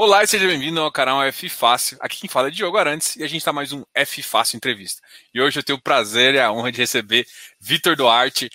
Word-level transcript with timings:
Olá 0.00 0.22
e 0.22 0.28
seja 0.28 0.46
bem-vindo 0.46 0.80
ao 0.80 0.92
canal 0.92 1.20
F 1.24 1.48
Fácil. 1.48 1.98
Aqui 2.00 2.20
quem 2.20 2.30
fala 2.30 2.46
é 2.46 2.50
Diogo 2.52 2.76
Arantes 2.76 3.16
e 3.16 3.24
a 3.24 3.26
gente 3.26 3.38
está 3.38 3.52
mais 3.52 3.72
um 3.72 3.82
F 3.92 4.22
Fácil 4.22 4.56
Entrevista. 4.56 5.02
E 5.34 5.40
hoje 5.40 5.58
eu 5.58 5.62
tenho 5.64 5.76
o 5.76 5.82
prazer 5.82 6.36
e 6.36 6.38
a 6.38 6.52
honra 6.52 6.70
de 6.70 6.78
receber 6.78 7.26
Vitor 7.58 7.96
Duarte, 7.96 8.48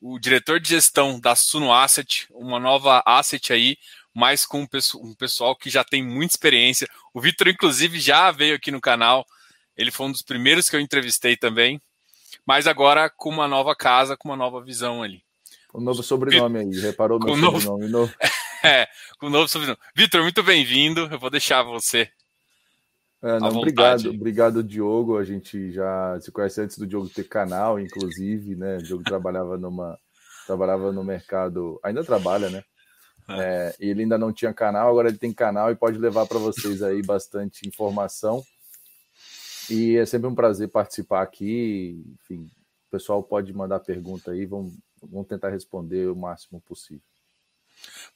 o 0.00 0.18
diretor 0.18 0.58
de 0.58 0.70
gestão 0.70 1.20
da 1.20 1.36
Suno 1.36 1.70
Asset, 1.70 2.26
uma 2.30 2.58
nova 2.58 3.02
asset 3.04 3.52
aí, 3.52 3.76
mas 4.14 4.46
com 4.46 4.66
um 4.94 5.14
pessoal 5.14 5.54
que 5.54 5.68
já 5.68 5.84
tem 5.84 6.02
muita 6.02 6.32
experiência. 6.32 6.88
O 7.12 7.20
Vitor, 7.20 7.48
inclusive, 7.48 8.00
já 8.00 8.30
veio 8.30 8.54
aqui 8.54 8.70
no 8.70 8.80
canal, 8.80 9.26
ele 9.76 9.90
foi 9.90 10.06
um 10.06 10.12
dos 10.12 10.22
primeiros 10.22 10.70
que 10.70 10.76
eu 10.76 10.80
entrevistei 10.80 11.36
também, 11.36 11.78
mas 12.46 12.66
agora 12.66 13.10
com 13.10 13.28
uma 13.28 13.46
nova 13.46 13.76
casa, 13.76 14.16
com 14.16 14.30
uma 14.30 14.36
nova 14.36 14.64
visão 14.64 15.02
ali. 15.02 15.22
Um 15.74 15.80
novo 15.82 16.02
sobrenome 16.02 16.58
aí, 16.58 16.80
reparou 16.80 17.22
meu 17.22 17.36
novo... 17.36 17.60
sobrenome 17.60 17.92
novo? 17.92 18.14
É, 18.66 18.88
com 19.18 19.26
o 19.26 19.30
novo 19.30 19.48
sobrenome. 19.48 19.78
Vitor, 19.94 20.22
muito 20.22 20.42
bem-vindo. 20.42 21.08
Eu 21.10 21.18
vou 21.18 21.30
deixar 21.30 21.62
você. 21.62 22.10
É, 23.22 23.38
não, 23.38 23.48
obrigado, 23.48 24.10
obrigado, 24.10 24.62
Diogo. 24.62 25.18
A 25.18 25.24
gente 25.24 25.70
já 25.72 26.18
se 26.20 26.32
conhece 26.32 26.60
antes 26.60 26.76
do 26.76 26.86
Diogo 26.86 27.08
ter 27.08 27.28
canal, 27.28 27.78
inclusive, 27.78 28.56
né? 28.56 28.76
O 28.78 28.82
Diogo 28.82 29.04
trabalhava 29.04 29.56
numa 29.56 29.96
trabalhava 30.46 30.92
no 30.92 31.02
mercado, 31.02 31.80
ainda 31.82 32.04
trabalha, 32.04 32.48
né? 32.50 32.62
É. 33.28 33.40
É, 33.40 33.74
ele 33.80 34.02
ainda 34.02 34.16
não 34.16 34.32
tinha 34.32 34.54
canal, 34.54 34.88
agora 34.88 35.08
ele 35.08 35.18
tem 35.18 35.32
canal 35.32 35.72
e 35.72 35.76
pode 35.76 35.98
levar 35.98 36.26
para 36.26 36.38
vocês 36.38 36.82
aí 36.82 37.02
bastante 37.02 37.66
informação. 37.66 38.42
E 39.68 39.96
é 39.96 40.06
sempre 40.06 40.28
um 40.28 40.34
prazer 40.34 40.68
participar 40.68 41.22
aqui. 41.22 42.04
Enfim, 42.20 42.44
o 42.86 42.90
pessoal 42.90 43.22
pode 43.22 43.52
mandar 43.52 43.80
pergunta 43.80 44.30
aí, 44.30 44.46
vamos, 44.46 44.74
vamos 45.02 45.26
tentar 45.26 45.50
responder 45.50 46.08
o 46.08 46.14
máximo 46.14 46.60
possível. 46.60 47.02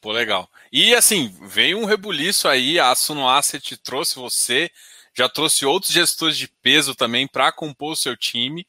Pô, 0.01 0.13
legal. 0.13 0.51
E 0.73 0.95
assim, 0.95 1.37
veio 1.43 1.79
um 1.79 1.85
rebuliço 1.85 2.49
aí, 2.49 2.79
a 2.79 2.95
Suno 2.95 3.29
Asset 3.29 3.77
trouxe 3.77 4.15
você, 4.15 4.71
já 5.15 5.29
trouxe 5.29 5.67
outros 5.67 5.93
gestores 5.93 6.37
de 6.37 6.49
peso 6.49 6.95
também 6.95 7.27
para 7.27 7.53
compor 7.53 7.93
o 7.93 7.97
seu 7.97 8.17
time. 8.17 8.67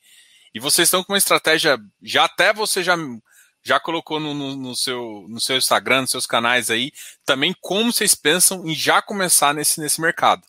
E 0.54 0.60
vocês 0.60 0.88
estão 0.88 1.04
com 1.04 1.14
uma 1.14 1.18
estratégia, 1.18 1.78
já 2.02 2.26
até 2.26 2.52
você 2.52 2.84
já, 2.84 2.98
já 3.64 3.80
colocou 3.80 4.20
no, 4.20 4.34
no, 4.34 4.56
no, 4.56 4.76
seu, 4.76 5.26
no 5.30 5.40
seu 5.40 5.58
Instagram, 5.58 6.02
nos 6.02 6.12
seus 6.12 6.26
canais 6.26 6.70
aí, 6.70 6.92
também 7.26 7.56
como 7.62 7.94
vocês 7.94 8.14
pensam 8.14 8.68
em 8.68 8.76
já 8.76 9.02
começar 9.02 9.54
nesse, 9.54 9.80
nesse 9.80 10.02
mercado. 10.02 10.44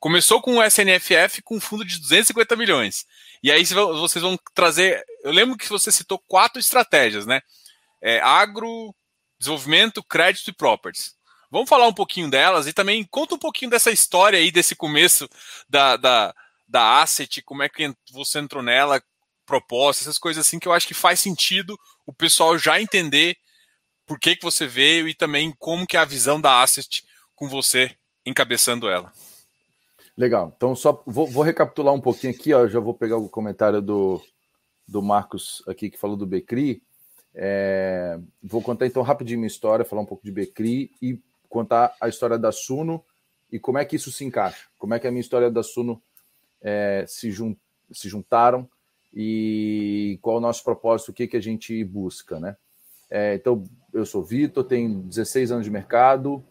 Começou 0.00 0.40
com 0.40 0.58
o 0.58 0.62
SNFF 0.62 1.42
com 1.42 1.56
um 1.56 1.60
fundo 1.60 1.84
de 1.84 1.98
250 1.98 2.56
milhões. 2.56 3.06
E 3.42 3.50
aí 3.50 3.64
vocês 3.64 4.22
vão 4.22 4.38
trazer. 4.54 5.02
Eu 5.22 5.32
lembro 5.32 5.56
que 5.56 5.68
você 5.68 5.90
citou 5.90 6.18
quatro 6.18 6.60
estratégias, 6.60 7.26
né? 7.26 7.40
É, 8.02 8.20
agro, 8.20 8.94
desenvolvimento, 9.38 10.02
crédito 10.02 10.48
e 10.50 10.54
properties. 10.54 11.14
Vamos 11.50 11.68
falar 11.68 11.86
um 11.86 11.94
pouquinho 11.94 12.28
delas 12.28 12.66
e 12.66 12.72
também 12.72 13.04
conta 13.04 13.34
um 13.34 13.38
pouquinho 13.38 13.70
dessa 13.70 13.90
história 13.90 14.38
aí, 14.38 14.50
desse 14.50 14.74
começo 14.74 15.28
da, 15.68 15.96
da, 15.96 16.34
da 16.66 17.00
Asset, 17.00 17.42
como 17.42 17.62
é 17.62 17.68
que 17.68 17.94
você 18.10 18.38
entrou 18.38 18.62
nela, 18.62 19.02
proposta, 19.46 20.02
essas 20.02 20.18
coisas 20.18 20.46
assim 20.46 20.58
que 20.58 20.66
eu 20.66 20.72
acho 20.72 20.88
que 20.88 20.94
faz 20.94 21.20
sentido 21.20 21.78
o 22.06 22.12
pessoal 22.12 22.58
já 22.58 22.80
entender 22.80 23.36
por 24.06 24.18
que, 24.18 24.36
que 24.36 24.42
você 24.42 24.66
veio 24.66 25.08
e 25.08 25.14
também 25.14 25.54
como 25.58 25.86
que 25.86 25.96
é 25.96 26.00
a 26.00 26.04
visão 26.04 26.40
da 26.40 26.62
Asset 26.62 27.04
com 27.34 27.48
você 27.48 27.94
encabeçando 28.24 28.88
ela. 28.88 29.12
Legal. 30.16 30.52
Então, 30.56 30.76
só 30.76 31.02
vou, 31.06 31.26
vou 31.26 31.42
recapitular 31.42 31.92
um 31.92 32.00
pouquinho 32.00 32.32
aqui, 32.32 32.52
ó, 32.52 32.66
já 32.68 32.78
vou 32.78 32.94
pegar 32.94 33.16
o 33.16 33.28
comentário 33.28 33.82
do, 33.82 34.22
do 34.86 35.02
Marcos 35.02 35.62
aqui 35.66 35.90
que 35.90 35.98
falou 35.98 36.16
do 36.16 36.26
Becri. 36.26 36.82
É, 37.34 38.18
vou 38.42 38.62
contar 38.62 38.86
então 38.86 39.02
rapidinho 39.02 39.40
minha 39.40 39.48
história, 39.48 39.84
falar 39.84 40.02
um 40.02 40.06
pouco 40.06 40.24
de 40.24 40.30
Becri 40.30 40.92
e 41.02 41.18
contar 41.48 41.94
a 42.00 42.08
história 42.08 42.38
da 42.38 42.52
Suno 42.52 43.04
e 43.50 43.58
como 43.58 43.78
é 43.78 43.84
que 43.84 43.96
isso 43.96 44.12
se 44.12 44.24
encaixa, 44.24 44.66
como 44.78 44.94
é 44.94 44.98
que 44.98 45.06
a 45.06 45.10
minha 45.10 45.20
história 45.20 45.50
da 45.50 45.62
Suno 45.62 46.00
é, 46.62 47.04
se, 47.06 47.30
jun, 47.30 47.56
se 47.92 48.08
juntaram 48.08 48.68
e 49.12 50.18
qual 50.22 50.38
o 50.38 50.40
nosso 50.40 50.62
propósito, 50.64 51.10
o 51.10 51.14
que, 51.14 51.26
que 51.26 51.36
a 51.36 51.42
gente 51.42 51.84
busca, 51.84 52.40
né? 52.40 52.56
É, 53.10 53.34
então, 53.34 53.62
eu 53.92 54.04
sou 54.04 54.24
Vitor, 54.24 54.64
tenho 54.64 55.02
16 55.02 55.52
anos 55.52 55.64
de 55.64 55.70
mercado, 55.70 56.44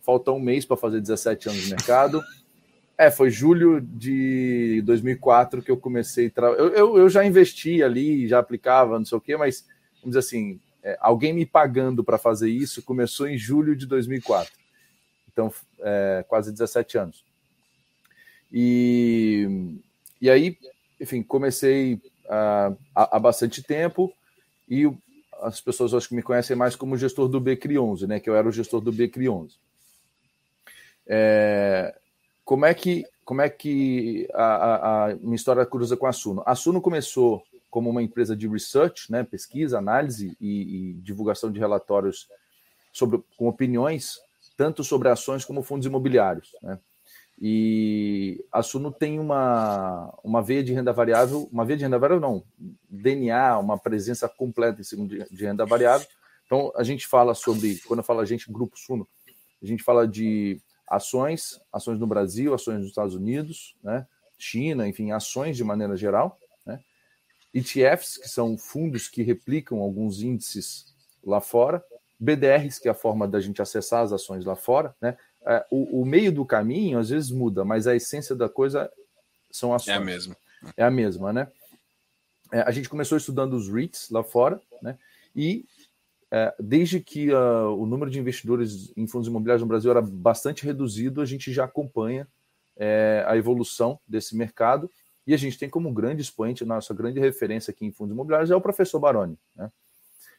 falta 0.00 0.32
um 0.32 0.40
mês 0.40 0.64
para 0.64 0.78
fazer 0.78 1.00
17 1.00 1.50
anos 1.50 1.62
de 1.62 1.70
mercado. 1.70 2.22
É, 2.96 3.10
foi 3.10 3.30
julho 3.30 3.80
de 3.80 4.82
2004 4.86 5.62
que 5.62 5.70
eu 5.70 5.76
comecei. 5.76 6.32
Eu, 6.36 6.68
eu, 6.70 6.98
eu 6.98 7.08
já 7.10 7.24
investi 7.24 7.82
ali, 7.82 8.26
já 8.26 8.38
aplicava, 8.38 8.98
não 8.98 9.04
sei 9.04 9.18
o 9.18 9.20
quê, 9.20 9.36
mas 9.36 9.66
vamos 10.08 10.16
dizer 10.16 10.18
assim, 10.20 10.60
é, 10.82 10.96
alguém 11.00 11.32
me 11.32 11.44
pagando 11.44 12.02
para 12.02 12.18
fazer 12.18 12.50
isso 12.50 12.82
começou 12.82 13.28
em 13.28 13.36
julho 13.36 13.76
de 13.76 13.86
2004. 13.86 14.52
Então, 15.30 15.52
é, 15.80 16.24
quase 16.26 16.50
17 16.50 16.98
anos. 16.98 17.24
E, 18.52 19.76
e 20.20 20.30
aí, 20.30 20.56
enfim, 21.00 21.22
comecei 21.22 22.00
há, 22.28 22.72
há 22.94 23.18
bastante 23.18 23.62
tempo 23.62 24.12
e 24.68 24.90
as 25.40 25.60
pessoas 25.60 25.94
acho 25.94 26.08
que 26.08 26.16
me 26.16 26.22
conhecem 26.22 26.56
mais 26.56 26.74
como 26.74 26.96
gestor 26.96 27.28
do 27.28 27.38
Becri 27.38 27.78
11, 27.78 28.06
né? 28.06 28.18
Que 28.18 28.28
eu 28.28 28.34
era 28.34 28.48
o 28.48 28.52
gestor 28.52 28.80
do 28.80 28.90
Becri 28.90 29.28
11. 29.28 29.54
É, 31.06 31.94
como 32.44 32.66
é 32.66 32.74
que 32.74 33.06
como 33.24 33.42
é 33.42 33.50
que 33.50 34.26
a, 34.32 34.42
a, 34.42 35.04
a 35.04 35.14
minha 35.16 35.36
história 35.36 35.64
cruza 35.66 35.98
com 35.98 36.06
a 36.06 36.12
Suno? 36.12 36.42
A 36.46 36.54
Suno 36.54 36.80
começou 36.80 37.44
como 37.70 37.90
uma 37.90 38.02
empresa 38.02 38.36
de 38.36 38.48
research, 38.48 39.10
né, 39.10 39.24
pesquisa, 39.24 39.78
análise 39.78 40.36
e, 40.40 40.90
e 40.90 40.92
divulgação 40.94 41.50
de 41.52 41.58
relatórios 41.58 42.28
sobre, 42.92 43.22
com 43.36 43.48
opiniões, 43.48 44.18
tanto 44.56 44.82
sobre 44.82 45.08
ações 45.08 45.44
como 45.44 45.62
fundos 45.62 45.86
imobiliários. 45.86 46.54
Né? 46.62 46.78
E 47.40 48.44
a 48.50 48.62
Suno 48.62 48.90
tem 48.90 49.20
uma, 49.20 50.12
uma 50.24 50.42
veia 50.42 50.64
de 50.64 50.72
renda 50.72 50.92
variável, 50.92 51.48
uma 51.52 51.64
veia 51.64 51.76
de 51.76 51.84
renda 51.84 51.98
variável 51.98 52.20
não, 52.20 52.42
DNA, 52.88 53.58
uma 53.58 53.78
presença 53.78 54.28
completa 54.28 54.80
em 54.80 54.84
cima 54.84 55.06
de, 55.06 55.24
de 55.30 55.44
renda 55.44 55.64
variável. 55.64 56.06
Então, 56.46 56.72
a 56.74 56.82
gente 56.82 57.06
fala 57.06 57.34
sobre, 57.34 57.78
quando 57.86 58.00
eu 58.00 58.04
falo 58.04 58.20
a 58.20 58.24
gente, 58.24 58.50
Grupo 58.50 58.76
Suno, 58.76 59.06
a 59.62 59.66
gente 59.66 59.84
fala 59.84 60.08
de 60.08 60.60
ações, 60.88 61.60
ações 61.72 62.00
no 62.00 62.06
Brasil, 62.06 62.54
ações 62.54 62.78
nos 62.78 62.88
Estados 62.88 63.14
Unidos, 63.14 63.76
né? 63.82 64.06
China, 64.38 64.88
enfim, 64.88 65.10
ações 65.10 65.56
de 65.56 65.64
maneira 65.64 65.96
geral. 65.96 66.38
ETFs, 67.52 68.18
que 68.18 68.28
são 68.28 68.56
fundos 68.56 69.08
que 69.08 69.22
replicam 69.22 69.78
alguns 69.80 70.22
índices 70.22 70.94
lá 71.24 71.40
fora, 71.40 71.82
BDRs, 72.18 72.78
que 72.78 72.88
é 72.88 72.90
a 72.90 72.94
forma 72.94 73.26
da 73.26 73.40
gente 73.40 73.62
acessar 73.62 74.02
as 74.02 74.12
ações 74.12 74.44
lá 74.44 74.56
fora, 74.56 74.94
né? 75.00 75.16
É, 75.46 75.64
o, 75.70 76.02
o, 76.02 76.04
meio 76.04 76.32
do 76.32 76.44
caminho 76.44 76.98
às 76.98 77.10
vezes 77.10 77.30
muda, 77.30 77.64
mas 77.64 77.86
a 77.86 77.94
essência 77.94 78.34
da 78.34 78.48
coisa 78.48 78.90
são 79.50 79.72
ações. 79.72 79.94
É 79.94 79.98
a 79.98 80.00
mesma. 80.00 80.36
É 80.76 80.84
a 80.84 80.90
mesma, 80.90 81.32
né? 81.32 81.48
É, 82.52 82.60
a 82.62 82.70
gente 82.70 82.88
começou 82.88 83.16
estudando 83.16 83.54
os 83.54 83.68
REITs 83.68 84.10
lá 84.10 84.22
fora, 84.22 84.60
né? 84.82 84.98
E 85.34 85.64
é, 86.30 86.54
desde 86.58 87.00
que 87.00 87.32
uh, 87.32 87.72
o 87.78 87.86
número 87.86 88.10
de 88.10 88.18
investidores 88.18 88.92
em 88.96 89.06
fundos 89.06 89.28
imobiliários 89.28 89.62
no 89.62 89.68
Brasil 89.68 89.90
era 89.90 90.02
bastante 90.02 90.64
reduzido, 90.64 91.22
a 91.22 91.24
gente 91.24 91.52
já 91.52 91.64
acompanha 91.64 92.26
é, 92.76 93.24
a 93.26 93.36
evolução 93.36 93.98
desse 94.06 94.36
mercado 94.36 94.90
e 95.28 95.34
a 95.34 95.36
gente 95.36 95.58
tem 95.58 95.68
como 95.68 95.92
grande 95.92 96.22
expoente, 96.22 96.64
nossa 96.64 96.94
grande 96.94 97.20
referência 97.20 97.70
aqui 97.70 97.84
em 97.84 97.92
fundos 97.92 98.14
imobiliários 98.14 98.50
é 98.50 98.56
o 98.56 98.62
professor 98.62 98.98
Baroni. 98.98 99.38
Né? 99.54 99.70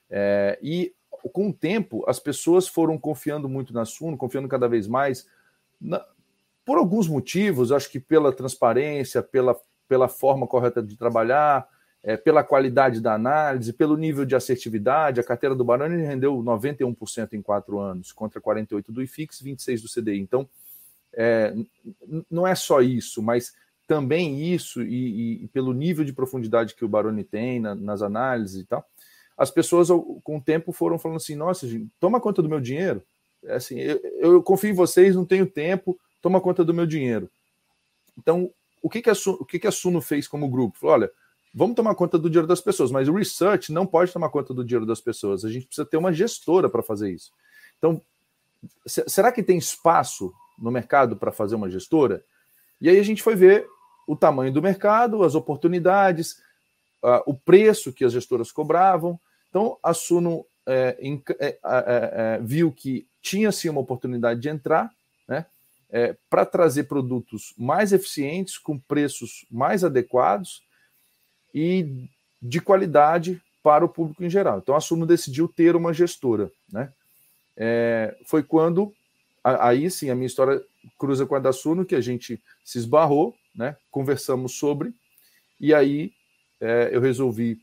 É, 0.09 0.57
e 0.63 0.95
com 1.31 1.49
o 1.49 1.53
tempo, 1.53 2.03
as 2.07 2.19
pessoas 2.19 2.67
foram 2.67 2.97
confiando 2.97 3.47
muito 3.47 3.71
na 3.71 3.85
Suno, 3.85 4.17
confiando 4.17 4.47
cada 4.47 4.67
vez 4.67 4.87
mais, 4.87 5.27
na, 5.79 6.03
por 6.65 6.79
alguns 6.79 7.07
motivos, 7.07 7.71
acho 7.71 7.87
que 7.91 7.99
pela 7.99 8.33
transparência, 8.33 9.21
pela, 9.21 9.55
pela 9.87 10.07
forma 10.07 10.47
correta 10.47 10.81
de 10.81 10.97
trabalhar, 10.97 11.67
é, 12.01 12.17
pela 12.17 12.43
qualidade 12.43 12.99
da 12.99 13.13
análise, 13.13 13.71
pelo 13.71 13.95
nível 13.95 14.25
de 14.25 14.35
assertividade. 14.35 15.19
A 15.19 15.23
carteira 15.23 15.53
do 15.53 15.63
Baroni 15.63 16.01
rendeu 16.01 16.35
91% 16.37 17.33
em 17.33 17.43
quatro 17.43 17.77
anos, 17.77 18.11
contra 18.11 18.41
48% 18.41 18.85
do 18.89 19.03
IFIX, 19.03 19.39
26% 19.39 19.81
do 19.83 20.01
CDI. 20.01 20.19
Então, 20.19 20.49
é, 21.13 21.53
não 22.27 22.47
é 22.47 22.55
só 22.55 22.81
isso, 22.81 23.21
mas 23.21 23.53
também 23.89 24.53
isso, 24.53 24.83
e, 24.83 25.45
e, 25.45 25.47
pelo 25.47 25.73
nível 25.73 26.05
de 26.05 26.13
profundidade 26.13 26.75
que 26.75 26.85
o 26.85 26.87
Baroni 26.87 27.23
tem 27.23 27.59
na, 27.59 27.73
nas 27.73 28.03
análises 28.03 28.61
e 28.61 28.63
tal, 28.63 28.87
as 29.35 29.49
pessoas 29.49 29.87
com 30.23 30.37
o 30.37 30.41
tempo 30.41 30.71
foram 30.71 30.99
falando 30.99 31.17
assim: 31.17 31.33
nossa, 31.33 31.67
gente, 31.67 31.89
toma 31.99 32.21
conta 32.21 32.39
do 32.39 32.47
meu 32.47 32.59
dinheiro. 32.59 33.01
É 33.43 33.55
assim, 33.55 33.79
eu, 33.79 33.99
eu, 34.19 34.43
confio 34.43 34.69
em 34.69 34.73
vocês, 34.73 35.15
não 35.15 35.25
tenho 35.25 35.47
tempo, 35.47 35.99
toma 36.21 36.39
conta 36.39 36.63
do 36.63 36.71
meu 36.71 36.85
dinheiro. 36.85 37.31
Então, 38.15 38.51
o 38.79 38.91
que, 38.91 39.01
que, 39.01 39.09
a, 39.09 39.13
o 39.39 39.43
que, 39.43 39.57
que 39.57 39.65
a 39.65 39.71
Suno 39.71 40.01
fez 40.01 40.27
como 40.27 40.47
grupo? 40.47 40.77
Falou: 40.77 40.93
olha, 40.93 41.11
vamos 41.51 41.75
tomar 41.75 41.95
conta 41.95 42.19
do 42.19 42.29
dinheiro 42.29 42.47
das 42.47 42.61
pessoas, 42.61 42.91
mas 42.91 43.09
o 43.09 43.13
research 43.13 43.73
não 43.73 43.87
pode 43.87 44.13
tomar 44.13 44.29
conta 44.29 44.53
do 44.53 44.63
dinheiro 44.63 44.85
das 44.85 45.01
pessoas. 45.01 45.43
A 45.43 45.49
gente 45.49 45.65
precisa 45.65 45.87
ter 45.87 45.97
uma 45.97 46.13
gestora 46.13 46.69
para 46.69 46.83
fazer 46.83 47.09
isso. 47.09 47.31
Então, 47.79 47.99
será 48.85 49.31
que 49.31 49.41
tem 49.41 49.57
espaço 49.57 50.31
no 50.59 50.69
mercado 50.69 51.15
para 51.15 51.31
fazer 51.31 51.55
uma 51.55 51.71
gestora? 51.71 52.23
E 52.79 52.87
aí 52.87 52.99
a 52.99 53.03
gente 53.03 53.23
foi 53.23 53.35
ver 53.35 53.67
o 54.09 54.15
tamanho 54.15 54.51
do 54.51 54.59
mercado, 54.59 55.23
as 55.23 55.35
oportunidades, 55.35 56.41
uh, 57.03 57.21
o 57.27 57.33
preço 57.35 57.93
que 57.93 58.03
as 58.03 58.11
gestoras 58.11 58.51
cobravam. 58.51 59.19
Então, 59.49 59.77
a 59.83 59.93
Suno 59.93 60.43
é, 60.65 60.97
é, 61.39 61.47
é, 61.47 61.57
é, 61.63 62.39
viu 62.41 62.71
que 62.71 63.05
tinha 63.21 63.51
sim 63.51 63.69
uma 63.69 63.81
oportunidade 63.81 64.39
de 64.39 64.49
entrar 64.49 64.91
né, 65.27 65.45
é, 65.91 66.15
para 66.27 66.43
trazer 66.43 66.85
produtos 66.85 67.53
mais 67.55 67.93
eficientes, 67.93 68.57
com 68.57 68.79
preços 68.79 69.45
mais 69.51 69.83
adequados 69.83 70.63
e 71.53 72.07
de 72.41 72.59
qualidade 72.59 73.39
para 73.61 73.85
o 73.85 73.89
público 73.89 74.23
em 74.23 74.29
geral. 74.29 74.57
Então 74.57 74.75
a 74.75 74.81
Suno 74.81 75.05
decidiu 75.05 75.47
ter 75.47 75.75
uma 75.75 75.93
gestora. 75.93 76.51
Né? 76.71 76.91
É, 77.55 78.15
foi 78.25 78.41
quando, 78.41 78.91
aí 79.43 79.91
sim, 79.91 80.09
a 80.09 80.15
minha 80.15 80.25
história 80.25 80.63
cruza 80.97 81.27
com 81.27 81.35
a 81.35 81.39
da 81.39 81.53
Suno, 81.53 81.85
que 81.85 81.93
a 81.93 82.01
gente 82.01 82.41
se 82.65 82.79
esbarrou, 82.79 83.35
né? 83.55 83.75
conversamos 83.91 84.53
sobre, 84.53 84.93
e 85.59 85.73
aí 85.73 86.11
é, 86.59 86.89
eu 86.91 87.01
resolvi 87.01 87.59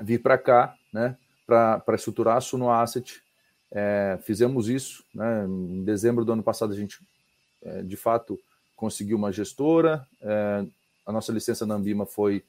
vir 0.00 0.20
para 0.20 0.38
cá 0.38 0.74
né? 0.92 1.16
para 1.46 1.94
estruturar 1.94 2.36
a 2.36 2.40
Suno 2.40 2.70
Asset. 2.70 3.22
É, 3.70 4.18
fizemos 4.22 4.68
isso, 4.68 5.04
né? 5.14 5.44
em 5.46 5.84
dezembro 5.84 6.24
do 6.24 6.32
ano 6.32 6.42
passado 6.42 6.72
a 6.72 6.76
gente 6.76 6.98
é, 7.62 7.82
de 7.82 7.96
fato 7.96 8.38
conseguiu 8.76 9.16
uma 9.16 9.32
gestora, 9.32 10.06
é, 10.20 10.66
a 11.06 11.12
nossa 11.12 11.32
licença 11.32 11.64
na 11.64 11.74
Ambima 11.74 12.04
foi 12.04 12.44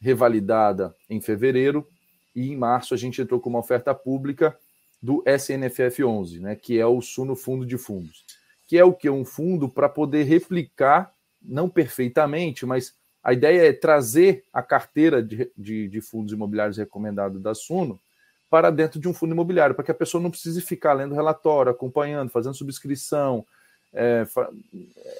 revalidada 0.00 0.94
em 1.08 1.20
fevereiro, 1.20 1.88
e 2.34 2.50
em 2.50 2.56
março 2.56 2.94
a 2.94 2.96
gente 2.96 3.20
entrou 3.22 3.40
com 3.40 3.48
uma 3.48 3.60
oferta 3.60 3.94
pública 3.94 4.58
do 5.00 5.22
SNFF 5.26 6.02
11, 6.02 6.40
né, 6.40 6.56
que 6.56 6.78
é 6.78 6.86
o 6.86 7.00
Suno 7.00 7.36
Fundo 7.36 7.64
de 7.64 7.76
Fundos, 7.76 8.24
que 8.66 8.76
é 8.76 8.84
o 8.84 8.92
que 8.92 9.08
um 9.08 9.24
fundo 9.24 9.68
para 9.68 9.88
poder 9.88 10.24
replicar, 10.24 11.13
não 11.44 11.68
perfeitamente, 11.68 12.64
mas 12.64 12.94
a 13.22 13.32
ideia 13.32 13.68
é 13.68 13.72
trazer 13.72 14.44
a 14.52 14.62
carteira 14.62 15.22
de, 15.22 15.50
de, 15.56 15.88
de 15.88 16.00
fundos 16.00 16.32
imobiliários 16.32 16.76
recomendado 16.76 17.38
da 17.38 17.54
Suno 17.54 18.00
para 18.50 18.70
dentro 18.70 19.00
de 19.00 19.08
um 19.08 19.14
fundo 19.14 19.32
imobiliário, 19.32 19.74
para 19.74 19.84
que 19.84 19.90
a 19.90 19.94
pessoa 19.94 20.22
não 20.22 20.30
precise 20.30 20.60
ficar 20.60 20.92
lendo 20.92 21.14
relatório, 21.14 21.72
acompanhando, 21.72 22.30
fazendo 22.30 22.54
subscrição, 22.54 23.44
é, 23.92 24.26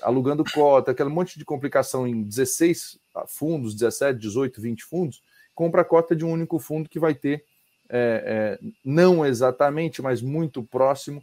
alugando 0.03 0.45
cota, 0.53 0.91
aquele 0.91 1.09
monte 1.09 1.39
de 1.39 1.45
complicação 1.45 2.07
em 2.07 2.23
16 2.23 2.99
fundos, 3.27 3.75
17, 3.75 4.19
18, 4.19 4.61
20 4.61 4.85
fundos, 4.85 5.23
compra 5.55 5.83
a 5.83 5.85
cota 5.85 6.15
de 6.15 6.25
um 6.25 6.31
único 6.31 6.59
fundo 6.59 6.89
que 6.89 6.99
vai 6.99 7.15
ter, 7.15 7.45
é, 7.89 8.59
é, 8.61 8.69
não 8.85 9.25
exatamente, 9.25 10.03
mas 10.03 10.21
muito 10.21 10.63
próximo 10.63 11.23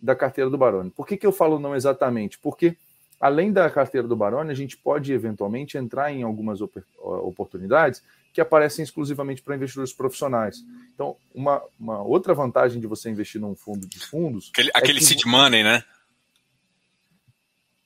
da 0.00 0.14
carteira 0.14 0.50
do 0.50 0.58
Barone. 0.58 0.90
Por 0.90 1.06
que, 1.06 1.16
que 1.16 1.26
eu 1.26 1.32
falo 1.32 1.58
não 1.58 1.74
exatamente? 1.74 2.38
Porque, 2.38 2.76
além 3.20 3.52
da 3.52 3.68
carteira 3.68 4.08
do 4.08 4.16
Barone, 4.16 4.50
a 4.50 4.54
gente 4.54 4.76
pode 4.78 5.12
eventualmente 5.12 5.76
entrar 5.76 6.10
em 6.10 6.22
algumas 6.22 6.60
oportunidades 6.62 8.02
que 8.32 8.40
aparecem 8.40 8.82
exclusivamente 8.82 9.42
para 9.42 9.54
investidores 9.54 9.92
profissionais. 9.92 10.64
Então, 10.94 11.16
uma, 11.34 11.62
uma 11.78 12.02
outra 12.02 12.32
vantagem 12.32 12.80
de 12.80 12.86
você 12.86 13.10
investir 13.10 13.40
num 13.40 13.54
fundo 13.54 13.86
de 13.86 13.98
fundos. 13.98 14.50
Aquele, 14.52 14.70
é 14.74 14.78
aquele 14.78 15.00
seed 15.00 15.24
money, 15.26 15.62
né? 15.62 15.84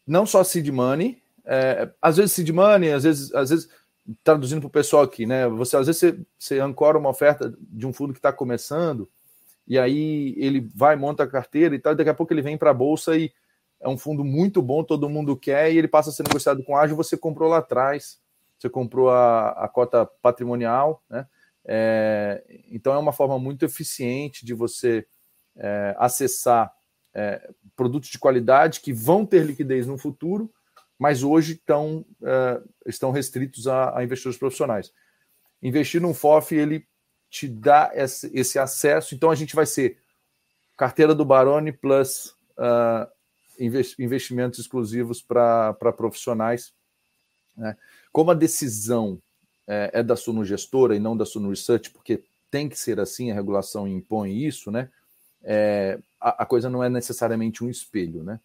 Não 0.06 0.24
só 0.24 0.44
seed 0.44 0.68
money, 0.68 1.20
é, 1.44 1.90
às 2.00 2.18
vezes 2.18 2.32
seed 2.32 2.50
money, 2.50 2.92
às 2.92 3.04
vezes, 3.04 3.34
às 3.34 3.50
vezes 3.50 3.68
traduzindo 4.22 4.60
para 4.60 4.68
o 4.68 4.70
pessoal 4.70 5.02
aqui, 5.02 5.24
né? 5.26 5.48
Você 5.48 5.76
às 5.76 5.86
vezes 5.86 5.98
você, 5.98 6.18
você 6.38 6.60
ancora 6.60 6.98
uma 6.98 7.08
oferta 7.08 7.52
de 7.58 7.86
um 7.86 7.92
fundo 7.92 8.12
que 8.12 8.18
está 8.18 8.32
começando, 8.32 9.08
e 9.66 9.78
aí 9.78 10.34
ele 10.36 10.68
vai, 10.74 10.94
monta 10.94 11.24
a 11.24 11.26
carteira 11.26 11.74
e 11.74 11.78
tal, 11.78 11.94
e 11.94 11.96
daqui 11.96 12.10
a 12.10 12.14
pouco 12.14 12.32
ele 12.32 12.42
vem 12.42 12.58
para 12.58 12.70
a 12.70 12.74
bolsa 12.74 13.16
e 13.16 13.32
é 13.84 13.88
um 13.88 13.98
fundo 13.98 14.24
muito 14.24 14.60
bom, 14.62 14.82
todo 14.82 15.08
mundo 15.08 15.36
quer, 15.36 15.72
e 15.72 15.78
ele 15.78 15.88
passa 15.88 16.10
a 16.10 16.12
ser 16.12 16.24
negociado 16.24 16.64
com 16.64 16.76
ágil, 16.76 16.96
você 16.96 17.16
comprou 17.16 17.48
lá 17.48 17.58
atrás, 17.58 18.18
você 18.58 18.68
comprou 18.68 19.10
a, 19.10 19.50
a 19.50 19.68
cota 19.68 20.06
patrimonial, 20.22 21.02
né? 21.08 21.26
É, 21.66 22.44
então 22.70 22.92
é 22.92 22.98
uma 22.98 23.12
forma 23.12 23.38
muito 23.38 23.64
eficiente 23.64 24.44
de 24.44 24.52
você 24.52 25.06
é, 25.56 25.94
acessar 25.98 26.70
é, 27.14 27.50
produtos 27.74 28.10
de 28.10 28.18
qualidade 28.18 28.80
que 28.80 28.92
vão 28.92 29.24
ter 29.24 29.44
liquidez 29.46 29.86
no 29.86 29.96
futuro 29.96 30.52
mas 30.98 31.22
hoje 31.22 31.54
estão, 31.54 32.04
uh, 32.20 32.68
estão 32.86 33.10
restritos 33.10 33.66
a, 33.66 33.98
a, 33.98 34.04
investidores 34.04 34.38
profissionais. 34.38 34.92
Investir 35.62 36.00
num 36.00 36.14
FOF, 36.14 36.54
ele 36.54 36.86
te 37.28 37.48
dá 37.48 37.90
esse, 37.94 38.30
esse, 38.32 38.58
acesso, 38.58 39.14
então 39.14 39.30
a 39.30 39.34
gente 39.34 39.56
vai 39.56 39.66
ser 39.66 39.98
carteira 40.76 41.14
do 41.14 41.24
Barone 41.24 41.72
plus 41.72 42.34
uh, 42.56 43.10
investimentos 43.58 44.58
exclusivos 44.58 45.22
para 45.22 45.74
profissionais. 45.96 46.72
Né? 47.56 47.76
Como 48.12 48.30
a 48.30 48.34
decisão 48.34 49.20
é, 49.66 49.90
é 49.94 50.02
da 50.02 50.16
Suno 50.16 50.44
Gestora 50.44 50.96
e 50.96 51.00
não 51.00 51.16
da 51.16 51.24
Suno 51.24 51.50
Research, 51.50 51.90
porque 51.90 52.22
tem 52.50 52.68
que 52.68 52.78
ser 52.78 53.00
assim, 53.00 53.30
a 53.30 53.34
regulação 53.34 53.88
impõe 53.88 54.44
isso, 54.44 54.70
né? 54.70 54.88
É, 55.42 55.98
a, 56.20 56.42
a 56.42 56.46
coisa 56.46 56.70
não 56.70 56.82
é 56.82 56.88
necessariamente 56.88 57.62
um 57.62 57.68
espelho, 57.68 58.22
né? 58.22 58.40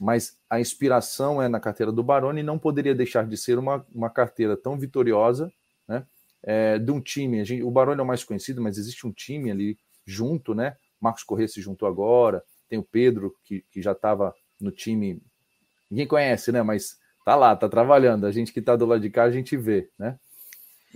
mas 0.00 0.38
a 0.50 0.60
inspiração 0.60 1.40
é 1.40 1.48
na 1.48 1.60
carteira 1.60 1.92
do 1.92 2.02
Baroni 2.02 2.40
e 2.40 2.44
não 2.44 2.58
poderia 2.58 2.94
deixar 2.94 3.26
de 3.26 3.36
ser 3.36 3.58
uma, 3.58 3.86
uma 3.94 4.10
carteira 4.10 4.56
tão 4.56 4.78
vitoriosa, 4.78 5.52
né? 5.86 6.04
É, 6.42 6.78
de 6.78 6.90
um 6.90 7.00
time. 7.00 7.42
Gente, 7.44 7.62
o 7.62 7.70
Baroni 7.70 8.00
é 8.00 8.02
o 8.02 8.06
mais 8.06 8.22
conhecido, 8.22 8.60
mas 8.60 8.76
existe 8.76 9.06
um 9.06 9.12
time 9.12 9.50
ali 9.50 9.78
junto, 10.04 10.54
né? 10.54 10.76
Marcos 11.00 11.22
Corrêa 11.22 11.48
se 11.48 11.60
juntou 11.60 11.88
agora, 11.88 12.44
tem 12.68 12.78
o 12.78 12.82
Pedro, 12.82 13.34
que, 13.44 13.64
que 13.70 13.80
já 13.80 13.92
estava 13.92 14.34
no 14.64 14.72
time. 14.72 15.22
Ninguém 15.90 16.06
conhece, 16.06 16.50
né? 16.50 16.62
Mas 16.62 16.98
tá 17.24 17.36
lá, 17.36 17.54
tá 17.54 17.68
trabalhando. 17.68 18.26
A 18.26 18.32
gente 18.32 18.52
que 18.52 18.60
está 18.60 18.74
do 18.74 18.86
lado 18.86 19.00
de 19.00 19.10
cá, 19.10 19.24
a 19.24 19.30
gente 19.30 19.56
vê, 19.56 19.88
né? 19.98 20.18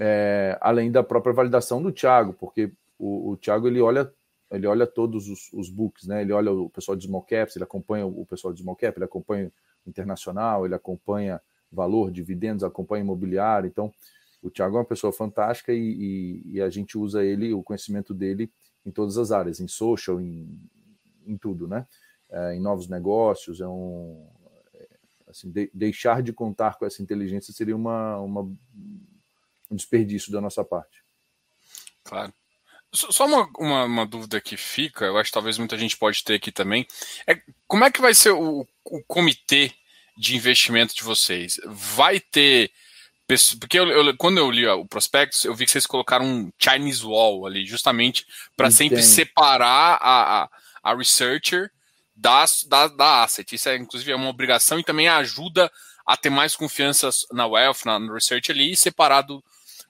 É, 0.00 0.56
além 0.60 0.90
da 0.90 1.02
própria 1.02 1.32
validação 1.32 1.82
do 1.82 1.92
Thiago, 1.92 2.32
porque 2.32 2.72
o, 2.98 3.32
o 3.32 3.36
Thiago 3.36 3.66
ele 3.66 3.80
olha 3.80 4.12
ele 4.50 4.66
olha 4.66 4.86
todos 4.86 5.28
os, 5.28 5.52
os 5.52 5.68
books, 5.68 6.06
né? 6.06 6.22
Ele 6.22 6.32
olha 6.32 6.50
o 6.50 6.70
pessoal 6.70 6.96
de 6.96 7.04
small 7.04 7.22
caps, 7.22 7.54
ele 7.54 7.64
acompanha 7.64 8.06
o 8.06 8.24
pessoal 8.24 8.52
de 8.52 8.62
small 8.62 8.76
cap, 8.76 8.96
ele 8.96 9.04
acompanha 9.04 9.52
o 9.84 9.90
internacional, 9.90 10.64
ele 10.64 10.74
acompanha 10.74 11.40
valor, 11.70 12.10
dividendos, 12.10 12.64
acompanha 12.64 13.02
imobiliário. 13.02 13.68
Então, 13.68 13.92
o 14.42 14.50
Thiago 14.50 14.76
é 14.76 14.78
uma 14.78 14.86
pessoa 14.86 15.12
fantástica 15.12 15.72
e, 15.72 15.78
e, 15.78 16.42
e, 16.54 16.62
a 16.62 16.70
gente 16.70 16.96
usa 16.96 17.22
ele, 17.22 17.52
o 17.52 17.62
conhecimento 17.62 18.14
dele, 18.14 18.50
em 18.86 18.90
todas 18.90 19.18
as 19.18 19.30
áreas, 19.32 19.60
em 19.60 19.68
social, 19.68 20.18
em, 20.18 20.58
em 21.26 21.36
tudo, 21.36 21.68
né? 21.68 21.86
É, 22.30 22.54
em 22.54 22.60
novos 22.60 22.88
negócios, 22.88 23.60
é 23.60 23.66
um 23.66 24.26
é, 24.74 24.86
assim, 25.28 25.50
de, 25.50 25.70
deixar 25.72 26.22
de 26.22 26.32
contar 26.32 26.76
com 26.76 26.84
essa 26.84 27.02
inteligência 27.02 27.54
seria 27.54 27.74
uma, 27.74 28.18
uma 28.18 28.42
um 29.70 29.76
desperdício 29.76 30.32
da 30.32 30.40
nossa 30.40 30.64
parte. 30.64 31.02
Claro. 32.04 32.32
Só 32.92 33.26
uma, 33.26 33.48
uma, 33.58 33.84
uma, 33.84 34.06
dúvida 34.06 34.40
que 34.40 34.56
fica, 34.56 35.04
eu 35.04 35.18
acho 35.18 35.30
que 35.30 35.34
talvez 35.34 35.58
muita 35.58 35.76
gente 35.76 35.96
pode 35.96 36.24
ter 36.24 36.34
aqui 36.34 36.50
também, 36.50 36.86
é 37.26 37.38
como 37.66 37.84
é 37.84 37.90
que 37.90 38.00
vai 38.00 38.14
ser 38.14 38.30
o, 38.30 38.66
o 38.84 39.02
comitê 39.04 39.70
de 40.16 40.34
investimento 40.34 40.94
de 40.94 41.02
vocês? 41.02 41.60
Vai 41.66 42.18
ter. 42.18 42.72
Porque 43.60 43.78
eu, 43.78 43.86
eu, 43.88 44.16
quando 44.16 44.38
eu 44.38 44.50
li 44.50 44.66
o 44.66 44.86
prospectus, 44.86 45.44
eu 45.44 45.54
vi 45.54 45.66
que 45.66 45.70
vocês 45.70 45.84
colocaram 45.84 46.24
um 46.24 46.50
Chinese 46.58 47.04
Wall 47.04 47.44
ali, 47.46 47.66
justamente 47.66 48.26
para 48.56 48.70
sempre 48.70 49.02
separar 49.02 49.98
a, 50.00 50.44
a, 50.44 50.50
a 50.82 50.94
researcher 50.94 51.70
da, 52.18 52.44
da, 52.66 52.88
da 52.88 53.22
asset. 53.24 53.54
Isso 53.54 53.68
é, 53.68 53.76
inclusive, 53.76 54.12
é 54.12 54.16
uma 54.16 54.28
obrigação 54.28 54.78
e 54.78 54.84
também 54.84 55.08
ajuda 55.08 55.70
a 56.06 56.16
ter 56.16 56.30
mais 56.30 56.56
confiança 56.56 57.10
na 57.32 57.46
wealth, 57.46 57.84
na, 57.84 57.98
research 58.12 58.50
ali, 58.50 58.76
separado 58.76 59.42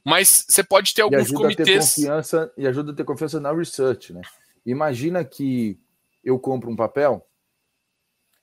mas 0.04 0.46
você 0.48 0.64
pode 0.64 0.94
ter 0.94 1.02
alguns 1.02 1.28
e 1.28 1.34
comitês. 1.34 1.94
Confiança, 1.94 2.50
e 2.56 2.66
ajuda 2.66 2.92
a 2.92 2.94
ter 2.94 3.04
confiança 3.04 3.38
na 3.38 3.52
research, 3.52 4.12
né? 4.14 4.22
Imagina 4.64 5.22
que 5.22 5.78
eu 6.24 6.38
compro 6.38 6.70
um 6.70 6.76
papel 6.76 7.26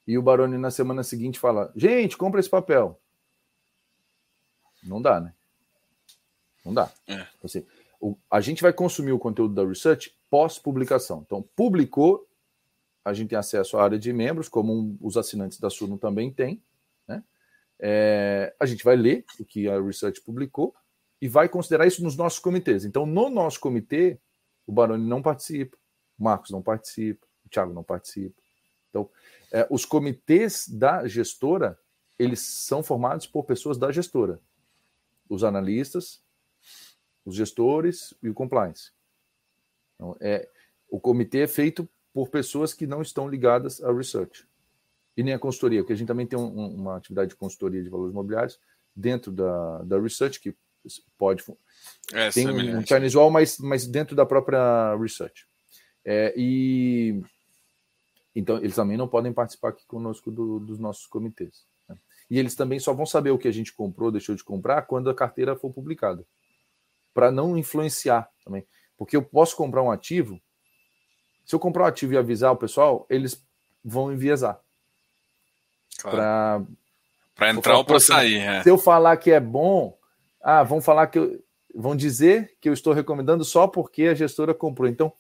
e 0.08 0.16
o 0.16 0.22
Baroni 0.22 0.60
na 0.60 0.70
semana 0.70 1.02
seguinte 1.02 1.40
fala: 1.40 1.72
gente, 1.76 2.18
compra 2.18 2.40
esse 2.40 2.50
papel. 2.50 3.00
Não 4.84 5.02
dá, 5.02 5.20
né? 5.20 5.34
Não 6.64 6.72
dá. 6.72 6.92
É. 7.08 7.26
Assim, 7.44 7.66
o, 8.00 8.16
a 8.30 8.40
gente 8.42 8.62
vai 8.62 8.72
consumir 8.72 9.12
o 9.12 9.20
conteúdo 9.20 9.56
da 9.56 9.66
research 9.66 10.16
pós-publicação. 10.30 11.24
Então, 11.26 11.42
publicou, 11.56 12.28
a 13.06 13.14
gente 13.14 13.30
tem 13.30 13.38
acesso 13.38 13.78
à 13.78 13.84
área 13.84 14.00
de 14.00 14.12
membros, 14.12 14.50
como 14.50 14.74
um, 14.74 14.98
os 15.00 15.16
assinantes 15.16 15.60
da 15.60 15.70
Suno 15.70 15.96
também 15.96 16.34
têm. 16.34 16.60
Né? 17.08 17.24
É, 17.80 18.56
a 18.60 18.66
gente 18.66 18.84
vai 18.84 18.96
ler 18.96 19.24
o 19.40 19.46
que 19.46 19.70
a 19.70 19.80
research 19.80 20.20
publicou 20.22 20.74
e 21.22 21.28
vai 21.28 21.48
considerar 21.48 21.86
isso 21.86 22.04
nos 22.04 22.18
nossos 22.18 22.40
comitês. 22.40 22.84
Então, 22.84 23.06
no 23.06 23.30
nosso 23.30 23.60
comitê, 23.60 24.20
o 24.66 24.72
Baroni 24.72 25.08
não 25.08 25.22
participa, 25.22 25.78
o 26.18 26.24
Marcos 26.24 26.50
não 26.50 26.64
participa, 26.64 27.28
o 27.46 27.50
Thiago 27.50 27.74
não 27.74 27.84
participa. 27.84 28.42
Então, 28.90 29.08
é, 29.52 29.68
os 29.70 29.86
comitês 29.86 30.68
da 30.68 31.08
gestora, 31.08 31.80
eles 32.18 32.40
são 32.40 32.82
formados 32.82 33.28
por 33.28 33.44
pessoas 33.44 33.78
da 33.78 33.92
gestora. 33.92 34.40
Os 35.30 35.44
analistas, 35.44 36.24
os 37.24 37.36
gestores 37.36 38.16
e 38.24 38.30
o 38.30 38.34
compliance. 38.34 38.92
Então, 39.94 40.18
é, 40.20 40.50
o 40.90 41.00
comitê 41.00 41.42
é 41.42 41.48
feito 41.48 41.88
por 42.16 42.30
pessoas 42.30 42.74
que 42.74 42.88
não 42.88 43.02
estão 43.02 43.28
ligadas 43.28 43.84
à 43.84 43.92
research. 43.92 44.48
E 45.18 45.22
nem 45.22 45.34
à 45.34 45.40
consultoria, 45.40 45.82
porque 45.82 45.92
a 45.92 45.98
gente 45.98 46.08
também 46.08 46.26
tem 46.26 46.40
um, 46.40 46.48
uma 46.48 46.96
atividade 46.96 47.32
de 47.32 47.36
consultoria 47.36 47.84
de 47.84 47.90
valores 47.90 48.14
imobiliários 48.14 48.58
dentro 48.96 49.34
da, 49.34 49.80
da 49.80 50.00
research, 50.00 50.40
que 50.40 50.56
pode. 51.18 51.44
É, 52.14 52.30
tem 52.30 52.48
um, 52.48 52.78
um 52.78 52.86
Chinese 52.86 53.18
Wall, 53.18 53.30
mas, 53.30 53.58
mas 53.60 53.86
dentro 53.86 54.16
da 54.16 54.26
própria 54.26 54.96
research. 54.96 55.46
É, 56.06 56.34
e 56.38 57.22
Então, 58.34 58.60
eles 58.60 58.76
também 58.76 58.96
não 58.96 59.10
podem 59.10 59.34
participar 59.34 59.70
aqui 59.70 59.86
conosco 59.86 60.32
do, 60.32 60.62
dos 60.62 60.80
nossos 60.80 61.08
comitês. 61.08 61.66
Né? 61.90 61.98
E 62.30 62.40
eles 62.40 62.56
também 62.56 62.80
só 62.80 62.94
vão 62.94 63.06
saber 63.06 63.32
o 63.32 63.38
que 63.38 63.50
a 63.50 63.52
gente 63.52 63.74
comprou, 63.74 64.10
deixou 64.10 64.36
de 64.36 64.44
comprar, 64.44 64.84
quando 64.84 65.10
a 65.10 65.16
carteira 65.16 65.54
for 65.54 65.74
publicada. 65.74 66.26
Para 67.14 67.30
não 67.30 67.58
influenciar 67.58 68.30
também. 68.46 68.66
Porque 68.98 69.18
eu 69.18 69.22
posso 69.22 69.58
comprar 69.58 69.84
um 69.84 69.92
ativo, 69.92 70.40
se 71.46 71.54
eu 71.54 71.60
comprar 71.60 71.84
um 71.84 71.88
ativo 71.88 72.14
e 72.14 72.18
avisar 72.18 72.52
o 72.52 72.58
pessoal, 72.58 73.06
eles 73.10 73.42
vão 73.84 74.12
enviesar. 74.12 74.60
Claro. 76.02 76.68
Para 77.36 77.50
entrar 77.52 77.78
ou 77.78 77.86
para 77.86 78.00
sair. 78.00 78.38
É. 78.38 78.64
Se 78.64 78.70
eu 78.70 78.78
falar 78.78 79.18
que 79.18 79.32
é 79.32 79.40
bom, 79.40 79.98
ah, 80.42 80.64
vão 80.64 80.82
falar 80.82 81.08
que 81.08 81.20
eu, 81.20 81.44
vão 81.74 81.96
dizer 81.96 82.56
que 82.60 82.70
eu 82.70 82.74
estou 82.74 82.94
recomendando 82.94 83.44
só 83.44 83.68
porque 83.68 84.04
a 84.04 84.16
gestora 84.16 84.54
comprou. 84.54 84.90
Então, 84.90 85.12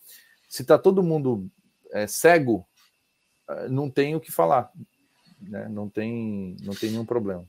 se 0.49 0.61
está 0.61 0.77
todo 0.77 1.03
mundo 1.03 1.47
é, 1.91 2.07
cego, 2.07 2.65
é, 3.49 3.67
não 3.67 3.89
tem 3.89 4.15
o 4.15 4.19
que 4.19 4.31
falar. 4.31 4.71
Né? 5.41 5.67
Não, 5.69 5.89
tem, 5.89 6.55
não 6.61 6.73
tem 6.73 6.91
nenhum 6.91 7.05
problema. 7.05 7.45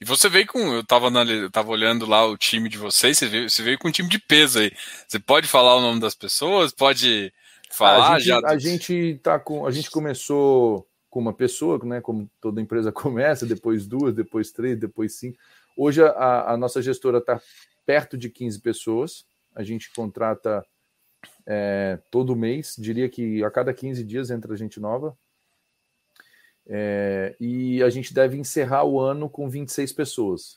E 0.00 0.04
você 0.04 0.28
veio 0.28 0.46
com. 0.46 0.58
Eu 0.72 0.80
estava 0.80 1.08
eu 1.08 1.50
tava 1.50 1.70
olhando 1.70 2.06
lá 2.06 2.26
o 2.26 2.36
time 2.36 2.68
de 2.68 2.78
vocês, 2.78 3.18
você 3.18 3.26
veio, 3.26 3.50
você 3.50 3.62
veio 3.62 3.78
com 3.78 3.88
um 3.88 3.92
time 3.92 4.08
de 4.08 4.18
peso 4.18 4.58
aí. 4.58 4.72
Você 5.06 5.18
pode 5.18 5.46
falar 5.46 5.76
o 5.76 5.80
nome 5.80 6.00
das 6.00 6.14
pessoas? 6.14 6.72
Pode 6.72 7.32
falar? 7.70 8.14
A 8.14 8.18
gente, 8.18 8.28
já... 8.28 8.40
a 8.44 8.58
gente 8.58 9.20
tá 9.22 9.38
com. 9.38 9.66
A 9.66 9.70
gente 9.70 9.90
começou 9.90 10.88
com 11.08 11.20
uma 11.20 11.32
pessoa, 11.32 11.78
né? 11.84 12.00
Como 12.00 12.30
toda 12.40 12.60
empresa 12.60 12.92
começa, 12.92 13.46
depois 13.46 13.86
duas, 13.86 14.14
depois 14.14 14.50
três, 14.52 14.78
depois 14.78 15.14
cinco. 15.14 15.38
Hoje 15.76 16.02
a, 16.02 16.52
a 16.52 16.56
nossa 16.56 16.82
gestora 16.82 17.18
está 17.18 17.40
perto 17.86 18.16
de 18.16 18.28
15 18.28 18.60
pessoas. 18.60 19.24
A 19.54 19.62
gente 19.62 19.92
contrata 19.92 20.64
é, 21.46 21.98
todo 22.10 22.36
mês, 22.36 22.76
diria 22.78 23.08
que 23.08 23.42
a 23.42 23.50
cada 23.50 23.72
15 23.72 24.04
dias 24.04 24.30
entra 24.30 24.56
gente 24.56 24.78
nova. 24.78 25.16
É, 26.66 27.34
e 27.40 27.82
a 27.82 27.90
gente 27.90 28.14
deve 28.14 28.38
encerrar 28.38 28.84
o 28.84 29.00
ano 29.00 29.28
com 29.28 29.48
26 29.48 29.92
pessoas. 29.92 30.56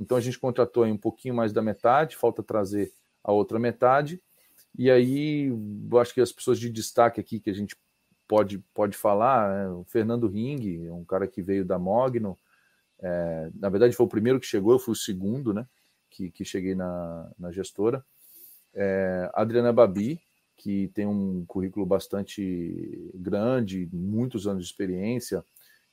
Então 0.00 0.16
a 0.16 0.20
gente 0.20 0.38
contratou 0.38 0.82
aí 0.82 0.90
um 0.90 0.98
pouquinho 0.98 1.34
mais 1.34 1.52
da 1.52 1.62
metade, 1.62 2.16
falta 2.16 2.42
trazer 2.42 2.92
a 3.22 3.30
outra 3.30 3.58
metade. 3.58 4.20
E 4.76 4.90
aí, 4.90 5.48
eu 5.48 5.98
acho 5.98 6.14
que 6.14 6.20
as 6.20 6.32
pessoas 6.32 6.58
de 6.58 6.70
destaque 6.70 7.20
aqui 7.20 7.40
que 7.40 7.50
a 7.50 7.54
gente 7.54 7.76
pode, 8.26 8.58
pode 8.72 8.96
falar, 8.96 9.64
é 9.64 9.68
o 9.68 9.84
Fernando 9.84 10.28
Ring, 10.28 10.88
um 10.90 11.04
cara 11.04 11.26
que 11.26 11.42
veio 11.42 11.64
da 11.64 11.78
Mogno. 11.78 12.38
É, 13.00 13.50
na 13.54 13.68
verdade, 13.68 13.94
foi 13.94 14.06
o 14.06 14.08
primeiro 14.08 14.40
que 14.40 14.46
chegou, 14.46 14.72
eu 14.72 14.78
fui 14.78 14.92
o 14.92 14.96
segundo, 14.96 15.52
né? 15.52 15.66
Que, 16.08 16.30
que 16.30 16.44
cheguei 16.44 16.74
na, 16.74 17.30
na 17.38 17.52
gestora. 17.52 18.04
É, 18.74 19.30
Adriana 19.34 19.72
Babi, 19.72 20.20
que 20.56 20.88
tem 20.94 21.06
um 21.06 21.44
currículo 21.46 21.84
bastante 21.84 23.10
grande, 23.14 23.88
muitos 23.92 24.46
anos 24.46 24.64
de 24.64 24.70
experiência. 24.70 25.44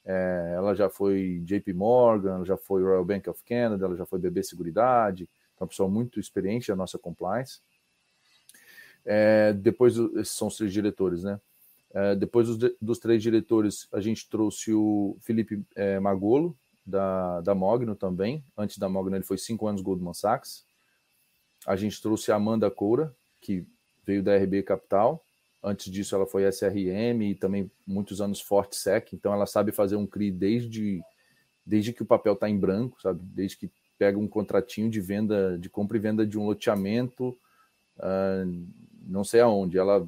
É, 0.06 0.54
ela 0.56 0.74
já 0.74 0.90
foi 0.90 1.42
JP 1.44 1.74
Morgan, 1.74 2.46
já 2.46 2.56
foi 2.56 2.84
Royal 2.84 3.04
Bank 3.04 3.30
of 3.30 3.44
Canada, 3.44 3.86
ela 3.86 3.96
já 3.96 4.06
foi 4.06 4.20
BB 4.20 4.44
Seguridade, 4.44 5.30
então, 5.56 5.66
uma 5.66 5.68
pessoa 5.68 5.90
muito 5.90 6.20
experiente 6.20 6.70
na 6.70 6.76
nossa 6.76 6.98
compliance. 6.98 7.62
É, 9.12 9.54
depois, 9.54 9.98
esses 9.98 10.36
são 10.36 10.50
os 10.50 10.56
três 10.56 10.72
diretores, 10.72 11.24
né? 11.24 11.42
É, 11.92 12.16
depois 12.16 12.48
dos, 12.48 12.76
dos, 12.80 13.00
três 13.00 13.24
diretores, 13.24 13.88
a 13.92 14.00
gente 14.00 14.30
trouxe 14.30 14.72
o 14.72 15.18
Felipe 15.22 15.66
é, 15.76 16.00
Magolo, 16.00 16.56
da, 16.86 17.42
da 17.42 17.56
Mogno 17.56 17.96
também. 17.96 18.44
Antes 18.56 18.78
da 18.78 18.88
Mogno, 18.88 19.16
ele 19.16 19.24
foi 19.24 19.40
cinco 19.40 19.66
anos 19.66 19.82
Goldman 19.82 20.14
Sachs. 20.14 20.64
A 21.66 21.76
gente 21.76 22.00
trouxe 22.00 22.32
a 22.32 22.36
Amanda 22.36 22.70
Coura, 22.70 23.12
que 23.42 23.66
veio 24.06 24.22
da 24.22 24.38
RB 24.38 24.62
Capital. 24.62 25.26
Antes 25.64 25.92
disso, 25.92 26.14
ela 26.14 26.28
foi 26.28 26.48
SRM 26.48 27.32
e 27.32 27.36
também 27.36 27.72
muitos 27.88 28.22
anos 28.22 28.40
Forte 28.40 28.76
Sec. 28.76 29.14
Então, 29.14 29.34
ela 29.34 29.48
sabe 29.48 29.72
fazer 29.72 29.96
um 29.96 30.06
CRI 30.06 30.30
desde, 30.32 31.02
desde 31.66 31.94
que 31.94 32.04
o 32.04 32.06
papel 32.06 32.34
está 32.34 32.48
em 32.48 32.60
branco, 32.60 33.02
sabe? 33.02 33.20
Desde 33.24 33.58
que 33.58 33.72
pega 33.98 34.20
um 34.20 34.28
contratinho 34.28 34.88
de 34.88 35.02
venda, 35.02 35.58
de 35.58 35.68
compra 35.68 35.98
e 35.98 36.00
venda 36.00 36.28
de 36.28 36.38
um 36.38 36.46
loteamento, 36.46 37.36
uh, 37.98 38.89
não 39.10 39.24
sei 39.24 39.42
aonde. 39.42 39.78
Ela, 39.78 40.08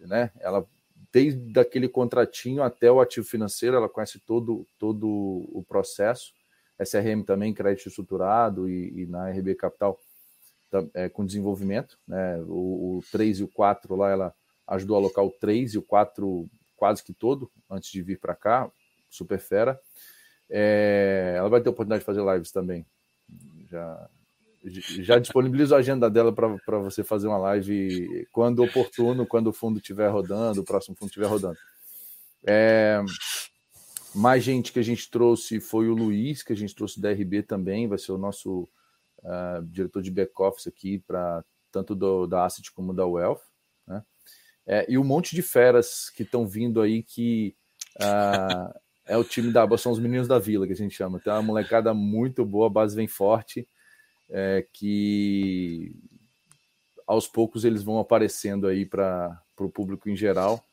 né? 0.00 0.30
Ela 0.40 0.66
desde 1.12 1.58
aquele 1.60 1.88
contratinho 1.88 2.62
até 2.62 2.90
o 2.90 3.00
ativo 3.00 3.26
financeiro, 3.26 3.76
ela 3.76 3.88
conhece 3.88 4.18
todo, 4.20 4.66
todo 4.78 5.06
o 5.52 5.62
processo. 5.68 6.32
SRM 6.78 7.22
também, 7.22 7.52
crédito 7.52 7.88
estruturado 7.88 8.68
e, 8.68 9.02
e 9.02 9.06
na 9.06 9.30
RB 9.30 9.54
Capital 9.54 10.00
é, 10.94 11.08
com 11.08 11.24
desenvolvimento. 11.24 11.98
Né? 12.08 12.38
O, 12.48 12.98
o 12.98 13.04
3 13.12 13.40
e 13.40 13.44
o 13.44 13.48
4 13.48 13.94
lá, 13.94 14.10
ela 14.10 14.34
ajudou 14.66 14.96
a 14.96 15.00
alocar 15.00 15.24
o 15.24 15.30
3 15.30 15.74
e 15.74 15.78
o 15.78 15.82
4 15.82 16.48
quase 16.76 17.04
que 17.04 17.12
todo 17.12 17.50
antes 17.70 17.90
de 17.90 18.02
vir 18.02 18.18
para 18.18 18.34
cá, 18.34 18.70
super 19.08 19.38
fera. 19.38 19.78
É, 20.50 21.34
ela 21.36 21.48
vai 21.48 21.60
ter 21.60 21.68
oportunidade 21.68 22.00
de 22.00 22.06
fazer 22.06 22.24
lives 22.24 22.50
também. 22.50 22.84
Já, 23.70 24.10
já 24.64 25.18
disponibilizo 25.18 25.74
a 25.74 25.78
agenda 25.78 26.08
dela 26.08 26.32
para 26.32 26.78
você 26.78 27.02
fazer 27.02 27.26
uma 27.26 27.38
live 27.38 28.26
quando 28.30 28.62
oportuno, 28.62 29.26
quando 29.26 29.48
o 29.48 29.52
fundo 29.52 29.78
estiver 29.78 30.08
rodando, 30.08 30.60
o 30.60 30.64
próximo 30.64 30.96
fundo 30.96 31.08
estiver 31.08 31.26
rodando. 31.26 31.58
É, 32.44 33.00
mais 34.14 34.44
gente 34.44 34.72
que 34.72 34.78
a 34.78 34.82
gente 34.82 35.10
trouxe 35.10 35.60
foi 35.60 35.88
o 35.88 35.94
Luiz, 35.94 36.42
que 36.42 36.52
a 36.52 36.56
gente 36.56 36.74
trouxe 36.74 37.00
da 37.00 37.10
RB 37.10 37.42
também, 37.42 37.88
vai 37.88 37.98
ser 37.98 38.12
o 38.12 38.18
nosso 38.18 38.68
uh, 39.18 39.62
diretor 39.64 40.02
de 40.02 40.10
back-office 40.10 40.66
aqui, 40.66 40.98
para 41.06 41.44
tanto 41.70 41.94
do, 41.94 42.26
da 42.26 42.44
Asset 42.44 42.70
como 42.72 42.92
da 42.92 43.06
Wealth. 43.06 43.40
Né? 43.86 44.02
É, 44.66 44.86
e 44.88 44.98
um 44.98 45.04
monte 45.04 45.34
de 45.34 45.42
feras 45.42 46.10
que 46.10 46.22
estão 46.22 46.46
vindo 46.46 46.80
aí 46.80 47.02
que 47.02 47.56
uh, 48.00 48.72
é 49.06 49.16
o 49.16 49.24
time 49.24 49.50
da 49.52 49.66
são 49.78 49.90
os 49.90 49.98
meninos 49.98 50.28
da 50.28 50.38
vila 50.38 50.66
que 50.66 50.72
a 50.72 50.76
gente 50.76 50.94
chama. 50.94 51.18
Tem 51.18 51.32
uma 51.32 51.42
molecada 51.42 51.92
muito 51.94 52.44
boa, 52.44 52.66
a 52.66 52.70
base 52.70 52.94
vem 52.94 53.08
forte, 53.08 53.66
é, 54.32 54.66
que 54.72 55.94
aos 57.06 57.28
poucos 57.28 57.64
eles 57.64 57.82
vão 57.82 57.98
aparecendo 57.98 58.66
aí 58.66 58.86
para 58.86 59.40
o 59.58 59.68
público 59.68 60.08
em 60.08 60.16
geral. 60.16 60.64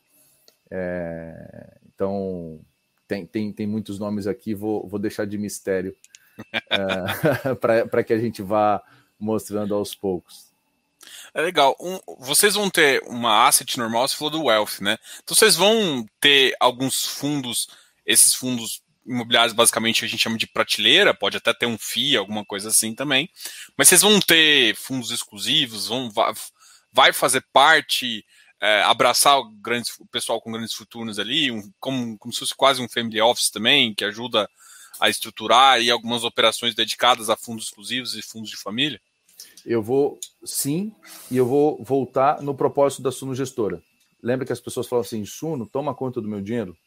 É, 0.71 1.77
então 1.93 2.61
tem, 3.07 3.25
tem, 3.25 3.51
tem 3.51 3.67
muitos 3.67 3.99
nomes 3.99 4.25
aqui, 4.25 4.53
vou, 4.53 4.87
vou 4.87 4.99
deixar 4.99 5.25
de 5.25 5.37
mistério 5.37 5.95
é, 6.69 7.53
para 7.85 8.03
que 8.03 8.13
a 8.13 8.17
gente 8.17 8.41
vá 8.41 8.81
mostrando 9.19 9.75
aos 9.75 9.93
poucos. 9.93 10.47
É 11.33 11.41
legal. 11.41 11.75
Um, 11.79 11.99
vocês 12.19 12.55
vão 12.55 12.69
ter 12.69 13.01
uma 13.05 13.47
asset 13.47 13.77
normal, 13.77 14.07
você 14.07 14.15
falou 14.15 14.31
do 14.31 14.43
wealth, 14.45 14.79
né? 14.81 14.97
Então 15.23 15.35
vocês 15.35 15.55
vão 15.55 16.05
ter 16.19 16.55
alguns 16.59 17.05
fundos, 17.05 17.67
esses 18.05 18.33
fundos 18.33 18.81
imobiliários 19.09 19.53
basicamente 19.53 20.05
a 20.05 20.07
gente 20.07 20.21
chama 20.21 20.37
de 20.37 20.47
prateleira, 20.47 21.13
pode 21.13 21.35
até 21.35 21.53
ter 21.53 21.65
um 21.65 21.77
FII, 21.77 22.17
alguma 22.17 22.45
coisa 22.45 22.69
assim 22.69 22.93
também. 22.93 23.29
Mas 23.75 23.87
vocês 23.87 24.01
vão 24.01 24.19
ter 24.19 24.75
fundos 24.75 25.09
exclusivos, 25.09 25.87
vão 25.87 26.11
vai 26.91 27.11
fazer 27.11 27.43
parte, 27.51 28.25
é, 28.61 28.81
abraçar 28.83 29.39
o, 29.39 29.49
grandes, 29.61 29.97
o 29.99 30.05
pessoal 30.05 30.41
com 30.41 30.51
grandes 30.51 30.73
fortunas 30.73 31.17
ali, 31.17 31.51
um, 31.51 31.71
como, 31.79 32.17
como 32.17 32.33
se 32.33 32.39
fosse 32.39 32.55
quase 32.55 32.81
um 32.81 32.89
family 32.89 33.21
office 33.21 33.49
também, 33.49 33.93
que 33.93 34.05
ajuda 34.05 34.49
a 34.99 35.09
estruturar 35.09 35.81
e 35.81 35.89
algumas 35.89 36.23
operações 36.23 36.75
dedicadas 36.75 37.29
a 37.29 37.37
fundos 37.37 37.65
exclusivos 37.65 38.15
e 38.15 38.21
fundos 38.21 38.49
de 38.49 38.57
família? 38.57 38.99
Eu 39.65 39.81
vou, 39.81 40.19
sim, 40.43 40.93
e 41.31 41.37
eu 41.37 41.45
vou 41.45 41.81
voltar 41.83 42.41
no 42.41 42.53
propósito 42.53 43.01
da 43.01 43.11
Suno 43.11 43.33
Gestora. 43.33 43.81
Lembra 44.21 44.45
que 44.45 44.53
as 44.53 44.59
pessoas 44.59 44.87
falam 44.87 45.01
assim, 45.01 45.25
Suno, 45.25 45.65
toma 45.65 45.95
conta 45.95 46.19
do 46.19 46.27
meu 46.27 46.41
dinheiro? 46.41 46.77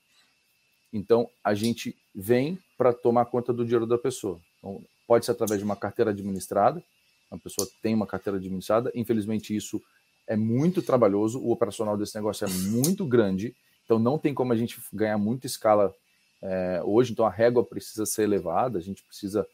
Então, 0.93 1.29
a 1.43 1.55
gente 1.55 1.97
vem 2.15 2.59
para 2.77 2.93
tomar 2.93 3.25
conta 3.27 3.53
do 3.53 3.65
dinheiro 3.65 3.87
da 3.87 3.97
pessoa. 3.97 4.41
Então, 4.59 4.83
pode 5.07 5.25
ser 5.25 5.33
através 5.33 5.59
de 5.59 5.65
uma 5.65 5.77
carteira 5.77 6.11
administrada, 6.11 6.83
a 7.31 7.39
pessoa 7.39 7.67
tem 7.83 7.95
uma 7.95 8.07
carteira 8.07 8.39
administrada, 8.39 8.93
infelizmente 8.95 9.57
isso 9.57 9.81
é 10.27 10.37
muito 10.37 10.83
trabalhoso, 10.83 11.41
o 11.41 11.51
operacional 11.51 11.97
desse 11.97 12.15
negócio 12.15 12.47
é 12.47 12.51
muito 12.71 13.07
grande, 13.07 13.55
então 13.85 13.99
não 13.99 14.19
tem 14.19 14.35
como 14.35 14.53
a 14.53 14.57
gente 14.57 14.81
ganhar 14.93 15.19
muita 15.19 15.47
escala 15.47 15.95
é, 16.43 16.83
hoje, 16.85 17.13
então 17.13 17.25
a 17.25 17.31
régua 17.31 17.65
precisa 17.65 18.05
ser 18.05 18.23
elevada, 18.25 18.79
a 18.79 18.83
gente 18.83 19.03
precisa. 19.03 19.47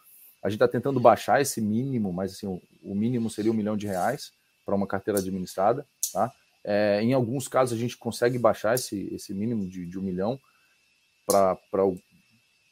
A 0.43 0.49
gente 0.49 0.57
está 0.57 0.69
tentando 0.69 1.01
baixar 1.01 1.41
esse 1.41 1.61
mínimo, 1.61 2.13
mas 2.13 2.33
assim, 2.33 2.47
o, 2.83 2.95
mínimo 2.95 3.29
seria 3.29 3.51
um 3.51 3.55
milhão 3.55 3.77
de 3.77 3.87
reais 3.89 4.33
para 4.65 4.75
uma 4.75 4.87
carteira 4.87 5.19
administrada. 5.19 5.85
Tá? 6.13 6.33
É, 6.65 7.03
em 7.03 7.13
alguns 7.13 7.49
casos 7.49 7.77
a 7.77 7.81
gente 7.81 7.97
consegue 7.97 8.39
baixar 8.39 8.77
esse, 8.77 9.13
esse 9.13 9.35
mínimo 9.35 9.69
de, 9.69 9.85
de 9.85 9.99
um 9.99 10.03
milhão 10.03 10.39
para 11.29 11.85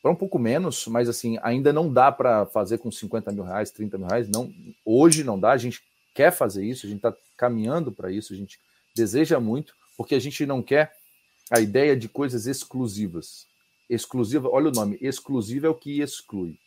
um 0.05 0.15
pouco 0.15 0.39
menos, 0.39 0.87
mas 0.87 1.09
assim, 1.09 1.39
ainda 1.43 1.73
não 1.73 1.93
dá 1.93 2.11
para 2.11 2.47
fazer 2.47 2.79
com 2.79 2.91
50 2.91 3.31
mil 3.31 3.45
reais, 3.45 3.71
30 3.71 3.99
mil 3.99 4.07
reais. 4.07 4.29
Não, 4.29 4.53
hoje 4.85 5.23
não 5.23 5.39
dá, 5.39 5.53
a 5.53 5.59
gente 5.59 5.83
quer 6.15 6.33
fazer 6.33 6.65
isso, 6.65 6.87
a 6.87 6.89
gente 6.89 6.99
está 6.99 7.15
caminhando 7.37 7.93
para 7.93 8.11
isso, 8.11 8.33
a 8.33 8.37
gente 8.37 8.59
deseja 8.95 9.39
muito, 9.39 9.75
porque 9.97 10.15
a 10.15 10.19
gente 10.19 10.47
não 10.47 10.63
quer 10.63 10.93
a 11.51 11.61
ideia 11.61 11.97
de 11.97 12.09
coisas 12.09 12.47
exclusivas 12.47 13.47
exclusiva, 13.89 14.49
olha 14.49 14.69
o 14.69 14.73
nome, 14.73 14.99
exclusiva 15.01 15.67
é 15.67 15.71
o 15.71 15.75
que 15.75 16.01
exclui. 16.01 16.59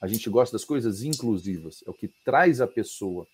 A 0.00 0.06
gente 0.06 0.28
gosta 0.28 0.54
das 0.54 0.64
coisas 0.64 1.02
inclusivas, 1.02 1.82
é 1.86 1.90
o 1.90 1.94
que 1.94 2.08
traz 2.24 2.60
a 2.60 2.66
pessoa 2.66 3.26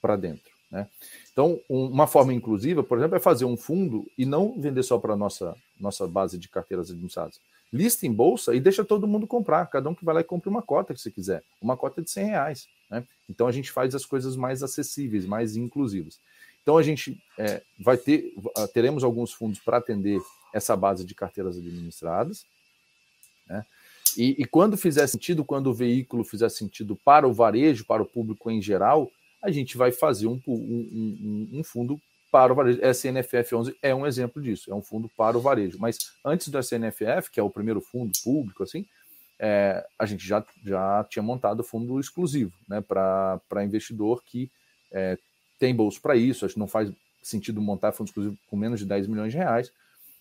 para 0.00 0.16
dentro. 0.16 0.52
Né? 0.72 0.88
Então, 1.30 1.60
um, 1.68 1.84
uma 1.86 2.06
forma 2.06 2.32
inclusiva, 2.32 2.82
por 2.82 2.96
exemplo, 2.96 3.16
é 3.16 3.20
fazer 3.20 3.44
um 3.44 3.58
fundo 3.58 4.10
e 4.16 4.24
não 4.24 4.58
vender 4.58 4.82
só 4.82 4.98
para 4.98 5.12
a 5.12 5.16
nossa, 5.16 5.54
nossa 5.78 6.08
base 6.08 6.38
de 6.38 6.48
carteiras 6.48 6.90
administradas. 6.90 7.38
Lista 7.70 8.06
em 8.06 8.12
bolsa 8.12 8.54
e 8.54 8.60
deixa 8.60 8.84
todo 8.84 9.06
mundo 9.06 9.26
comprar. 9.26 9.66
Cada 9.66 9.88
um 9.88 9.94
que 9.94 10.04
vai 10.04 10.14
lá 10.14 10.20
e 10.22 10.24
compre 10.24 10.48
uma 10.48 10.62
cota 10.62 10.94
que 10.94 11.00
você 11.00 11.10
quiser. 11.10 11.42
Uma 11.60 11.76
cota 11.76 12.02
de 12.02 12.10
100 12.10 12.26
reais. 12.26 12.68
Né? 12.90 13.04
Então, 13.28 13.46
a 13.46 13.52
gente 13.52 13.70
faz 13.70 13.94
as 13.94 14.06
coisas 14.06 14.34
mais 14.34 14.62
acessíveis, 14.62 15.26
mais 15.26 15.56
inclusivas. 15.56 16.18
Então, 16.62 16.78
a 16.78 16.82
gente 16.82 17.22
é, 17.38 17.62
vai 17.78 17.96
ter, 17.96 18.32
teremos 18.72 19.04
alguns 19.04 19.32
fundos 19.32 19.58
para 19.58 19.76
atender 19.76 20.20
essa 20.54 20.76
base 20.76 21.04
de 21.04 21.14
carteiras 21.14 21.56
administradas. 21.56 22.46
Né? 23.46 23.64
E, 24.16 24.42
e, 24.42 24.44
quando 24.44 24.76
fizer 24.76 25.06
sentido, 25.06 25.44
quando 25.44 25.68
o 25.68 25.74
veículo 25.74 26.24
fizer 26.24 26.50
sentido 26.50 26.94
para 26.94 27.26
o 27.26 27.32
varejo, 27.32 27.86
para 27.86 28.02
o 28.02 28.06
público 28.06 28.50
em 28.50 28.60
geral, 28.60 29.10
a 29.42 29.50
gente 29.50 29.76
vai 29.76 29.90
fazer 29.90 30.26
um, 30.26 30.40
um, 30.46 30.52
um, 30.52 31.58
um 31.58 31.64
fundo 31.64 32.00
para 32.30 32.52
o 32.52 32.56
varejo. 32.56 32.80
SNFF 32.80 33.54
11 33.54 33.76
é 33.82 33.94
um 33.94 34.06
exemplo 34.06 34.40
disso, 34.40 34.70
é 34.70 34.74
um 34.74 34.82
fundo 34.82 35.10
para 35.16 35.36
o 35.36 35.40
varejo. 35.40 35.78
Mas 35.78 35.98
antes 36.24 36.48
do 36.48 36.58
SNFF, 36.58 37.30
que 37.30 37.40
é 37.40 37.42
o 37.42 37.50
primeiro 37.50 37.80
fundo 37.80 38.12
público, 38.24 38.62
assim, 38.62 38.86
é, 39.38 39.84
a 39.98 40.06
gente 40.06 40.26
já, 40.26 40.44
já 40.64 41.04
tinha 41.10 41.22
montado 41.22 41.64
fundo 41.64 41.98
exclusivo 41.98 42.52
né, 42.68 42.80
para 42.80 43.64
investidor 43.64 44.22
que 44.24 44.50
é, 44.92 45.18
tem 45.58 45.74
bolso 45.74 46.00
para 46.00 46.16
isso. 46.16 46.44
Acho 46.44 46.54
que 46.54 46.60
não 46.60 46.68
faz 46.68 46.90
sentido 47.22 47.60
montar 47.60 47.92
fundo 47.92 48.08
exclusivo 48.08 48.38
com 48.48 48.56
menos 48.56 48.80
de 48.80 48.86
10 48.86 49.08
milhões 49.08 49.32
de 49.32 49.38
reais. 49.38 49.70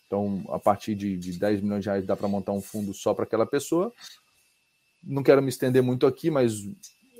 Então, 0.07 0.43
a 0.49 0.59
partir 0.59 0.95
de, 0.95 1.15
de 1.17 1.39
10 1.39 1.61
milhões 1.61 1.83
de 1.83 1.89
reais 1.89 2.05
dá 2.05 2.17
para 2.17 2.27
montar 2.27 2.51
um 2.51 2.61
fundo 2.61 2.93
só 2.93 3.13
para 3.13 3.23
aquela 3.23 3.45
pessoa. 3.45 3.93
Não 5.01 5.23
quero 5.23 5.41
me 5.41 5.49
estender 5.49 5.81
muito 5.81 6.05
aqui, 6.05 6.29
mas 6.29 6.61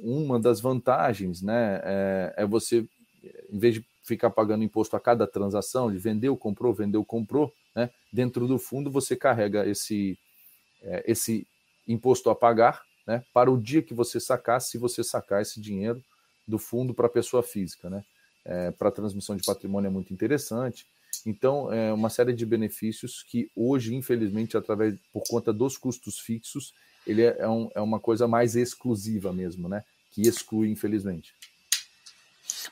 uma 0.01 0.39
das 0.39 0.60
vantagens 0.60 1.41
né, 1.41 1.81
é, 1.84 2.34
é 2.38 2.46
você, 2.46 2.86
em 3.51 3.60
vez 3.60 3.75
de 3.75 3.86
ficar 4.03 4.29
pagando 4.29 4.63
imposto 4.63 4.96
a 4.96 5.00
cada 5.00 5.27
transação, 5.27 5.91
de 5.91 5.98
vendeu, 5.98 6.36
comprou, 6.36 6.74
vendeu, 6.74 7.05
comprou, 7.05 7.53
né, 7.75 7.89
dentro 8.12 8.48
do 8.48 8.58
fundo 8.58 8.89
você 8.89 9.15
carrega 9.15 9.65
esse, 9.67 10.17
é, 10.81 11.03
esse 11.08 11.48
imposto 11.88 12.29
a 12.29 12.36
pagar 12.36 12.81
né, 13.05 13.24
para 13.34 13.51
o 13.51 13.58
dia 13.58 13.81
que 13.81 13.93
você 13.93 14.20
sacar, 14.20 14.60
se 14.62 14.77
você 14.77 15.03
sacar 15.03 15.41
esse 15.41 15.62
dinheiro 15.62 16.03
do 16.48 16.58
fundo 16.58 16.93
para 16.93 17.08
a 17.08 17.10
pessoa 17.10 17.43
física. 17.43 17.89
Né? 17.89 18.03
É, 18.43 18.72
para 18.72 18.91
transmissão 18.91 19.36
de 19.36 19.43
patrimônio 19.43 19.88
é 19.88 19.91
muito 19.91 20.13
interessante. 20.13 20.86
Então, 21.25 21.72
é 21.72 21.93
uma 21.93 22.10
série 22.10 22.34
de 22.34 22.46
benefícios 22.46 23.24
que 23.24 23.50
hoje, 23.55 23.93
infelizmente, 23.93 24.58
através 24.58 24.96
por 25.13 25.24
conta 25.27 25.53
dos 25.53 25.77
custos 25.77 26.20
fixos, 26.20 26.74
ele 27.05 27.24
é, 27.24 27.38
é, 27.39 27.48
um, 27.48 27.70
é 27.75 27.81
uma 27.81 28.00
coisa 28.00 28.27
mais 28.27 28.55
exclusiva 28.55 29.34
mesmo, 29.34 29.67
né? 29.67 29.84
Que 30.12 30.22
exclui, 30.22 30.70
infelizmente. 30.70 31.34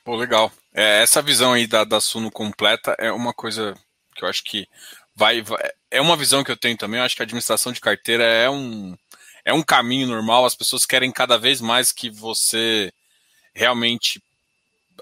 Pô, 0.03 0.15
legal. 0.15 0.51
É, 0.73 1.01
essa 1.01 1.21
visão 1.21 1.53
aí 1.53 1.65
da, 1.65 1.83
da 1.83 2.01
Suno 2.01 2.29
completa 2.29 2.95
é 2.99 3.11
uma 3.11 3.33
coisa 3.33 3.75
que 4.15 4.23
eu 4.23 4.29
acho 4.29 4.43
que 4.43 4.67
vai, 5.15 5.41
vai, 5.41 5.57
É 5.89 6.01
uma 6.01 6.17
visão 6.17 6.43
que 6.43 6.51
eu 6.51 6.57
tenho 6.57 6.77
também. 6.77 6.99
Eu 6.99 7.05
acho 7.05 7.15
que 7.15 7.21
a 7.21 7.25
administração 7.25 7.71
de 7.71 7.81
carteira 7.81 8.23
é 8.23 8.49
um, 8.49 8.97
é 9.45 9.53
um 9.53 9.63
caminho 9.63 10.07
normal. 10.07 10.45
As 10.45 10.55
pessoas 10.55 10.85
querem 10.85 11.11
cada 11.11 11.37
vez 11.37 11.61
mais 11.61 11.91
que 11.91 12.09
você 12.09 12.91
realmente 13.53 14.21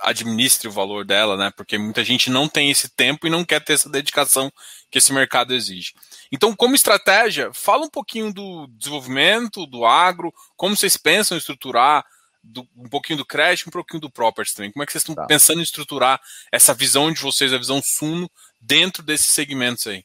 administre 0.02 0.68
o 0.68 0.72
valor 0.72 1.06
dela, 1.06 1.36
né? 1.36 1.52
Porque 1.56 1.78
muita 1.78 2.04
gente 2.04 2.30
não 2.30 2.48
tem 2.48 2.70
esse 2.70 2.90
tempo 2.90 3.26
e 3.26 3.30
não 3.30 3.44
quer 3.44 3.64
ter 3.64 3.74
essa 3.74 3.90
dedicação 3.90 4.52
que 4.92 5.00
esse 5.00 5.12
mercado 5.12 5.54
exige. 5.54 5.94
Então, 6.32 6.56
como 6.56 6.76
estratégia, 6.76 7.52
fala 7.54 7.86
um 7.86 7.90
pouquinho 7.90 8.34
do 8.34 8.68
desenvolvimento, 8.68 9.66
do 9.66 9.86
agro, 9.86 10.34
como 10.56 10.76
vocês 10.76 10.98
pensam 10.98 11.38
estruturar 11.38 12.06
do, 12.48 12.68
um 12.76 12.90
pouquinho 12.90 13.18
do 13.18 13.26
crédito, 13.26 13.68
um 13.68 13.72
pouquinho 13.72 14.02
do 14.02 14.10
property 14.10 14.56
também. 14.56 14.72
Como 14.72 14.84
é 14.84 14.86
que 14.86 14.92
vocês 14.92 15.02
estão 15.02 15.16
tá. 15.16 15.26
pensando 15.26 15.60
em 15.60 15.64
estruturar 15.64 16.20
essa 16.52 16.74
visão 16.74 17.12
de 17.12 17.22
vocês, 17.22 17.54
a 17.54 17.58
visão 17.58 17.82
Suno, 17.84 18.30
dentro 18.62 19.04
desses 19.04 19.28
segmentos 19.28 19.88
aí? 19.88 20.04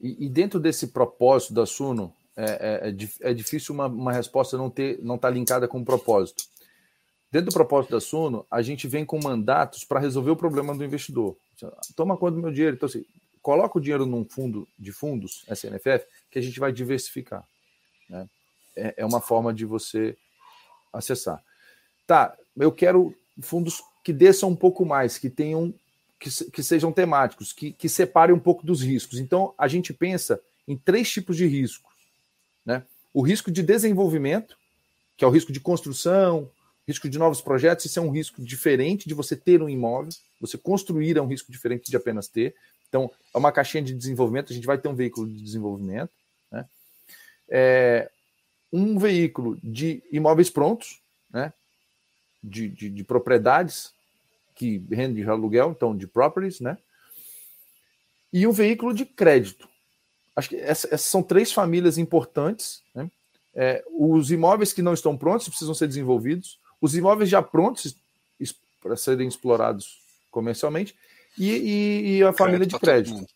E, 0.00 0.26
e 0.26 0.28
dentro 0.28 0.60
desse 0.60 0.88
propósito 0.88 1.54
da 1.54 1.66
Suno, 1.66 2.14
é, 2.36 2.44
é, 2.44 2.90
é, 2.90 3.30
é 3.30 3.34
difícil 3.34 3.74
uma, 3.74 3.86
uma 3.86 4.12
resposta 4.12 4.56
não 4.56 4.70
ter 4.70 4.98
não 5.02 5.16
estar 5.16 5.28
tá 5.28 5.34
linkada 5.34 5.66
com 5.66 5.80
o 5.80 5.84
propósito. 5.84 6.44
Dentro 7.30 7.50
do 7.50 7.54
propósito 7.54 7.90
da 7.90 8.00
Suno, 8.00 8.46
a 8.50 8.62
gente 8.62 8.86
vem 8.86 9.04
com 9.04 9.20
mandatos 9.22 9.84
para 9.84 10.00
resolver 10.00 10.30
o 10.30 10.36
problema 10.36 10.74
do 10.74 10.84
investidor. 10.84 11.36
Toma 11.94 12.16
conta 12.16 12.36
do 12.36 12.42
meu 12.42 12.50
dinheiro. 12.50 12.76
Então, 12.76 12.88
assim, 12.88 13.04
coloca 13.42 13.76
o 13.76 13.80
dinheiro 13.80 14.06
num 14.06 14.24
fundo 14.24 14.66
de 14.78 14.92
fundos, 14.92 15.44
SNFF, 15.50 16.06
que 16.30 16.38
a 16.38 16.42
gente 16.42 16.58
vai 16.58 16.72
diversificar. 16.72 17.44
Né? 18.08 18.26
É, 18.74 18.94
é 18.98 19.04
uma 19.04 19.20
forma 19.20 19.52
de 19.52 19.66
você 19.66 20.16
acessar. 20.92 21.42
Tá, 22.08 22.36
eu 22.56 22.72
quero 22.72 23.14
fundos 23.40 23.80
que 24.02 24.12
desçam 24.12 24.48
um 24.48 24.56
pouco 24.56 24.84
mais, 24.84 25.16
que 25.16 25.30
tenham 25.30 25.72
que, 26.18 26.28
que 26.50 26.62
sejam 26.62 26.90
temáticos, 26.90 27.52
que, 27.52 27.70
que 27.70 27.88
separem 27.88 28.34
um 28.34 28.40
pouco 28.40 28.66
dos 28.66 28.82
riscos. 28.82 29.20
Então, 29.20 29.54
a 29.56 29.68
gente 29.68 29.94
pensa 29.94 30.40
em 30.66 30.76
três 30.76 31.08
tipos 31.12 31.36
de 31.36 31.46
riscos. 31.46 31.94
Né? 32.66 32.82
O 33.14 33.22
risco 33.22 33.50
de 33.52 33.62
desenvolvimento, 33.62 34.56
que 35.16 35.24
é 35.24 35.28
o 35.28 35.30
risco 35.30 35.52
de 35.52 35.60
construção, 35.60 36.50
Risco 36.88 37.06
de 37.06 37.18
novos 37.18 37.42
projetos, 37.42 37.84
isso 37.84 37.98
é 37.98 38.02
um 38.02 38.10
risco 38.10 38.42
diferente 38.42 39.06
de 39.06 39.12
você 39.12 39.36
ter 39.36 39.62
um 39.62 39.68
imóvel. 39.68 40.08
Você 40.40 40.56
construir 40.56 41.18
é 41.18 41.20
um 41.20 41.26
risco 41.26 41.52
diferente 41.52 41.90
de 41.90 41.96
apenas 41.98 42.28
ter. 42.28 42.54
Então, 42.88 43.10
é 43.34 43.36
uma 43.36 43.52
caixinha 43.52 43.82
de 43.82 43.92
desenvolvimento, 43.92 44.50
a 44.50 44.54
gente 44.54 44.66
vai 44.66 44.78
ter 44.78 44.88
um 44.88 44.94
veículo 44.94 45.28
de 45.28 45.38
desenvolvimento. 45.42 46.10
Né? 46.50 46.64
É, 47.46 48.10
um 48.72 48.98
veículo 48.98 49.58
de 49.62 50.02
imóveis 50.10 50.48
prontos, 50.48 51.02
né? 51.30 51.52
De, 52.42 52.68
de, 52.68 52.90
de 52.90 53.04
propriedades 53.04 53.92
que 54.54 54.82
rendem 54.90 55.22
de 55.22 55.30
aluguel, 55.30 55.72
então 55.76 55.96
de 55.96 56.06
properties, 56.06 56.60
né? 56.60 56.76
E 58.32 58.46
um 58.46 58.52
veículo 58.52 58.92
de 58.92 59.04
crédito. 59.04 59.68
Acho 60.36 60.50
que 60.50 60.56
essa, 60.56 60.86
essas 60.88 61.06
são 61.06 61.22
três 61.22 61.52
famílias 61.52 61.98
importantes. 61.98 62.82
Né? 62.94 63.10
É, 63.54 63.84
os 63.90 64.30
imóveis 64.30 64.72
que 64.72 64.82
não 64.82 64.92
estão 64.92 65.16
prontos 65.16 65.48
precisam 65.48 65.74
ser 65.74 65.86
desenvolvidos 65.86 66.58
os 66.80 66.96
imóveis 66.96 67.28
já 67.28 67.42
prontos 67.42 67.96
para 68.80 68.96
serem 68.96 69.26
explorados 69.26 69.98
comercialmente 70.30 70.94
e, 71.36 71.50
e, 71.50 72.16
e 72.16 72.22
a 72.22 72.32
família 72.32 72.66
de 72.66 72.78
crédito. 72.78 73.26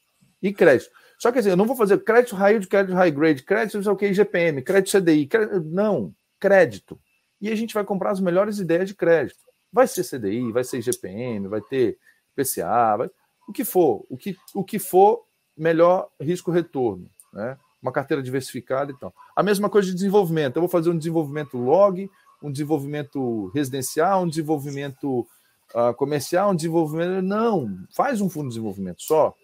E 0.40 0.52
crédito. 0.52 0.90
Só 1.18 1.30
que 1.30 1.38
assim, 1.38 1.50
eu 1.50 1.56
não 1.56 1.66
vou 1.66 1.76
fazer 1.76 1.98
crédito 2.02 2.36
high 2.36 2.52
yield, 2.52 2.66
crédito 2.66 2.94
high 2.94 3.10
grade, 3.10 3.42
crédito 3.42 3.76
não 3.76 3.82
sei 3.82 3.92
o 3.92 3.96
que, 3.96 4.06
IGPM, 4.06 4.62
crédito 4.62 4.98
CDI. 4.98 5.26
Crédito, 5.26 5.60
não, 5.60 6.14
crédito. 6.38 6.98
E 7.42 7.50
a 7.50 7.54
gente 7.54 7.74
vai 7.74 7.84
comprar 7.84 8.12
as 8.12 8.20
melhores 8.20 8.58
ideias 8.58 8.88
de 8.88 8.94
crédito. 8.94 9.40
Vai 9.70 9.86
ser 9.86 10.04
CDI, 10.04 10.52
vai 10.52 10.64
ser 10.64 10.78
IGPM, 10.78 11.48
vai 11.48 11.60
ter 11.60 11.98
PCA, 12.34 12.96
vai, 12.96 13.10
o 13.48 13.52
que 13.52 13.64
for. 13.64 14.06
O 14.08 14.16
que, 14.16 14.36
o 14.54 14.64
que 14.64 14.78
for, 14.78 15.24
melhor 15.56 16.08
risco-retorno. 16.20 17.10
Né? 17.32 17.58
Uma 17.82 17.92
carteira 17.92 18.22
diversificada 18.22 18.92
e 18.92 18.98
tal. 18.98 19.12
A 19.34 19.42
mesma 19.42 19.68
coisa 19.68 19.88
de 19.88 19.94
desenvolvimento. 19.94 20.56
Eu 20.56 20.62
vou 20.62 20.68
fazer 20.68 20.90
um 20.90 20.96
desenvolvimento 20.96 21.58
log, 21.58 22.08
um 22.42 22.52
desenvolvimento 22.52 23.50
residencial, 23.54 24.22
um 24.22 24.28
desenvolvimento 24.28 25.26
uh, 25.74 25.92
comercial, 25.96 26.52
um 26.52 26.56
desenvolvimento. 26.56 27.22
Não, 27.22 27.76
faz 27.94 28.20
um 28.20 28.30
fundo 28.30 28.44
de 28.44 28.54
desenvolvimento 28.54 29.02
só 29.02 29.34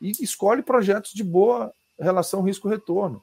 e 0.00 0.12
escolhe 0.20 0.62
projetos 0.62 1.12
de 1.12 1.24
boa 1.24 1.72
relação 1.98 2.42
risco-retorno. 2.42 3.22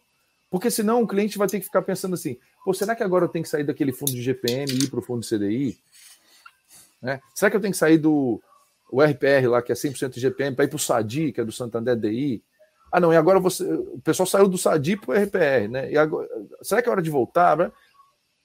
Porque 0.56 0.72
senão 0.72 1.04
o 1.04 1.08
cliente 1.08 1.38
vai 1.38 1.50
ter 1.50 1.60
que 1.60 1.66
ficar 1.66 1.82
pensando 1.82 2.14
assim: 2.14 2.38
Pô, 2.64 2.74
será 2.74 2.96
que 2.96 3.04
agora 3.04 3.26
eu 3.26 3.28
tenho 3.28 3.44
que 3.44 3.50
sair 3.50 3.66
daquele 3.66 3.92
fundo 3.92 4.14
de 4.14 4.22
GPM 4.22 4.72
e 4.72 4.86
ir 4.86 4.90
para 4.90 5.00
o 5.00 5.02
fundo 5.02 5.20
de 5.20 5.28
CDI? 5.28 5.78
Né? 7.02 7.20
Será 7.34 7.52
que 7.52 7.58
eu 7.58 7.60
tenho 7.60 7.74
que 7.74 7.78
sair 7.78 7.98
do 7.98 8.42
o 8.90 9.04
RPR 9.04 9.50
lá, 9.50 9.62
que 9.62 9.74
é 9.74 9.76
100% 9.76 10.18
GPM, 10.18 10.56
para 10.56 10.64
ir 10.64 10.70
para 10.70 10.78
o 10.78 10.80
SADI, 10.80 11.34
que 11.34 11.42
é 11.42 11.44
do 11.44 11.52
Santander 11.52 11.98
DI? 11.98 12.42
Ah, 12.90 13.02
não, 13.02 13.12
e 13.12 13.18
agora 13.18 13.38
você, 13.38 13.66
o 13.66 14.00
pessoal 14.00 14.26
saiu 14.26 14.48
do 14.48 14.58
SADI 14.58 14.96
para 14.96 15.10
o 15.10 15.24
RPR, 15.26 15.68
né? 15.70 15.92
E 15.92 15.98
agora, 15.98 16.26
será 16.62 16.82
que 16.82 16.88
é 16.88 16.92
hora 16.94 17.02
de 17.02 17.10
voltar? 17.10 17.58
Né? 17.58 17.70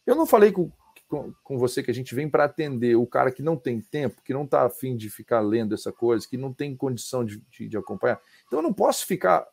Eu 0.05 0.17
não 0.17 0.27
falei 0.27 0.51
com, 0.51 0.69
com, 1.07 1.33
com 1.45 1.59
você 1.59 1.81
que 1.81 1.93
a 1.93 1.95
gente 1.95 2.13
vem 2.13 2.29
para 2.29 2.43
atender 2.43 2.97
o 2.97 3.07
cara 3.07 3.31
que 3.31 3.41
não 3.41 3.57
tem 3.57 3.81
tempo, 3.81 4.21
que 4.25 4.35
não 4.35 4.43
está 4.43 4.67
afim 4.67 4.97
de 4.97 5.09
ficar 5.09 5.39
lendo 5.39 5.77
essa 5.77 5.93
coisa, 5.93 6.27
que 6.29 6.37
não 6.37 6.53
tem 6.53 6.75
condição 6.75 7.25
de, 7.25 7.41
de, 7.53 7.69
de 7.69 7.77
acompanhar. 7.77 8.21
Então 8.49 8.59
eu 8.59 8.65
não 8.65 8.73
posso 8.73 9.07
ficar 9.07 9.47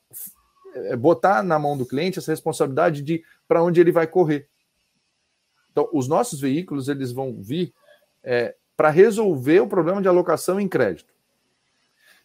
botar 0.97 1.43
na 1.43 1.57
mão 1.57 1.77
do 1.77 1.85
cliente 1.85 2.19
essa 2.19 2.31
responsabilidade 2.31 3.01
de 3.01 3.23
para 3.47 3.63
onde 3.63 3.79
ele 3.79 3.91
vai 3.91 4.07
correr. 4.07 4.47
Então, 5.71 5.89
os 5.93 6.07
nossos 6.07 6.41
veículos 6.41 6.89
eles 6.89 7.11
vão 7.11 7.41
vir 7.41 7.73
é, 8.23 8.55
para 8.75 8.89
resolver 8.89 9.59
o 9.59 9.67
problema 9.67 10.01
de 10.01 10.07
alocação 10.07 10.59
em 10.59 10.67
crédito, 10.67 11.13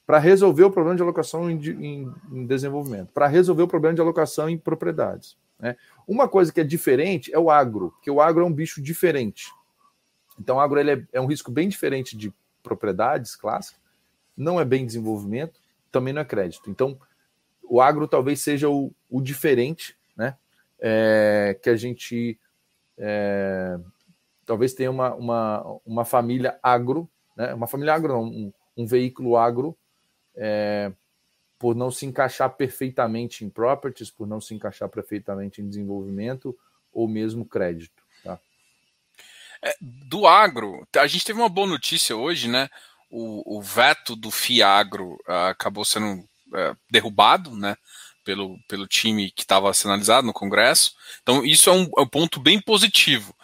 para 0.07 0.19
resolver 0.19 0.65
o 0.65 0.71
problema 0.71 0.97
de 0.97 1.03
alocação 1.03 1.51
em, 1.51 1.59
em, 1.59 2.15
em 2.31 2.47
desenvolvimento, 2.47 3.11
para 3.12 3.27
resolver 3.27 3.62
o 3.62 3.69
problema 3.69 3.95
de 3.95 4.01
alocação 4.01 4.49
em 4.49 4.59
propriedades. 4.59 5.37
Né? 5.59 5.77
Uma 6.07 6.29
coisa 6.29 6.53
que 6.53 6.61
é 6.61 6.65
diferente 6.65 7.33
é 7.33 7.38
o 7.38 7.51
agro, 7.51 7.91
porque 7.93 8.11
o 8.11 8.21
agro 8.21 8.43
é 8.43 8.47
um 8.47 8.53
bicho 8.53 8.83
diferente. 8.83 9.53
Então, 10.38 10.57
o 10.57 10.61
agro 10.61 10.81
ele 10.81 10.91
é, 10.91 11.07
é 11.12 11.21
um 11.21 11.27
risco 11.27 11.51
bem 11.51 11.69
diferente 11.69 12.17
de 12.17 12.33
propriedades 12.62 13.37
clássicas, 13.37 13.81
não 14.37 14.61
é 14.61 14.65
bem 14.65 14.85
desenvolvimento, 14.87 15.61
também 15.91 16.12
não 16.12 16.23
é 16.23 16.25
crédito. 16.25 16.71
Então, 16.71 16.99
o 17.62 17.81
agro 17.81 18.07
talvez 18.07 18.40
seja 18.40 18.68
o, 18.68 18.92
o 19.09 19.20
diferente, 19.20 19.96
né? 20.16 20.37
É, 20.81 21.59
que 21.62 21.70
a 21.70 21.77
gente 21.77 22.38
é, 22.98 23.79
talvez 24.44 24.75
tenha 24.75 24.90
uma, 24.90 25.14
uma, 25.14 25.81
uma 25.85 26.05
família 26.05 26.59
agro 26.62 27.09
né? 27.37 27.53
uma 27.55 27.66
família 27.66 27.94
agro, 27.94 28.18
um, 28.18 28.53
um 28.77 28.87
veículo 28.87 29.37
agro, 29.37 29.77
é, 30.35 30.92
por 31.59 31.75
não 31.75 31.90
se 31.90 32.07
encaixar 32.07 32.51
perfeitamente 32.51 33.44
em 33.44 33.51
properties, 33.51 34.11
por 34.11 34.27
não 34.27 34.40
se 34.40 34.55
encaixar 34.55 34.88
perfeitamente 34.88 35.61
em 35.61 35.68
desenvolvimento 35.68 36.57
ou 36.92 37.09
mesmo 37.09 37.44
crédito. 37.44 38.03
Tá? 38.22 38.38
É, 39.62 39.75
do 39.81 40.27
agro, 40.27 40.87
a 40.96 41.07
gente 41.07 41.25
teve 41.25 41.38
uma 41.38 41.48
boa 41.48 41.66
notícia 41.66 42.16
hoje, 42.16 42.48
né? 42.48 42.68
O, 43.11 43.59
o 43.59 43.62
veto 43.62 44.16
do 44.16 44.31
FIAGRO 44.31 45.12
uh, 45.29 45.51
acabou 45.51 45.85
sendo 45.85 46.27
uh, 46.53 46.77
derrubado, 46.91 47.57
né? 47.57 47.77
Pelo, 48.25 48.57
pelo 48.69 48.87
time 48.87 49.33
que 49.33 49.43
estava 49.43 49.75
sinalizado 49.75 50.25
no 50.25 50.33
Congresso. 50.33 50.95
Então, 51.23 51.45
isso 51.45 51.69
é 51.69 51.73
um, 51.73 51.91
é 51.99 52.03
um 52.03 52.07
ponto 52.07 52.38
bem 52.38 52.61
positivo. 52.61 53.35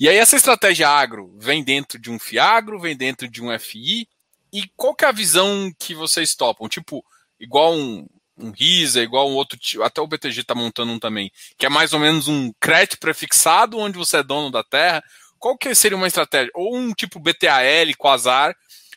E 0.00 0.08
aí, 0.08 0.16
essa 0.16 0.36
estratégia 0.36 0.88
agro 0.88 1.36
vem 1.38 1.62
dentro 1.62 1.98
de 1.98 2.10
um 2.10 2.18
FIAGRO, 2.18 2.80
vem 2.80 2.96
dentro 2.96 3.28
de 3.28 3.42
um 3.42 3.56
FI. 3.58 4.08
E 4.50 4.66
qual 4.76 4.94
que 4.94 5.04
é 5.04 5.08
a 5.08 5.12
visão 5.12 5.70
que 5.78 5.94
vocês 5.94 6.34
topam? 6.34 6.68
Tipo, 6.68 7.04
igual 7.38 7.74
um, 7.74 8.06
um 8.36 8.50
RISA, 8.50 9.02
igual 9.02 9.30
um 9.30 9.34
outro, 9.34 9.58
até 9.82 10.00
o 10.00 10.06
BTG 10.06 10.40
está 10.40 10.54
montando 10.54 10.92
um 10.92 10.98
também, 10.98 11.30
que 11.58 11.66
é 11.66 11.68
mais 11.68 11.92
ou 11.92 12.00
menos 12.00 12.28
um 12.28 12.52
crédito 12.60 12.98
prefixado, 12.98 13.78
onde 13.78 13.98
você 13.98 14.18
é 14.18 14.22
dono 14.22 14.50
da 14.50 14.62
terra. 14.62 15.02
Qual 15.38 15.56
que 15.56 15.74
seria 15.74 15.96
uma 15.96 16.06
estratégia? 16.06 16.50
Ou 16.54 16.76
um 16.76 16.92
tipo 16.92 17.18
BTAL, 17.18 17.62
Quasar, 17.98 18.54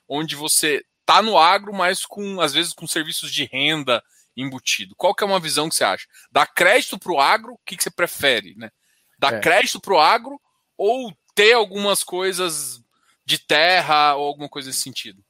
onde 0.07 0.35
você 0.35 0.83
tá 1.05 1.21
no 1.21 1.37
agro, 1.37 1.73
mas 1.73 2.05
com 2.05 2.41
às 2.41 2.53
vezes 2.53 2.73
com 2.73 2.87
serviços 2.87 3.31
de 3.31 3.45
renda 3.45 4.03
embutido. 4.35 4.95
Qual 4.95 5.13
que 5.13 5.23
é 5.23 5.27
uma 5.27 5.39
visão 5.39 5.69
que 5.69 5.75
você 5.75 5.83
acha? 5.83 6.07
Dar 6.31 6.47
crédito 6.47 6.99
para 6.99 7.11
o 7.11 7.19
agro, 7.19 7.53
o 7.53 7.59
que, 7.65 7.77
que 7.77 7.83
você 7.83 7.91
prefere? 7.91 8.55
Né? 8.55 8.69
Dar 9.17 9.35
é. 9.35 9.39
crédito 9.39 9.79
para 9.79 9.93
o 9.93 9.99
agro 9.99 10.41
ou 10.77 11.13
ter 11.33 11.53
algumas 11.53 12.03
coisas 12.03 12.83
de 13.25 13.37
terra 13.37 14.15
ou 14.15 14.27
alguma 14.27 14.49
coisa 14.49 14.67
nesse 14.67 14.81
sentido? 14.81 15.23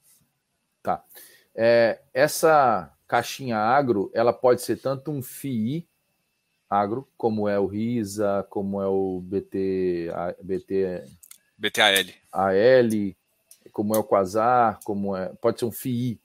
Tá. 0.81 1.03
É, 1.53 2.01
essa 2.13 2.91
caixinha 3.07 3.57
agro, 3.57 4.11
ela 4.13 4.33
pode 4.33 4.61
ser 4.61 4.77
tanto 4.77 5.11
um 5.11 5.21
FII 5.21 5.87
agro, 6.69 7.07
como 7.15 7.47
é 7.47 7.59
o 7.59 7.67
RISA, 7.67 8.45
como 8.49 8.81
é 8.81 8.87
o 8.87 9.21
BT, 9.21 10.09
BT 10.41 11.03
BTAL. 11.57 11.93
AL, 12.31 13.15
como 13.75 13.93
é 13.93 13.99
o 13.99 14.03
Quasar, 14.03 14.79
como 14.85 15.13
é, 15.17 15.33
pode 15.41 15.59
ser 15.59 15.65
um 15.65 15.71
FII 15.71 16.17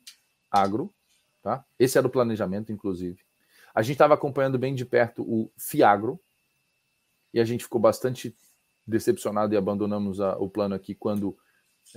agro, 0.49 0.95
tá? 1.43 1.65
Esse 1.77 1.99
era 1.99 2.07
o 2.07 2.11
planejamento, 2.11 2.71
inclusive. 2.71 3.19
A 3.75 3.83
gente 3.83 3.97
estava 3.97 4.15
acompanhando 4.15 4.57
bem 4.57 4.73
de 4.73 4.85
perto 4.85 5.23
o 5.23 5.51
FIAGRO 5.59 6.21
e 7.35 7.41
a 7.41 7.45
gente 7.45 7.65
ficou 7.65 7.81
bastante 7.81 8.33
decepcionado 8.87 9.53
e 9.53 9.57
abandonamos 9.57 10.21
a, 10.21 10.37
o 10.39 10.49
plano 10.49 10.77
aqui 10.77 10.95
quando 10.95 11.37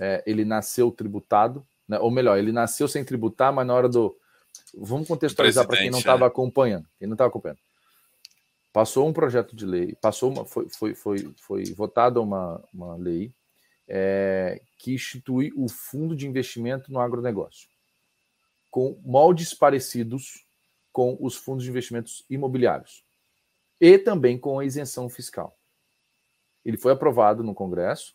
é, 0.00 0.24
ele 0.26 0.44
nasceu 0.44 0.90
tributado, 0.90 1.64
né? 1.86 2.00
ou 2.00 2.10
melhor, 2.10 2.36
ele 2.36 2.50
nasceu 2.50 2.88
sem 2.88 3.04
tributar, 3.04 3.52
mas 3.52 3.64
na 3.64 3.74
hora 3.74 3.88
do, 3.88 4.16
Vamos 4.76 5.06
contextualizar 5.06 5.66
para 5.68 5.78
quem 5.78 5.90
não 5.90 6.00
estava 6.00 6.24
é. 6.24 6.28
acompanhando. 6.28 6.86
Quem 6.98 7.06
não 7.06 7.14
estava 7.14 7.28
acompanhando. 7.28 7.60
Passou 8.72 9.08
um 9.08 9.12
projeto 9.12 9.54
de 9.54 9.64
lei, 9.64 9.94
passou 10.00 10.32
uma, 10.32 10.44
foi, 10.44 10.68
foi, 10.68 10.94
foi, 10.94 11.32
foi 11.36 11.64
votada 11.74 12.20
uma, 12.20 12.60
uma 12.72 12.96
lei 12.96 13.32
é, 13.88 14.60
que 14.78 14.94
institui 14.94 15.52
o 15.56 15.68
fundo 15.68 16.16
de 16.16 16.26
investimento 16.26 16.92
no 16.92 17.00
agronegócio, 17.00 17.68
com 18.70 18.98
moldes 19.04 19.54
parecidos 19.54 20.44
com 20.92 21.16
os 21.20 21.34
fundos 21.34 21.64
de 21.64 21.70
investimentos 21.70 22.24
imobiliários 22.30 23.04
e 23.80 23.98
também 23.98 24.38
com 24.38 24.58
a 24.58 24.64
isenção 24.64 25.08
fiscal. 25.08 25.56
Ele 26.64 26.76
foi 26.76 26.92
aprovado 26.92 27.42
no 27.42 27.54
Congresso, 27.54 28.14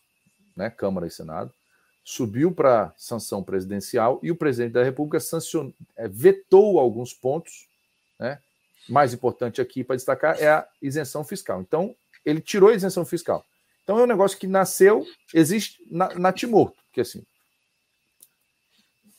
né, 0.56 0.70
Câmara 0.70 1.06
e 1.06 1.10
Senado, 1.10 1.52
subiu 2.02 2.52
para 2.52 2.92
sanção 2.96 3.42
presidencial 3.42 4.18
e 4.22 4.30
o 4.30 4.36
presidente 4.36 4.72
da 4.72 4.82
República 4.82 5.20
sancionou, 5.20 5.72
é, 5.96 6.08
vetou 6.08 6.78
alguns 6.78 7.12
pontos. 7.12 7.68
Né? 8.18 8.40
Mais 8.88 9.12
importante 9.12 9.60
aqui 9.60 9.84
para 9.84 9.96
destacar 9.96 10.40
é 10.40 10.48
a 10.48 10.66
isenção 10.82 11.22
fiscal. 11.22 11.60
Então, 11.60 11.94
ele 12.24 12.40
tirou 12.40 12.70
a 12.70 12.74
isenção 12.74 13.04
fiscal. 13.04 13.44
Então, 13.90 13.98
é 13.98 14.04
um 14.04 14.06
negócio 14.06 14.38
que 14.38 14.46
nasceu, 14.46 15.04
existe 15.34 15.84
na, 15.90 16.14
na 16.14 16.32
Timor, 16.32 16.72
que 16.92 17.00
assim. 17.00 17.26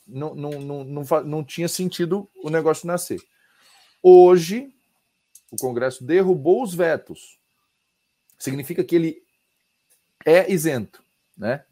Não, 0.06 0.34
não, 0.34 0.50
não, 0.62 0.82
não, 0.82 1.04
não 1.26 1.44
tinha 1.44 1.68
sentido 1.68 2.26
o 2.42 2.48
negócio 2.48 2.86
nascer. 2.86 3.20
Hoje, 4.02 4.74
o 5.50 5.56
Congresso 5.56 6.02
derrubou 6.02 6.62
os 6.62 6.74
vetos. 6.74 7.38
Significa 8.38 8.82
que 8.82 8.96
ele 8.96 9.22
é 10.24 10.50
isento, 10.50 11.04
né? 11.36 11.66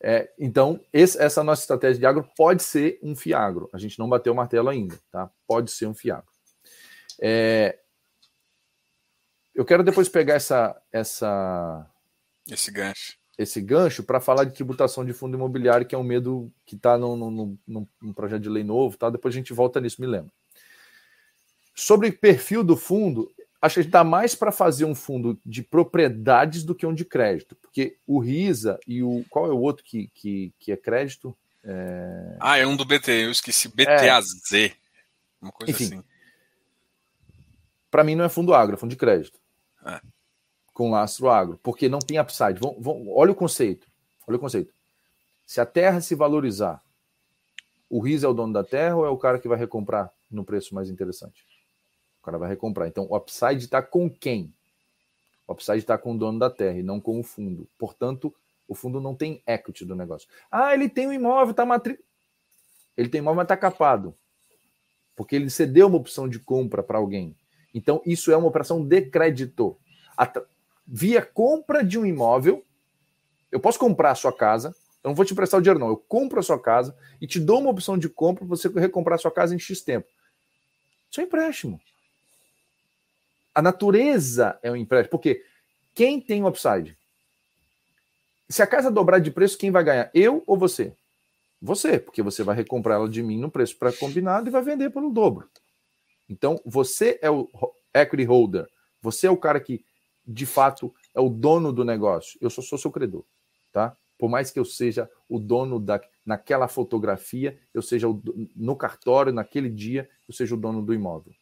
É, 0.00 0.32
então, 0.38 0.80
esse, 0.92 1.20
essa 1.20 1.42
nossa 1.42 1.62
estratégia 1.62 1.98
de 1.98 2.06
agro 2.06 2.30
pode 2.36 2.62
ser 2.62 3.00
um 3.02 3.16
fiagro. 3.16 3.68
A 3.72 3.78
gente 3.78 3.98
não 3.98 4.08
bateu 4.08 4.32
o 4.32 4.36
martelo 4.36 4.68
ainda, 4.68 4.96
tá? 5.10 5.28
Pode 5.48 5.72
ser 5.72 5.86
um 5.86 5.94
fiagro. 5.94 6.30
É, 7.20 7.76
eu 9.52 9.64
quero 9.64 9.82
depois 9.82 10.08
pegar 10.08 10.34
essa, 10.34 10.80
essa 10.92 11.90
esse 12.50 12.70
gancho, 12.70 13.16
esse 13.38 13.60
gancho 13.60 14.02
para 14.02 14.20
falar 14.20 14.44
de 14.44 14.54
tributação 14.54 15.04
de 15.04 15.12
fundo 15.12 15.36
imobiliário, 15.36 15.86
que 15.86 15.94
é 15.94 15.98
um 15.98 16.02
medo 16.02 16.50
que 16.64 16.74
está 16.74 16.96
no, 16.96 17.16
no, 17.16 17.58
no, 17.66 17.88
no, 18.00 18.14
projeto 18.14 18.42
de 18.42 18.48
lei 18.48 18.64
novo, 18.64 18.96
tá? 18.96 19.10
Depois 19.10 19.34
a 19.34 19.38
gente 19.38 19.52
volta 19.52 19.80
nisso, 19.80 20.00
me 20.00 20.06
lembro. 20.06 20.32
Sobre 21.74 22.10
perfil 22.10 22.64
do 22.64 22.76
fundo, 22.76 23.30
acho 23.60 23.80
que 23.80 23.86
está 23.86 24.02
mais 24.02 24.34
para 24.34 24.50
fazer 24.50 24.84
um 24.84 24.94
fundo 24.94 25.38
de 25.44 25.62
propriedades 25.62 26.64
do 26.64 26.74
que 26.74 26.86
um 26.86 26.94
de 26.94 27.04
crédito, 27.04 27.54
porque 27.56 27.98
o 28.06 28.18
RISA 28.18 28.78
e 28.86 29.02
o. 29.02 29.24
Qual 29.28 29.46
é 29.46 29.52
o 29.52 29.60
outro 29.60 29.84
que, 29.84 30.08
que, 30.14 30.52
que 30.58 30.72
é 30.72 30.76
crédito? 30.76 31.36
É... 31.62 32.36
Ah, 32.40 32.56
é 32.56 32.66
um 32.66 32.76
do 32.76 32.84
BT, 32.84 33.10
eu 33.10 33.30
esqueci. 33.30 33.68
BTAZ. 33.68 34.52
É... 34.54 34.72
Uma 35.42 35.52
coisa 35.52 35.70
Enfim, 35.70 35.84
assim. 35.84 36.04
Para 37.90 38.04
mim 38.04 38.14
não 38.14 38.24
é 38.24 38.28
fundo 38.28 38.54
agro, 38.54 38.76
é 38.76 38.78
fundo 38.78 38.90
de 38.90 38.96
crédito. 38.96 39.38
É. 39.84 40.00
Com 40.76 40.90
lastro 40.90 41.30
agro, 41.30 41.58
porque 41.62 41.88
não 41.88 42.00
tem 42.00 42.20
upside. 42.20 42.60
Vão, 42.60 42.76
vão, 42.78 43.08
olha 43.08 43.32
o 43.32 43.34
conceito. 43.34 43.86
Olha 44.28 44.36
o 44.36 44.40
conceito. 44.40 44.74
Se 45.46 45.58
a 45.58 45.64
terra 45.64 46.02
se 46.02 46.14
valorizar, 46.14 46.82
o 47.88 47.98
RISA 47.98 48.26
é 48.26 48.30
o 48.30 48.34
dono 48.34 48.52
da 48.52 48.62
terra 48.62 48.96
ou 48.96 49.06
é 49.06 49.08
o 49.08 49.16
cara 49.16 49.38
que 49.38 49.48
vai 49.48 49.56
recomprar 49.56 50.12
no 50.30 50.44
preço 50.44 50.74
mais 50.74 50.90
interessante? 50.90 51.46
cara 52.26 52.38
vai 52.38 52.48
recomprar. 52.48 52.88
Então, 52.88 53.06
o 53.08 53.16
upside 53.16 53.64
está 53.64 53.80
com 53.80 54.10
quem? 54.10 54.52
O 55.46 55.52
upside 55.52 55.78
está 55.78 55.96
com 55.96 56.14
o 56.14 56.18
dono 56.18 56.40
da 56.40 56.50
terra 56.50 56.78
e 56.78 56.82
não 56.82 57.00
com 57.00 57.20
o 57.20 57.22
fundo. 57.22 57.68
Portanto, 57.78 58.34
o 58.66 58.74
fundo 58.74 59.00
não 59.00 59.14
tem 59.14 59.40
equity 59.46 59.84
do 59.84 59.94
negócio. 59.94 60.28
Ah, 60.50 60.74
ele 60.74 60.88
tem 60.88 61.06
um 61.06 61.12
imóvel, 61.12 61.52
está 61.52 61.64
matri... 61.64 61.98
Ele 62.96 63.08
tem 63.08 63.20
imóvel, 63.20 63.36
mas 63.36 63.44
está 63.44 63.56
capado. 63.56 64.12
Porque 65.14 65.36
ele 65.36 65.48
cedeu 65.48 65.86
uma 65.86 65.98
opção 65.98 66.28
de 66.28 66.40
compra 66.40 66.82
para 66.82 66.98
alguém. 66.98 67.34
Então, 67.72 68.02
isso 68.04 68.32
é 68.32 68.36
uma 68.36 68.48
operação 68.48 68.84
de 68.84 69.02
crédito. 69.02 69.78
Via 70.86 71.22
compra 71.22 71.84
de 71.84 71.98
um 71.98 72.06
imóvel, 72.06 72.64
eu 73.50 73.58
posso 73.58 73.78
comprar 73.78 74.12
a 74.12 74.14
sua 74.14 74.32
casa, 74.32 74.74
eu 75.02 75.08
não 75.08 75.14
vou 75.14 75.24
te 75.24 75.32
emprestar 75.32 75.58
o 75.58 75.62
dinheiro, 75.62 75.80
não. 75.80 75.88
Eu 75.88 75.96
compro 75.96 76.38
a 76.38 76.42
sua 76.42 76.60
casa 76.60 76.96
e 77.20 77.26
te 77.26 77.38
dou 77.40 77.60
uma 77.60 77.70
opção 77.70 77.96
de 77.96 78.08
compra 78.08 78.44
para 78.44 78.56
você 78.56 78.68
recomprar 78.68 79.16
a 79.16 79.18
sua 79.18 79.30
casa 79.30 79.54
em 79.54 79.58
X 79.58 79.80
tempo. 79.80 80.06
Isso 81.10 81.20
é 81.20 81.24
empréstimo. 81.24 81.80
A 83.54 83.62
natureza 83.62 84.58
é 84.62 84.70
um 84.70 84.76
empréstimo. 84.76 85.10
Porque 85.10 85.44
quem 85.94 86.20
tem 86.20 86.42
o 86.42 86.48
upside? 86.48 86.96
Se 88.48 88.62
a 88.62 88.66
casa 88.66 88.90
dobrar 88.90 89.18
de 89.18 89.30
preço, 89.30 89.56
quem 89.56 89.70
vai 89.70 89.82
ganhar? 89.82 90.10
Eu 90.12 90.42
ou 90.46 90.58
você? 90.58 90.92
Você, 91.60 91.98
porque 91.98 92.22
você 92.22 92.42
vai 92.42 92.54
recomprar 92.54 92.96
ela 92.96 93.08
de 93.08 93.22
mim 93.22 93.38
no 93.38 93.50
preço 93.50 93.76
pré-combinado 93.76 94.48
e 94.48 94.52
vai 94.52 94.62
vender 94.62 94.90
pelo 94.90 95.10
dobro. 95.10 95.48
Então, 96.28 96.60
você 96.64 97.18
é 97.22 97.30
o 97.30 97.48
equity 97.94 98.24
holder. 98.24 98.68
Você 99.00 99.26
é 99.26 99.30
o 99.30 99.36
cara 99.36 99.58
que, 99.58 99.84
de 100.26 100.46
fato, 100.46 100.94
é 101.14 101.20
o 101.20 101.28
dono 101.28 101.72
do 101.72 101.84
negócio. 101.84 102.38
Eu 102.40 102.50
só 102.50 102.62
sou 102.62 102.78
seu 102.78 102.90
credor, 102.90 103.24
tá? 103.72 103.96
Por 104.18 104.28
mais 104.28 104.50
que 104.50 104.58
eu 104.58 104.64
seja 104.64 105.10
o 105.28 105.38
dono 105.38 105.78
da, 105.78 106.00
naquela 106.24 106.68
fotografia, 106.68 107.58
eu 107.72 107.82
seja 107.82 108.08
o, 108.08 108.22
no 108.54 108.74
cartório, 108.74 109.32
naquele 109.32 109.70
dia, 109.70 110.08
eu 110.26 110.34
seja 110.34 110.54
o 110.54 110.58
dono 110.58 110.82
do 110.82 110.94
imóvel. 110.94 111.34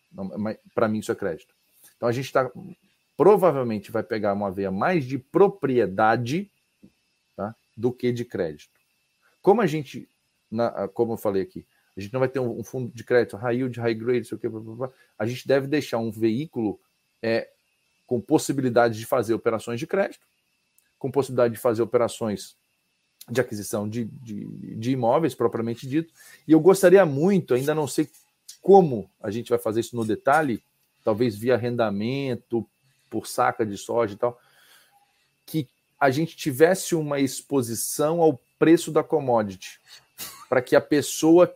Para 0.75 0.89
mim, 0.89 0.99
isso 0.99 1.13
é 1.13 1.15
crédito. 1.15 1.55
Então 1.97 2.09
a 2.09 2.13
gente 2.13 2.27
está 2.27 2.51
provavelmente 3.17 3.91
vai 3.91 4.03
pegar 4.03 4.33
uma 4.33 4.51
veia 4.51 4.71
mais 4.71 5.05
de 5.05 5.19
propriedade 5.19 6.51
tá, 7.37 7.55
do 7.77 7.93
que 7.93 8.13
de 8.13 8.25
crédito. 8.25 8.73
Como 9.41 9.61
a 9.61 9.67
gente, 9.67 10.09
na, 10.51 10.89
como 10.89 11.13
eu 11.13 11.17
falei 11.17 11.43
aqui, 11.43 11.67
a 11.97 12.01
gente 12.01 12.13
não 12.13 12.21
vai 12.21 12.29
ter 12.29 12.41
um, 12.41 12.59
um 12.59 12.65
fundo 12.65 12.93
de 12.93 13.05
crédito 13.05 13.37
high 13.37 13.57
yield, 13.57 13.79
high 13.79 13.95
grade, 13.95 14.27
sei 14.27 14.37
o 14.37 14.41
que, 14.41 14.49
blá, 14.49 14.61
blá, 14.61 14.75
blá, 14.75 14.91
a 15.19 15.27
gente 15.27 15.47
deve 15.47 15.67
deixar 15.67 15.99
um 15.99 16.11
veículo 16.11 16.81
é, 17.23 17.51
com 18.07 18.21
possibilidade 18.21 18.99
de 18.99 19.07
fazer 19.07 19.35
operações 19.35 19.81
de 19.81 19.87
crédito, 19.87 20.27
com 20.99 21.11
possibilidade 21.11 21.55
de 21.55 21.61
fazer 21.61 21.83
operações 21.83 22.57
de 23.29 23.41
aquisição 23.41 23.89
de, 23.89 24.05
de, 24.05 24.77
de 24.77 24.91
imóveis 24.93 25.35
propriamente 25.35 25.87
dito. 25.87 26.13
E 26.47 26.53
eu 26.53 26.61
gostaria 26.61 27.05
muito, 27.07 27.55
ainda 27.55 27.75
não 27.75 27.87
sei 27.87 28.09
como 28.61 29.11
a 29.21 29.31
gente 29.31 29.51
vai 29.51 29.59
fazer 29.59 29.81
isso 29.81 29.97
no 29.97 30.05
detalhe, 30.05 30.63
talvez 31.03 31.37
via 31.37 31.55
arrendamento, 31.55 32.67
por 33.11 33.27
saca 33.27 33.65
de 33.65 33.77
soja 33.77 34.15
e 34.15 34.17
tal, 34.17 34.39
que 35.47 35.69
a 36.01 36.11
gente 36.11 36.37
tivesse 36.37 36.95
uma 36.95 37.21
exposição 37.21 38.21
ao 38.21 38.41
preço 38.59 38.91
da 38.91 39.03
commodity 39.03 39.81
para 40.49 40.63
que 40.63 40.77
a 40.77 40.81
pessoa, 40.81 41.55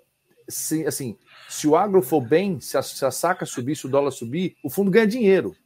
se, 0.48 0.86
assim, 0.86 1.16
se 1.48 1.66
o 1.66 1.76
agro 1.76 2.02
for 2.02 2.20
bem, 2.20 2.60
se 2.60 2.76
a, 2.76 2.82
se 2.82 3.04
a, 3.04 3.10
saca 3.10 3.46
subir, 3.46 3.76
se 3.76 3.86
o 3.86 3.88
dólar 3.88 4.10
subir, 4.10 4.56
o 4.62 4.70
fundo 4.70 4.90
ganha 4.90 5.06
dinheiro. 5.06 5.56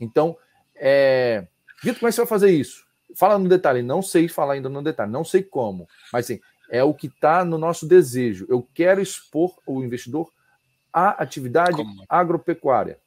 Então, 0.00 0.36
é... 0.74 1.46
Vitor, 1.82 2.00
como 2.00 2.08
é 2.08 2.10
que 2.10 2.14
você 2.14 2.20
vai 2.22 2.28
fazer 2.28 2.50
isso? 2.50 2.86
Fala 3.14 3.38
no 3.38 3.48
detalhe, 3.48 3.82
não 3.82 4.02
sei 4.02 4.28
falar 4.28 4.54
ainda 4.54 4.68
no 4.68 4.82
detalhe, 4.82 5.10
não 5.10 5.24
sei 5.24 5.42
como, 5.42 5.88
mas 6.12 6.26
assim, 6.26 6.40
é 6.70 6.84
o 6.84 6.92
que 6.92 7.06
está 7.06 7.44
no 7.44 7.56
nosso 7.56 7.86
desejo. 7.86 8.46
Eu 8.48 8.68
quero 8.74 9.00
expor 9.00 9.56
o 9.66 9.82
investidor 9.82 10.30
à 10.92 11.22
atividade 11.22 11.76
como? 11.76 12.04
agropecuária. 12.08 12.98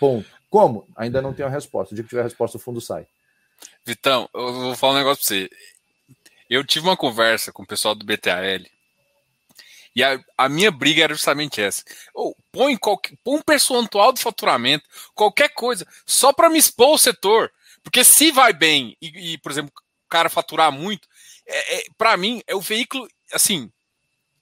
Ponto. 0.00 0.28
Como? 0.50 0.86
Ainda 0.96 1.20
não 1.22 1.32
tenho 1.32 1.48
a 1.48 1.50
resposta. 1.50 1.92
O 1.92 1.94
dia 1.94 2.02
que 2.02 2.08
tiver 2.08 2.22
a 2.22 2.24
resposta, 2.24 2.56
o 2.56 2.60
fundo 2.60 2.80
sai. 2.80 3.06
Vitão, 3.84 4.28
eu 4.34 4.52
vou 4.52 4.76
falar 4.76 4.94
um 4.94 4.98
negócio 4.98 5.24
para 5.24 5.36
você. 5.36 5.50
Eu 6.48 6.64
tive 6.64 6.86
uma 6.86 6.96
conversa 6.96 7.52
com 7.52 7.62
o 7.62 7.66
pessoal 7.66 7.94
do 7.94 8.06
BTAL 8.06 8.42
e 9.98 10.04
a, 10.04 10.16
a 10.36 10.48
minha 10.48 10.70
briga 10.70 11.02
era 11.02 11.12
justamente 11.12 11.60
essa. 11.60 11.82
Oh, 12.14 12.32
põe, 12.52 12.76
qualquer, 12.76 13.16
põe 13.24 13.38
um 13.38 13.42
percentual 13.42 14.12
do 14.12 14.20
faturamento, 14.20 14.88
qualquer 15.12 15.48
coisa, 15.48 15.84
só 16.06 16.32
para 16.32 16.48
me 16.48 16.56
expor 16.56 16.94
o 16.94 16.98
setor. 16.98 17.50
Porque 17.82 18.04
se 18.04 18.30
vai 18.30 18.52
bem 18.52 18.96
e, 19.02 19.32
e 19.32 19.38
por 19.38 19.50
exemplo, 19.50 19.72
o 19.74 20.08
cara 20.08 20.28
faturar 20.28 20.70
muito, 20.70 21.08
é, 21.44 21.78
é 21.78 21.82
para 21.96 22.16
mim 22.16 22.40
é 22.46 22.54
o 22.54 22.60
veículo, 22.60 23.08
assim, 23.32 23.72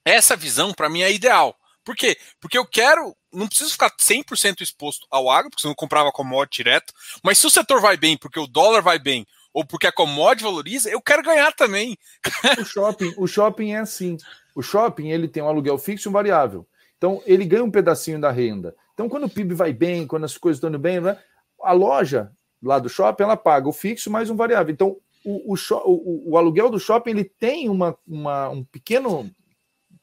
essa 0.05 0.35
visão 0.35 0.75
para 0.75 0.89
mim 0.89 1.01
é 1.01 1.11
ideal. 1.11 1.57
Por 1.83 1.95
quê? 1.95 2.15
Porque 2.39 2.59
eu 2.59 2.65
quero, 2.67 3.17
não 3.33 3.47
preciso 3.47 3.71
ficar 3.71 3.89
100% 3.89 4.61
exposto 4.61 5.07
ao 5.09 5.27
agro, 5.27 5.49
porque 5.49 5.61
senão 5.61 5.71
eu 5.71 5.75
comprava 5.75 6.11
commodity 6.11 6.57
direto, 6.57 6.93
mas 7.23 7.39
se 7.39 7.47
o 7.47 7.49
setor 7.49 7.81
vai 7.81 7.97
bem, 7.97 8.15
porque 8.15 8.39
o 8.39 8.45
dólar 8.45 8.83
vai 8.83 8.99
bem, 8.99 9.25
ou 9.57 9.65
porque 9.65 9.87
a 9.87 9.91
commodity 9.91 10.43
valoriza, 10.43 10.87
eu 10.87 11.01
quero 11.01 11.23
ganhar 11.23 11.51
também. 11.51 11.97
O 12.61 12.63
shopping, 12.63 13.13
o 13.17 13.25
shopping 13.25 13.71
é 13.71 13.79
assim. 13.79 14.15
O 14.55 14.61
shopping 14.61 15.09
ele 15.09 15.27
tem 15.27 15.41
um 15.41 15.47
aluguel 15.47 15.79
fixo 15.79 16.07
e 16.07 16.09
um 16.11 16.13
variável. 16.13 16.67
Então 16.95 17.23
ele 17.25 17.43
ganha 17.43 17.63
um 17.63 17.71
pedacinho 17.71 18.21
da 18.21 18.29
renda. 18.29 18.75
Então 18.93 19.09
quando 19.09 19.23
o 19.23 19.29
PIB 19.29 19.55
vai 19.55 19.73
bem, 19.73 20.05
quando 20.05 20.25
as 20.25 20.37
coisas 20.37 20.57
estão 20.57 20.69
indo 20.69 20.77
bem, 20.77 21.01
né, 21.01 21.17
a 21.63 21.71
loja 21.71 22.31
lá 22.61 22.77
do 22.77 22.87
shopping 22.87 23.23
ela 23.23 23.35
paga 23.35 23.67
o 23.67 23.73
fixo 23.73 24.11
mais 24.11 24.29
um 24.29 24.35
variável. 24.35 24.71
Então 24.71 24.97
o, 25.25 25.55
o, 25.55 25.57
o, 25.85 26.31
o 26.33 26.37
aluguel 26.37 26.69
do 26.69 26.79
shopping 26.79 27.09
ele 27.09 27.23
tem 27.23 27.67
uma, 27.67 27.97
uma, 28.07 28.49
um 28.49 28.63
pequeno 28.63 29.27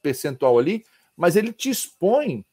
percentual 0.01 0.59
ali, 0.59 0.83
mas 1.15 1.37
ele 1.37 1.53
te 1.53 1.69
expõe 1.69 2.45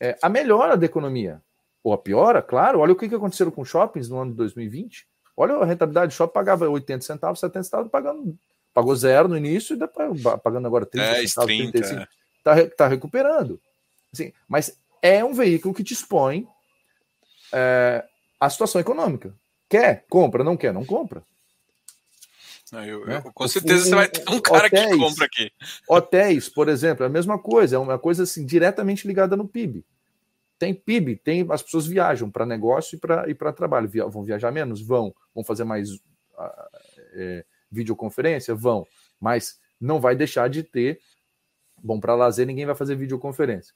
é, 0.00 0.16
a 0.22 0.30
melhora 0.30 0.78
da 0.78 0.86
economia. 0.86 1.42
Ou 1.84 1.92
a 1.92 1.98
piora, 1.98 2.40
claro. 2.40 2.80
Olha 2.80 2.94
o 2.94 2.96
que, 2.96 3.06
que 3.06 3.14
aconteceu 3.14 3.52
com 3.52 3.66
shoppings 3.66 4.08
no 4.08 4.18
ano 4.18 4.30
de 4.30 4.38
2020. 4.38 5.11
Olha 5.42 5.56
a 5.56 5.64
rentabilidade, 5.64 6.14
shopping 6.14 6.32
pagava 6.32 6.68
80 6.68 7.04
centavos, 7.04 7.40
70 7.40 7.64
centavos, 7.64 7.90
pagando, 7.90 8.38
pagou 8.72 8.94
zero 8.94 9.26
no 9.26 9.36
início 9.36 9.74
e 9.74 9.78
depois 9.78 10.22
pagando 10.42 10.66
agora 10.68 10.86
30 10.86 11.04
é, 11.04 11.26
centavos, 11.26 11.46
30, 11.46 11.72
35. 11.72 12.08
Está 12.38 12.70
tá 12.76 12.86
recuperando. 12.86 13.60
Assim, 14.12 14.32
mas 14.46 14.78
é 15.02 15.24
um 15.24 15.34
veículo 15.34 15.74
que 15.74 15.82
te 15.82 15.94
expõe 15.94 16.46
é, 17.52 18.04
a 18.38 18.48
situação 18.48 18.80
econômica. 18.80 19.34
Quer? 19.68 20.04
Compra. 20.08 20.44
Não 20.44 20.56
quer? 20.56 20.72
Não 20.72 20.84
compra. 20.84 21.24
Eu, 22.72 23.04
né? 23.04 23.20
eu, 23.24 23.32
com 23.32 23.48
certeza 23.48 23.82
o, 23.82 23.84
você 23.84 23.94
vai 23.94 24.08
ter 24.08 24.24
um 24.30 24.40
cara 24.40 24.66
hotéis, 24.66 24.92
que 24.92 24.98
compra 24.98 25.26
aqui. 25.26 25.52
Hotéis, 25.88 26.48
por 26.48 26.68
exemplo, 26.68 27.04
é 27.04 27.06
a 27.06 27.10
mesma 27.10 27.38
coisa, 27.38 27.76
é 27.76 27.78
uma 27.78 27.98
coisa 27.98 28.22
assim 28.22 28.46
diretamente 28.46 29.06
ligada 29.06 29.36
no 29.36 29.46
PIB. 29.46 29.84
Tem 30.62 30.72
PIB, 30.72 31.16
tem 31.16 31.44
as 31.50 31.60
pessoas 31.60 31.88
viajam 31.88 32.30
para 32.30 32.46
negócio 32.46 32.96
e 33.26 33.34
para 33.34 33.52
trabalho. 33.52 33.88
Via, 33.88 34.06
vão 34.06 34.22
viajar 34.22 34.52
menos? 34.52 34.80
Vão. 34.80 35.12
Vão 35.34 35.42
fazer 35.42 35.64
mais 35.64 35.90
uh, 35.90 35.98
é, 37.14 37.44
videoconferência? 37.68 38.54
Vão. 38.54 38.86
Mas 39.20 39.58
não 39.80 40.00
vai 40.00 40.14
deixar 40.14 40.48
de 40.48 40.62
ter. 40.62 41.00
Bom, 41.82 41.98
para 41.98 42.14
lazer, 42.14 42.46
ninguém 42.46 42.64
vai 42.64 42.76
fazer 42.76 42.94
videoconferência. 42.94 43.74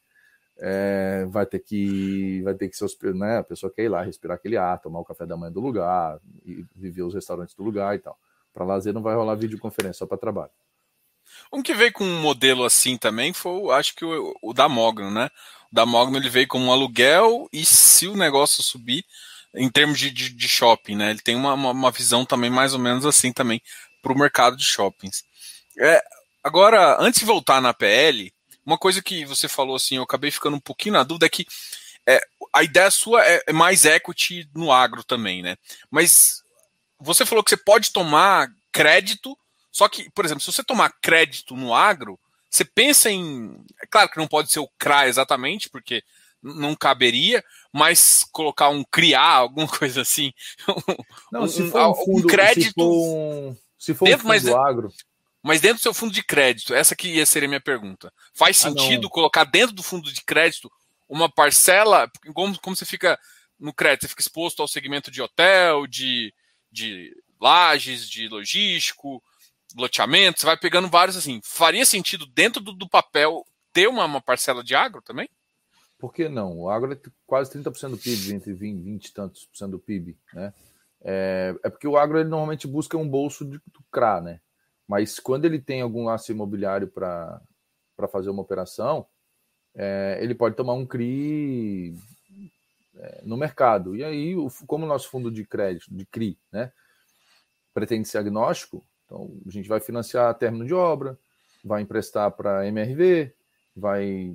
É, 0.58 1.24
vai 1.28 1.44
ter 1.44 1.58
que 1.58 2.40
vai 2.42 2.54
ter 2.54 2.68
que 2.68 2.76
ser 2.76 2.86
né, 3.16 3.38
a 3.38 3.42
pessoa 3.42 3.72
quer 3.74 3.82
ir 3.82 3.88
lá 3.88 4.02
respirar 4.02 4.36
aquele 4.36 4.56
ar, 4.56 4.80
tomar 4.80 5.00
o 5.00 5.04
café 5.04 5.26
da 5.26 5.36
manhã 5.36 5.50
do 5.50 5.58
lugar 5.58 6.20
e 6.44 6.64
viver 6.72 7.02
os 7.02 7.14
restaurantes 7.14 7.56
do 7.56 7.64
lugar 7.64 7.96
e 7.96 7.98
tal. 7.98 8.16
Para 8.54 8.64
lazer 8.64 8.94
não 8.94 9.02
vai 9.02 9.16
rolar 9.16 9.34
videoconferência, 9.34 9.98
só 9.98 10.06
para 10.06 10.18
trabalho. 10.18 10.52
Um 11.52 11.64
que 11.64 11.74
veio 11.74 11.92
com 11.92 12.04
um 12.04 12.20
modelo 12.20 12.64
assim 12.64 12.96
também 12.96 13.32
foi, 13.32 13.72
acho 13.72 13.96
que 13.96 14.04
o, 14.04 14.34
o 14.40 14.52
da 14.52 14.68
Mogno, 14.68 15.10
né? 15.10 15.28
Da 15.72 15.84
Mogno 15.84 16.16
ele 16.16 16.28
veio 16.28 16.48
como 16.48 16.66
um 16.66 16.72
aluguel 16.72 17.48
e 17.52 17.64
se 17.64 18.06
o 18.06 18.16
negócio 18.16 18.62
subir, 18.62 19.04
em 19.54 19.70
termos 19.70 19.98
de, 19.98 20.10
de, 20.10 20.30
de 20.30 20.48
shopping, 20.48 20.96
né? 20.96 21.10
Ele 21.10 21.20
tem 21.20 21.34
uma, 21.34 21.54
uma, 21.54 21.70
uma, 21.70 21.90
visão 21.90 22.24
também 22.24 22.50
mais 22.50 22.74
ou 22.74 22.78
menos 22.78 23.06
assim 23.06 23.32
também 23.32 23.60
para 24.02 24.12
o 24.12 24.18
mercado 24.18 24.56
de 24.56 24.64
shoppings. 24.64 25.24
É, 25.78 26.02
agora, 26.44 26.96
antes 27.00 27.20
de 27.20 27.26
voltar 27.26 27.60
na 27.60 27.72
PL, 27.72 28.32
uma 28.64 28.76
coisa 28.76 29.02
que 29.02 29.24
você 29.24 29.48
falou 29.48 29.76
assim, 29.76 29.96
eu 29.96 30.02
acabei 30.02 30.30
ficando 30.30 30.56
um 30.56 30.60
pouquinho 30.60 30.94
na 30.94 31.02
dúvida 31.02 31.26
é 31.26 31.30
que 31.30 31.46
é, 32.06 32.20
a 32.52 32.62
ideia 32.62 32.90
sua 32.90 33.24
é, 33.26 33.42
é 33.46 33.52
mais 33.52 33.84
equity 33.84 34.48
no 34.54 34.70
agro 34.70 35.02
também, 35.02 35.42
né? 35.42 35.56
Mas 35.90 36.42
você 37.00 37.24
falou 37.24 37.42
que 37.42 37.50
você 37.50 37.56
pode 37.56 37.92
tomar 37.92 38.48
crédito, 38.72 39.36
só 39.72 39.88
que, 39.88 40.10
por 40.10 40.24
exemplo, 40.24 40.42
se 40.42 40.52
você 40.52 40.62
tomar 40.62 40.92
crédito 41.00 41.56
no 41.56 41.74
agro, 41.74 42.18
você 42.56 42.64
pensa 42.64 43.10
em. 43.10 43.56
É 43.82 43.86
claro 43.86 44.08
que 44.08 44.18
não 44.18 44.26
pode 44.26 44.50
ser 44.50 44.60
o 44.60 44.68
CRA 44.78 45.08
exatamente, 45.08 45.68
porque 45.68 46.02
não 46.42 46.74
caberia, 46.74 47.44
mas 47.72 48.24
colocar 48.32 48.68
um 48.68 48.84
criar, 48.84 49.34
alguma 49.34 49.68
coisa 49.78 50.02
assim. 50.02 50.32
Não, 51.30 51.46
se 51.46 51.68
for 51.70 51.90
um, 51.90 51.94
fundo, 51.94 52.24
um 52.24 52.26
crédito. 52.26 52.66
Se 52.66 52.72
for 52.72 52.92
um, 52.92 53.56
se 53.78 53.94
for 53.94 54.04
dentro, 54.06 54.26
um 54.26 54.32
fundo 54.32 54.46
mas, 54.46 54.48
agro. 54.48 54.92
Mas 55.42 55.60
dentro 55.60 55.78
do 55.78 55.82
seu 55.82 55.94
fundo 55.94 56.12
de 56.12 56.24
crédito, 56.24 56.74
essa 56.74 56.96
que 56.96 57.08
ia 57.08 57.26
ser 57.26 57.44
a 57.44 57.48
minha 57.48 57.60
pergunta. 57.60 58.12
Faz 58.34 58.58
ah, 58.64 58.68
sentido 58.68 59.06
ah, 59.06 59.10
colocar 59.10 59.44
dentro 59.44 59.74
do 59.74 59.82
fundo 59.82 60.12
de 60.12 60.24
crédito 60.24 60.70
uma 61.08 61.30
parcela, 61.30 62.10
como, 62.34 62.58
como 62.60 62.74
você 62.74 62.84
fica 62.84 63.18
no 63.58 63.72
crédito, 63.72 64.02
você 64.02 64.08
fica 64.08 64.22
exposto 64.22 64.60
ao 64.60 64.68
segmento 64.68 65.10
de 65.10 65.22
hotel, 65.22 65.86
de, 65.86 66.34
de 66.70 67.12
lajes, 67.40 68.08
de 68.08 68.28
logístico, 68.28 69.22
loteamento, 69.76 70.40
você 70.40 70.46
vai 70.46 70.56
pegando 70.56 70.88
vários 70.88 71.16
assim. 71.16 71.40
Faria 71.44 71.84
sentido 71.84 72.26
dentro 72.26 72.62
do, 72.62 72.72
do 72.72 72.88
papel 72.88 73.44
ter 73.72 73.88
uma, 73.88 74.04
uma, 74.04 74.20
parcela 74.20 74.64
de 74.64 74.74
agro 74.74 75.02
também? 75.02 75.28
Por 75.98 76.12
que 76.12 76.28
não? 76.28 76.58
O 76.58 76.70
agro 76.70 76.92
é 76.92 77.00
quase 77.26 77.50
30% 77.52 77.90
do 77.90 77.98
PIB, 77.98 78.34
entre 78.34 78.52
20, 78.52 78.82
20 78.82 79.06
e 79.06 79.12
tantos 79.12 79.44
por 79.46 79.56
cento 79.56 79.72
do 79.72 79.78
PIB, 79.78 80.16
né? 80.32 80.52
É, 81.02 81.54
é, 81.62 81.70
porque 81.70 81.86
o 81.86 81.96
agro 81.96 82.18
ele 82.18 82.28
normalmente 82.28 82.66
busca 82.66 82.96
um 82.96 83.08
bolso 83.08 83.44
de, 83.44 83.58
do 83.58 83.82
CRA, 83.90 84.20
né? 84.20 84.40
Mas 84.88 85.18
quando 85.18 85.44
ele 85.44 85.60
tem 85.60 85.80
algum 85.80 86.08
aço 86.08 86.32
imobiliário 86.32 86.88
para 86.88 87.40
fazer 88.10 88.30
uma 88.30 88.42
operação, 88.42 89.06
é, 89.74 90.18
ele 90.20 90.34
pode 90.34 90.56
tomar 90.56 90.72
um 90.72 90.86
CRI 90.86 91.94
é, 92.96 93.22
no 93.24 93.36
mercado. 93.36 93.94
E 93.94 94.02
aí, 94.02 94.34
como 94.66 94.84
o 94.84 94.88
nosso 94.88 95.08
fundo 95.08 95.30
de 95.30 95.44
crédito, 95.44 95.94
de 95.94 96.06
CRI, 96.06 96.38
né, 96.50 96.72
pretende 97.74 98.08
ser 98.08 98.18
agnóstico, 98.18 98.86
então 99.06 99.30
a 99.46 99.50
gente 99.50 99.68
vai 99.68 99.80
financiar 99.80 100.34
término 100.34 100.66
de 100.66 100.74
obra, 100.74 101.18
vai 101.64 101.80
emprestar 101.80 102.30
para 102.32 102.66
MRV, 102.66 103.32
vai 103.74 104.34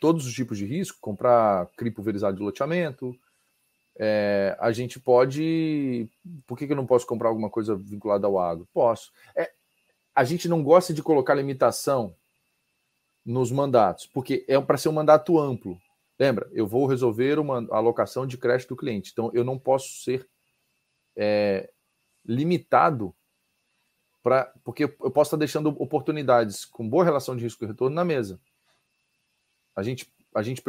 todos 0.00 0.26
os 0.26 0.32
tipos 0.32 0.58
de 0.58 0.66
risco, 0.66 0.98
comprar 1.00 1.66
CRI 1.76 1.90
pulverizado 1.90 2.36
de 2.36 2.42
loteamento. 2.42 3.16
É, 3.96 4.56
a 4.60 4.72
gente 4.72 4.98
pode. 5.00 6.08
Por 6.46 6.58
que, 6.58 6.66
que 6.66 6.72
eu 6.72 6.76
não 6.76 6.86
posso 6.86 7.06
comprar 7.06 7.28
alguma 7.28 7.48
coisa 7.48 7.76
vinculada 7.76 8.26
ao 8.26 8.38
agro? 8.38 8.68
Posso. 8.72 9.12
É, 9.36 9.50
a 10.14 10.24
gente 10.24 10.48
não 10.48 10.62
gosta 10.62 10.92
de 10.92 11.02
colocar 11.02 11.34
limitação 11.34 12.14
nos 13.24 13.50
mandatos, 13.50 14.06
porque 14.06 14.44
é 14.46 14.60
para 14.60 14.76
ser 14.76 14.88
um 14.88 14.92
mandato 14.92 15.38
amplo. 15.38 15.80
Lembra, 16.18 16.48
eu 16.52 16.66
vou 16.66 16.86
resolver 16.86 17.38
uma 17.38 17.66
alocação 17.70 18.26
de 18.26 18.36
crédito 18.36 18.70
do 18.70 18.76
cliente. 18.76 19.10
Então, 19.12 19.30
eu 19.32 19.42
não 19.42 19.58
posso 19.58 20.02
ser 20.02 20.28
é, 21.16 21.70
limitado 22.24 23.14
para. 24.22 24.52
Porque 24.64 24.84
eu 24.84 25.10
posso 25.10 25.28
estar 25.28 25.36
deixando 25.36 25.68
oportunidades 25.80 26.64
com 26.64 26.88
boa 26.88 27.04
relação 27.04 27.36
de 27.36 27.44
risco 27.44 27.64
e 27.64 27.66
retorno 27.66 27.94
na 27.94 28.04
mesa. 28.04 28.40
A 29.76 29.82
gente, 29.82 30.12
a 30.34 30.42
gente 30.42 30.62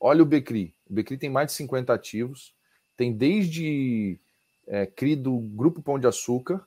olha 0.00 0.22
o 0.22 0.26
Becri. 0.26 0.74
O 0.88 0.94
Becri 0.94 1.16
tem 1.16 1.30
mais 1.30 1.48
de 1.48 1.52
50 1.54 1.92
ativos, 1.92 2.54
tem 2.96 3.12
desde 3.12 4.18
é, 4.66 4.86
CRI 4.86 5.16
do 5.16 5.38
Grupo 5.38 5.82
Pão 5.82 5.98
de 5.98 6.06
Açúcar, 6.06 6.66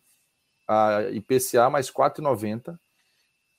a 0.67 1.03
IPCA 1.11 1.69
mais 1.69 1.91
4,90 1.91 2.77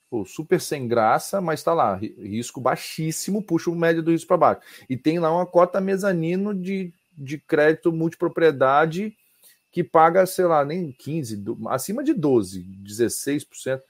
Pô, 0.08 0.24
super 0.24 0.60
sem 0.60 0.86
graça, 0.86 1.40
mas 1.40 1.60
está 1.60 1.74
lá, 1.74 1.96
risco 1.96 2.60
baixíssimo, 2.60 3.42
puxa 3.42 3.70
o 3.70 3.74
médio 3.74 4.02
do 4.04 4.12
risco 4.12 4.28
para 4.28 4.36
baixo. 4.36 4.60
E 4.88 4.96
tem 4.96 5.18
lá 5.18 5.32
uma 5.34 5.44
cota 5.44 5.80
mezanino 5.80 6.54
de, 6.54 6.94
de 7.12 7.38
crédito 7.38 7.92
multipropriedade 7.92 9.16
que 9.70 9.84
paga, 9.84 10.24
sei 10.26 10.46
lá, 10.46 10.64
nem 10.64 10.92
15, 10.92 11.44
acima 11.68 12.02
de 12.02 12.14
12, 12.14 12.62
16%, 12.82 13.80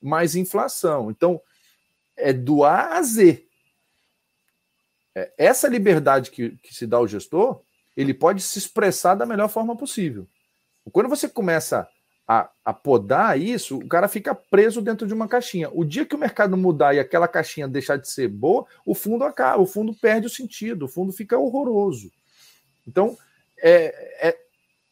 mais 0.00 0.34
inflação. 0.34 1.10
Então, 1.10 1.40
é 2.16 2.32
do 2.32 2.64
A 2.64 2.96
a 2.96 3.02
Z. 3.02 3.44
É, 5.14 5.32
essa 5.38 5.68
liberdade 5.68 6.30
que, 6.30 6.50
que 6.62 6.74
se 6.74 6.86
dá 6.86 6.96
ao 6.96 7.08
gestor, 7.08 7.62
ele 7.96 8.14
pode 8.14 8.42
se 8.42 8.58
expressar 8.58 9.14
da 9.14 9.26
melhor 9.26 9.48
forma 9.48 9.76
possível. 9.76 10.26
Quando 10.92 11.08
você 11.08 11.28
começa 11.28 11.88
a, 12.26 12.50
a 12.64 12.72
podar 12.72 13.40
isso, 13.40 13.78
o 13.78 13.88
cara 13.88 14.08
fica 14.08 14.34
preso 14.34 14.82
dentro 14.82 15.06
de 15.06 15.14
uma 15.14 15.28
caixinha. 15.28 15.70
O 15.72 15.84
dia 15.84 16.04
que 16.04 16.14
o 16.14 16.18
mercado 16.18 16.56
mudar 16.56 16.94
e 16.94 16.98
aquela 16.98 17.28
caixinha 17.28 17.68
deixar 17.68 17.96
de 17.96 18.10
ser 18.10 18.28
boa, 18.28 18.66
o 18.84 18.94
fundo 18.94 19.24
acaba, 19.24 19.62
o 19.62 19.66
fundo 19.66 19.94
perde 19.94 20.26
o 20.26 20.30
sentido, 20.30 20.84
o 20.84 20.88
fundo 20.88 21.12
fica 21.12 21.38
horroroso. 21.38 22.10
Então, 22.86 23.16
é, 23.58 24.28
é, 24.28 24.38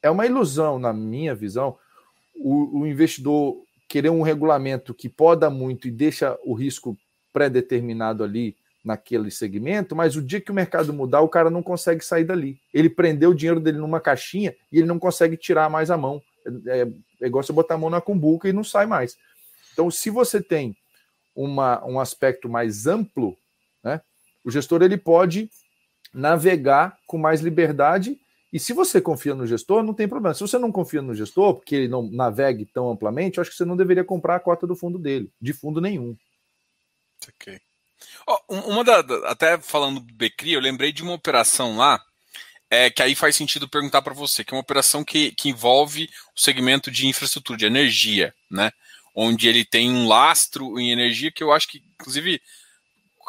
é 0.05 0.11
uma 0.11 0.27
ilusão, 0.27 0.79
na 0.79 0.93
minha 0.93 1.35
visão, 1.35 1.79
o, 2.37 2.81
o 2.81 2.87
investidor 2.87 3.57
querer 3.89 4.11
um 4.11 4.21
regulamento 4.21 4.93
que 4.93 5.09
poda 5.09 5.49
muito 5.49 5.89
e 5.89 5.91
deixa 5.91 6.39
o 6.45 6.53
risco 6.53 6.95
pré-determinado 7.33 8.23
ali 8.23 8.55
naquele 8.85 9.31
segmento, 9.31 9.97
mas 9.97 10.15
o 10.15 10.21
dia 10.21 10.43
que 10.43 10.51
o 10.51 10.55
mercado 10.55 10.93
mudar, 10.93 11.23
o 11.23 11.29
cara 11.29 11.49
não 11.49 11.63
consegue 11.63 12.05
sair 12.05 12.25
dali. 12.25 12.61
Ele 12.73 12.91
prendeu 12.91 13.31
o 13.31 13.35
dinheiro 13.35 13.59
dele 13.59 13.79
numa 13.79 13.99
caixinha 13.99 14.55
e 14.71 14.77
ele 14.77 14.87
não 14.87 14.99
consegue 14.99 15.39
tirar 15.39 15.71
mais 15.71 15.91
a 15.91 15.97
mão. 15.97 16.23
É, 16.67 16.87
é 17.23 17.27
igual 17.27 17.43
você 17.43 17.53
botar 17.55 17.77
a 17.77 17.79
mão 17.79 17.89
na 17.89 18.03
cumbuca 18.03 18.47
e 18.47 18.53
não 18.53 18.63
sai 18.63 18.85
mais. 18.85 19.17
Então, 19.73 19.91
se 19.91 20.11
você 20.11 20.43
tem 20.43 20.77
uma, 21.35 21.83
um 21.87 21.99
aspecto 21.99 22.47
mais 22.47 22.87
amplo, 22.87 23.35
né, 23.83 24.03
o 24.45 24.51
gestor 24.51 24.83
ele 24.83 24.99
pode 24.99 25.49
navegar 26.13 26.99
com 27.07 27.17
mais 27.17 27.41
liberdade. 27.41 28.21
E 28.55 28.61
se 28.61 28.73
você 28.73 29.01
confia 29.01 29.35
no 29.35 29.49
gestor, 29.49 29.83
não 29.83 29.93
tem 29.93 30.07
problema. 30.07 30.33
Se 30.33 30.41
você 30.41 30.57
não 30.59 30.71
confia 30.71 31.03
no 31.03 31.13
gestor, 31.13 31.57
porque 31.57 31.75
ele 31.75 31.89
não 31.89 32.09
navegue 32.09 32.65
tão 32.65 32.89
amplamente, 32.89 33.37
eu 33.37 33.43
acho 33.43 33.51
que 33.51 33.57
você 33.57 33.65
não 33.65 33.77
deveria 33.77 34.05
comprar 34.05 34.37
a 34.37 34.41
cota 34.41 34.65
do 34.65 34.77
fundo 34.77 34.97
dele, 34.97 35.29
de 35.41 35.53
fundo 35.53 35.81
nenhum. 35.81 36.17
Ok. 37.29 37.59
Oh, 38.25 38.71
uma 38.71 38.85
da, 38.85 39.01
até 39.29 39.61
falando 39.61 39.99
do 39.99 40.15
Becri, 40.15 40.53
eu 40.53 40.61
lembrei 40.61 40.93
de 40.93 41.03
uma 41.03 41.15
operação 41.15 41.77
lá 41.77 42.01
é, 42.71 42.89
que 42.91 43.03
aí 43.03 43.17
faz 43.17 43.35
sentido 43.35 43.69
perguntar 43.69 44.03
para 44.03 44.15
você, 44.15 44.45
que 44.45 44.55
é 44.55 44.57
uma 44.57 44.63
operação 44.63 45.03
que, 45.03 45.33
que 45.33 45.49
envolve 45.49 46.09
o 46.37 46.41
segmento 46.41 46.93
de 46.93 47.09
infraestrutura, 47.09 47.59
de 47.59 47.67
energia, 47.67 48.33
né? 48.49 48.71
Onde 49.17 49.49
ele 49.49 49.65
tem 49.65 49.91
um 49.91 50.07
lastro 50.07 50.79
em 50.79 50.93
energia 50.93 51.33
que 51.33 51.43
eu 51.43 51.51
acho 51.51 51.67
que, 51.67 51.83
inclusive, 51.95 52.41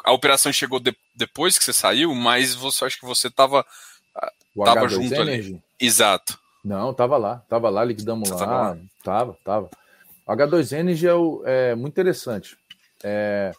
a 0.03 0.11
operação 0.11 0.53
chegou 0.53 0.79
de, 0.79 0.95
depois 1.15 1.57
que 1.57 1.65
você 1.65 1.73
saiu, 1.73 2.13
mas 2.13 2.53
você 2.53 2.85
acho 2.85 2.99
que 2.99 3.07
você 3.07 3.27
estava 3.27 3.65
tava 4.63 4.87
junto 4.87 5.13
Energy? 5.13 5.53
ali. 5.53 5.63
Exato. 5.79 6.39
Não, 6.63 6.93
tava 6.93 7.17
lá, 7.17 7.43
tava 7.49 7.69
lá, 7.69 7.83
liquidamos 7.83 8.29
lá, 8.29 8.45
lá, 8.45 8.77
tava, 9.03 9.37
tava. 9.43 9.69
O 10.25 10.31
H2 10.31 10.77
Energy 10.77 11.07
é, 11.07 11.13
o, 11.13 11.43
é 11.45 11.75
muito 11.75 11.93
interessante. 11.93 12.57
É, 13.03 13.51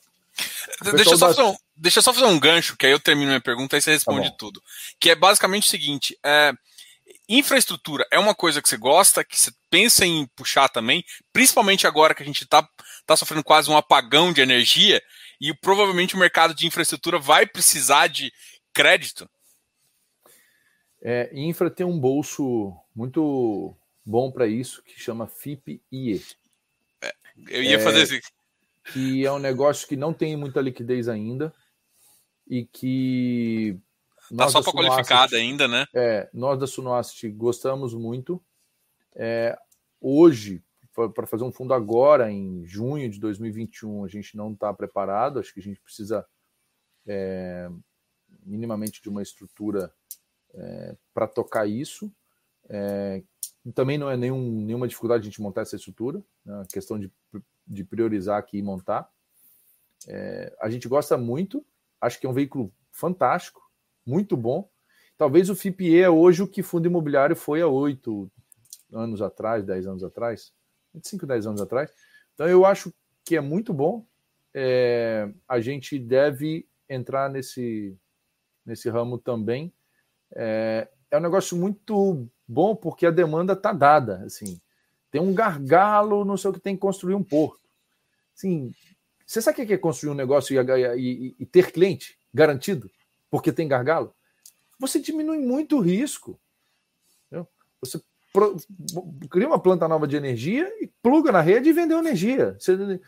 Deixa 0.83 1.11
eu, 1.11 1.19
só 1.19 1.29
fazer 1.29 1.43
um, 1.43 1.57
deixa 1.75 2.03
só 2.03 2.13
fazer 2.13 2.27
um 2.27 2.39
gancho, 2.39 2.77
que 2.77 2.85
aí 2.85 2.93
eu 2.93 3.01
termino 3.01 3.29
minha 3.29 3.41
pergunta 3.41 3.77
e 3.77 3.81
você 3.81 3.93
responde 3.93 4.31
tá 4.31 4.37
tudo. 4.37 4.63
Que 5.01 5.11
é 5.11 5.15
basicamente 5.15 5.67
o 5.67 5.71
seguinte: 5.71 6.19
é, 6.25 6.53
infraestrutura 7.29 8.07
é 8.11 8.19
uma 8.19 8.35
coisa 8.35 8.61
que 8.61 8.69
você 8.69 8.77
gosta, 8.77 9.25
que 9.25 9.39
você 9.39 9.51
pensa 9.71 10.05
em 10.05 10.27
puxar 10.37 10.69
também, 10.69 11.05
principalmente 11.33 11.87
agora 11.87 12.15
que 12.15 12.23
a 12.23 12.27
gente 12.27 12.45
está 12.45 12.69
tá 13.07 13.17
sofrendo 13.17 13.45
quase 13.45 13.71
um 13.71 13.77
apagão 13.77 14.33
de 14.33 14.41
energia 14.41 15.03
e 15.41 15.55
provavelmente 15.55 16.15
o 16.15 16.19
mercado 16.19 16.55
de 16.55 16.67
infraestrutura 16.67 17.19
vai 17.19 17.47
precisar 17.47 18.09
de 18.09 18.33
crédito. 18.75 19.29
É, 21.09 21.31
infra 21.33 21.71
tem 21.71 21.87
um 21.87 22.01
bolso 22.01 22.77
muito 22.93 23.73
bom 24.05 24.29
para 24.33 24.49
isso 24.49 24.83
que 24.83 24.99
chama 24.99 25.29
FIP-IE. 25.29 26.21
É, 27.01 27.15
eu 27.47 27.63
ia 27.63 27.77
é, 27.77 27.79
fazer 27.79 28.03
esse, 28.03 28.21
que 28.93 29.25
é 29.25 29.31
um 29.31 29.39
negócio 29.39 29.87
que 29.87 29.95
não 29.95 30.13
tem 30.13 30.37
muita 30.37 30.61
liquidez 30.61 31.07
ainda 31.07 31.55
e 32.45 32.65
que. 32.65 33.79
Tá 34.37 34.49
só 34.49 34.61
para 34.61 34.73
qualificada 34.73 35.37
ainda, 35.37 35.69
né? 35.69 35.87
É, 35.95 36.29
nós 36.35 36.59
da 36.59 36.67
Sunoast 36.67 37.29
gostamos 37.31 37.95
muito. 37.95 38.43
É, 39.15 39.57
hoje, 40.01 40.61
para 41.15 41.25
fazer 41.29 41.45
um 41.45 41.53
fundo 41.53 41.73
agora, 41.73 42.33
em 42.33 42.67
junho 42.67 43.09
de 43.09 43.21
2021, 43.21 44.05
a 44.05 44.09
gente 44.09 44.37
não 44.37 44.53
está 44.53 44.75
preparado. 44.75 45.39
Acho 45.39 45.55
que 45.55 45.61
a 45.61 45.63
gente 45.63 45.81
precisa 45.81 46.27
é, 47.07 47.71
minimamente 48.45 49.01
de 49.01 49.09
uma 49.09 49.23
estrutura 49.23 49.95
é, 50.57 50.97
para 51.15 51.27
tocar 51.27 51.67
isso. 51.67 52.13
É, 52.69 53.23
também 53.75 53.99
não 53.99 54.11
é 54.11 54.17
nenhum, 54.17 54.65
nenhuma 54.65 54.89
dificuldade 54.89 55.23
a 55.23 55.25
gente 55.25 55.41
montar 55.41 55.63
essa 55.63 55.77
estrutura, 55.77 56.23
né? 56.45 56.61
a 56.63 56.67
questão 56.67 56.99
de 56.99 57.11
de 57.67 57.83
priorizar 57.83 58.39
aqui 58.39 58.59
e 58.59 58.63
montar. 58.63 59.11
É, 60.07 60.57
a 60.61 60.71
gente 60.71 60.87
gosta 60.87 61.17
muito, 61.19 61.65
acho 62.01 62.21
que 62.21 62.27
é 62.27 62.31
um 62.31 62.35
veículo 62.35 62.73
fantástico, 62.93 63.61
muito 64.05 64.37
bom. 64.37 64.71
Talvez 65.19 65.51
o 65.51 65.57
FIPE 65.57 65.99
é 65.99 66.09
hoje 66.09 66.43
o 66.43 66.49
que 66.49 66.63
fundo 66.63 66.87
imobiliário 66.87 67.35
foi 67.35 67.61
há 67.61 67.67
oito 67.67 68.31
anos 68.93 69.21
atrás, 69.21 69.65
dez 69.65 69.87
anos 69.87 70.05
atrás, 70.05 70.53
25, 70.95 71.27
10 71.27 71.47
anos 71.47 71.61
atrás. 71.61 71.91
Então 72.35 72.47
eu 72.49 72.65
acho 72.65 72.95
que 73.25 73.37
é 73.37 73.41
muito 73.41 73.75
bom. 73.75 74.07
É, 74.55 75.29
a 75.49 75.61
gente 75.61 75.99
deve 75.99 76.69
entrar 76.89 77.29
nesse, 77.29 77.99
nesse 78.65 78.89
ramo 78.89 79.19
também. 79.19 79.73
É, 80.35 80.89
é 81.11 81.19
um 81.19 81.23
negócio 81.23 81.57
muito 81.57 82.29
bom 82.47 82.75
porque 82.75 83.07
a 83.07 83.11
demanda 83.11 83.53
está 83.53 83.73
dada. 83.73 84.23
Assim, 84.25 84.61
tem 85.11 85.21
um 85.21 85.35
gargalo, 85.35 86.25
não 86.25 86.37
sei 86.37 86.51
o 86.51 86.53
que, 86.53 86.61
tem 86.61 86.75
que 86.75 86.81
construir 86.81 87.15
um 87.15 87.23
porto. 87.23 87.61
Sim, 88.35 88.73
você 89.27 89.43
sabe 89.43 89.63
o 89.63 89.67
que 89.67 89.73
é 89.73 89.79
construir 89.79 90.13
um 90.13 90.17
negócio 90.17 90.55
e, 90.55 91.01
e, 91.01 91.37
e 91.41 91.47
ter 91.47 91.73
cliente 91.73 92.17
garantido? 92.33 92.91
Porque 93.29 93.53
tem 93.53 93.67
gargalo? 93.67 94.15
Você 94.79 95.01
diminui 95.01 95.39
muito 95.39 95.79
o 95.79 95.81
risco. 95.81 96.39
Entendeu? 97.27 97.49
Você 97.81 98.01
pro, 98.33 98.57
cria 99.31 99.49
uma 99.49 99.59
planta 99.59 99.89
nova 99.89 100.07
de 100.07 100.17
energia 100.17 100.71
e 100.81 100.87
pluga 101.03 101.33
na 101.33 101.41
rede 101.41 101.71
e 101.71 101.73
vendeu 101.73 101.99
energia. 101.99 102.57
Você, 102.59 103.01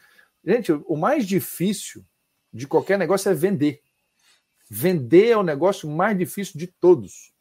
gente, 0.44 0.72
o 0.72 0.96
mais 0.96 1.26
difícil 1.26 2.04
de 2.52 2.66
qualquer 2.66 2.98
negócio 2.98 3.31
é 3.31 3.35
vender. 3.35 3.83
Vender 4.68 5.31
é 5.31 5.37
o 5.37 5.42
negócio 5.42 5.88
mais 5.88 6.16
difícil 6.16 6.59
de 6.59 6.66
todos. 6.66 7.33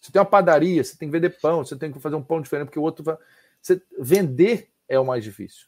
Você 0.00 0.12
tem 0.12 0.20
uma 0.20 0.26
padaria, 0.26 0.82
você 0.82 0.96
tem 0.96 1.08
que 1.08 1.12
vender 1.12 1.38
pão, 1.40 1.64
você 1.64 1.76
tem 1.76 1.92
que 1.92 1.98
fazer 1.98 2.14
um 2.14 2.22
pão 2.22 2.40
diferente, 2.40 2.66
porque 2.66 2.78
o 2.78 2.82
outro 2.82 3.04
vai. 3.04 3.16
Você... 3.60 3.82
Vender 3.98 4.70
é 4.88 4.98
o 4.98 5.04
mais 5.04 5.24
difícil. 5.24 5.66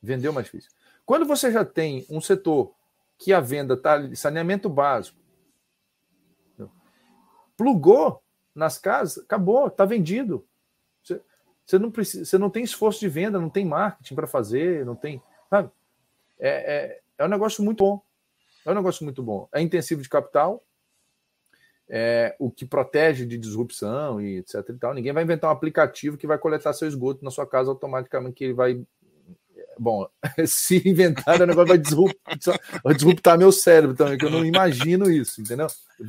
Vender 0.00 0.28
é 0.28 0.30
o 0.30 0.34
mais 0.34 0.46
difícil. 0.46 0.70
Quando 1.04 1.26
você 1.26 1.50
já 1.52 1.64
tem 1.64 2.06
um 2.08 2.20
setor 2.20 2.74
que 3.18 3.32
a 3.32 3.40
venda 3.40 3.74
está 3.74 4.14
saneamento 4.14 4.68
básico, 4.68 5.18
plugou 7.56 8.22
nas 8.54 8.78
casas, 8.78 9.24
acabou, 9.24 9.66
está 9.66 9.84
vendido. 9.84 10.46
Você, 11.02 11.20
você, 11.64 11.78
não 11.78 11.90
precisa, 11.90 12.24
você 12.24 12.38
não 12.38 12.50
tem 12.50 12.62
esforço 12.62 13.00
de 13.00 13.08
venda, 13.08 13.40
não 13.40 13.50
tem 13.50 13.64
marketing 13.64 14.14
para 14.14 14.26
fazer, 14.26 14.84
não 14.84 14.94
tem. 14.94 15.22
Sabe? 15.50 15.70
É, 16.38 16.48
é, 16.48 17.00
é 17.18 17.24
um 17.24 17.28
negócio 17.28 17.64
muito 17.64 17.84
bom. 17.84 18.05
É 18.66 18.72
um 18.72 18.74
negócio 18.74 19.04
muito 19.04 19.22
bom. 19.22 19.48
É 19.54 19.62
intensivo 19.62 20.02
de 20.02 20.08
capital, 20.08 20.60
é, 21.88 22.34
o 22.38 22.50
que 22.50 22.66
protege 22.66 23.24
de 23.24 23.38
disrupção 23.38 24.20
e 24.20 24.38
etc. 24.38 24.56
E 24.68 24.74
tal. 24.74 24.92
Ninguém 24.92 25.12
vai 25.12 25.22
inventar 25.22 25.48
um 25.48 25.52
aplicativo 25.52 26.16
que 26.16 26.26
vai 26.26 26.36
coletar 26.36 26.72
seu 26.72 26.88
esgoto 26.88 27.24
na 27.24 27.30
sua 27.30 27.46
casa 27.46 27.70
automaticamente, 27.70 28.34
que 28.34 28.44
ele 28.44 28.54
vai. 28.54 28.82
Bom, 29.78 30.08
se 30.46 30.82
inventar, 30.88 31.40
o 31.40 31.46
negócio 31.46 31.68
vai 31.68 31.78
disruptar, 31.78 32.60
vai 32.82 32.94
disruptar 32.94 33.38
meu 33.38 33.52
cérebro 33.52 33.94
também, 33.94 34.18
que 34.18 34.24
eu 34.24 34.30
não 34.30 34.44
imagino 34.44 35.08
isso, 35.08 35.40
entendeu? 35.40 35.68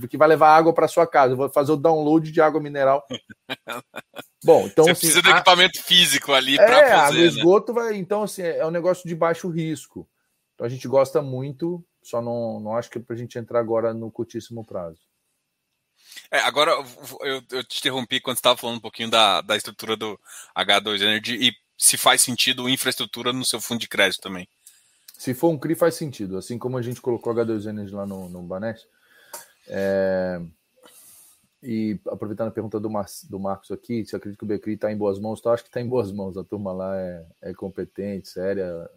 Que 0.10 0.18
vai 0.18 0.28
levar 0.28 0.56
água 0.56 0.74
para 0.74 0.88
sua 0.88 1.06
casa. 1.06 1.34
Eu 1.34 1.38
vou 1.38 1.50
fazer 1.50 1.74
o 1.74 1.78
download 1.78 2.32
de 2.32 2.42
água 2.42 2.60
mineral. 2.60 3.06
Bom, 4.44 4.66
então. 4.66 4.86
Você 4.86 4.92
assim, 4.92 5.00
precisa 5.02 5.22
do 5.22 5.30
equipamento 5.30 5.80
a... 5.80 5.84
físico 5.84 6.34
ali 6.34 6.56
para 6.56 6.80
é, 6.80 6.90
fazer. 6.90 7.20
É, 7.20 7.22
o 7.22 7.26
esgoto 7.26 7.74
né? 7.74 7.82
vai. 7.82 7.96
Então, 7.98 8.24
assim, 8.24 8.42
é 8.42 8.66
um 8.66 8.72
negócio 8.72 9.08
de 9.08 9.14
baixo 9.14 9.48
risco. 9.48 10.08
Então 10.58 10.66
a 10.66 10.70
gente 10.70 10.88
gosta 10.88 11.22
muito, 11.22 11.86
só 12.08 12.22
não, 12.22 12.60
não 12.62 12.78
acho 12.78 12.90
que 12.90 12.98
é 12.98 13.02
para 13.02 13.16
a 13.16 13.20
gente 13.20 13.38
entrar 13.38 13.60
agora 13.60 13.94
no 13.94 14.10
curtíssimo 14.10 14.66
prazo. 14.66 15.02
É, 16.32 16.40
agora 16.40 16.72
eu, 17.22 17.44
eu, 17.52 17.64
te 17.66 17.80
interrompi 17.80 18.22
quando 18.22 18.38
você 18.38 18.40
estava 18.40 18.56
falando 18.58 18.78
um 18.78 18.82
pouquinho 18.82 19.10
da, 19.10 19.42
da 19.42 19.58
estrutura 19.58 19.98
do 19.98 20.18
H2 20.58 21.02
Energy 21.02 21.36
e 21.36 21.54
se 21.78 21.98
faz 21.98 22.22
sentido 22.22 22.70
infraestrutura 22.70 23.34
no 23.34 23.44
seu 23.44 23.60
fundo 23.60 23.82
de 23.82 23.90
crédito 23.90 24.22
também. 24.22 24.48
Se 25.18 25.34
for 25.34 25.50
um 25.50 25.60
CRI, 25.60 25.76
faz 25.76 25.96
sentido. 25.96 26.38
Assim 26.38 26.58
como 26.58 26.78
a 26.78 26.82
gente 26.82 27.02
colocou 27.02 27.34
H2 27.34 27.68
Energy 27.68 27.94
lá 27.94 28.06
no, 28.06 28.30
no 28.30 28.42
Banes. 28.42 28.88
É... 29.68 30.40
E 31.62 32.00
aproveitando 32.08 32.48
a 32.48 32.52
pergunta 32.52 32.80
do, 32.80 32.90
Mar, 32.90 33.06
do 33.30 33.40
Marcos 33.40 33.72
aqui, 33.72 34.06
se 34.06 34.16
acredita 34.16 34.40
que 34.40 34.46
o 34.46 34.48
Becri 34.48 34.74
está 34.76 34.92
em 34.92 34.98
boas 34.98 35.20
mãos, 35.20 35.42
tá? 35.42 35.52
acho 35.52 35.64
que 35.64 35.70
está 35.70 35.82
em 35.82 35.90
boas 35.90 36.12
mãos. 36.12 36.38
A 36.38 36.44
turma 36.44 36.72
lá 36.72 36.98
é, 36.98 37.26
é 37.42 37.54
competente, 37.54 38.30
séria. 38.30 38.90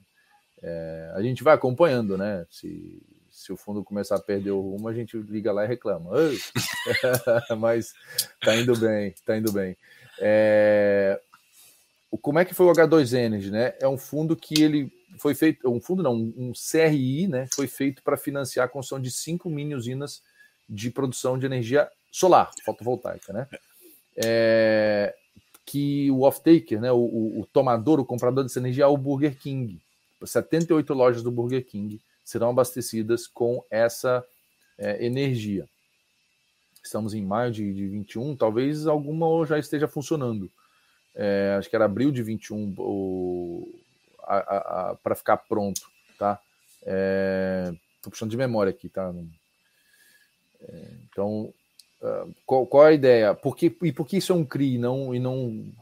É... 0.63 1.13
a 1.15 1.23
gente 1.23 1.43
vai 1.43 1.55
acompanhando, 1.55 2.17
né? 2.17 2.47
Se, 2.51 3.03
se 3.31 3.53
o 3.53 3.57
fundo 3.57 3.85
começar 3.85 4.17
a 4.17 4.21
perder 4.21 4.51
o 4.51 4.61
rumo, 4.61 4.89
a 4.89 4.95
gente 4.95 5.17
liga 5.17 5.53
lá 5.53 5.65
e 5.65 5.69
reclama. 5.69 6.11
Mas 7.59 7.93
tá 8.41 8.57
indo 8.57 8.77
bem, 8.77 9.15
tá 9.25 9.37
indo 9.37 9.53
bem. 9.53 9.77
É... 10.21 11.21
Como 12.21 12.39
é 12.39 12.45
que 12.45 12.55
foi 12.55 12.67
o 12.67 12.73
H2 12.73 13.17
Energy, 13.17 13.51
né? 13.51 13.75
É 13.81 13.89
um 13.89 13.97
fundo 13.97 14.37
que 14.37 14.61
ele 14.61 14.93
foi 15.19 15.35
feito, 15.35 15.69
um 15.71 15.81
fundo 15.81 16.03
não, 16.03 16.15
um 16.15 16.53
CRI, 16.53 17.27
né? 17.29 17.47
Foi 17.55 17.67
feito 17.67 18.03
para 18.03 18.17
financiar 18.17 18.67
a 18.67 18.69
construção 18.69 19.01
de 19.01 19.11
cinco 19.11 19.49
mini 19.49 19.75
usinas 19.75 20.23
de 20.69 20.91
produção 20.91 21.39
de 21.39 21.47
energia 21.47 21.89
solar, 22.11 22.51
fotovoltaica, 22.65 23.33
né? 23.33 23.47
É... 24.17 25.15
que 25.65 26.11
o 26.11 26.23
off-taker, 26.23 26.81
né, 26.81 26.91
o, 26.91 26.99
o, 26.99 27.41
o, 27.41 27.47
tomador, 27.47 28.01
o 28.01 28.05
comprador 28.05 28.43
dessa 28.43 28.59
energia 28.59 28.85
é 28.85 28.89
o 28.89 28.97
Burger 28.97 29.39
King. 29.39 29.81
78 30.27 30.93
lojas 30.95 31.23
do 31.23 31.31
Burger 31.31 31.65
King 31.65 32.01
serão 32.25 32.51
abastecidas 32.51 33.27
com 33.27 33.65
essa 33.71 34.25
é, 34.79 35.05
energia. 35.05 35.69
Estamos 36.83 37.13
em 37.13 37.23
maio 37.23 37.53
de, 37.53 37.75
de 37.75 37.87
21, 37.89 38.37
talvez 38.37 38.87
alguma 38.87 39.45
já 39.47 39.59
esteja 39.59 39.87
funcionando. 39.87 40.51
É, 41.15 41.57
acho 41.59 41.69
que 41.69 41.77
era 41.77 41.85
abril 41.85 42.11
de 42.11 42.23
21 42.23 42.75
para 45.03 45.15
ficar 45.15 45.37
pronto, 45.39 45.83
tá? 46.19 46.41
É, 46.83 47.73
puxando 48.03 48.31
de 48.31 48.37
memória 48.37 48.71
aqui, 48.71 48.89
tá? 48.89 49.13
É, 50.63 50.91
então, 51.11 51.53
uh, 52.01 52.35
qual, 52.47 52.67
qual, 52.67 52.85
a 52.85 52.93
ideia? 52.93 53.35
Por 53.35 53.57
que, 53.57 53.75
e 53.83 53.93
por 53.93 54.07
que 54.07 54.17
isso 54.17 54.33
é 54.33 54.35
um 54.35 54.45
CRI 54.45 54.79
não, 54.79 55.15
e 55.15 55.19
não. 55.19 55.73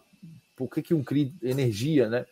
Por 0.57 0.69
que, 0.69 0.83
que 0.83 0.95
um 0.95 1.05
CRI 1.05 1.33
energia, 1.43 2.09
né? 2.09 2.27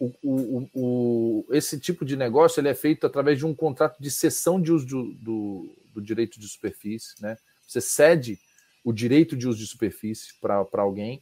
O, 0.00 0.12
o, 0.22 0.70
o, 0.74 1.46
esse 1.50 1.78
tipo 1.78 2.04
de 2.04 2.16
negócio 2.16 2.60
ele 2.60 2.68
é 2.68 2.74
feito 2.74 3.06
através 3.06 3.36
de 3.38 3.44
um 3.44 3.54
contrato 3.54 4.00
de 4.00 4.10
cessão 4.10 4.60
de 4.60 4.72
uso 4.72 4.86
do, 4.86 5.12
do, 5.14 5.76
do 5.94 6.00
direito 6.00 6.38
de 6.38 6.46
superfície, 6.46 7.20
né? 7.20 7.36
Você 7.66 7.80
cede 7.80 8.38
o 8.84 8.92
direito 8.92 9.36
de 9.36 9.48
uso 9.48 9.58
de 9.58 9.66
superfície 9.66 10.34
para 10.40 10.64
alguém, 10.74 11.20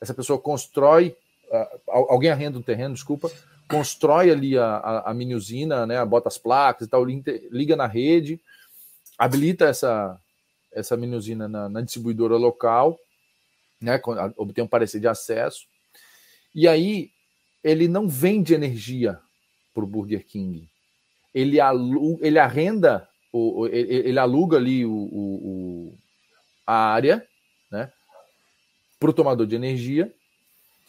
essa 0.00 0.14
pessoa 0.14 0.38
constrói, 0.38 1.16
uh, 1.50 1.80
alguém 2.08 2.30
arrenda 2.30 2.58
um 2.58 2.62
terreno, 2.62 2.94
desculpa, 2.94 3.30
constrói 3.68 4.30
ali 4.30 4.56
a, 4.56 4.76
a, 4.76 5.10
a 5.10 5.14
mini 5.14 5.34
usina, 5.34 5.86
né, 5.86 6.02
bota 6.04 6.28
as 6.28 6.38
placas 6.38 6.86
e 6.86 6.90
tal, 6.90 7.04
liga 7.04 7.76
na 7.76 7.86
rede, 7.86 8.40
habilita 9.18 9.66
essa, 9.66 10.20
essa 10.72 10.96
mini 10.96 11.16
usina 11.16 11.48
na, 11.48 11.68
na 11.68 11.80
distribuidora 11.80 12.36
local, 12.36 12.98
né, 13.80 14.00
obtém 14.36 14.64
um 14.64 14.68
parecer 14.68 15.00
de 15.00 15.08
acesso, 15.08 15.66
e 16.54 16.68
aí 16.68 17.10
ele 17.64 17.88
não 17.88 18.06
vende 18.06 18.54
energia 18.54 19.18
para 19.72 19.82
o 19.82 19.86
Burger 19.86 20.24
King, 20.24 20.68
ele, 21.34 21.58
alu, 21.58 22.18
ele 22.20 22.38
arrenda, 22.38 23.08
o, 23.32 23.66
ele, 23.66 24.08
ele 24.08 24.18
aluga 24.18 24.58
ali 24.58 24.84
o, 24.86 24.92
o, 24.92 25.98
a 26.66 26.74
área, 26.74 27.26
né, 27.70 27.90
para 29.00 29.10
o 29.10 29.12
tomador 29.12 29.46
de 29.46 29.56
energia, 29.56 30.14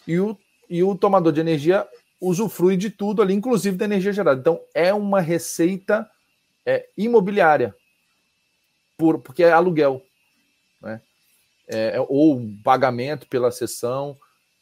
e 0.06 0.20
o, 0.20 0.38
e 0.70 0.84
o 0.84 0.96
tomador 0.96 1.32
de 1.34 1.40
energia 1.40 1.88
usufrui 2.22 2.78
de 2.78 2.90
tudo 2.90 3.22
ali, 3.22 3.34
inclusive 3.34 3.78
da 3.78 3.86
energia 3.86 4.14
gerada. 4.14 4.40
Então, 4.40 4.62
é 4.74 4.94
uma 4.94 5.22
receita 5.22 6.10
é, 6.66 6.88
imobiliária, 6.98 7.76
por, 8.98 9.20
porque 9.20 9.44
é 9.44 9.52
aluguel, 9.52 10.02
né? 10.82 11.02
É, 11.68 11.98
é 11.98 12.06
ou 12.08 12.40
pagamento 12.64 13.28
pela 13.28 13.52
cessão 13.52 14.16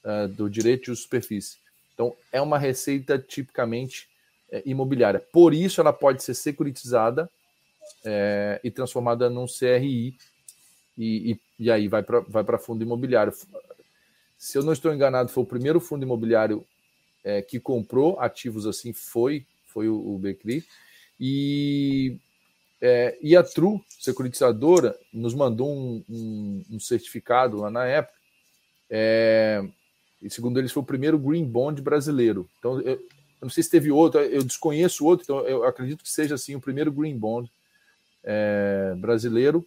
é, 0.06 0.28
do 0.28 0.50
direito 0.50 0.92
de 0.92 0.98
superfície. 0.98 1.63
Então, 1.94 2.16
é 2.32 2.42
uma 2.42 2.58
receita 2.58 3.18
tipicamente 3.20 4.08
é, 4.52 4.62
imobiliária. 4.66 5.20
Por 5.20 5.54
isso, 5.54 5.80
ela 5.82 5.94
pode 5.94 6.24
ser 6.24 6.34
securitizada 6.34 7.30
é, 8.04 8.60
e 8.64 8.72
transformada 8.72 9.30
num 9.30 9.46
CRI, 9.46 10.16
e, 10.98 11.32
e, 11.32 11.40
e 11.60 11.72
aí 11.72 11.88
vai 11.88 12.04
para 12.04 12.20
vai 12.20 12.44
fundo 12.60 12.84
imobiliário. 12.84 13.34
Se 14.38 14.58
eu 14.58 14.64
não 14.64 14.74
estou 14.74 14.94
enganado, 14.94 15.30
foi 15.30 15.44
o 15.44 15.48
primeiro 15.48 15.80
fundo 15.80 16.04
imobiliário 16.04 16.66
é, 17.24 17.42
que 17.42 17.60
comprou 17.60 18.20
ativos 18.20 18.68
assim, 18.68 18.94
foi, 18.94 19.46
foi 19.68 19.88
o, 19.88 19.96
o 19.96 20.18
Becri. 20.18 20.64
E, 21.20 22.18
é, 22.82 23.18
e 23.22 23.36
a 23.36 23.44
True, 23.44 23.82
securitizadora, 24.00 24.98
nos 25.14 25.34
mandou 25.34 25.74
um, 25.74 26.04
um, 26.10 26.66
um 26.72 26.80
certificado 26.80 27.58
lá 27.58 27.72
na 27.72 27.86
época. 27.86 28.20
E 30.24 30.30
segundo 30.30 30.58
eles, 30.58 30.72
foi 30.72 30.82
o 30.82 30.86
primeiro 30.86 31.20
Green 31.20 31.46
Bond 31.46 31.82
brasileiro. 31.82 32.50
Então, 32.58 32.80
eu, 32.82 32.94
eu 32.94 33.02
não 33.42 33.50
sei 33.50 33.62
se 33.62 33.70
teve 33.70 33.92
outro, 33.92 34.22
eu 34.22 34.42
desconheço 34.42 35.06
outro, 35.06 35.24
então 35.24 35.46
eu 35.46 35.66
acredito 35.66 36.02
que 36.02 36.10
seja 36.10 36.36
assim 36.36 36.56
o 36.56 36.62
primeiro 36.62 36.92
Green 36.92 37.18
Bond 37.18 37.52
é, 38.24 38.96
brasileiro. 38.98 39.66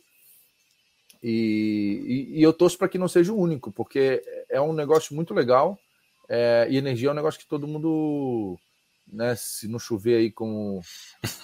E, 1.23 2.29
e, 2.33 2.39
e, 2.39 2.43
eu 2.43 2.53
torço 2.53 2.79
para 2.79 2.89
que 2.89 2.97
não 2.99 3.09
seja 3.09 3.33
o 3.33 3.39
único, 3.39 3.71
porque 3.71 4.23
é 4.49 4.61
um 4.61 4.73
negócio 4.73 5.15
muito 5.15 5.35
legal. 5.35 5.79
É, 6.29 6.67
e 6.71 6.77
energia 6.77 7.09
é 7.09 7.13
um 7.13 7.17
negócio 7.17 7.39
que 7.39 7.47
todo 7.47 7.69
mundo, 7.69 8.59
né, 9.07 9.35
se 9.37 9.69
não 9.69 9.79
chover 9.79 10.17
aí 10.17 10.31
como, 10.31 10.81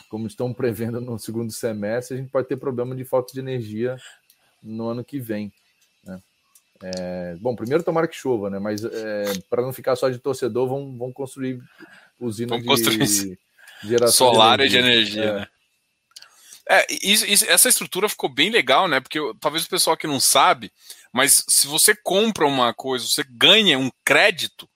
como 0.08 0.26
estão 0.26 0.54
prevendo 0.54 1.00
no 1.00 1.18
segundo 1.18 1.52
semestre, 1.52 2.16
a 2.16 2.20
gente 2.20 2.30
pode 2.30 2.48
ter 2.48 2.56
problema 2.56 2.96
de 2.96 3.04
falta 3.04 3.32
de 3.32 3.40
energia 3.40 3.96
no 4.62 4.88
ano 4.88 5.04
que 5.04 5.18
vem. 5.18 5.52
É, 6.82 7.36
bom, 7.40 7.54
primeiro 7.54 7.84
tomara 7.84 8.08
que 8.08 8.16
chova, 8.16 8.50
né? 8.50 8.58
Mas 8.58 8.84
é, 8.84 9.32
para 9.48 9.62
não 9.62 9.72
ficar 9.72 9.94
só 9.96 10.08
de 10.08 10.18
torcedor, 10.18 10.68
vão, 10.68 10.96
vão 10.96 11.12
construir 11.12 11.60
usina 12.18 12.58
de, 12.58 12.66
construir 12.66 13.38
geração 13.82 14.32
solar 14.32 14.58
de 14.58 14.76
energia. 14.76 14.80
e 14.80 14.82
de 14.82 14.88
energia. 14.88 15.24
É. 15.24 15.34
Né? 15.40 15.48
É, 16.68 16.86
isso, 17.02 17.26
isso, 17.26 17.44
essa 17.50 17.68
estrutura 17.68 18.08
ficou 18.08 18.28
bem 18.28 18.50
legal, 18.50 18.86
né? 18.88 19.00
Porque 19.00 19.18
talvez 19.40 19.64
o 19.64 19.68
pessoal 19.68 19.96
que 19.96 20.06
não 20.06 20.20
sabe, 20.20 20.72
mas 21.12 21.44
se 21.48 21.66
você 21.66 21.94
compra 21.94 22.46
uma 22.46 22.72
coisa, 22.72 23.04
você 23.04 23.24
ganha 23.28 23.78
um 23.78 23.90
crédito, 24.04 24.68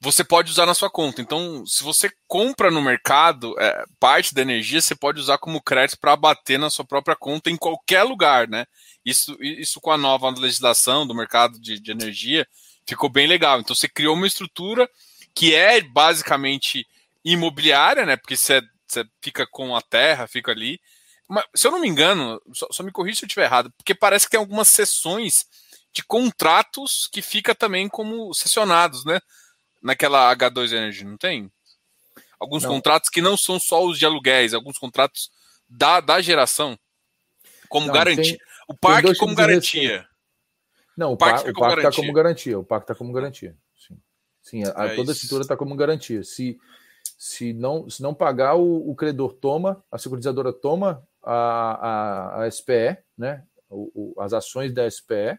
você 0.00 0.22
pode 0.22 0.50
usar 0.50 0.64
na 0.64 0.74
sua 0.74 0.88
conta. 0.88 1.20
Então, 1.20 1.66
se 1.66 1.82
você 1.82 2.10
compra 2.26 2.70
no 2.70 2.80
mercado 2.80 3.54
é, 3.58 3.84
parte 3.98 4.32
da 4.32 4.42
energia, 4.42 4.80
você 4.80 4.94
pode 4.94 5.20
usar 5.20 5.38
como 5.38 5.62
crédito 5.62 5.98
para 5.98 6.12
abater 6.12 6.58
na 6.58 6.70
sua 6.70 6.84
própria 6.84 7.16
conta 7.16 7.50
em 7.50 7.56
qualquer 7.56 8.04
lugar, 8.04 8.48
né? 8.48 8.64
Isso, 9.04 9.36
isso 9.40 9.80
com 9.80 9.90
a 9.90 9.98
nova 9.98 10.30
legislação 10.30 11.06
do 11.06 11.14
mercado 11.14 11.58
de, 11.60 11.80
de 11.80 11.90
energia 11.90 12.46
ficou 12.86 13.10
bem 13.10 13.26
legal. 13.26 13.60
Então, 13.60 13.74
você 13.74 13.88
criou 13.88 14.14
uma 14.14 14.26
estrutura 14.26 14.88
que 15.34 15.54
é 15.54 15.80
basicamente 15.80 16.86
imobiliária, 17.24 18.06
né? 18.06 18.16
Porque 18.16 18.36
você, 18.36 18.62
você 18.86 19.04
fica 19.20 19.46
com 19.50 19.74
a 19.74 19.82
terra, 19.82 20.28
fica 20.28 20.52
ali. 20.52 20.80
Mas, 21.28 21.44
se 21.54 21.66
eu 21.66 21.72
não 21.72 21.80
me 21.80 21.88
engano, 21.88 22.40
só, 22.54 22.68
só 22.70 22.82
me 22.84 22.92
corrija 22.92 23.18
se 23.18 23.24
eu 23.24 23.26
estiver 23.26 23.44
errado, 23.44 23.72
porque 23.76 23.94
parece 23.94 24.26
que 24.26 24.30
tem 24.30 24.40
algumas 24.40 24.68
sessões 24.68 25.44
de 25.92 26.04
contratos 26.04 27.08
que 27.12 27.20
fica 27.20 27.54
também 27.54 27.88
como 27.88 28.32
sessionados, 28.32 29.04
né? 29.04 29.20
Naquela 29.82 30.34
H2 30.34 30.72
Energy, 30.72 31.04
não 31.04 31.16
tem? 31.16 31.50
Alguns 32.38 32.62
não. 32.62 32.70
contratos 32.70 33.10
que 33.10 33.20
não 33.20 33.36
são 33.36 33.58
só 33.58 33.84
os 33.84 33.98
de 33.98 34.06
aluguéis, 34.06 34.54
alguns 34.54 34.78
contratos 34.78 35.30
da, 35.68 36.00
da 36.00 36.20
geração, 36.20 36.78
como 37.68 37.92
garantia. 37.92 38.38
o 38.68 38.74
parque 38.74 39.14
como 39.16 39.34
garantia. 39.34 40.06
Não, 40.96 41.12
o, 41.12 41.16
parque 41.16 41.50
está 41.50 41.92
como 41.92 42.12
garantia. 42.12 42.58
O 42.58 42.64
parque 42.64 42.84
está 42.84 42.94
como 42.94 43.12
garantia. 43.12 43.56
Sim, 43.76 43.98
Sim 44.42 44.62
a, 44.74 44.86
é 44.86 44.96
toda 44.96 45.12
a 45.12 45.14
estrutura 45.14 45.42
está 45.42 45.56
como 45.56 45.76
garantia. 45.76 46.22
Se, 46.24 46.58
se, 47.16 47.52
não, 47.52 47.88
se 47.90 48.02
não 48.02 48.14
pagar, 48.14 48.56
o, 48.56 48.90
o 48.90 48.94
credor 48.94 49.32
toma, 49.34 49.82
a 49.90 49.98
securitizadora 49.98 50.52
toma 50.52 51.06
a, 51.22 52.40
a, 52.40 52.44
a 52.44 52.50
SPE, 52.50 52.98
né? 53.16 53.44
O, 53.68 54.14
o, 54.16 54.20
as 54.20 54.32
ações 54.32 54.72
da 54.72 54.90
SPE, 54.90 55.38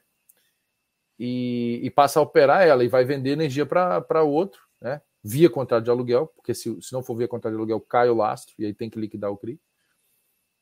e, 1.20 1.82
e, 1.84 1.90
passa 1.90 2.20
a 2.20 2.24
operar 2.24 2.66
ela 2.66 2.84
e 2.84 2.88
vai 2.88 3.04
vender 3.04 3.32
energia 3.32 3.66
para 3.66 4.24
outro, 4.24 4.62
né? 4.80 5.02
Via 5.22 5.50
contrato 5.50 5.84
de 5.84 5.90
aluguel, 5.90 6.28
porque 6.28 6.54
se, 6.54 6.82
se 6.82 6.94
não 6.94 7.04
for 7.04 7.16
via 7.16 7.28
contrato 7.28 7.52
de 7.52 7.58
aluguel, 7.58 7.82
cai 7.82 8.10
o 8.10 8.16
lastro 8.16 8.56
e 8.58 8.66
aí 8.66 8.74
tem 8.74 8.90
que 8.90 8.98
liquidar 8.98 9.30
o 9.30 9.38
CRI. 9.38 9.60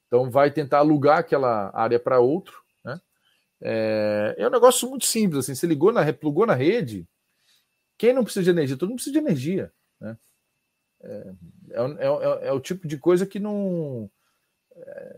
Então 0.08 0.32
vai 0.32 0.50
tentar 0.50 0.80
alugar 0.80 1.20
aquela 1.20 1.70
área 1.78 2.00
para 2.00 2.20
outro, 2.20 2.64
né? 2.84 3.00
É, 3.62 4.36
é, 4.40 4.48
um 4.48 4.52
negócio 4.52 4.90
muito 4.90 5.06
simples, 5.06 5.40
assim, 5.40 5.54
você 5.54 5.68
ligou 5.68 5.92
na, 5.92 6.12
plugou 6.12 6.48
na 6.48 6.56
rede, 6.56 7.08
quem 7.96 8.14
não 8.14 8.24
precisa 8.24 8.44
de 8.44 8.50
energia? 8.50 8.78
Todo 8.78 8.90
mundo 8.90 8.98
precisa 8.98 9.14
de 9.14 9.20
energia, 9.20 9.72
né? 10.00 10.18
É, 11.04 11.34
é, 11.72 11.84
é, 12.00 12.48
é 12.48 12.52
o 12.52 12.60
tipo 12.60 12.88
de 12.88 12.98
coisa 12.98 13.28
que 13.28 13.40
não, 13.40 14.10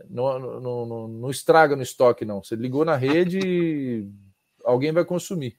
não, 0.08 0.38
não, 0.38 0.86
não, 0.86 1.08
não 1.08 1.30
estraga 1.30 1.74
no 1.74 1.82
estoque, 1.82 2.26
não. 2.26 2.42
Você 2.42 2.56
ligou 2.56 2.84
na 2.84 2.96
rede, 2.96 4.06
alguém 4.64 4.92
vai 4.92 5.04
consumir. 5.04 5.58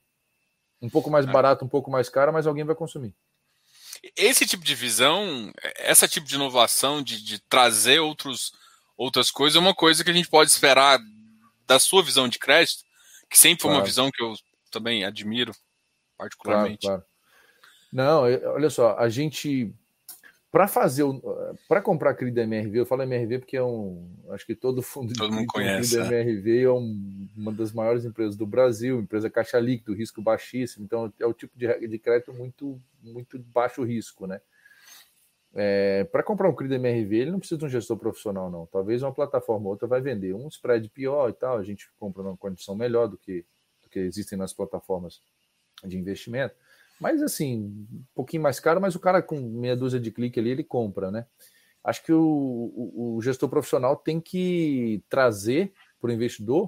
Um 0.82 0.90
pouco 0.90 1.10
mais 1.10 1.28
é. 1.28 1.32
barato, 1.32 1.64
um 1.64 1.68
pouco 1.68 1.92
mais 1.92 2.10
caro, 2.10 2.34
mas 2.34 2.48
alguém 2.48 2.64
vai 2.64 2.76
consumir. 2.76 3.16
Esse 4.16 4.48
tipo 4.48 4.64
de 4.64 4.74
visão, 4.74 5.52
essa 5.76 6.08
tipo 6.08 6.26
de 6.26 6.36
inovação, 6.36 7.04
de, 7.04 7.24
de 7.24 7.40
trazer 7.40 8.00
outros, 8.00 8.52
outras 8.98 9.30
coisas, 9.30 9.56
é 9.56 9.60
uma 9.60 9.76
coisa 9.76 10.04
que 10.04 10.10
a 10.10 10.14
gente 10.14 10.30
pode 10.30 10.50
esperar 10.50 11.00
da 11.68 11.78
sua 11.78 12.04
visão 12.04 12.28
de 12.28 12.40
crédito, 12.40 12.84
que 13.30 13.38
sempre 13.38 13.62
foi 13.62 13.70
claro. 13.70 13.82
uma 13.82 13.86
visão 13.86 14.10
que 14.12 14.24
eu 14.24 14.34
também 14.72 15.04
admiro 15.04 15.54
particularmente. 16.18 16.88
Claro, 16.88 17.04
claro. 17.04 17.12
Não, 17.92 18.54
olha 18.54 18.70
só, 18.70 18.98
a 18.98 19.10
gente 19.10 19.74
para 20.52 20.68
fazer 20.68 21.04
para 21.68 21.82
comprar 21.82 22.14
CRI 22.14 22.30
da 22.30 22.44
MRV, 22.44 22.80
eu 22.80 22.86
falo 22.86 23.04
MRV 23.04 23.40
porque 23.40 23.56
é 23.56 23.64
um, 23.64 24.06
acho 24.32 24.46
que 24.46 24.54
todo 24.54 24.82
fundo 24.82 25.14
todo 25.14 25.30
de 25.30 25.36
mundo 25.38 25.48
conhece, 25.48 25.98
da 25.98 26.04
é. 26.04 26.22
MRV 26.22 26.64
é 26.64 26.72
um, 26.72 27.30
uma 27.38 27.54
das 27.54 27.72
maiores 27.72 28.04
empresas 28.04 28.36
do 28.36 28.46
Brasil, 28.46 29.00
empresa 29.00 29.30
caixa 29.30 29.58
líquido, 29.60 29.94
risco 29.94 30.22
baixíssimo, 30.22 30.84
então 30.84 31.12
é 31.18 31.26
o 31.26 31.34
tipo 31.34 31.58
de, 31.58 31.88
de 31.88 31.98
crédito 31.98 32.34
muito 32.34 32.82
muito 33.02 33.40
baixo 33.40 33.84
risco, 33.84 34.28
né? 34.28 34.42
É, 35.54 36.06
para 36.06 36.24
comprar 36.24 36.50
um 36.50 36.56
CRI 36.56 36.68
da 36.68 36.76
MRV, 36.76 37.16
ele 37.16 37.32
não 37.32 37.40
precisa 37.40 37.58
de 37.58 37.66
um 37.66 37.70
gestor 37.70 37.98
profissional, 37.98 38.50
não. 38.50 38.66
Talvez 38.66 39.02
uma 39.04 39.14
plataforma 39.14 39.66
ou 39.66 39.72
outra 39.72 39.88
vai 39.88 40.02
vender 40.02 40.34
um 40.34 40.48
spread 40.48 40.90
pior 40.90 41.30
e 41.30 41.34
tal, 41.34 41.58
a 41.58 41.64
gente 41.64 41.90
compra 41.98 42.24
numa 42.24 42.38
condição 42.38 42.76
melhor 42.76 43.08
do 43.08 43.18
que, 43.18 43.46
do 43.84 43.90
que 43.90 44.00
existem 44.00 44.38
nas 44.38 44.54
plataformas 44.54 45.22
de 45.84 45.98
investimento. 45.98 46.56
Mas 47.02 47.20
assim, 47.24 47.88
um 47.92 48.04
pouquinho 48.14 48.44
mais 48.44 48.60
caro, 48.60 48.80
mas 48.80 48.94
o 48.94 49.00
cara 49.00 49.24
com 49.24 49.36
meia 49.40 49.76
dúzia 49.76 50.00
de 50.00 50.12
clique 50.12 50.40
ali, 50.40 50.52
ele 50.52 50.64
compra, 50.64 51.10
né? 51.10 51.26
Acho 51.84 52.04
que 52.04 52.14
o, 52.14 52.22
o, 52.22 53.16
o 53.16 53.22
gestor 53.24 53.50
profissional 53.50 53.96
tem 53.96 54.22
que 54.22 55.04
trazer 55.10 55.74
para 56.00 56.12
o 56.12 56.14
investidor 56.14 56.68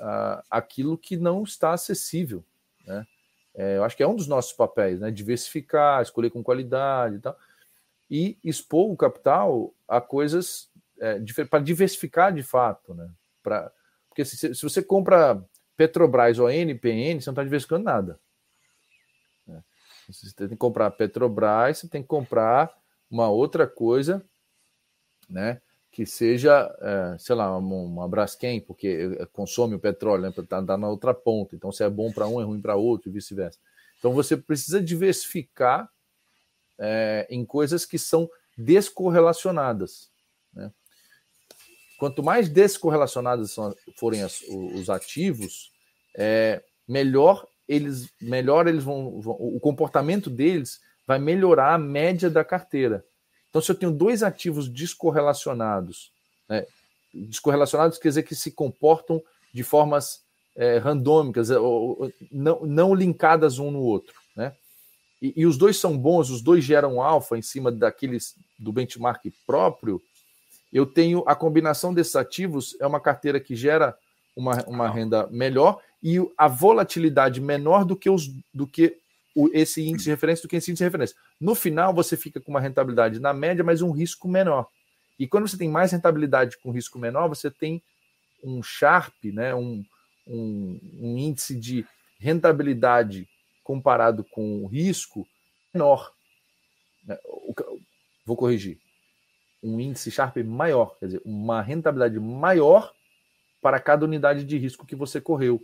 uh, 0.00 0.42
aquilo 0.50 0.98
que 0.98 1.16
não 1.16 1.44
está 1.44 1.72
acessível, 1.72 2.44
né? 2.84 3.06
É, 3.54 3.76
eu 3.76 3.84
acho 3.84 3.96
que 3.96 4.02
é 4.02 4.08
um 4.08 4.16
dos 4.16 4.26
nossos 4.26 4.52
papéis, 4.52 4.98
né? 4.98 5.12
Diversificar, 5.12 6.02
escolher 6.02 6.30
com 6.30 6.42
qualidade 6.42 7.16
e 7.16 7.20
tal. 7.20 7.38
E 8.10 8.38
expor 8.42 8.90
o 8.90 8.96
capital 8.96 9.72
a 9.86 10.00
coisas 10.00 10.68
é, 10.98 11.20
para 11.48 11.62
diversificar 11.62 12.32
de 12.32 12.42
fato, 12.42 12.94
né? 12.94 13.08
Pra, 13.44 13.70
porque 14.08 14.24
se, 14.24 14.54
se, 14.56 14.62
você 14.62 14.82
compra 14.82 15.40
Petrobras 15.76 16.40
ou 16.40 16.50
NPN, 16.50 17.20
você 17.20 17.30
não 17.30 17.34
está 17.34 17.44
diversificando 17.44 17.84
nada. 17.84 18.18
Você 20.12 20.34
tem 20.34 20.48
que 20.48 20.56
comprar 20.56 20.90
Petrobras, 20.90 21.78
você 21.78 21.88
tem 21.88 22.02
que 22.02 22.08
comprar 22.08 22.72
uma 23.10 23.28
outra 23.28 23.66
coisa, 23.66 24.24
né? 25.28 25.60
Que 25.90 26.06
seja, 26.06 26.74
é, 26.80 27.18
sei 27.18 27.34
lá, 27.34 27.56
uma, 27.56 28.08
Braskem, 28.08 28.60
porque 28.60 29.26
consome 29.32 29.74
o 29.74 29.80
petróleo, 29.80 30.22
né? 30.22 30.28
Está 30.28 30.62
tá 30.62 30.76
na 30.76 30.88
outra 30.88 31.12
ponta. 31.12 31.54
Então, 31.54 31.70
se 31.70 31.84
é 31.84 31.90
bom 31.90 32.10
para 32.10 32.26
um, 32.26 32.40
é 32.40 32.44
ruim 32.44 32.60
para 32.60 32.76
outro 32.76 33.10
e 33.10 33.12
vice-versa. 33.12 33.58
Então, 33.98 34.12
você 34.12 34.36
precisa 34.36 34.80
diversificar 34.80 35.90
é, 36.78 37.26
em 37.30 37.44
coisas 37.44 37.84
que 37.84 37.98
são 37.98 38.28
descorrelacionadas. 38.56 40.10
Né? 40.52 40.72
Quanto 41.98 42.22
mais 42.22 42.48
descorrelacionados 42.48 43.54
forem 43.96 44.22
as, 44.22 44.40
os 44.42 44.90
ativos, 44.90 45.70
é, 46.16 46.62
melhor 46.88 47.46
eles, 47.68 48.10
melhor 48.20 48.66
eles 48.66 48.84
vão, 48.84 49.20
vão, 49.20 49.36
o 49.38 49.60
comportamento 49.60 50.28
deles 50.28 50.80
vai 51.06 51.18
melhorar 51.18 51.74
a 51.74 51.78
média 51.78 52.30
da 52.30 52.44
carteira. 52.44 53.04
Então, 53.48 53.60
se 53.60 53.70
eu 53.70 53.74
tenho 53.74 53.92
dois 53.92 54.22
ativos 54.22 54.68
descorrelacionados, 54.68 56.10
né, 56.48 56.66
descorrelacionados 57.12 57.98
quer 57.98 58.08
dizer 58.08 58.22
que 58.22 58.34
se 58.34 58.50
comportam 58.50 59.22
de 59.52 59.62
formas 59.62 60.22
é, 60.56 60.78
randômicas, 60.78 61.50
é, 61.50 61.58
ou, 61.58 62.12
não, 62.30 62.60
não 62.64 62.94
linkadas 62.94 63.58
um 63.58 63.70
no 63.70 63.80
outro, 63.80 64.14
né? 64.36 64.54
E, 65.20 65.32
e, 65.36 65.46
os 65.46 65.56
dois 65.56 65.76
são 65.76 65.96
bons, 65.96 66.30
os 66.30 66.42
dois 66.42 66.64
geram 66.64 67.00
alfa 67.00 67.38
em 67.38 67.42
cima 67.42 67.70
daqueles 67.70 68.34
do 68.58 68.72
benchmark 68.72 69.24
próprio, 69.46 70.02
eu 70.72 70.86
tenho 70.86 71.22
a 71.26 71.34
combinação 71.36 71.92
desses 71.92 72.16
ativos, 72.16 72.74
é 72.80 72.86
uma 72.86 72.98
carteira 72.98 73.38
que 73.38 73.54
gera 73.54 73.96
uma, 74.34 74.64
uma 74.64 74.88
renda 74.90 75.28
melhor 75.30 75.80
e 76.02 76.16
a 76.36 76.48
volatilidade 76.48 77.40
menor 77.40 77.84
do 77.84 77.96
que, 77.96 78.10
os, 78.10 78.28
do 78.52 78.66
que 78.66 78.98
o, 79.34 79.48
esse 79.52 79.82
índice 79.82 80.04
de 80.04 80.10
referência, 80.10 80.42
do 80.42 80.48
que 80.48 80.56
esse 80.56 80.70
índice 80.70 80.82
de 80.82 80.88
referência. 80.88 81.16
No 81.40 81.54
final, 81.54 81.94
você 81.94 82.16
fica 82.16 82.40
com 82.40 82.50
uma 82.50 82.60
rentabilidade 82.60 83.20
na 83.20 83.32
média, 83.32 83.62
mas 83.62 83.82
um 83.82 83.90
risco 83.90 84.28
menor. 84.28 84.68
E 85.18 85.26
quando 85.26 85.46
você 85.46 85.56
tem 85.56 85.68
mais 85.68 85.92
rentabilidade 85.92 86.58
com 86.58 86.70
risco 86.70 86.98
menor, 86.98 87.28
você 87.28 87.50
tem 87.50 87.82
um 88.42 88.62
Sharp, 88.62 89.14
né, 89.24 89.54
um, 89.54 89.84
um, 90.26 90.80
um 91.00 91.18
índice 91.18 91.54
de 91.54 91.86
rentabilidade 92.18 93.28
comparado 93.62 94.24
com 94.24 94.64
o 94.64 94.66
risco 94.66 95.26
menor. 95.72 96.12
Né, 97.06 97.16
vou 98.26 98.36
corrigir 98.36 98.78
um 99.62 99.78
índice 99.78 100.10
Sharp 100.10 100.38
maior, 100.38 100.96
quer 100.98 101.06
dizer, 101.06 101.22
uma 101.24 101.62
rentabilidade 101.62 102.18
maior 102.18 102.92
para 103.60 103.78
cada 103.78 104.04
unidade 104.04 104.44
de 104.44 104.58
risco 104.58 104.84
que 104.84 104.96
você 104.96 105.20
correu. 105.20 105.62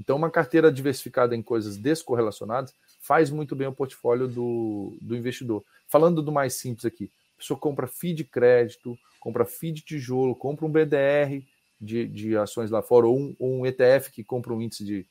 Então, 0.00 0.16
uma 0.16 0.30
carteira 0.30 0.72
diversificada 0.72 1.36
em 1.36 1.42
coisas 1.42 1.76
descorrelacionadas 1.76 2.74
faz 3.02 3.30
muito 3.30 3.54
bem 3.54 3.68
o 3.68 3.72
portfólio 3.72 4.26
do, 4.26 4.96
do 4.98 5.14
investidor. 5.14 5.62
Falando 5.86 6.22
do 6.22 6.32
mais 6.32 6.54
simples 6.54 6.86
aqui, 6.86 7.12
a 7.34 7.38
pessoa 7.38 7.60
compra 7.60 7.86
FII 7.86 8.14
de 8.14 8.24
crédito, 8.24 8.98
compra 9.20 9.44
FII 9.44 9.72
de 9.72 9.82
tijolo, 9.82 10.34
compra 10.34 10.64
um 10.64 10.72
BDR 10.72 11.44
de, 11.78 12.06
de 12.06 12.34
ações 12.34 12.70
lá 12.70 12.80
fora, 12.80 13.06
ou 13.06 13.20
um, 13.20 13.36
ou 13.38 13.60
um 13.60 13.66
ETF 13.66 14.10
que 14.10 14.24
compra 14.24 14.54
um 14.54 14.62
índice 14.62 14.86
de, 14.86 15.06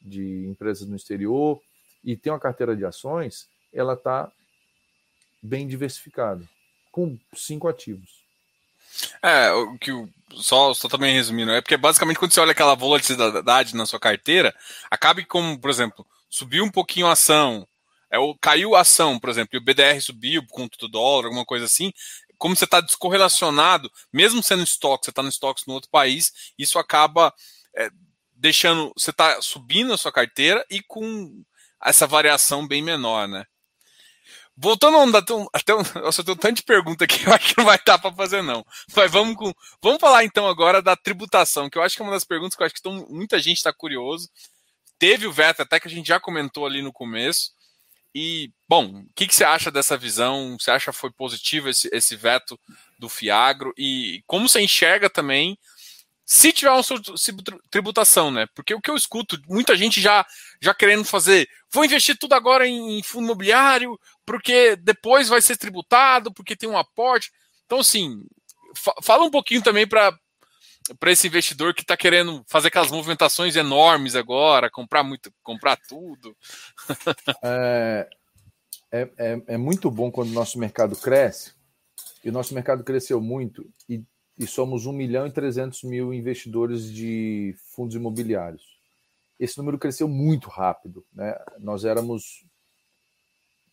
de 0.00 0.46
empresas 0.46 0.88
no 0.88 0.96
exterior 0.96 1.60
e 2.02 2.16
tem 2.16 2.32
uma 2.32 2.40
carteira 2.40 2.74
de 2.74 2.86
ações, 2.86 3.46
ela 3.74 3.92
está 3.92 4.32
bem 5.42 5.68
diversificada 5.68 6.48
com 6.90 7.18
cinco 7.34 7.68
ativos. 7.68 8.19
É, 9.22 9.50
o 9.52 9.78
que 9.78 9.92
só, 10.36 10.72
só 10.74 10.88
também 10.88 11.14
resumindo, 11.14 11.50
é 11.50 11.60
porque 11.60 11.76
basicamente 11.76 12.18
quando 12.18 12.32
você 12.32 12.40
olha 12.40 12.52
aquela 12.52 12.74
volatilidade 12.74 13.74
na 13.74 13.86
sua 13.86 13.98
carteira, 13.98 14.54
acaba 14.90 15.24
como, 15.24 15.58
por 15.58 15.70
exemplo, 15.70 16.06
subiu 16.28 16.64
um 16.64 16.70
pouquinho 16.70 17.06
a 17.06 17.12
ação, 17.12 17.66
é, 18.10 18.18
ou 18.18 18.36
caiu 18.38 18.74
a 18.74 18.80
ação, 18.80 19.18
por 19.18 19.30
exemplo, 19.30 19.50
e 19.54 19.58
o 19.58 19.64
BDR 19.64 20.00
subiu 20.00 20.46
por 20.46 20.54
conta 20.54 20.76
do 20.78 20.88
dólar, 20.88 21.26
alguma 21.26 21.44
coisa 21.44 21.66
assim, 21.66 21.92
como 22.38 22.56
você 22.56 22.64
está 22.64 22.80
descorrelacionado, 22.80 23.90
mesmo 24.12 24.42
sendo 24.42 24.62
estoque, 24.62 25.04
você 25.04 25.10
está 25.10 25.22
no 25.22 25.28
estoque 25.28 25.62
no 25.66 25.74
outro 25.74 25.90
país, 25.90 26.32
isso 26.58 26.78
acaba 26.78 27.34
é, 27.76 27.90
deixando, 28.34 28.92
você 28.96 29.10
está 29.10 29.40
subindo 29.42 29.92
a 29.92 29.98
sua 29.98 30.10
carteira 30.10 30.64
e 30.70 30.82
com 30.82 31.42
essa 31.84 32.06
variação 32.06 32.66
bem 32.66 32.82
menor, 32.82 33.28
né? 33.28 33.44
Voltando 34.62 35.16
a 35.16 35.22
tão, 35.22 35.48
até 35.54 35.74
um, 35.74 35.78
nossa, 36.04 36.20
eu 36.20 36.24
tenho 36.24 36.36
tanta 36.36 36.62
pergunta 36.62 37.06
que 37.06 37.26
eu 37.26 37.32
acho 37.32 37.48
que 37.48 37.58
não 37.58 37.64
vai 37.64 37.78
dar 37.84 37.98
para 37.98 38.12
fazer 38.12 38.42
não. 38.42 38.64
Mas 38.94 39.10
vamos 39.10 39.34
com, 39.34 39.54
vamos 39.82 39.98
falar 39.98 40.22
então 40.24 40.46
agora 40.46 40.82
da 40.82 40.94
tributação, 40.94 41.70
que 41.70 41.78
eu 41.78 41.82
acho 41.82 41.96
que 41.96 42.02
é 42.02 42.04
uma 42.04 42.12
das 42.12 42.24
perguntas 42.24 42.54
que 42.54 42.62
eu 42.62 42.66
acho 42.66 42.74
que 42.74 42.82
tão, 42.82 43.06
muita 43.08 43.38
gente 43.38 43.56
está 43.56 43.72
curioso. 43.72 44.28
Teve 44.98 45.26
o 45.26 45.32
veto 45.32 45.62
até 45.62 45.80
que 45.80 45.88
a 45.88 45.90
gente 45.90 46.06
já 46.06 46.20
comentou 46.20 46.66
ali 46.66 46.82
no 46.82 46.92
começo. 46.92 47.52
E 48.14 48.50
bom, 48.68 49.00
o 49.00 49.06
que, 49.14 49.26
que 49.26 49.34
você 49.34 49.44
acha 49.44 49.70
dessa 49.70 49.96
visão? 49.96 50.58
Você 50.58 50.70
acha 50.70 50.92
que 50.92 50.98
foi 50.98 51.10
positivo 51.10 51.70
esse, 51.70 51.88
esse 51.90 52.14
veto 52.14 52.60
do 52.98 53.08
Fiagro 53.08 53.72
e 53.78 54.22
como 54.26 54.46
você 54.46 54.60
enxerga 54.60 55.08
também 55.08 55.56
se 56.32 56.52
tiver 56.52 56.70
uma 56.70 56.84
tributação, 57.68 58.30
né? 58.30 58.46
Porque 58.54 58.72
o 58.72 58.80
que 58.80 58.88
eu 58.88 58.94
escuto, 58.94 59.36
muita 59.48 59.76
gente 59.76 60.00
já, 60.00 60.24
já 60.62 60.72
querendo 60.72 61.04
fazer, 61.04 61.48
vou 61.72 61.84
investir 61.84 62.16
tudo 62.16 62.34
agora 62.34 62.68
em 62.68 63.02
fundo 63.02 63.24
imobiliário, 63.24 63.98
porque 64.24 64.76
depois 64.76 65.28
vai 65.28 65.42
ser 65.42 65.56
tributado, 65.56 66.32
porque 66.32 66.54
tem 66.54 66.68
um 66.68 66.78
aporte. 66.78 67.32
Então, 67.66 67.80
assim, 67.80 68.22
fa 68.76 68.94
fala 69.02 69.24
um 69.24 69.30
pouquinho 69.30 69.60
também 69.60 69.88
para 69.88 70.16
para 71.00 71.10
esse 71.10 71.26
investidor 71.26 71.74
que 71.74 71.82
está 71.82 71.96
querendo 71.96 72.44
fazer 72.48 72.68
aquelas 72.68 72.92
movimentações 72.92 73.56
enormes 73.56 74.14
agora, 74.14 74.70
comprar 74.70 75.02
muito, 75.02 75.32
comprar 75.42 75.76
tudo. 75.88 76.36
é, 77.42 78.08
é, 78.92 79.00
é, 79.18 79.42
é 79.48 79.56
muito 79.56 79.90
bom 79.90 80.12
quando 80.12 80.30
o 80.30 80.34
nosso 80.34 80.60
mercado 80.60 80.94
cresce, 80.94 81.54
e 82.24 82.28
o 82.28 82.32
nosso 82.32 82.54
mercado 82.54 82.84
cresceu 82.84 83.20
muito, 83.20 83.68
e 83.88 84.04
e 84.40 84.46
somos 84.46 84.86
1 84.86 84.92
milhão 84.94 85.26
e 85.26 85.30
300 85.30 85.82
mil 85.82 86.14
investidores 86.14 86.90
de 86.90 87.54
fundos 87.74 87.94
imobiliários. 87.94 88.80
Esse 89.38 89.58
número 89.58 89.78
cresceu 89.78 90.08
muito 90.08 90.48
rápido. 90.48 91.04
Né? 91.12 91.38
Nós 91.58 91.84
éramos 91.84 92.46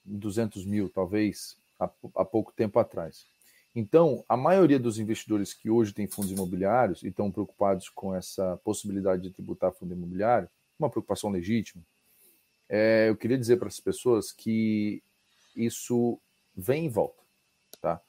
200 0.03 0.65
mil, 0.65 0.89
talvez, 0.89 1.55
há, 1.80 1.89
há 2.18 2.26
pouco 2.26 2.51
tempo 2.51 2.80
atrás. 2.80 3.26
Então, 3.74 4.26
a 4.28 4.36
maioria 4.36 4.78
dos 4.78 4.99
investidores 4.99 5.53
que 5.53 5.70
hoje 5.70 5.93
têm 5.93 6.05
fundos 6.05 6.32
imobiliários 6.32 7.01
e 7.01 7.07
estão 7.07 7.32
preocupados 7.32 7.88
com 7.88 8.13
essa 8.13 8.59
possibilidade 8.61 9.22
de 9.22 9.32
tributar 9.32 9.72
fundo 9.72 9.93
imobiliário, 9.93 10.49
uma 10.78 10.89
preocupação 10.89 11.30
legítima, 11.30 11.82
é, 12.68 13.07
eu 13.07 13.15
queria 13.15 13.38
dizer 13.38 13.55
para 13.55 13.70
as 13.70 13.80
pessoas 13.80 14.34
que 14.34 15.01
isso 15.55 16.20
vem 16.53 16.88
em 16.88 16.89
volta. 16.89 17.24
Tá? 17.80 18.01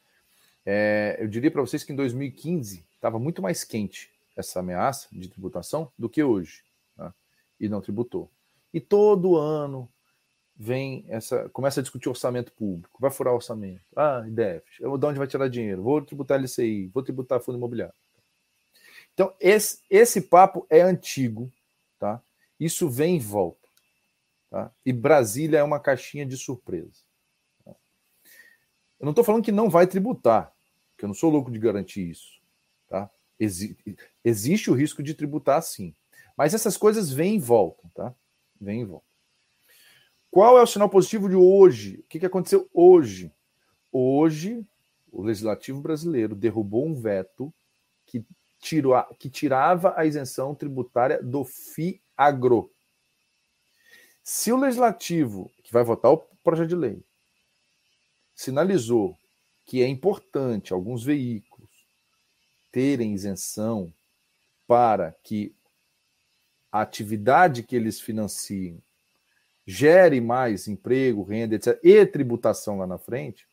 É, 0.70 1.16
eu 1.18 1.26
diria 1.26 1.50
para 1.50 1.62
vocês 1.62 1.82
que 1.82 1.94
em 1.94 1.96
2015 1.96 2.84
estava 2.94 3.18
muito 3.18 3.40
mais 3.40 3.64
quente 3.64 4.10
essa 4.36 4.60
ameaça 4.60 5.08
de 5.10 5.26
tributação 5.26 5.90
do 5.98 6.10
que 6.10 6.22
hoje, 6.22 6.62
né? 6.94 7.10
e 7.58 7.70
não 7.70 7.80
tributou. 7.80 8.30
E 8.70 8.78
todo 8.78 9.38
ano 9.38 9.90
vem 10.54 11.06
essa, 11.08 11.48
começa 11.48 11.80
a 11.80 11.82
discutir 11.82 12.10
orçamento 12.10 12.52
público, 12.52 13.00
vai 13.00 13.10
furar 13.10 13.32
orçamento, 13.32 13.80
ah, 13.96 14.20
déficit, 14.28 14.82
de 14.82 15.06
onde 15.06 15.18
vai 15.18 15.26
tirar 15.26 15.48
dinheiro, 15.48 15.82
vou 15.82 16.02
tributar 16.02 16.38
LCI, 16.38 16.88
vou 16.88 17.02
tributar 17.02 17.40
fundo 17.40 17.56
imobiliário. 17.56 17.94
Então 19.14 19.34
esse, 19.40 19.80
esse 19.88 20.20
papo 20.20 20.66
é 20.68 20.82
antigo, 20.82 21.50
tá? 21.98 22.22
Isso 22.60 22.90
vem 22.90 23.16
e 23.16 23.20
volta, 23.20 23.66
tá? 24.50 24.70
E 24.84 24.92
Brasília 24.92 25.60
é 25.60 25.62
uma 25.62 25.80
caixinha 25.80 26.26
de 26.26 26.36
surpresa. 26.36 27.08
Eu 27.66 29.04
não 29.04 29.12
estou 29.12 29.24
falando 29.24 29.44
que 29.44 29.52
não 29.52 29.70
vai 29.70 29.86
tributar, 29.86 30.52
que 30.98 31.04
eu 31.04 31.06
não 31.06 31.14
sou 31.14 31.30
louco 31.30 31.50
de 31.50 31.58
garantir 31.58 32.10
isso. 32.10 32.40
Tá? 32.88 33.08
Exi 33.38 33.78
existe 34.24 34.70
o 34.70 34.74
risco 34.74 35.02
de 35.02 35.14
tributar 35.14 35.62
sim. 35.62 35.94
Mas 36.36 36.52
essas 36.52 36.76
coisas 36.76 37.10
vêm 37.10 37.36
e 37.36 37.40
voltam, 37.40 37.90
tá? 37.94 38.14
Vêm 38.60 38.82
e 38.82 38.84
voltam. 38.84 39.08
Qual 40.30 40.58
é 40.58 40.62
o 40.62 40.66
sinal 40.66 40.90
positivo 40.90 41.28
de 41.28 41.34
hoje? 41.34 42.00
O 42.00 42.02
que, 42.08 42.18
que 42.18 42.26
aconteceu 42.26 42.68
hoje? 42.74 43.32
Hoje, 43.90 44.66
o 45.10 45.22
Legislativo 45.22 45.80
Brasileiro 45.80 46.34
derrubou 46.34 46.86
um 46.86 46.94
veto 46.94 47.52
que, 48.04 48.24
tirou, 48.60 49.02
que 49.18 49.30
tirava 49.30 49.94
a 49.96 50.04
isenção 50.04 50.54
tributária 50.54 51.22
do 51.22 51.44
FIAGRO. 51.44 52.00
agro. 52.16 52.70
Se 54.22 54.52
o 54.52 54.58
legislativo, 54.58 55.50
que 55.64 55.72
vai 55.72 55.82
votar 55.82 56.12
o 56.12 56.18
projeto 56.44 56.68
de 56.68 56.76
lei, 56.76 57.02
sinalizou 58.34 59.17
que 59.68 59.82
é 59.82 59.86
importante 59.86 60.72
alguns 60.72 61.04
veículos 61.04 61.68
terem 62.72 63.12
isenção 63.12 63.92
para 64.66 65.12
que 65.22 65.54
a 66.72 66.80
atividade 66.80 67.62
que 67.62 67.76
eles 67.76 68.00
financiam 68.00 68.82
gere 69.66 70.22
mais 70.22 70.66
emprego, 70.68 71.22
renda, 71.22 71.54
etc., 71.54 71.78
e 71.84 72.06
tributação 72.06 72.78
lá 72.78 72.86
na 72.86 72.96
frente, 72.96 73.46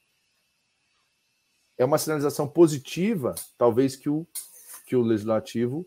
é 1.77 1.83
uma 1.83 1.97
sinalização 1.97 2.47
positiva, 2.47 3.35
talvez 3.57 3.97
que 3.97 4.09
o, 4.09 4.25
que 4.85 4.95
o 4.95 5.01
legislativo 5.01 5.85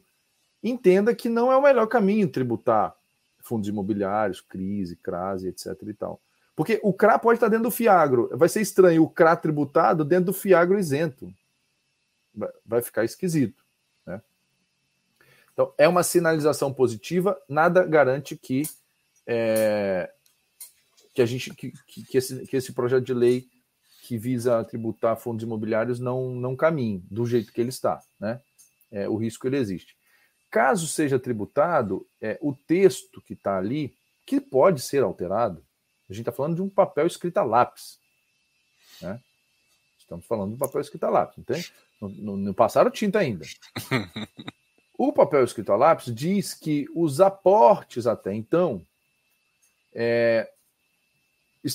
entenda 0.63 1.15
que 1.15 1.31
não 1.31 1.51
é 1.51 1.57
o 1.57 1.63
melhor 1.63 1.87
caminho 1.87 2.31
tributar 2.31 2.95
fundos 3.39 3.67
imobiliários, 3.67 4.43
crise, 4.43 4.95
crase, 4.95 5.49
etc. 5.49 5.69
e 5.87 5.95
tal. 5.95 6.21
Porque 6.59 6.81
o 6.83 6.93
CRA 6.93 7.21
pode 7.21 7.37
estar 7.37 7.47
dentro 7.47 7.67
do 7.67 7.71
FIAGRO. 7.71 8.37
Vai 8.37 8.49
ser 8.49 8.61
estranho 8.61 9.05
o 9.05 9.09
CRA 9.09 9.37
tributado 9.37 10.05
dentro 10.05 10.25
do 10.25 10.33
FIAGRO 10.33 10.77
isento. 10.77 11.33
Vai 12.67 12.83
ficar 12.83 13.05
esquisito. 13.05 13.65
Né? 14.05 14.21
Então, 15.53 15.73
é 15.79 15.87
uma 15.87 16.03
sinalização 16.03 16.75
positiva, 16.75 17.41
nada 17.49 17.87
garante 17.87 18.37
que, 18.37 18.63
é, 19.25 20.11
que, 21.15 21.23
a 21.23 21.27
gente, 21.27 21.55
que, 21.55 21.73
que, 21.87 22.19
esse, 22.19 22.45
que 22.45 22.57
esse 22.57 22.73
projeto 22.73 23.05
de 23.05 23.15
lei 23.15 23.47
que 24.03 24.19
visa 24.19 24.65
tributar 24.65 25.17
fundos 25.17 25.45
imobiliários 25.45 26.01
não, 26.01 26.35
não 26.35 26.57
caminhe 26.57 27.05
do 27.09 27.25
jeito 27.25 27.53
que 27.53 27.61
ele 27.61 27.69
está. 27.69 28.03
Né? 28.19 28.41
É, 28.91 29.09
o 29.09 29.15
risco 29.15 29.47
ele 29.47 29.59
existe. 29.59 29.97
Caso 30.51 30.89
seja 30.89 31.21
tributado, 31.21 32.05
é, 32.21 32.37
o 32.43 32.53
texto 32.53 33.23
que 33.23 33.35
está 33.35 33.57
ali, 33.59 33.95
que 34.27 34.41
pode 34.41 34.83
ser 34.83 35.05
alterado, 35.05 35.68
a 36.09 36.13
gente 36.13 36.23
está 36.23 36.33
falando 36.33 36.57
de 36.57 36.63
um 36.63 36.69
papel 36.69 37.07
escrito 37.07 37.39
a 37.39 37.45
lápis. 37.45 37.99
Né? 39.01 39.21
Estamos 39.99 40.27
falando 40.27 40.51
de 40.51 40.55
um 40.57 40.59
papel 40.59 40.81
escrito 40.81 41.05
a 41.05 41.11
lápis, 41.11 41.39
entende? 41.39 41.73
Não, 42.01 42.09
não, 42.09 42.37
não 42.37 42.55
passaram 42.55 42.91
tinta 42.91 43.19
ainda. 43.19 43.45
O 44.99 45.13
papel 45.13 45.45
escrito 45.45 45.73
a 45.73 45.77
lápis 45.77 46.13
diz 46.13 46.53
que 46.53 46.89
os 46.93 47.21
aportes 47.21 48.05
até 48.05 48.35
então 48.35 48.85
é, 49.95 50.51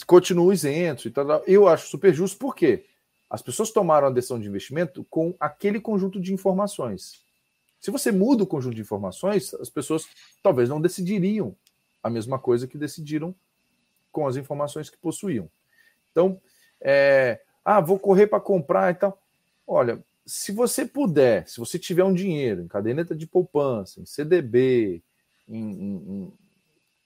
continuam 0.05 0.51
isentos. 0.51 1.05
Então, 1.05 1.41
eu 1.47 1.65
acho 1.65 1.87
super 1.87 2.13
justo, 2.13 2.37
porque 2.37 2.85
as 3.29 3.41
pessoas 3.41 3.71
tomaram 3.71 4.07
a 4.07 4.11
decisão 4.11 4.37
de 4.37 4.49
investimento 4.49 5.05
com 5.09 5.33
aquele 5.39 5.79
conjunto 5.79 6.19
de 6.19 6.33
informações. 6.33 7.23
Se 7.79 7.89
você 7.91 8.11
muda 8.11 8.43
o 8.43 8.47
conjunto 8.47 8.75
de 8.75 8.81
informações, 8.81 9.53
as 9.53 9.69
pessoas 9.69 10.05
talvez 10.41 10.67
não 10.67 10.81
decidiriam 10.81 11.55
a 12.03 12.09
mesma 12.09 12.37
coisa 12.37 12.67
que 12.67 12.77
decidiram 12.77 13.33
com 14.13 14.25
as 14.25 14.37
informações 14.37 14.89
que 14.89 14.97
possuíam. 14.97 15.49
Então, 16.11 16.39
é, 16.79 17.41
ah, 17.65 17.81
vou 17.81 17.99
correr 17.99 18.27
para 18.27 18.39
comprar 18.39 18.91
e 18.91 18.95
tal. 18.95 19.21
Olha, 19.67 20.01
se 20.25 20.53
você 20.53 20.85
puder, 20.85 21.47
se 21.49 21.59
você 21.59 21.77
tiver 21.77 22.03
um 22.03 22.13
dinheiro 22.13 22.61
em 22.61 22.67
caderneta 22.67 23.13
de 23.15 23.27
poupança, 23.27 23.99
em 23.99 24.05
CDB, 24.05 25.03
em, 25.49 25.57
em, 25.57 25.95
em 25.95 26.33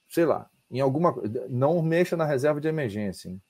sei 0.10 0.26
lá, 0.26 0.49
em 0.70 0.82
alguma 0.82 1.16
não 1.49 1.82
mexa 1.82 2.18
na 2.18 2.26
reserva 2.26 2.60
de 2.60 2.68
emergência. 2.68 3.30
Hein? 3.30 3.41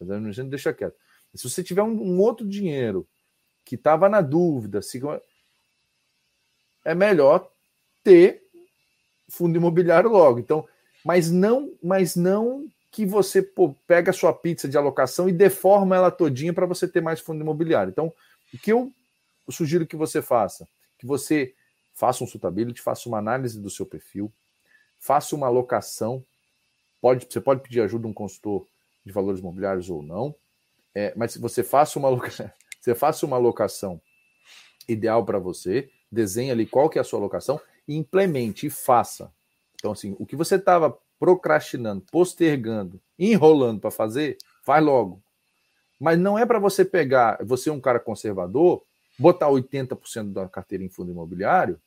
Reserva 0.00 0.18
de 0.18 0.24
emergência 0.24 0.50
deixa 0.50 0.72
quieto. 0.72 0.96
Se 1.34 1.48
você 1.48 1.62
tiver 1.62 1.82
um, 1.82 1.92
um 1.92 2.18
outro 2.18 2.48
dinheiro 2.48 3.06
que 3.64 3.74
estava 3.76 4.08
na 4.08 4.20
dúvida, 4.20 4.82
se 4.82 5.00
é 6.84 6.94
melhor 6.94 7.48
ter 8.02 8.42
fundo 9.28 9.56
imobiliário 9.56 10.10
logo. 10.10 10.40
Então, 10.40 10.66
mas 11.04 11.30
não, 11.30 11.72
mas 11.82 12.16
não 12.16 12.66
que 12.90 13.06
você 13.06 13.40
pô, 13.40 13.74
pega 13.86 14.10
a 14.10 14.14
sua 14.14 14.32
pizza 14.32 14.68
de 14.68 14.76
alocação 14.76 15.28
e 15.28 15.32
deforma 15.32 15.94
ela 15.94 16.10
todinha 16.10 16.52
para 16.52 16.66
você 16.66 16.88
ter 16.88 17.00
mais 17.00 17.20
fundo 17.20 17.40
imobiliário. 17.40 17.90
Então, 17.90 18.12
o 18.52 18.58
que 18.58 18.72
eu 18.72 18.92
sugiro 19.48 19.86
que 19.86 19.96
você 19.96 20.20
faça, 20.20 20.68
que 20.98 21.06
você 21.06 21.54
faça 21.94 22.24
um 22.24 22.26
suitability, 22.26 22.80
faça 22.80 23.08
uma 23.08 23.18
análise 23.18 23.60
do 23.60 23.70
seu 23.70 23.86
perfil, 23.86 24.32
faça 24.98 25.36
uma 25.36 25.46
alocação. 25.46 26.24
Pode, 27.00 27.26
você 27.28 27.40
pode 27.40 27.62
pedir 27.62 27.80
ajuda 27.80 28.06
a 28.06 28.10
um 28.10 28.14
consultor 28.14 28.66
de 29.04 29.12
valores 29.12 29.40
imobiliários 29.40 29.88
ou 29.88 30.02
não, 30.02 30.34
é, 30.94 31.12
mas 31.16 31.36
você 31.36 31.62
faça 31.62 31.98
uma 31.98 32.10
você 32.80 32.94
faça 32.94 33.24
uma 33.24 33.36
alocação 33.36 34.00
ideal 34.88 35.24
para 35.24 35.38
você, 35.38 35.88
desenhe 36.10 36.50
ali 36.50 36.66
qual 36.66 36.90
que 36.90 36.98
é 36.98 37.00
a 37.00 37.04
sua 37.04 37.18
alocação 37.18 37.60
e 37.86 37.96
implemente 37.96 38.66
e 38.66 38.70
faça. 38.70 39.32
Então, 39.80 39.92
assim, 39.92 40.14
o 40.18 40.24
que 40.24 40.36
você 40.36 40.54
estava 40.54 40.96
procrastinando, 41.18 42.04
postergando, 42.12 43.00
enrolando 43.18 43.80
para 43.80 43.90
fazer, 43.90 44.38
faz 44.62 44.84
logo. 44.84 45.20
Mas 45.98 46.18
não 46.18 46.38
é 46.38 46.46
para 46.46 46.60
você 46.60 46.84
pegar, 46.84 47.38
você 47.44 47.68
é 47.68 47.72
um 47.72 47.80
cara 47.80 47.98
conservador, 47.98 48.82
botar 49.18 49.48
80% 49.48 50.32
da 50.32 50.48
carteira 50.48 50.84
em 50.84 50.88
fundo 50.88 51.10
imobiliário 51.10 51.80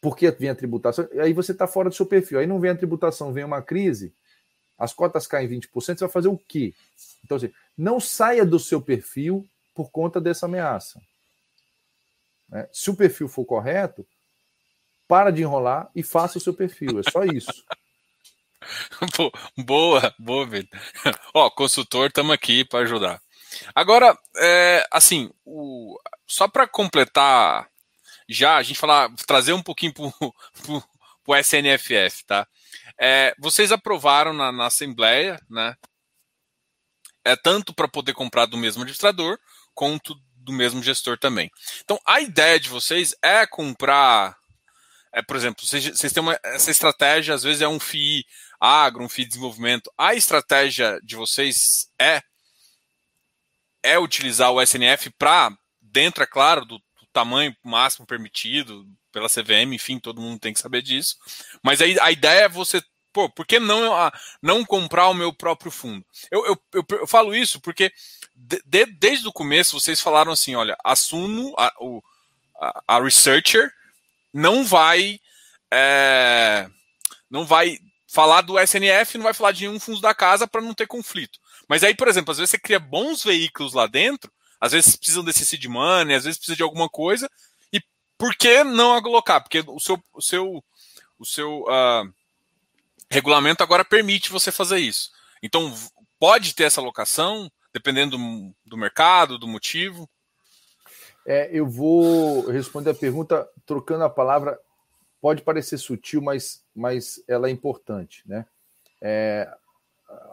porque 0.00 0.30
vem 0.30 0.50
a 0.50 0.54
tributação, 0.54 1.08
aí 1.20 1.32
você 1.32 1.52
está 1.52 1.66
fora 1.66 1.88
do 1.88 1.94
seu 1.94 2.06
perfil. 2.06 2.38
Aí 2.38 2.46
não 2.46 2.60
vem 2.60 2.70
a 2.70 2.76
tributação, 2.76 3.32
vem 3.32 3.44
uma 3.44 3.62
crise, 3.62 4.12
as 4.78 4.92
cotas 4.92 5.26
caem 5.26 5.48
20%, 5.48 5.68
você 5.72 5.94
vai 5.94 6.08
fazer 6.08 6.28
o 6.28 6.38
quê? 6.38 6.72
Então, 7.24 7.36
assim, 7.36 7.52
não 7.76 7.98
saia 7.98 8.46
do 8.46 8.58
seu 8.58 8.80
perfil 8.80 9.46
por 9.74 9.90
conta 9.90 10.20
dessa 10.20 10.46
ameaça. 10.46 11.00
Né? 12.48 12.68
Se 12.72 12.90
o 12.90 12.96
perfil 12.96 13.28
for 13.28 13.44
correto, 13.44 14.06
para 15.08 15.32
de 15.32 15.42
enrolar 15.42 15.90
e 15.96 16.02
faça 16.02 16.38
o 16.38 16.40
seu 16.40 16.54
perfil. 16.54 17.00
É 17.00 17.10
só 17.10 17.24
isso. 17.24 17.64
boa, 19.64 20.14
boa, 20.18 20.46
Vitor. 20.46 20.78
Ó, 21.34 21.50
consultor, 21.50 22.08
estamos 22.08 22.32
aqui 22.32 22.64
para 22.64 22.80
ajudar. 22.80 23.20
Agora, 23.74 24.16
é, 24.36 24.86
assim, 24.92 25.30
o, 25.44 25.98
só 26.26 26.46
para 26.46 26.68
completar 26.68 27.68
já 28.28 28.56
a 28.56 28.62
gente 28.62 28.78
falar, 28.78 29.10
trazer 29.26 29.54
um 29.54 29.62
pouquinho 29.62 29.94
para 29.94 30.04
o 31.26 31.36
SNFF, 31.36 32.24
tá? 32.26 32.46
É, 33.00 33.34
vocês 33.38 33.72
aprovaram 33.72 34.32
na, 34.32 34.52
na, 34.52 34.66
Assembleia, 34.66 35.40
né? 35.48 35.74
É 37.24 37.36
tanto 37.36 37.72
para 37.72 37.88
poder 37.88 38.12
comprar 38.12 38.46
do 38.46 38.58
mesmo 38.58 38.82
administrador, 38.82 39.38
quanto 39.74 40.14
do 40.34 40.52
mesmo 40.52 40.82
gestor 40.82 41.18
também. 41.18 41.50
Então, 41.84 41.98
a 42.06 42.20
ideia 42.20 42.58
de 42.58 42.68
vocês 42.68 43.14
é 43.22 43.46
comprar, 43.46 44.36
é, 45.18 45.22
por 45.22 45.36
exemplo, 45.36 45.66
vocês, 45.66 45.84
vocês 45.84 46.12
têm 46.12 46.22
uma, 46.22 46.38
essa 46.44 46.70
estratégia, 46.70 47.34
às 47.34 47.42
vezes 47.42 47.60
é 47.60 47.68
um 47.68 47.80
FII 47.80 48.24
agro, 48.60 49.02
um 49.02 49.08
FII 49.08 49.24
desenvolvimento. 49.24 49.90
A 49.98 50.14
estratégia 50.14 51.00
de 51.02 51.16
vocês 51.16 51.90
é 51.98 52.22
é 53.82 53.98
utilizar 53.98 54.52
o 54.52 54.60
SNF 54.60 55.10
para 55.18 55.56
dentro, 55.80 56.22
é 56.22 56.26
claro, 56.26 56.64
do, 56.64 56.80
tamanho 57.12 57.56
máximo 57.64 58.06
permitido 58.06 58.86
pela 59.10 59.28
CVM, 59.28 59.74
enfim, 59.74 59.98
todo 59.98 60.20
mundo 60.20 60.38
tem 60.38 60.52
que 60.52 60.60
saber 60.60 60.82
disso. 60.82 61.16
Mas 61.64 61.80
aí 61.80 61.98
a 61.98 62.12
ideia 62.12 62.44
é 62.44 62.48
você, 62.48 62.80
pô, 63.12 63.28
por 63.28 63.44
que 63.44 63.58
não, 63.58 63.90
não 64.40 64.64
comprar 64.64 65.08
o 65.08 65.14
meu 65.14 65.32
próprio 65.32 65.72
fundo? 65.72 66.04
Eu, 66.30 66.46
eu, 66.46 66.62
eu, 66.74 66.84
eu 66.90 67.06
falo 67.08 67.34
isso 67.34 67.60
porque 67.60 67.90
de, 68.36 68.86
desde 68.86 69.26
o 69.26 69.32
começo 69.32 69.80
vocês 69.80 70.00
falaram 70.00 70.30
assim: 70.30 70.54
olha, 70.54 70.76
a 70.84 70.94
Suno, 70.94 71.54
a, 71.58 71.72
o, 71.80 72.00
a, 72.60 72.82
a 72.86 73.00
Researcher, 73.00 73.72
não 74.32 74.64
vai. 74.64 75.20
É, 75.72 76.68
não 77.30 77.44
vai 77.44 77.78
falar 78.06 78.40
do 78.40 78.58
SNF, 78.58 79.18
não 79.18 79.24
vai 79.24 79.34
falar 79.34 79.52
de 79.52 79.66
nenhum 79.66 79.78
fundo 79.78 80.00
da 80.00 80.14
casa 80.14 80.46
para 80.46 80.62
não 80.62 80.72
ter 80.72 80.86
conflito. 80.86 81.38
Mas 81.68 81.84
aí, 81.84 81.94
por 81.94 82.08
exemplo, 82.08 82.32
às 82.32 82.38
vezes 82.38 82.50
você 82.50 82.58
cria 82.58 82.78
bons 82.78 83.22
veículos 83.22 83.74
lá 83.74 83.86
dentro 83.86 84.32
às 84.60 84.72
vezes 84.72 84.96
precisam 84.96 85.24
desse 85.24 85.46
seed 85.46 85.64
money, 85.66 86.14
às 86.14 86.24
vezes 86.24 86.38
precisa 86.38 86.56
de 86.56 86.62
alguma 86.62 86.88
coisa. 86.88 87.30
E 87.72 87.80
por 88.16 88.34
que 88.34 88.64
não 88.64 88.92
alocar? 88.92 89.42
Porque 89.42 89.62
o 89.66 89.78
seu, 89.78 90.02
o 90.12 90.20
seu, 90.20 90.64
o 91.18 91.24
seu 91.24 91.62
uh, 91.62 92.12
regulamento 93.10 93.62
agora 93.62 93.84
permite 93.84 94.30
você 94.30 94.50
fazer 94.50 94.78
isso. 94.78 95.10
Então, 95.42 95.72
pode 96.18 96.54
ter 96.54 96.64
essa 96.64 96.80
alocação, 96.80 97.50
dependendo 97.72 98.18
do, 98.18 98.54
do 98.64 98.76
mercado, 98.76 99.38
do 99.38 99.46
motivo. 99.46 100.10
É, 101.30 101.50
eu 101.52 101.66
vou 101.66 102.46
responder 102.46 102.88
a 102.88 102.94
pergunta 102.94 103.46
trocando 103.66 104.02
a 104.02 104.08
palavra. 104.08 104.58
Pode 105.20 105.42
parecer 105.42 105.76
sutil, 105.76 106.22
mas, 106.22 106.64
mas 106.74 107.22
ela 107.28 107.48
é 107.48 107.50
importante. 107.50 108.22
Né? 108.26 108.46
É, 108.98 109.46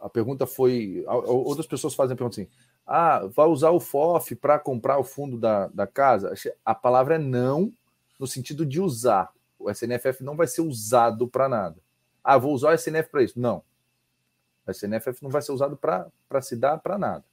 a 0.01 0.07
pergunta 0.07 0.47
foi. 0.47 1.03
Outras 1.05 1.67
pessoas 1.67 1.93
fazem 1.93 2.13
a 2.13 2.17
pergunta 2.17 2.39
assim: 2.39 2.49
ah, 2.87 3.25
vai 3.25 3.45
usar 3.45 3.71
o 3.71 3.79
FOF 3.81 4.35
para 4.35 4.57
comprar 4.57 4.97
o 4.97 5.03
fundo 5.03 5.37
da, 5.37 5.67
da 5.67 5.85
casa? 5.85 6.33
A 6.63 6.73
palavra 6.73 7.15
é 7.15 7.19
não, 7.19 7.73
no 8.17 8.25
sentido 8.25 8.65
de 8.65 8.79
usar. 8.79 9.33
O 9.59 9.69
SNFF 9.69 10.23
não 10.23 10.37
vai 10.37 10.47
ser 10.47 10.61
usado 10.61 11.27
para 11.27 11.49
nada. 11.49 11.75
Ah, 12.23 12.37
vou 12.37 12.53
usar 12.53 12.69
o 12.69 12.73
SNF 12.73 13.09
para 13.09 13.21
isso. 13.21 13.37
Não. 13.37 13.61
O 14.65 14.71
SNFF 14.71 15.21
não 15.21 15.29
vai 15.29 15.41
ser 15.41 15.51
usado 15.51 15.75
para 15.75 16.41
se 16.41 16.55
dar 16.55 16.77
para 16.77 16.97
nada. 16.97 17.25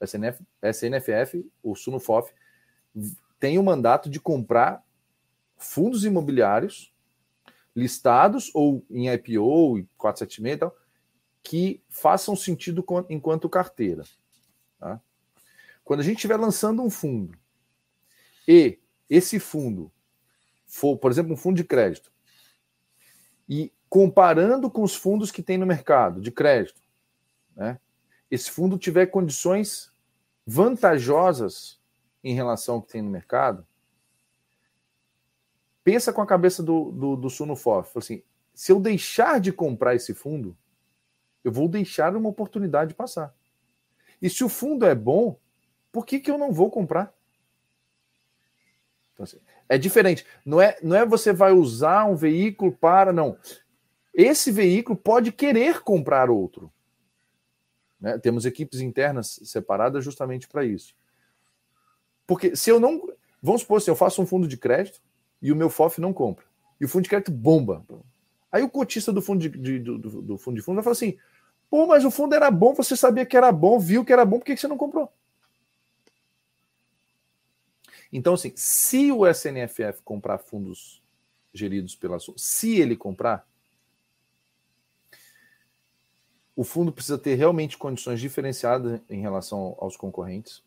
O 0.00 0.04
SNF, 0.04 0.42
SNFF, 0.60 1.48
o 1.62 1.76
SUNOFOF, 1.76 2.32
tem 3.38 3.58
o 3.58 3.62
mandato 3.62 4.10
de 4.10 4.20
comprar 4.20 4.84
fundos 5.56 6.04
imobiliários 6.04 6.92
listados 7.74 8.50
ou 8.54 8.84
em 8.90 9.08
IPO, 9.08 9.86
476 9.96 10.54
e 10.54 10.58
tal, 10.58 10.76
que 11.42 11.82
façam 11.88 12.36
sentido 12.36 12.84
enquanto 13.08 13.48
carteira. 13.48 14.04
Tá? 14.78 15.00
Quando 15.84 16.00
a 16.00 16.02
gente 16.02 16.16
estiver 16.16 16.36
lançando 16.36 16.82
um 16.82 16.90
fundo 16.90 17.38
e 18.46 18.78
esse 19.08 19.38
fundo 19.38 19.90
for, 20.66 20.96
por 20.96 21.10
exemplo, 21.10 21.32
um 21.32 21.36
fundo 21.36 21.56
de 21.56 21.64
crédito, 21.64 22.12
e 23.48 23.72
comparando 23.88 24.70
com 24.70 24.82
os 24.82 24.94
fundos 24.94 25.32
que 25.32 25.42
tem 25.42 25.58
no 25.58 25.66
mercado 25.66 26.20
de 26.20 26.30
crédito, 26.30 26.80
né, 27.56 27.80
esse 28.30 28.50
fundo 28.50 28.78
tiver 28.78 29.06
condições 29.06 29.90
vantajosas 30.46 31.79
em 32.22 32.34
relação 32.34 32.76
ao 32.76 32.82
que 32.82 32.92
tem 32.92 33.02
no 33.02 33.10
mercado, 33.10 33.66
pensa 35.82 36.12
com 36.12 36.20
a 36.20 36.26
cabeça 36.26 36.62
do, 36.62 36.90
do, 36.92 37.16
do. 37.16 37.28
Assim, 37.96 38.22
se 38.54 38.72
eu 38.72 38.78
deixar 38.80 39.40
de 39.40 39.52
comprar 39.52 39.94
esse 39.94 40.14
fundo, 40.14 40.56
eu 41.42 41.50
vou 41.50 41.68
deixar 41.68 42.14
uma 42.14 42.28
oportunidade 42.28 42.94
passar. 42.94 43.34
E 44.20 44.28
se 44.28 44.44
o 44.44 44.48
fundo 44.48 44.84
é 44.84 44.94
bom, 44.94 45.38
por 45.90 46.04
que, 46.04 46.20
que 46.20 46.30
eu 46.30 46.36
não 46.36 46.52
vou 46.52 46.70
comprar? 46.70 47.14
Então, 49.14 49.24
assim, 49.24 49.38
é 49.68 49.78
diferente. 49.78 50.26
Não 50.44 50.60
é, 50.60 50.76
não 50.82 50.96
é 50.96 51.06
você 51.06 51.32
vai 51.32 51.52
usar 51.52 52.04
um 52.04 52.14
veículo 52.14 52.72
para. 52.72 53.12
Não. 53.12 53.38
Esse 54.12 54.50
veículo 54.50 54.98
pode 54.98 55.32
querer 55.32 55.80
comprar 55.80 56.28
outro. 56.28 56.72
Né? 58.00 58.18
Temos 58.18 58.44
equipes 58.44 58.80
internas 58.80 59.38
separadas 59.44 60.04
justamente 60.04 60.48
para 60.48 60.64
isso. 60.64 60.94
Porque 62.30 62.54
se 62.54 62.70
eu 62.70 62.78
não. 62.78 63.12
Vamos 63.42 63.62
supor, 63.62 63.82
se 63.82 63.90
eu 63.90 63.96
faço 63.96 64.22
um 64.22 64.26
fundo 64.26 64.46
de 64.46 64.56
crédito 64.56 65.02
e 65.42 65.50
o 65.50 65.56
meu 65.56 65.68
FOF 65.68 66.00
não 66.00 66.12
compra. 66.12 66.44
E 66.80 66.84
o 66.84 66.88
fundo 66.88 67.02
de 67.02 67.08
crédito 67.08 67.32
bomba. 67.32 67.84
Aí 68.52 68.62
o 68.62 68.70
cotista 68.70 69.12
do 69.12 69.20
fundo 69.20 69.40
de, 69.40 69.48
de 69.48 69.78
do, 69.80 69.98
do, 69.98 70.38
fundo 70.38 70.54
de 70.54 70.62
fundo 70.62 70.76
vai 70.76 70.84
falar 70.84 70.92
assim: 70.92 71.18
pô, 71.68 71.88
mas 71.88 72.04
o 72.04 72.10
fundo 72.10 72.32
era 72.32 72.48
bom, 72.48 72.72
você 72.72 72.96
sabia 72.96 73.26
que 73.26 73.36
era 73.36 73.50
bom, 73.50 73.80
viu 73.80 74.04
que 74.04 74.12
era 74.12 74.24
bom, 74.24 74.38
por 74.38 74.44
que 74.44 74.56
você 74.56 74.68
não 74.68 74.76
comprou? 74.76 75.12
Então, 78.12 78.34
assim, 78.34 78.52
se 78.54 79.10
o 79.10 79.26
SNFF 79.26 80.00
comprar 80.04 80.38
fundos 80.38 81.02
geridos 81.52 81.96
pela 81.96 82.16
se 82.36 82.78
ele 82.78 82.94
comprar, 82.94 83.44
o 86.54 86.62
fundo 86.62 86.92
precisa 86.92 87.18
ter 87.18 87.34
realmente 87.34 87.76
condições 87.76 88.20
diferenciadas 88.20 89.00
em 89.10 89.20
relação 89.20 89.76
aos 89.80 89.96
concorrentes. 89.96 90.62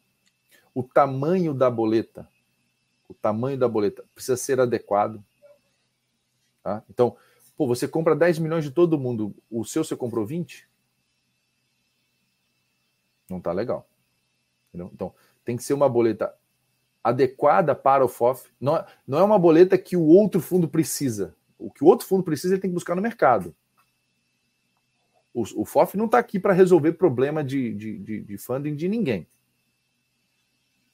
O 0.74 0.84
tamanho 0.84 1.54
da 1.54 1.70
boleta, 1.70 2.28
o 3.08 3.14
tamanho 3.14 3.58
da 3.58 3.68
boleta 3.68 4.04
precisa 4.14 4.38
ser 4.38 4.60
adequado. 4.60 5.24
Tá? 6.64 6.84
Então, 6.90 7.16
pô, 7.56 7.68
você 7.68 7.88
compra 7.88 8.16
10 8.16 8.40
milhões 8.40 8.64
de 8.64 8.72
todo 8.72 8.98
mundo, 8.98 9.36
o 9.52 9.64
seu 9.64 9.84
você 9.84 9.96
comprou 9.96 10.26
20? 10.26 10.68
Não 13.30 13.40
tá 13.40 13.52
legal. 13.52 13.88
Entendeu? 14.70 14.90
Então, 14.94 15.14
tem 15.46 15.56
que 15.56 15.64
ser 15.64 15.74
uma 15.74 15.88
boleta 15.88 16.34
adequada 17.04 17.76
para 17.76 18.04
o 18.04 18.08
FOF. 18.08 18.50
Não, 18.60 18.78
é, 18.78 18.86
não 19.06 19.20
é 19.20 19.24
uma 19.24 19.38
boleta 19.38 19.78
que 19.78 19.98
o 19.98 20.06
outro 20.06 20.40
fundo 20.40 20.68
precisa. 20.68 21.36
O 21.60 21.70
que 21.70 21.84
o 21.84 21.88
outro 21.88 22.08
fundo 22.08 22.24
precisa, 22.24 22.54
ele 22.54 22.62
tem 22.62 22.70
que 22.70 22.76
buscar 22.76 22.96
no 22.96 23.02
mercado. 23.02 23.54
O, 25.34 25.42
o 25.62 25.66
FOF 25.66 25.98
não 25.98 26.06
está 26.06 26.20
aqui 26.20 26.40
para 26.40 26.54
resolver 26.54 26.94
problema 26.94 27.44
de, 27.44 27.74
de, 27.74 28.00
de, 28.00 28.22
de 28.22 28.38
funding 28.38 28.76
de 28.76 28.88
ninguém. 28.88 29.28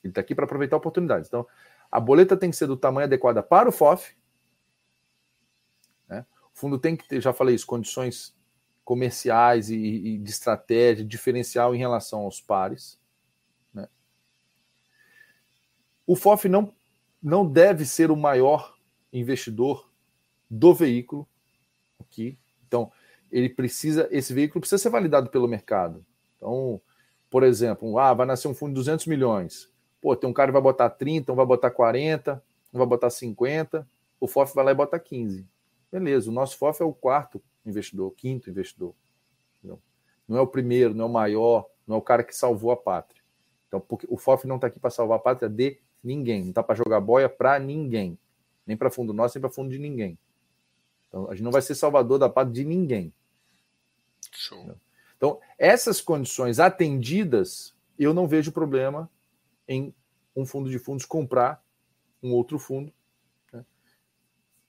Ele 0.03 0.11
está 0.11 0.21
aqui 0.21 0.33
para 0.33 0.45
aproveitar 0.45 0.77
oportunidades. 0.77 1.27
Então, 1.27 1.45
a 1.91 1.99
boleta 1.99 2.37
tem 2.37 2.49
que 2.49 2.55
ser 2.55 2.67
do 2.67 2.77
tamanho 2.77 3.05
adequado 3.05 3.41
para 3.43 3.69
o 3.69 3.71
FOF. 3.71 4.15
Né? 6.07 6.25
O 6.53 6.59
fundo 6.59 6.77
tem 6.77 6.95
que 6.95 7.07
ter, 7.07 7.21
já 7.21 7.33
falei 7.33 7.55
isso, 7.55 7.65
condições 7.65 8.35
comerciais 8.83 9.69
e, 9.69 9.75
e 9.77 10.17
de 10.17 10.29
estratégia 10.29 11.05
diferencial 11.05 11.75
em 11.75 11.79
relação 11.79 12.21
aos 12.21 12.41
pares. 12.41 12.99
O 16.09 16.15
FOF 16.15 16.49
não, 16.49 16.73
não 17.21 17.47
deve 17.47 17.85
ser 17.85 18.09
o 18.09 18.15
maior 18.15 18.75
investidor 19.13 19.91
do 20.49 20.73
veículo 20.73 21.29
aqui. 21.99 22.35
Então, 22.67 22.91
ele 23.31 23.47
precisa, 23.47 24.07
esse 24.09 24.33
veículo 24.33 24.59
precisa 24.59 24.81
ser 24.81 24.89
validado 24.89 25.29
pelo 25.29 25.47
mercado. 25.47 26.03
Então, 26.35 26.81
por 27.29 27.43
exemplo, 27.43 27.99
ah, 27.99 28.11
vai 28.11 28.25
nascer 28.25 28.47
um 28.47 28.55
fundo 28.55 28.69
de 28.69 28.79
200 28.79 29.05
milhões. 29.05 29.68
Pô, 30.01 30.15
tem 30.15 30.29
um 30.29 30.33
cara 30.33 30.49
que 30.49 30.53
vai 30.53 30.61
botar 30.61 30.89
30, 30.89 31.31
um 31.31 31.35
vai 31.35 31.45
botar 31.45 31.71
40, 31.71 32.43
um 32.73 32.77
vai 32.77 32.87
botar 32.87 33.09
50, 33.09 33.87
o 34.19 34.27
FOF 34.27 34.53
vai 34.55 34.65
lá 34.65 34.71
e 34.71 34.75
bota 34.75 34.99
15. 34.99 35.45
Beleza, 35.91 36.29
o 36.29 36.33
nosso 36.33 36.57
FOF 36.57 36.81
é 36.81 36.85
o 36.85 36.93
quarto 36.93 37.41
investidor, 37.65 38.07
o 38.07 38.11
quinto 38.11 38.49
investidor. 38.49 38.93
Entendeu? 39.57 39.81
Não 40.27 40.37
é 40.37 40.41
o 40.41 40.47
primeiro, 40.47 40.93
não 40.93 41.05
é 41.05 41.07
o 41.07 41.11
maior, 41.11 41.69
não 41.85 41.95
é 41.95 41.99
o 41.99 42.01
cara 42.01 42.23
que 42.23 42.35
salvou 42.35 42.71
a 42.71 42.77
pátria. 42.77 43.21
Então, 43.67 43.79
porque 43.79 44.07
o 44.09 44.17
FOF 44.17 44.47
não 44.47 44.55
está 44.55 44.67
aqui 44.67 44.79
para 44.79 44.89
salvar 44.89 45.17
a 45.17 45.21
pátria 45.21 45.49
de 45.49 45.79
Ninguém. 46.03 46.45
Não 46.45 46.53
tá 46.53 46.63
para 46.63 46.75
jogar 46.75 46.99
boia 47.01 47.27
para 47.27 47.59
ninguém. 47.59 48.17
Nem 48.65 48.77
para 48.77 48.89
fundo 48.89 49.13
nosso, 49.13 49.37
nem 49.37 49.41
para 49.41 49.49
fundo 49.49 49.69
de 49.69 49.79
ninguém. 49.79 50.17
Então, 51.07 51.29
a 51.29 51.35
gente 51.35 51.43
não 51.43 51.51
vai 51.51 51.61
ser 51.61 51.75
salvador 51.75 52.19
da 52.19 52.29
pátria 52.29 52.53
de 52.53 52.65
ninguém. 52.65 53.13
Show. 54.31 54.75
Então, 55.17 55.39
essas 55.57 55.99
condições 55.99 56.59
atendidas, 56.59 57.75
eu 57.97 58.13
não 58.13 58.27
vejo 58.27 58.51
problema 58.51 59.09
em 59.69 59.93
um 60.35 60.45
fundo 60.45 60.69
de 60.69 60.79
fundos 60.79 61.05
comprar 61.05 61.63
um 62.21 62.33
outro 62.33 62.57
fundo, 62.57 62.91
né? 63.53 63.63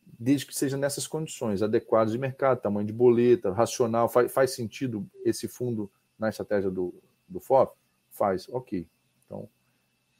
desde 0.04 0.46
que 0.46 0.54
seja 0.54 0.76
nessas 0.76 1.06
condições 1.06 1.62
adequadas 1.62 2.12
de 2.12 2.18
mercado, 2.18 2.60
tamanho 2.60 2.86
de 2.86 2.92
boleta, 2.92 3.50
racional, 3.50 4.08
faz, 4.08 4.30
faz 4.30 4.50
sentido 4.50 5.10
esse 5.24 5.48
fundo 5.48 5.90
na 6.18 6.28
estratégia 6.28 6.70
do, 6.70 6.94
do 7.26 7.40
FOF? 7.40 7.72
Faz, 8.10 8.46
ok. 8.50 8.86
Então, 9.24 9.48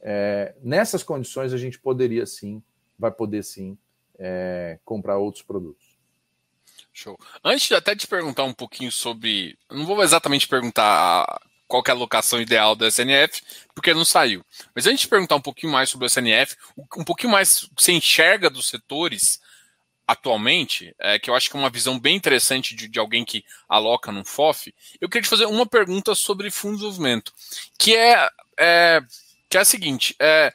é, 0.01 0.57
nessas 0.63 1.03
condições, 1.03 1.53
a 1.53 1.59
gente 1.59 1.79
poderia 1.79 2.25
sim, 2.25 2.63
vai 2.99 3.11
poder 3.13 3.45
sim, 3.45 3.77
é, 4.19 4.79
comprar 4.83 5.19
outros 5.19 5.45
produtos. 5.45 5.99
Show. 6.91 7.19
Antes 7.45 7.69
de 7.69 7.75
até 7.75 7.95
te 7.95 8.07
perguntar 8.07 8.45
um 8.45 8.55
pouquinho 8.55 8.91
sobre. 8.91 9.59
Não 9.71 9.85
vou 9.87 10.03
exatamente 10.03 10.49
perguntar 10.49 11.41
qual 11.71 11.85
é 11.87 11.91
a 11.93 11.95
locação 11.95 12.41
ideal 12.41 12.75
do 12.75 12.85
SNF, 12.85 13.43
porque 13.73 13.95
não 13.95 14.05
saiu. 14.05 14.45
Mas 14.75 14.89
antes 14.89 15.03
de 15.03 15.09
perguntar 15.09 15.37
um 15.37 15.41
pouquinho 15.41 15.73
mais 15.73 15.89
sobre 15.89 16.05
o 16.05 16.09
SNF, 16.09 16.57
um 16.97 17.05
pouquinho 17.05 17.33
mais 17.33 17.61
que 17.61 17.71
você 17.79 17.93
enxerga 17.93 18.51
dos 18.51 18.67
setores 18.67 19.41
atualmente, 20.05 20.93
é, 20.99 21.21
que 21.21 21.31
eu 21.31 21.35
acho 21.37 21.49
que 21.49 21.57
é 21.57 21.61
uma 21.61 21.71
visão 21.71 21.97
bem 21.97 22.17
interessante 22.17 22.75
de, 22.75 22.89
de, 22.89 22.99
alguém 22.99 23.25
que 23.25 23.45
aloca 23.69 24.11
num 24.11 24.25
FOF, 24.25 24.75
eu 25.01 25.09
queria 25.09 25.23
te 25.23 25.29
fazer 25.29 25.47
uma 25.47 25.65
pergunta 25.65 26.13
sobre 26.17 26.51
fundo 26.51 26.73
de 26.73 26.79
desenvolvimento, 26.79 27.33
que 27.79 27.95
é, 27.95 28.29
é 28.59 29.01
que 29.49 29.57
é 29.57 29.61
a 29.61 29.65
seguinte: 29.65 30.17
é, 30.19 30.53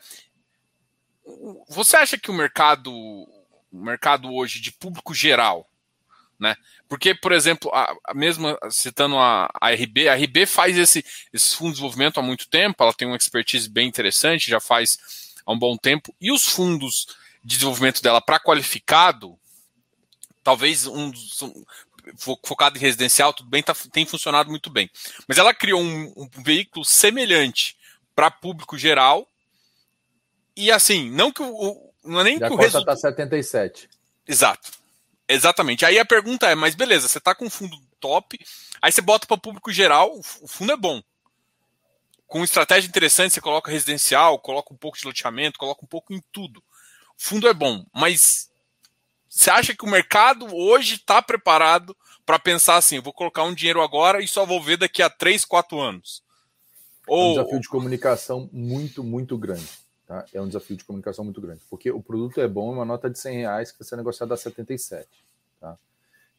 você 1.69 1.95
acha 1.95 2.17
que 2.17 2.29
o 2.29 2.33
mercado, 2.33 2.91
o 2.91 3.45
mercado 3.71 4.33
hoje 4.33 4.59
de 4.59 4.73
público 4.73 5.13
geral, 5.13 5.65
né? 6.37 6.57
Porque, 6.87 7.15
por 7.15 7.31
exemplo, 7.31 7.71
a, 7.73 7.95
a 8.05 8.13
mesma 8.13 8.57
citando 8.69 9.17
a, 9.17 9.49
a, 9.59 9.71
RB, 9.71 10.07
a 10.07 10.15
RB 10.15 10.45
faz 10.45 10.77
esse, 10.77 11.03
esse 11.33 11.55
fundo 11.55 11.69
de 11.69 11.73
desenvolvimento 11.75 12.19
há 12.19 12.23
muito 12.23 12.47
tempo, 12.47 12.83
ela 12.83 12.93
tem 12.93 13.07
uma 13.07 13.17
expertise 13.17 13.69
bem 13.69 13.87
interessante, 13.87 14.49
já 14.49 14.59
faz 14.59 15.33
há 15.45 15.51
um 15.51 15.57
bom 15.57 15.75
tempo, 15.77 16.13
e 16.21 16.31
os 16.31 16.45
fundos 16.45 17.07
de 17.43 17.55
desenvolvimento 17.55 18.01
dela 18.01 18.21
para 18.21 18.39
qualificado, 18.39 19.37
talvez 20.43 20.85
um, 20.85 21.11
um 21.11 21.65
focado 22.43 22.77
em 22.77 22.81
residencial, 22.81 23.33
tudo 23.33 23.49
bem, 23.49 23.63
tá, 23.63 23.75
tem 23.91 24.05
funcionado 24.05 24.49
muito 24.49 24.69
bem. 24.69 24.89
Mas 25.27 25.37
ela 25.37 25.53
criou 25.53 25.81
um, 25.81 26.13
um 26.15 26.29
veículo 26.43 26.85
semelhante 26.85 27.75
para 28.15 28.31
público 28.31 28.77
geral. 28.77 29.27
E 30.55 30.71
assim, 30.71 31.09
não 31.11 31.31
que 31.31 31.41
o. 31.41 31.91
Não 32.03 32.19
é 32.19 32.23
nem 32.23 32.37
Já 32.37 32.47
que 32.47 32.53
o 32.53 32.57
resultado. 32.57 32.85
Tá 32.85 32.95
77. 32.95 33.89
Exato. 34.27 34.71
Exatamente. 35.27 35.85
Aí 35.85 35.97
a 35.97 36.05
pergunta 36.05 36.47
é, 36.47 36.55
mas 36.55 36.75
beleza, 36.75 37.07
você 37.07 37.17
está 37.17 37.33
com 37.33 37.45
um 37.45 37.49
fundo 37.49 37.77
top, 37.99 38.39
aí 38.81 38.91
você 38.91 39.01
bota 39.01 39.25
para 39.25 39.37
público 39.37 39.71
geral, 39.71 40.19
o 40.41 40.47
fundo 40.47 40.71
é 40.71 40.77
bom. 40.77 41.01
Com 42.27 42.43
estratégia 42.43 42.87
interessante, 42.87 43.33
você 43.33 43.41
coloca 43.41 43.71
residencial, 43.71 44.39
coloca 44.39 44.73
um 44.73 44.77
pouco 44.77 44.97
de 44.97 45.05
loteamento, 45.05 45.59
coloca 45.59 45.83
um 45.83 45.87
pouco 45.87 46.13
em 46.13 46.21
tudo. 46.31 46.59
O 47.17 47.23
fundo 47.23 47.47
é 47.47 47.53
bom, 47.53 47.85
mas 47.93 48.49
você 49.27 49.49
acha 49.49 49.75
que 49.75 49.85
o 49.85 49.89
mercado 49.89 50.47
hoje 50.55 50.95
está 50.95 51.21
preparado 51.21 51.95
para 52.25 52.39
pensar 52.39 52.77
assim, 52.77 52.99
vou 52.99 53.13
colocar 53.13 53.43
um 53.43 53.53
dinheiro 53.53 53.81
agora 53.81 54.21
e 54.21 54.27
só 54.27 54.45
vou 54.45 54.61
ver 54.61 54.77
daqui 54.77 55.03
a 55.03 55.09
3, 55.09 55.45
4 55.45 55.79
anos? 55.79 56.23
Ou... 57.07 57.19
É 57.19 57.25
um 57.25 57.43
desafio 57.43 57.59
de 57.59 57.67
comunicação 57.67 58.49
muito, 58.51 59.03
muito 59.03 59.37
grande. 59.37 59.84
Tá? 60.05 60.25
É 60.33 60.41
um 60.41 60.47
desafio 60.47 60.77
de 60.77 60.85
comunicação 60.85 61.25
muito 61.25 61.41
grande. 61.41 61.63
Porque 61.69 61.89
o 61.89 62.01
produto 62.01 62.39
é 62.39 62.47
bom, 62.47 62.71
uma 62.71 62.85
nota 62.85 63.09
de 63.09 63.17
100 63.17 63.37
reais 63.37 63.71
que 63.71 63.79
vai 63.79 63.87
ser 63.87 63.95
negociada 63.95 64.33
a 64.33 64.37
77. 64.37 65.25
Tá? 65.59 65.77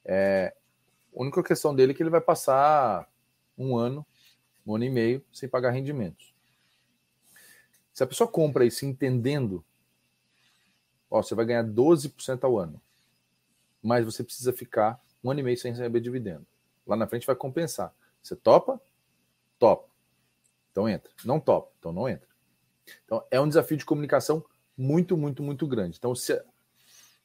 É, 0.05 0.55
a 1.15 1.21
única 1.21 1.43
questão 1.43 1.75
dele 1.75 1.93
é 1.93 1.95
que 1.95 2.03
ele 2.03 2.11
vai 2.11 2.21
passar 2.21 3.11
um 3.59 3.77
ano, 3.77 4.07
um 4.67 4.75
ano 4.75 4.85
e 4.85 4.91
meio, 4.91 5.25
sem 5.33 5.49
pagar 5.49 5.71
rendimentos. 5.71 6.33
Se 7.93 8.05
a 8.05 8.07
pessoa 8.07 8.29
compra 8.29 8.65
isso 8.65 8.85
entendendo, 8.85 9.65
ó, 11.11 11.23
você 11.23 11.35
vai 11.35 11.47
ganhar 11.47 11.65
12% 11.65 12.45
ao 12.45 12.59
ano. 12.59 12.81
mas 13.83 14.05
você 14.05 14.25
precisa 14.25 14.53
ficar 14.53 15.01
um 15.23 15.31
ano 15.31 15.41
e 15.41 15.43
meio 15.43 15.57
sem 15.57 15.71
receber 15.73 16.01
dividendo. 16.01 16.47
Lá 16.87 16.97
na 16.97 17.07
frente 17.07 17.27
vai 17.27 17.37
compensar. 17.37 17.95
Você 18.23 18.35
topa? 18.35 18.81
Topa. 19.59 19.89
Então 20.71 20.89
entra. 20.89 21.11
Não 21.25 21.41
topa, 21.41 21.73
então 21.79 21.93
não 21.93 22.09
entra. 22.09 22.29
Então 23.05 23.25
é 23.31 23.41
um 23.41 23.49
desafio 23.49 23.77
de 23.77 23.85
comunicação 23.85 24.45
muito, 24.77 25.17
muito, 25.17 25.43
muito 25.43 25.67
grande. 25.67 25.97
Então, 25.99 26.15
se 26.15 26.41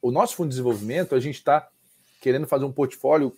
o 0.01 0.11
nosso 0.11 0.35
fundo 0.35 0.47
de 0.47 0.55
desenvolvimento, 0.55 1.13
a 1.13 1.19
gente 1.19 1.35
está 1.35 1.69
querendo 2.21 2.47
fazer 2.47 2.65
um 2.65 2.71
portfólio 2.71 3.35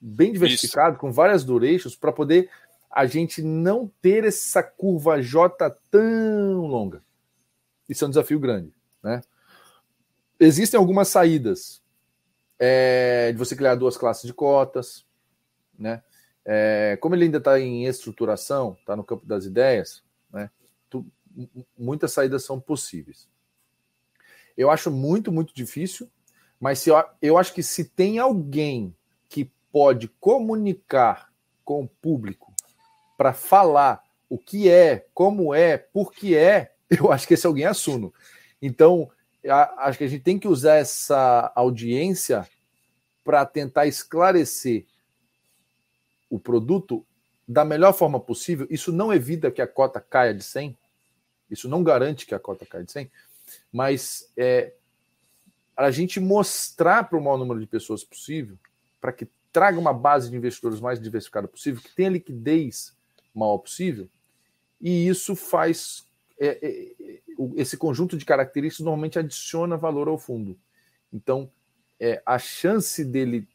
bem 0.00 0.32
diversificado, 0.32 0.92
Isso. 0.92 1.00
com 1.00 1.12
várias 1.12 1.44
duration, 1.44 1.90
para 2.00 2.12
poder 2.12 2.50
a 2.90 3.06
gente 3.06 3.40
não 3.40 3.90
ter 4.02 4.24
essa 4.24 4.62
curva 4.62 5.22
J 5.22 5.70
tão 5.90 6.66
longa. 6.66 7.02
Isso 7.88 8.04
é 8.04 8.06
um 8.06 8.10
desafio 8.10 8.38
grande. 8.38 8.72
Né? 9.02 9.22
Existem 10.38 10.78
algumas 10.78 11.08
saídas 11.08 11.82
é, 12.58 13.32
de 13.32 13.38
você 13.38 13.56
criar 13.56 13.76
duas 13.76 13.96
classes 13.96 14.24
de 14.24 14.34
cotas. 14.34 15.06
Né? 15.78 16.02
É, 16.44 16.98
como 17.00 17.14
ele 17.14 17.24
ainda 17.24 17.38
está 17.38 17.58
em 17.58 17.86
estruturação, 17.86 18.76
está 18.78 18.94
no 18.94 19.04
campo 19.04 19.24
das 19.24 19.46
ideias, 19.46 20.02
né? 20.30 20.50
Tu, 20.90 21.06
muitas 21.76 22.12
saídas 22.12 22.44
são 22.44 22.60
possíveis. 22.60 23.28
Eu 24.56 24.70
acho 24.70 24.90
muito, 24.90 25.32
muito 25.32 25.54
difícil, 25.54 26.10
mas 26.60 26.78
se 26.78 26.90
eu, 27.20 27.38
acho 27.38 27.52
que 27.52 27.62
se 27.62 27.84
tem 27.84 28.18
alguém 28.18 28.94
que 29.28 29.50
pode 29.72 30.08
comunicar 30.20 31.32
com 31.64 31.84
o 31.84 31.88
público 31.88 32.52
para 33.16 33.32
falar 33.32 34.02
o 34.28 34.38
que 34.38 34.68
é, 34.68 35.06
como 35.12 35.54
é, 35.54 35.76
por 35.76 36.12
que 36.12 36.36
é, 36.36 36.74
eu 36.90 37.10
acho 37.10 37.26
que 37.26 37.34
esse 37.34 37.46
alguém 37.46 37.64
é 37.64 37.68
a 37.68 37.74
Suno. 37.74 38.12
Então, 38.60 39.10
acho 39.78 39.98
que 39.98 40.04
a 40.04 40.08
gente 40.08 40.22
tem 40.22 40.38
que 40.38 40.46
usar 40.46 40.76
essa 40.76 41.50
audiência 41.54 42.48
para 43.24 43.44
tentar 43.44 43.86
esclarecer 43.86 44.86
o 46.30 46.38
produto 46.38 47.04
da 47.46 47.64
melhor 47.64 47.92
forma 47.92 48.20
possível. 48.20 48.66
Isso 48.70 48.92
não 48.92 49.12
evita 49.12 49.50
que 49.50 49.60
a 49.60 49.66
cota 49.66 50.00
caia 50.00 50.32
de 50.32 50.42
100, 50.42 50.76
isso 51.52 51.68
não 51.68 51.82
garante 51.82 52.26
que 52.26 52.34
a 52.34 52.38
cota 52.38 52.64
caia 52.64 52.84
de 52.84 52.92
100, 52.92 53.10
mas 53.72 54.30
é, 54.36 54.72
a 55.76 55.90
gente 55.90 56.18
mostrar 56.18 57.04
para 57.04 57.18
o 57.18 57.22
maior 57.22 57.38
número 57.38 57.60
de 57.60 57.66
pessoas 57.66 58.02
possível, 58.02 58.58
para 59.00 59.12
que 59.12 59.28
traga 59.52 59.78
uma 59.78 59.92
base 59.92 60.30
de 60.30 60.36
investidores 60.36 60.80
mais 60.80 61.00
diversificada 61.00 61.46
possível, 61.46 61.82
que 61.82 61.94
tenha 61.94 62.08
liquidez 62.08 62.96
maior 63.34 63.58
possível, 63.58 64.08
e 64.80 65.06
isso 65.06 65.36
faz. 65.36 66.06
É, 66.38 66.58
é, 66.60 67.20
esse 67.56 67.76
conjunto 67.76 68.16
de 68.16 68.24
características 68.24 68.84
normalmente 68.84 69.18
adiciona 69.18 69.76
valor 69.76 70.08
ao 70.08 70.18
fundo. 70.18 70.58
Então, 71.12 71.50
é, 72.00 72.20
a 72.26 72.38
chance 72.38 73.04
dele 73.04 73.46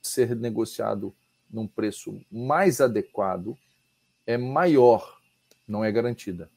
ser 0.00 0.36
negociado 0.36 1.14
num 1.50 1.66
preço 1.66 2.20
mais 2.30 2.80
adequado 2.80 3.56
é 4.26 4.36
maior, 4.36 5.20
não 5.66 5.84
é 5.84 5.90
garantida. 5.90 6.50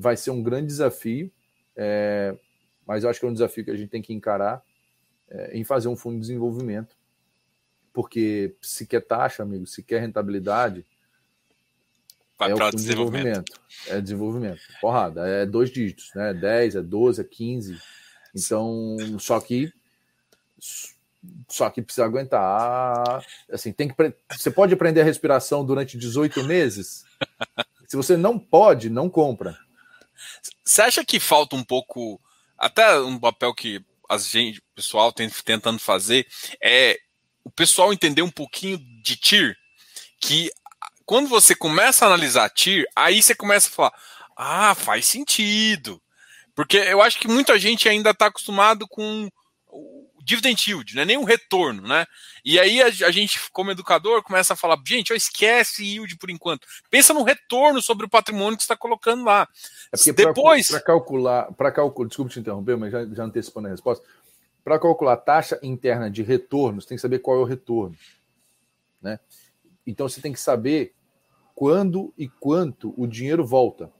Vai 0.00 0.16
ser 0.16 0.30
um 0.30 0.42
grande 0.42 0.68
desafio, 0.68 1.30
é, 1.76 2.34
mas 2.86 3.04
eu 3.04 3.10
acho 3.10 3.20
que 3.20 3.26
é 3.26 3.28
um 3.28 3.34
desafio 3.34 3.64
que 3.64 3.70
a 3.70 3.76
gente 3.76 3.90
tem 3.90 4.00
que 4.00 4.14
encarar 4.14 4.62
é, 5.28 5.58
em 5.58 5.62
fazer 5.62 5.88
um 5.88 5.96
fundo 5.96 6.14
de 6.14 6.22
desenvolvimento, 6.22 6.96
porque 7.92 8.56
se 8.62 8.86
quer 8.86 9.02
taxa, 9.02 9.42
amigo, 9.42 9.66
se 9.66 9.82
quer 9.82 10.00
rentabilidade, 10.00 10.86
Vai 12.38 12.52
é 12.52 12.54
para 12.54 12.70
desenvolvimento. 12.70 13.44
desenvolvimento. 13.44 13.60
É 13.88 14.00
desenvolvimento. 14.00 14.60
Porrada. 14.80 15.28
É 15.28 15.44
dois 15.44 15.70
dígitos, 15.70 16.10
né? 16.14 16.32
10, 16.32 16.76
é 16.76 16.82
12, 16.82 17.20
é 17.20 17.24
15. 17.24 17.78
Então, 18.34 18.96
só 19.18 19.38
que 19.38 19.70
só 21.46 21.68
que 21.68 21.82
precisa 21.82 22.06
aguentar. 22.06 23.22
Assim, 23.52 23.72
tem 23.72 23.88
que 23.88 24.14
você 24.30 24.50
pode 24.50 24.72
aprender 24.72 25.02
a 25.02 25.04
respiração 25.04 25.62
durante 25.62 25.98
18 25.98 26.42
meses? 26.44 27.04
Se 27.86 27.96
você 27.96 28.16
não 28.16 28.38
pode, 28.38 28.88
não 28.88 29.10
compra. 29.10 29.58
Você 30.64 30.82
acha 30.82 31.04
que 31.04 31.20
falta 31.20 31.56
um 31.56 31.64
pouco, 31.64 32.20
até 32.58 32.98
um 33.00 33.18
papel 33.18 33.54
que 33.54 33.84
a 34.08 34.18
gente, 34.18 34.58
o 34.58 34.74
pessoal 34.74 35.12
tem 35.12 35.30
tentando 35.44 35.78
fazer 35.78 36.26
é 36.60 36.98
o 37.44 37.50
pessoal 37.50 37.92
entender 37.92 38.22
um 38.22 38.30
pouquinho 38.30 38.78
de 39.02 39.16
TIR, 39.16 39.56
que 40.20 40.50
quando 41.06 41.28
você 41.28 41.54
começa 41.54 42.04
a 42.04 42.08
analisar 42.08 42.50
TIR, 42.50 42.86
aí 42.94 43.22
você 43.22 43.34
começa 43.34 43.68
a 43.68 43.72
falar: 43.72 43.92
ah, 44.36 44.74
faz 44.74 45.06
sentido. 45.06 46.00
Porque 46.54 46.76
eu 46.76 47.00
acho 47.00 47.18
que 47.18 47.28
muita 47.28 47.58
gente 47.58 47.88
ainda 47.88 48.10
está 48.10 48.26
acostumado 48.26 48.86
com 48.86 49.28
dividend 50.30 50.70
yield, 50.70 50.94
não 50.94 51.02
é 51.02 51.04
nem 51.04 51.18
um 51.18 51.24
retorno, 51.24 51.82
né? 51.82 52.06
E 52.44 52.58
aí 52.58 52.80
a, 52.80 52.86
a, 52.86 53.10
gente, 53.10 53.50
como 53.50 53.70
educador, 53.70 54.22
começa 54.22 54.52
a 54.52 54.56
falar, 54.56 54.80
gente, 54.86 55.10
eu 55.10 55.16
esquece 55.16 55.84
yield 55.84 56.16
por 56.16 56.30
enquanto. 56.30 56.66
Pensa 56.88 57.12
no 57.12 57.24
retorno 57.24 57.82
sobre 57.82 58.06
o 58.06 58.08
patrimônio 58.08 58.56
que 58.56 58.62
você 58.62 58.66
está 58.66 58.76
colocando 58.76 59.24
lá. 59.24 59.48
É 59.92 59.96
porque 59.96 60.12
Depois. 60.12 60.68
Para 60.68 60.80
calcular, 60.80 61.52
para 61.52 61.72
calcular, 61.72 62.08
desculpe 62.08 62.32
te 62.32 62.40
interromper, 62.40 62.76
mas 62.76 62.92
já, 62.92 63.04
já 63.06 63.24
antecipando 63.24 63.68
a 63.68 63.70
resposta. 63.70 64.06
Para 64.62 64.78
calcular 64.78 65.14
a 65.14 65.16
taxa 65.16 65.58
interna 65.62 66.10
de 66.10 66.22
retorno, 66.22 66.80
você 66.80 66.88
tem 66.88 66.96
que 66.96 67.02
saber 67.02 67.18
qual 67.18 67.38
é 67.38 67.40
o 67.40 67.44
retorno. 67.44 67.96
Né? 69.02 69.18
Então 69.86 70.08
você 70.08 70.20
tem 70.20 70.32
que 70.32 70.40
saber 70.40 70.94
quando 71.54 72.12
e 72.16 72.28
quanto 72.28 72.94
o 72.96 73.06
dinheiro 73.06 73.44
volta. 73.44 73.90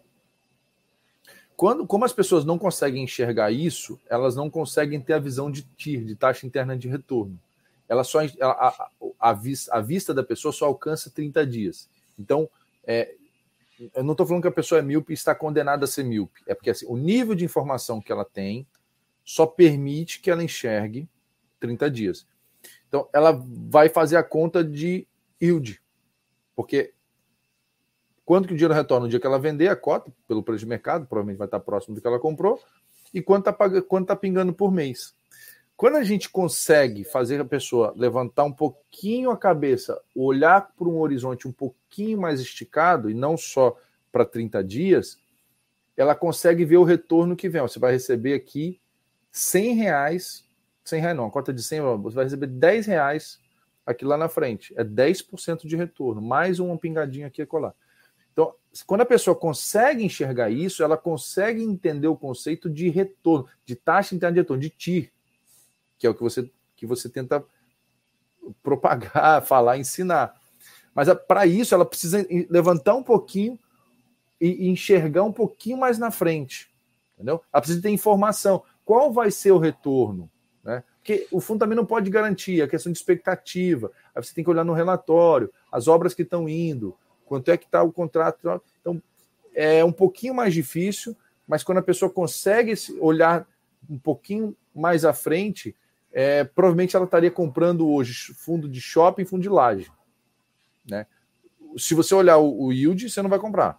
Quando, 1.61 1.87
como 1.87 2.07
as 2.07 2.13
pessoas 2.15 2.43
não 2.43 2.59
conseguem 2.59 3.05
enxergar 3.05 3.51
isso, 3.51 4.01
elas 4.09 4.35
não 4.35 4.49
conseguem 4.49 4.99
ter 4.99 5.13
a 5.13 5.19
visão 5.19 5.51
de 5.51 5.61
TIR, 5.61 6.07
de 6.07 6.17
taxa 6.17 6.47
interna 6.47 6.75
de 6.75 6.89
retorno. 6.89 7.39
Ela 7.87 8.03
só, 8.03 8.21
a, 8.21 8.47
a, 8.47 8.91
a, 9.21 9.33
vista, 9.35 9.77
a 9.77 9.79
vista 9.79 10.15
da 10.15 10.23
pessoa 10.23 10.53
só 10.53 10.65
alcança 10.65 11.11
30 11.11 11.47
dias. 11.47 11.87
Então, 12.19 12.49
é, 12.87 13.15
eu 13.95 14.03
não 14.03 14.13
estou 14.13 14.27
falando 14.27 14.41
que 14.41 14.49
a 14.49 14.53
pessoa 14.53 14.79
é 14.79 14.83
míope 14.83 15.13
e 15.13 15.15
está 15.15 15.35
condenada 15.35 15.85
a 15.85 15.87
ser 15.87 16.03
míope. 16.03 16.41
É 16.47 16.55
porque 16.55 16.71
assim, 16.71 16.87
o 16.89 16.97
nível 16.97 17.35
de 17.35 17.45
informação 17.45 18.01
que 18.01 18.11
ela 18.11 18.25
tem 18.25 18.67
só 19.23 19.45
permite 19.45 20.21
que 20.21 20.31
ela 20.31 20.43
enxergue 20.43 21.07
30 21.61 21.91
dias. 21.91 22.27
Então, 22.89 23.07
ela 23.13 23.33
vai 23.69 23.91
fazer 23.91 24.17
a 24.17 24.23
conta 24.23 24.65
de 24.65 25.07
yield. 25.39 25.79
Porque 26.57 26.95
Quanto 28.31 28.47
que 28.47 28.55
o 28.55 28.57
dinheiro 28.57 28.73
retorna 28.73 29.07
no 29.07 29.11
dia 29.11 29.19
que 29.19 29.27
ela 29.27 29.41
vender 29.41 29.67
a 29.67 29.75
cota, 29.75 30.09
pelo 30.29 30.41
preço 30.41 30.61
de 30.61 30.67
mercado, 30.67 31.05
provavelmente 31.05 31.39
vai 31.39 31.49
estar 31.49 31.59
próximo 31.59 31.97
do 31.97 32.01
que 32.01 32.07
ela 32.07 32.21
comprou, 32.21 32.61
e 33.13 33.21
quanto 33.21 33.51
está 33.51 33.81
quanto 33.83 34.07
tá 34.07 34.15
pingando 34.15 34.53
por 34.53 34.71
mês. 34.71 35.17
Quando 35.77 35.97
a 35.97 36.05
gente 36.05 36.31
consegue 36.31 37.03
fazer 37.03 37.41
a 37.41 37.45
pessoa 37.45 37.93
levantar 37.97 38.45
um 38.45 38.53
pouquinho 38.53 39.33
a 39.33 39.37
cabeça, 39.37 40.01
olhar 40.15 40.71
para 40.79 40.89
um 40.89 41.01
horizonte 41.01 41.49
um 41.49 41.51
pouquinho 41.51 42.21
mais 42.21 42.41
esticado, 42.41 43.11
e 43.11 43.15
não 43.15 43.37
só 43.37 43.77
para 44.13 44.25
30 44.25 44.63
dias, 44.63 45.19
ela 45.97 46.15
consegue 46.15 46.65
ver 46.65 46.77
o 46.77 46.85
retorno 46.85 47.35
que 47.35 47.49
vem. 47.49 47.63
Você 47.63 47.81
vai 47.81 47.91
receber 47.91 48.35
aqui 48.35 48.81
100 49.33 49.75
reais, 49.75 50.45
100 50.85 51.01
reais 51.01 51.17
não, 51.17 51.27
a 51.27 51.31
cota 51.33 51.53
de 51.53 51.65
100, 51.65 51.81
você 52.01 52.15
vai 52.15 52.25
receber 52.27 52.47
10 52.47 52.87
reais 52.87 53.41
aqui 53.85 54.05
lá 54.05 54.17
na 54.17 54.29
frente. 54.29 54.73
É 54.77 54.85
10% 54.85 55.67
de 55.67 55.75
retorno, 55.75 56.23
mais 56.23 56.61
uma 56.61 56.79
pingadinha 56.79 57.27
aqui 57.27 57.43
e 57.43 57.47
colar. 57.47 57.75
Quando 58.87 59.01
a 59.01 59.07
pessoa 59.07 59.35
consegue 59.35 60.05
enxergar 60.05 60.51
isso, 60.51 60.83
ela 60.83 60.97
consegue 60.97 61.63
entender 61.63 62.07
o 62.07 62.17
conceito 62.17 62.71
de 62.71 62.89
retorno, 62.89 63.49
de 63.65 63.75
taxa 63.75 64.15
interna 64.15 64.35
de 64.35 64.41
retorno, 64.41 64.63
de 64.63 64.71
TIR, 64.71 65.13
que 65.99 66.07
é 66.07 66.11
o 66.11 66.15
que 66.15 66.23
você, 66.23 66.49
que 66.77 66.87
você 66.87 67.09
tenta 67.09 67.45
propagar, 68.63 69.43
falar, 69.47 69.79
ensinar. 69.79 70.35
Mas 70.95 71.09
para 71.27 71.47
isso 71.47 71.75
ela 71.75 71.85
precisa 71.85 72.25
levantar 72.49 72.95
um 72.95 73.03
pouquinho 73.03 73.59
e 74.41 74.69
enxergar 74.69 75.25
um 75.25 75.33
pouquinho 75.33 75.77
mais 75.77 75.99
na 75.99 76.11
frente. 76.11 76.71
Entendeu? 77.15 77.43
Ela 77.53 77.61
precisa 77.61 77.83
ter 77.83 77.91
informação. 77.91 78.63
Qual 78.85 79.13
vai 79.13 79.31
ser 79.31 79.53
o 79.53 79.59
retorno? 79.59 80.31
Né? 80.65 80.83
Porque 80.99 81.27
o 81.31 81.41
fundo 81.41 81.61
também 81.61 81.77
não 81.77 81.85
pode 81.85 82.11
garantir 82.11 82.63
a 82.63 82.69
questão 82.69 82.91
de 82.91 82.99
expectativa. 82.99 83.91
Aí 84.15 84.23
você 84.23 84.35
tem 84.35 84.43
que 84.43 84.51
olhar 84.51 84.65
no 84.65 84.73
relatório, 84.73 85.53
as 85.71 85.89
obras 85.89 86.15
que 86.15 86.23
estão 86.23 86.49
indo, 86.49 86.97
quanto 87.31 87.49
é 87.49 87.57
que 87.57 87.65
está 87.65 87.81
o 87.81 87.93
contrato. 87.93 88.61
Então, 88.81 89.01
é 89.55 89.85
um 89.85 89.93
pouquinho 89.93 90.35
mais 90.35 90.53
difícil, 90.53 91.17
mas 91.47 91.63
quando 91.63 91.79
a 91.79 91.83
pessoa 91.83 92.11
consegue 92.11 92.75
olhar 92.99 93.47
um 93.89 93.97
pouquinho 93.97 94.57
mais 94.75 95.05
à 95.05 95.13
frente, 95.13 95.77
é, 96.11 96.43
provavelmente 96.43 96.97
ela 96.97 97.05
estaria 97.05 97.31
comprando 97.31 97.89
hoje 97.89 98.35
fundo 98.35 98.69
de 98.69 98.81
shopping, 98.81 99.25
fundo 99.25 99.43
de 99.43 99.49
laje. 99.49 99.93
Né? 100.85 101.07
Se 101.77 101.95
você 101.95 102.13
olhar 102.17 102.39
o, 102.39 102.65
o 102.65 102.73
yield, 102.73 103.09
você 103.09 103.23
não 103.23 103.31
vai 103.31 103.39
comprar. 103.39 103.79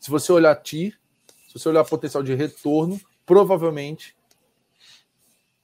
Se 0.00 0.10
você 0.10 0.32
olhar 0.32 0.56
TIR, 0.56 0.98
se 1.46 1.58
você 1.58 1.68
olhar 1.68 1.84
potencial 1.84 2.22
de 2.22 2.34
retorno, 2.34 2.98
provavelmente 3.26 4.16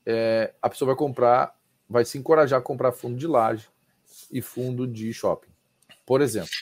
é, 0.04 0.52
a 0.60 0.68
pessoa 0.68 0.88
vai 0.88 0.96
comprar, 0.96 1.58
vai 1.88 2.04
se 2.04 2.18
encorajar 2.18 2.58
a 2.58 2.62
comprar 2.62 2.92
fundo 2.92 3.16
de 3.16 3.26
laje 3.26 3.66
e 4.30 4.42
fundo 4.42 4.86
de 4.86 5.10
shopping 5.10 5.53
por 6.04 6.20
exemplo. 6.20 6.54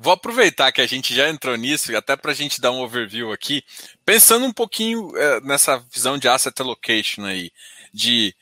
Vou 0.00 0.12
aproveitar 0.12 0.70
que 0.70 0.80
a 0.80 0.86
gente 0.86 1.14
já 1.14 1.28
entrou 1.28 1.56
nisso, 1.56 1.94
até 1.96 2.16
para 2.16 2.30
a 2.30 2.34
gente 2.34 2.60
dar 2.60 2.70
um 2.70 2.80
overview 2.80 3.32
aqui, 3.32 3.64
pensando 4.04 4.46
um 4.46 4.52
pouquinho 4.52 5.16
é, 5.16 5.40
nessa 5.40 5.78
visão 5.92 6.16
de 6.16 6.28
asset 6.28 6.60
allocation 6.62 7.24
aí, 7.24 7.50
de 7.92 8.34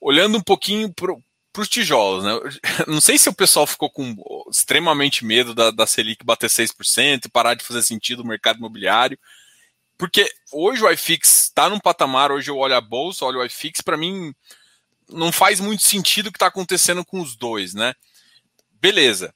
olhando 0.00 0.38
um 0.38 0.42
pouquinho 0.42 0.92
para 0.94 1.12
os 1.60 1.68
tijolos, 1.68 2.24
né? 2.24 2.32
Não 2.86 3.00
sei 3.00 3.18
se 3.18 3.28
o 3.28 3.34
pessoal 3.34 3.66
ficou 3.66 3.90
com 3.90 4.14
extremamente 4.48 5.24
medo 5.24 5.54
da, 5.54 5.72
da 5.72 5.86
Selic 5.86 6.24
bater 6.24 6.48
6% 6.48 7.24
e 7.24 7.28
parar 7.28 7.54
de 7.54 7.64
fazer 7.64 7.82
sentido 7.82 8.20
o 8.20 8.26
mercado 8.26 8.58
imobiliário. 8.58 9.18
Porque 9.98 10.30
hoje 10.52 10.84
o 10.84 10.90
iFix 10.92 11.44
está 11.44 11.68
num 11.68 11.80
patamar, 11.80 12.30
hoje 12.30 12.50
eu 12.50 12.58
olho 12.58 12.76
a 12.76 12.80
bolsa, 12.80 13.24
olho 13.24 13.40
o 13.40 13.44
iFix, 13.44 13.80
para 13.80 13.96
mim 13.96 14.32
não 15.08 15.32
faz 15.32 15.58
muito 15.58 15.82
sentido 15.82 16.28
o 16.28 16.32
que 16.32 16.36
está 16.36 16.46
acontecendo 16.46 17.04
com 17.04 17.20
os 17.20 17.34
dois, 17.34 17.74
né? 17.74 17.94
Beleza. 18.86 19.34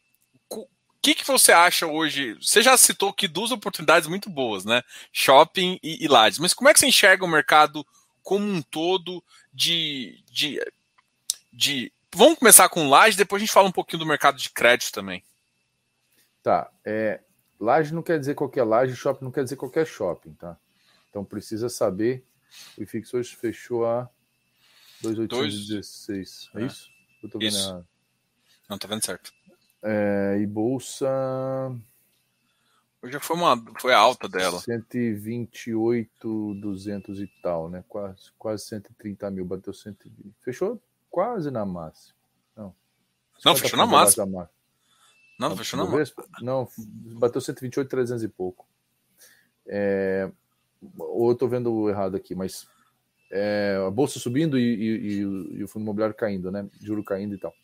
O 0.48 0.68
que, 1.02 1.14
que 1.14 1.26
você 1.26 1.50
acha 1.50 1.86
hoje? 1.86 2.34
Você 2.34 2.62
já 2.62 2.76
citou 2.76 3.12
que 3.12 3.26
duas 3.26 3.50
oportunidades 3.50 4.06
muito 4.06 4.30
boas, 4.30 4.64
né? 4.64 4.82
Shopping 5.12 5.80
e, 5.82 6.04
e 6.04 6.06
lajes. 6.06 6.38
Mas 6.38 6.54
como 6.54 6.68
é 6.68 6.72
que 6.72 6.78
você 6.78 6.86
enxerga 6.86 7.24
o 7.24 7.28
mercado 7.28 7.84
como 8.22 8.46
um 8.46 8.62
todo 8.62 9.24
de, 9.52 10.22
de, 10.30 10.60
de 11.52 11.92
vamos 12.14 12.38
começar 12.38 12.68
com 12.68 12.88
laje, 12.88 13.16
depois 13.16 13.42
a 13.42 13.44
gente 13.44 13.52
fala 13.52 13.68
um 13.68 13.72
pouquinho 13.72 13.98
do 13.98 14.06
mercado 14.06 14.38
de 14.38 14.50
crédito 14.50 14.92
também. 14.92 15.24
Tá. 16.44 16.70
É, 16.84 17.20
laje 17.58 17.92
não 17.92 18.02
quer 18.02 18.20
dizer 18.20 18.36
qualquer 18.36 18.62
laje, 18.62 18.94
shopping 18.94 19.24
não 19.24 19.32
quer 19.32 19.42
dizer 19.42 19.56
qualquer 19.56 19.84
shopping, 19.86 20.34
tá? 20.34 20.56
Então 21.08 21.24
precisa 21.24 21.68
saber. 21.68 22.24
O 22.78 22.82
IFIX 22.82 23.14
hoje 23.14 23.34
fechou 23.34 23.84
a 23.84 24.08
2,816. 25.02 26.50
É, 26.54 26.62
é 26.62 26.66
isso? 26.66 26.88
Eu 27.20 27.28
tô 27.28 27.38
vendo 27.38 27.48
isso. 27.48 27.68
errado. 27.68 27.88
Não, 28.70 28.78
tá 28.78 28.86
vendo 28.86 29.04
certo. 29.04 29.32
É, 29.82 30.38
e 30.40 30.46
bolsa. 30.46 31.08
Hoje 33.02 33.18
foi, 33.18 33.36
uma, 33.36 33.64
foi 33.80 33.94
a 33.94 33.98
alta 33.98 34.28
dela. 34.28 34.60
128, 34.60 36.54
200 36.54 37.20
e 37.20 37.26
tal, 37.42 37.70
né? 37.70 37.82
Quase, 37.88 38.30
quase 38.38 38.64
130 38.66 39.30
mil, 39.30 39.44
bateu 39.44 39.72
120. 39.72 40.34
Fechou 40.40 40.80
quase 41.10 41.50
na 41.50 41.64
máxima. 41.64 42.14
Não, 42.54 42.74
não 43.44 43.56
fechou 43.56 43.78
na 43.78 43.86
máxima. 43.86 44.50
Não, 45.38 45.48
não, 45.48 45.56
fechou 45.56 45.78
na 45.78 45.86
máxima. 45.86 46.24
Não, 46.42 46.68
bateu 47.18 47.40
128, 47.40 47.88
300 47.88 48.22
e 48.22 48.28
pouco. 48.28 48.68
É, 49.66 50.30
ou 50.98 51.30
eu 51.30 51.34
tô 51.34 51.48
vendo 51.48 51.88
errado 51.88 52.16
aqui, 52.16 52.34
mas 52.34 52.66
é, 53.32 53.82
a 53.86 53.90
bolsa 53.90 54.18
subindo 54.18 54.58
e, 54.58 54.62
e, 54.62 54.86
e, 54.86 55.18
e, 55.58 55.64
o 55.64 55.68
fundo 55.68 55.84
imobiliário 55.84 56.14
caindo, 56.14 56.50
né? 56.50 56.68
Juro 56.82 57.02
caindo 57.02 57.34
e 57.34 57.38
tal. 57.38 57.54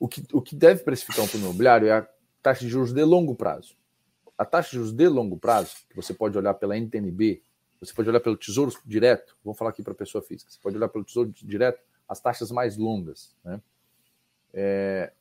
O 0.00 0.08
que, 0.08 0.26
o 0.32 0.40
que 0.40 0.56
deve 0.56 0.82
precificar 0.82 1.22
um 1.22 1.28
fundo 1.28 1.44
imobiliário 1.44 1.86
é 1.86 1.92
a 1.92 2.08
taxa 2.42 2.64
de 2.64 2.70
juros 2.70 2.92
de 2.92 3.04
longo 3.04 3.34
prazo. 3.34 3.76
A 4.36 4.46
taxa 4.46 4.70
de 4.70 4.76
juros 4.76 4.92
de 4.92 5.06
longo 5.06 5.36
prazo, 5.36 5.76
que 5.90 5.94
você 5.94 6.14
pode 6.14 6.36
olhar 6.38 6.54
pela 6.54 6.74
NTNB, 6.74 7.42
você 7.78 7.92
pode 7.92 8.08
olhar 8.08 8.20
pelo 8.20 8.36
Tesouro 8.36 8.72
Direto, 8.84 9.36
vamos 9.44 9.58
falar 9.58 9.70
aqui 9.70 9.82
para 9.82 9.92
a 9.92 9.96
pessoa 9.96 10.22
física, 10.22 10.50
você 10.50 10.58
pode 10.58 10.76
olhar 10.76 10.88
pelo 10.88 11.04
Tesouro 11.04 11.30
Direto, 11.30 11.82
as 12.08 12.18
taxas 12.18 12.50
mais 12.50 12.78
longas. 12.78 13.36
Né? 13.44 13.60
É, 14.54 15.12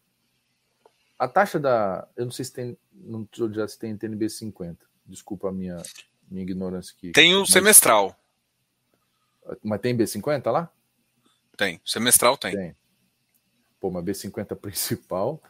a 1.18 1.28
taxa 1.28 1.60
da. 1.60 2.08
Eu 2.16 2.26
não 2.26 2.32
sei 2.32 2.46
se 2.46 2.54
tem. 2.54 2.78
Tesouro 3.30 3.52
Direto 3.52 3.70
se 3.70 3.80
tem 3.80 3.92
NTNB 3.92 4.30
50. 4.30 4.86
Desculpa 5.06 5.50
a 5.50 5.52
minha, 5.52 5.84
minha 6.32 6.44
ignorância 6.44 6.96
aqui. 6.98 7.12
Tem 7.12 7.36
o 7.36 7.42
mas, 7.42 7.50
semestral. 7.50 8.18
Mas 9.62 9.82
tem 9.82 9.98
B50 9.98 10.50
lá? 10.50 10.72
Tem. 11.58 11.82
Semestral 11.84 12.38
tem. 12.38 12.56
Tem. 12.56 12.76
Pô, 13.80 13.90
uma 13.90 14.04
B50 14.04 14.56
principal. 14.60 15.42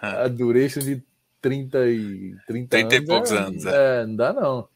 a 0.00 0.28
duration 0.28 0.80
de 0.80 1.02
30 1.40 1.88
e 1.88 2.36
30, 2.46 2.68
30 2.68 2.76
anos, 2.76 2.94
e 2.94 3.06
poucos 3.06 3.32
é, 3.32 3.36
anos. 3.38 3.66
É. 3.66 4.02
é. 4.02 4.06
não 4.06 4.16
dá 4.16 4.32
não. 4.32 4.68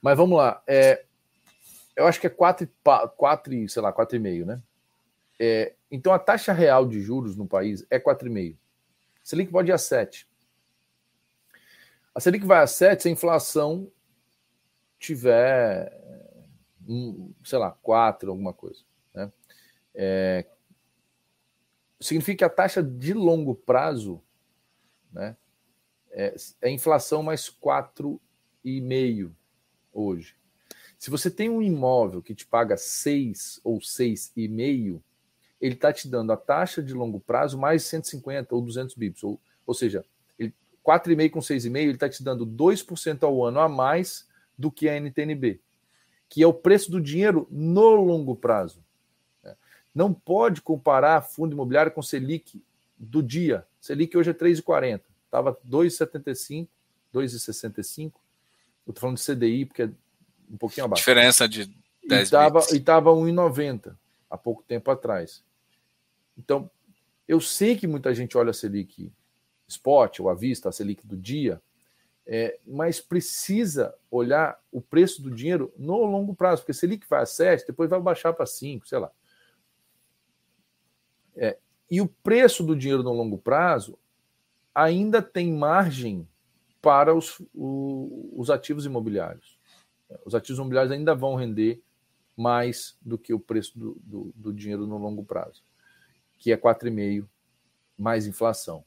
Mas 0.00 0.16
vamos 0.16 0.38
lá. 0.38 0.62
É, 0.66 1.04
eu 1.94 2.06
acho 2.06 2.20
que 2.20 2.26
é 2.26 2.30
4, 2.30 2.68
4 3.16 3.68
sei 3.68 3.82
lá, 3.82 3.92
4,5, 3.92 4.44
né? 4.44 4.62
É, 5.38 5.74
então 5.90 6.12
a 6.12 6.18
taxa 6.18 6.52
real 6.52 6.86
de 6.86 7.00
juros 7.00 7.36
no 7.36 7.46
país 7.46 7.86
é 7.90 7.98
4,5. 7.98 8.56
Selic 9.22 9.50
pode 9.50 9.70
ir 9.70 9.74
a 9.74 9.78
7. 9.78 10.28
A 12.14 12.20
Selic 12.20 12.46
vai 12.46 12.62
a 12.62 12.66
7 12.66 13.02
se 13.02 13.08
a 13.08 13.10
inflação 13.10 13.90
tiver, 14.98 15.92
sei 17.44 17.58
lá, 17.58 17.72
4, 17.82 18.30
alguma 18.30 18.52
coisa. 18.52 18.80
Né? 19.12 19.30
É, 19.94 20.46
significa 22.00 22.38
que 22.38 22.44
a 22.44 22.50
taxa 22.50 22.82
de 22.82 23.12
longo 23.12 23.54
prazo 23.54 24.22
né, 25.12 25.36
é, 26.10 26.34
é 26.62 26.70
inflação 26.70 27.22
mais 27.22 27.48
4,5 27.50 29.30
hoje. 29.92 30.34
Se 30.98 31.10
você 31.10 31.30
tem 31.30 31.48
um 31.48 31.62
imóvel 31.62 32.22
que 32.22 32.34
te 32.34 32.46
paga 32.46 32.76
6 32.76 33.60
ou 33.62 33.78
6,5, 33.78 35.02
ele 35.60 35.74
está 35.74 35.92
te 35.92 36.08
dando 36.08 36.32
a 36.32 36.36
taxa 36.36 36.82
de 36.82 36.92
longo 36.92 37.20
prazo 37.20 37.58
mais 37.58 37.82
150 37.84 38.54
ou 38.54 38.62
200 38.62 38.94
bips. 38.94 39.22
Ou, 39.24 39.40
ou 39.66 39.74
seja, 39.74 40.04
4,5 40.86 41.30
com 41.30 41.40
6,5, 41.40 41.76
ele 41.76 41.92
está 41.92 42.08
te 42.08 42.22
dando 42.22 42.46
2% 42.46 43.24
ao 43.24 43.44
ano 43.44 43.58
a 43.58 43.68
mais 43.68 44.28
do 44.56 44.70
que 44.70 44.88
a 44.88 44.94
NTNB, 44.94 45.60
que 46.28 46.42
é 46.42 46.46
o 46.46 46.54
preço 46.54 46.90
do 46.90 47.00
dinheiro 47.00 47.48
no 47.50 47.96
longo 47.96 48.36
prazo. 48.36 48.85
Não 49.96 50.12
pode 50.12 50.60
comparar 50.60 51.22
fundo 51.22 51.54
imobiliário 51.54 51.90
com 51.90 52.02
Selic 52.02 52.62
do 52.98 53.22
dia. 53.22 53.66
Selic 53.80 54.14
hoje 54.14 54.28
é 54.28 54.34
3,40. 54.34 55.00
Estava 55.24 55.58
2,75, 55.66 56.68
2,65. 57.14 58.12
Eu 58.86 58.90
estou 58.90 59.00
falando 59.00 59.16
de 59.16 59.24
CDI, 59.24 59.64
porque 59.64 59.82
é 59.84 59.90
um 60.50 60.58
pouquinho 60.58 60.84
abaixo. 60.84 61.00
Diferença 61.00 61.48
de 61.48 61.74
10 62.06 62.30
E 62.74 62.76
estava 62.76 63.10
1,90 63.10 63.96
há 64.28 64.36
pouco 64.36 64.62
tempo 64.62 64.90
atrás. 64.90 65.42
Então, 66.36 66.70
eu 67.26 67.40
sei 67.40 67.74
que 67.74 67.86
muita 67.86 68.14
gente 68.14 68.36
olha 68.36 68.50
a 68.50 68.54
Selic 68.54 69.10
spot 69.66 70.20
ou 70.20 70.28
à 70.28 70.34
vista, 70.34 70.68
a 70.68 70.72
Selic 70.72 71.06
do 71.06 71.16
dia, 71.16 71.58
é, 72.26 72.58
mas 72.66 73.00
precisa 73.00 73.94
olhar 74.10 74.60
o 74.70 74.82
preço 74.82 75.22
do 75.22 75.30
dinheiro 75.30 75.72
no 75.78 76.04
longo 76.04 76.34
prazo, 76.34 76.60
porque 76.60 76.74
Selic 76.74 77.06
vai 77.08 77.22
a 77.22 77.26
7, 77.26 77.68
depois 77.68 77.88
vai 77.88 77.98
baixar 77.98 78.34
para 78.34 78.44
5, 78.44 78.86
sei 78.86 78.98
lá. 78.98 79.10
É, 81.36 81.58
e 81.90 82.00
o 82.00 82.08
preço 82.08 82.64
do 82.64 82.74
dinheiro 82.74 83.02
no 83.02 83.12
longo 83.12 83.38
prazo 83.38 83.98
ainda 84.74 85.22
tem 85.22 85.52
margem 85.52 86.26
para 86.80 87.14
os, 87.14 87.40
o, 87.54 88.32
os 88.36 88.50
ativos 88.50 88.86
imobiliários. 88.86 89.58
Os 90.24 90.34
ativos 90.34 90.58
imobiliários 90.58 90.92
ainda 90.92 91.14
vão 91.14 91.34
render 91.34 91.82
mais 92.36 92.96
do 93.00 93.16
que 93.16 93.32
o 93.32 93.40
preço 93.40 93.78
do, 93.78 93.96
do, 94.02 94.32
do 94.34 94.52
dinheiro 94.52 94.86
no 94.86 94.98
longo 94.98 95.24
prazo, 95.24 95.64
que 96.38 96.52
é 96.52 96.56
4,5 96.56 97.26
mais 97.96 98.26
inflação. 98.26 98.84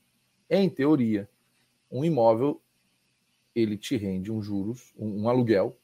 Em 0.49 0.69
teoria, 0.69 1.29
um 1.91 2.05
imóvel 2.05 2.61
ele 3.55 3.77
te 3.77 3.97
rende 3.97 4.31
um 4.31 4.41
juros, 4.41 4.93
um, 4.97 5.23
um 5.23 5.29
aluguel, 5.29 5.77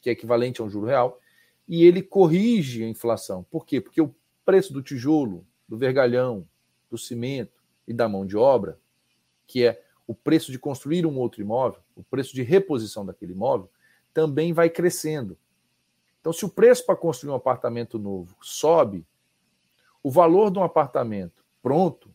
que 0.00 0.10
é 0.10 0.12
equivalente 0.12 0.60
a 0.60 0.64
um 0.64 0.68
juro 0.68 0.86
real, 0.86 1.20
e 1.68 1.84
ele 1.84 2.02
corrige 2.02 2.84
a 2.84 2.88
inflação. 2.88 3.44
Por 3.44 3.64
quê? 3.64 3.80
Porque 3.80 4.00
o 4.00 4.14
preço 4.44 4.72
do 4.72 4.82
tijolo, 4.82 5.46
do 5.68 5.76
vergalhão, 5.76 6.46
do 6.90 6.98
cimento 6.98 7.62
e 7.86 7.92
da 7.92 8.08
mão 8.08 8.26
de 8.26 8.36
obra, 8.36 8.78
que 9.46 9.64
é 9.64 9.82
o 10.06 10.14
preço 10.14 10.52
de 10.52 10.58
construir 10.58 11.04
um 11.04 11.18
outro 11.18 11.40
imóvel, 11.40 11.80
o 11.94 12.02
preço 12.02 12.34
de 12.34 12.42
reposição 12.42 13.04
daquele 13.04 13.32
imóvel, 13.32 13.70
também 14.14 14.52
vai 14.52 14.70
crescendo. 14.70 15.36
Então, 16.20 16.32
se 16.32 16.44
o 16.44 16.48
preço 16.48 16.84
para 16.84 16.96
construir 16.96 17.32
um 17.32 17.36
apartamento 17.36 17.98
novo 17.98 18.36
sobe, 18.40 19.06
o 20.02 20.10
valor 20.10 20.50
de 20.50 20.58
um 20.58 20.62
apartamento 20.62 21.44
pronto 21.62 22.10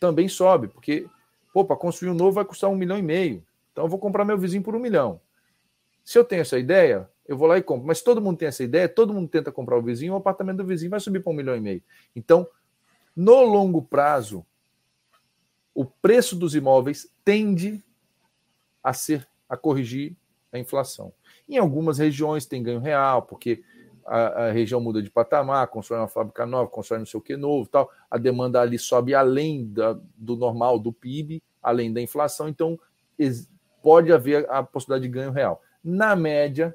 também 0.00 0.28
sobe, 0.28 0.68
porque, 0.68 1.08
pô, 1.52 1.64
para 1.64 1.76
construir 1.76 2.10
um 2.10 2.14
novo 2.14 2.32
vai 2.32 2.44
custar 2.44 2.68
um 2.70 2.76
milhão 2.76 2.98
e 2.98 3.02
meio. 3.02 3.46
Então, 3.72 3.84
eu 3.84 3.88
vou 3.88 3.98
comprar 3.98 4.24
meu 4.24 4.36
vizinho 4.38 4.62
por 4.62 4.74
um 4.74 4.78
milhão. 4.78 5.20
Se 6.04 6.18
eu 6.18 6.24
tenho 6.24 6.42
essa 6.42 6.58
ideia, 6.58 7.10
eu 7.26 7.36
vou 7.36 7.48
lá 7.48 7.58
e 7.58 7.62
compro. 7.62 7.86
Mas 7.86 8.02
todo 8.02 8.20
mundo 8.20 8.38
tem 8.38 8.48
essa 8.48 8.62
ideia, 8.62 8.88
todo 8.88 9.14
mundo 9.14 9.28
tenta 9.28 9.50
comprar 9.50 9.78
o 9.78 9.82
vizinho, 9.82 10.12
o 10.12 10.16
apartamento 10.16 10.58
do 10.58 10.66
vizinho 10.66 10.90
vai 10.90 11.00
subir 11.00 11.22
para 11.22 11.32
um 11.32 11.36
milhão 11.36 11.56
e 11.56 11.60
meio. 11.60 11.82
Então, 12.14 12.46
no 13.16 13.42
longo 13.42 13.82
prazo, 13.82 14.44
o 15.74 15.84
preço 15.84 16.36
dos 16.36 16.54
imóveis 16.54 17.10
tende 17.24 17.82
a 18.82 18.92
ser 18.92 19.26
a 19.48 19.56
corrigir 19.56 20.14
a 20.52 20.58
inflação. 20.58 21.12
Em 21.48 21.56
algumas 21.56 21.98
regiões 21.98 22.46
tem 22.46 22.62
ganho 22.62 22.80
real, 22.80 23.22
porque 23.22 23.62
a, 24.06 24.46
a, 24.46 24.52
região 24.52 24.80
muda 24.80 25.02
de 25.02 25.10
patamar, 25.10 25.66
constrói 25.68 26.00
uma 26.00 26.08
fábrica 26.08 26.46
nova, 26.46 26.68
constrói 26.70 26.98
não 26.98 27.06
sei 27.06 27.18
o 27.18 27.22
que 27.22 27.36
novo, 27.36 27.68
tal. 27.68 27.90
A 28.10 28.18
demanda 28.18 28.60
ali 28.60 28.78
sobe 28.78 29.14
além 29.14 29.66
da, 29.66 29.98
do 30.16 30.36
normal 30.36 30.78
do 30.78 30.92
PIB, 30.92 31.42
além 31.62 31.92
da 31.92 32.00
inflação, 32.00 32.48
então 32.48 32.78
pode 33.82 34.12
haver 34.12 34.48
a 34.50 34.62
possibilidade 34.62 35.08
de 35.08 35.14
ganho 35.14 35.30
real. 35.30 35.62
Na 35.82 36.14
média, 36.14 36.74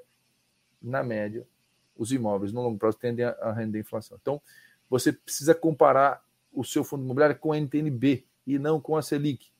na 0.82 1.04
média, 1.04 1.48
os 1.96 2.12
imóveis 2.12 2.54
no 2.54 2.62
longo 2.62 2.78
prazo 2.78 2.98
tendem 2.98 3.26
a 3.26 3.52
render 3.52 3.80
inflação. 3.80 4.18
Então, 4.22 4.42
você 4.90 5.12
precisa 5.12 5.54
comparar 5.54 6.24
o 6.52 6.64
seu 6.64 6.84
fundo 6.84 7.04
imobiliário 7.04 7.38
com 7.38 7.52
a 7.52 7.58
NTNB 7.58 8.26
e 8.48 8.58
não 8.58 8.80
com 8.80 8.96
a 8.98 9.02
Selic. 9.02 9.52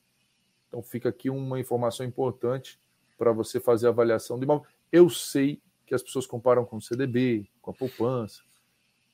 Então, 0.68 0.82
fica 0.82 1.08
aqui 1.08 1.28
uma 1.30 1.60
informação 1.60 2.04
importante 2.04 2.80
para 3.18 3.32
você 3.32 3.60
fazer 3.60 3.86
a 3.86 3.90
avaliação 3.90 4.38
do 4.38 4.44
imóvel. 4.44 4.66
Eu 4.90 5.10
sei 5.10 5.60
que 5.86 5.94
as 5.94 6.02
pessoas 6.02 6.26
comparam 6.26 6.64
com 6.64 6.76
o 6.76 6.80
CDB, 6.80 7.48
com 7.60 7.70
a 7.70 7.74
poupança, 7.74 8.42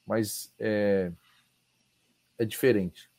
mas 0.06 0.54
é, 0.58 1.10
é 2.38 2.44
diferente. 2.44 3.10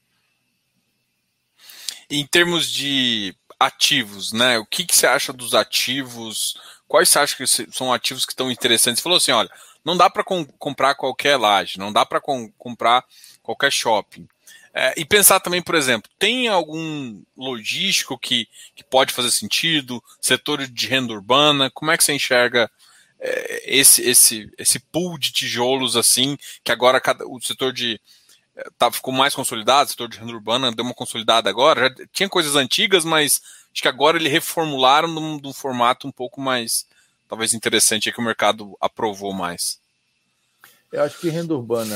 Em 2.09 2.25
termos 2.25 2.69
de 2.69 3.35
ativos, 3.59 4.31
né? 4.31 4.57
O 4.57 4.65
que, 4.65 4.85
que 4.85 4.95
você 4.95 5.07
acha 5.07 5.33
dos 5.33 5.53
ativos? 5.53 6.55
Quais 6.87 7.09
você 7.09 7.19
acha 7.19 7.35
que 7.35 7.47
são 7.47 7.91
ativos 7.91 8.25
que 8.25 8.31
estão 8.31 8.51
interessantes? 8.51 8.99
Você 8.99 9.03
falou 9.03 9.17
assim, 9.17 9.31
olha, 9.31 9.49
não 9.83 9.97
dá 9.97 10.09
para 10.09 10.23
com, 10.23 10.45
comprar 10.45 10.95
qualquer 10.95 11.37
laje, 11.37 11.79
não 11.79 11.91
dá 11.91 12.05
para 12.05 12.21
com, 12.21 12.51
comprar 12.51 13.03
qualquer 13.41 13.71
shopping. 13.71 14.27
É, 14.73 14.93
e 14.95 15.03
pensar 15.03 15.39
também, 15.39 15.61
por 15.61 15.73
exemplo, 15.73 16.09
tem 16.19 16.47
algum 16.47 17.23
logístico 17.35 18.17
que, 18.17 18.47
que 18.75 18.83
pode 18.83 19.11
fazer 19.11 19.31
sentido? 19.31 20.03
Setor 20.21 20.67
de 20.67 20.87
renda 20.87 21.13
urbana? 21.13 21.71
Como 21.71 21.89
é 21.89 21.97
que 21.97 22.03
você 22.03 22.13
enxerga 22.13 22.69
é, 23.19 23.63
esse, 23.65 24.01
esse, 24.03 24.51
esse 24.57 24.79
pool 24.79 25.17
de 25.17 25.31
tijolos 25.31 25.97
assim, 25.97 26.37
que 26.63 26.71
agora 26.71 27.01
cada, 27.01 27.25
o 27.27 27.41
setor 27.41 27.73
de 27.73 27.99
tá, 28.77 28.91
ficou 28.91 29.13
mais 29.13 29.35
consolidado, 29.35 29.87
o 29.87 29.91
setor 29.91 30.09
de 30.09 30.19
renda 30.19 30.33
urbana 30.33 30.71
deu 30.71 30.83
uma 30.83 30.93
consolidada 30.93 31.49
agora. 31.49 31.89
Já 31.89 32.07
tinha 32.11 32.29
coisas 32.29 32.55
antigas, 32.55 33.05
mas 33.05 33.41
acho 33.71 33.81
que 33.81 33.87
agora 33.87 34.17
ele 34.17 34.29
reformularam 34.29 35.07
num, 35.07 35.39
num 35.39 35.53
formato 35.53 36.07
um 36.07 36.11
pouco 36.11 36.41
mais, 36.41 36.87
talvez 37.27 37.53
interessante, 37.53 38.11
que 38.11 38.19
o 38.19 38.23
mercado 38.23 38.75
aprovou 38.79 39.33
mais. 39.33 39.79
Eu 40.91 41.03
acho 41.03 41.19
que 41.19 41.29
renda 41.29 41.53
urbana 41.53 41.95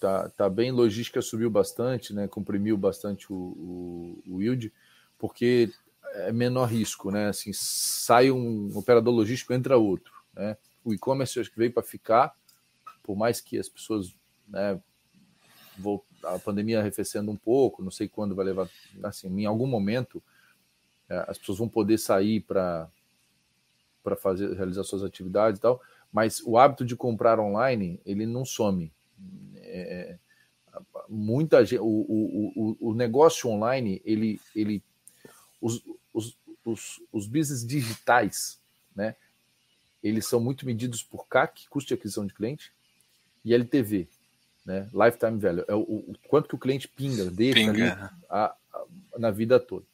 tá, 0.00 0.28
tá 0.30 0.48
bem, 0.48 0.70
logística 0.70 1.20
subiu 1.20 1.50
bastante, 1.50 2.12
né? 2.12 2.28
Comprimiu 2.28 2.76
bastante 2.76 3.32
o, 3.32 3.36
o, 3.36 4.22
o 4.26 4.42
yield, 4.42 4.72
porque 5.18 5.72
é 6.14 6.32
menor 6.32 6.66
risco, 6.66 7.10
né? 7.10 7.28
Assim, 7.28 7.52
sai 7.52 8.30
um 8.30 8.70
operador 8.76 9.12
logístico, 9.12 9.52
entra 9.52 9.76
outro, 9.76 10.12
né? 10.32 10.56
O 10.84 10.94
e-commerce 10.94 11.40
acho 11.40 11.50
que 11.50 11.58
veio 11.58 11.72
para 11.72 11.82
ficar, 11.82 12.34
por 13.02 13.16
mais 13.16 13.40
que 13.40 13.58
as 13.58 13.68
pessoas 13.68 14.14
né, 14.48 14.78
a 16.22 16.38
pandemia 16.38 16.80
arrefecendo 16.80 17.30
um 17.30 17.36
pouco, 17.36 17.82
não 17.82 17.90
sei 17.90 18.08
quando 18.08 18.34
vai 18.34 18.44
levar, 18.44 18.68
assim, 19.02 19.28
em 19.28 19.46
algum 19.46 19.66
momento 19.66 20.22
é, 21.08 21.24
as 21.28 21.38
pessoas 21.38 21.58
vão 21.58 21.68
poder 21.68 21.98
sair 21.98 22.40
para 22.40 22.88
para 24.02 24.16
fazer 24.16 24.52
realizar 24.54 24.84
suas 24.84 25.02
atividades 25.02 25.58
e 25.58 25.62
tal, 25.62 25.80
mas 26.12 26.42
o 26.44 26.58
hábito 26.58 26.84
de 26.84 26.94
comprar 26.94 27.40
online 27.40 27.98
ele 28.04 28.26
não 28.26 28.44
some. 28.44 28.92
É, 29.56 30.18
muita 31.08 31.64
gente, 31.64 31.80
o, 31.80 31.86
o, 31.86 32.52
o, 32.54 32.90
o, 32.90 32.94
negócio 32.94 33.48
online 33.48 34.02
ele 34.04 34.38
ele 34.54 34.82
os, 35.60 35.82
os, 36.12 36.36
os, 36.64 37.02
os 37.10 37.26
business 37.26 37.66
digitais, 37.66 38.60
né? 38.94 39.16
Eles 40.02 40.26
são 40.26 40.38
muito 40.38 40.66
medidos 40.66 41.02
por 41.02 41.26
CAC, 41.26 41.66
custo 41.68 41.88
de 41.88 41.94
aquisição 41.94 42.26
de 42.26 42.34
cliente, 42.34 42.70
e 43.42 43.54
LTV, 43.54 44.06
né? 44.64 44.88
Lifetime 44.92 45.38
value, 45.38 45.64
é 45.68 45.74
o, 45.74 45.80
o 45.80 46.14
quanto 46.28 46.48
que 46.48 46.54
o 46.54 46.58
cliente 46.58 46.88
pinga, 46.88 47.30
deixa 47.30 47.54
pinga. 47.54 48.12
A, 48.30 48.54
a, 48.72 48.84
na 49.18 49.30
vida 49.30 49.60
toda. 49.60 49.84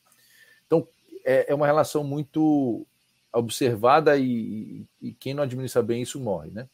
Então, 0.66 0.86
é, 1.24 1.50
é 1.50 1.54
uma 1.54 1.66
relação 1.66 2.04
muito 2.04 2.86
observada 3.32 4.16
e, 4.16 4.84
e, 5.00 5.12
quem 5.12 5.34
não 5.34 5.42
administra 5.42 5.82
bem 5.82 6.02
isso 6.02 6.20
morre, 6.20 6.50
né? 6.50 6.68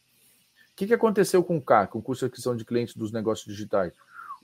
O 0.71 0.75
que, 0.77 0.87
que 0.87 0.93
aconteceu 0.93 1.43
com 1.43 1.57
o 1.57 1.61
CAC, 1.61 1.91
com 1.91 1.99
o 1.99 2.01
custo 2.01 2.25
de 2.25 2.29
aquisição 2.29 2.55
de 2.55 2.63
clientes 2.63 2.95
dos 2.95 3.11
negócios 3.11 3.47
digitais? 3.47 3.93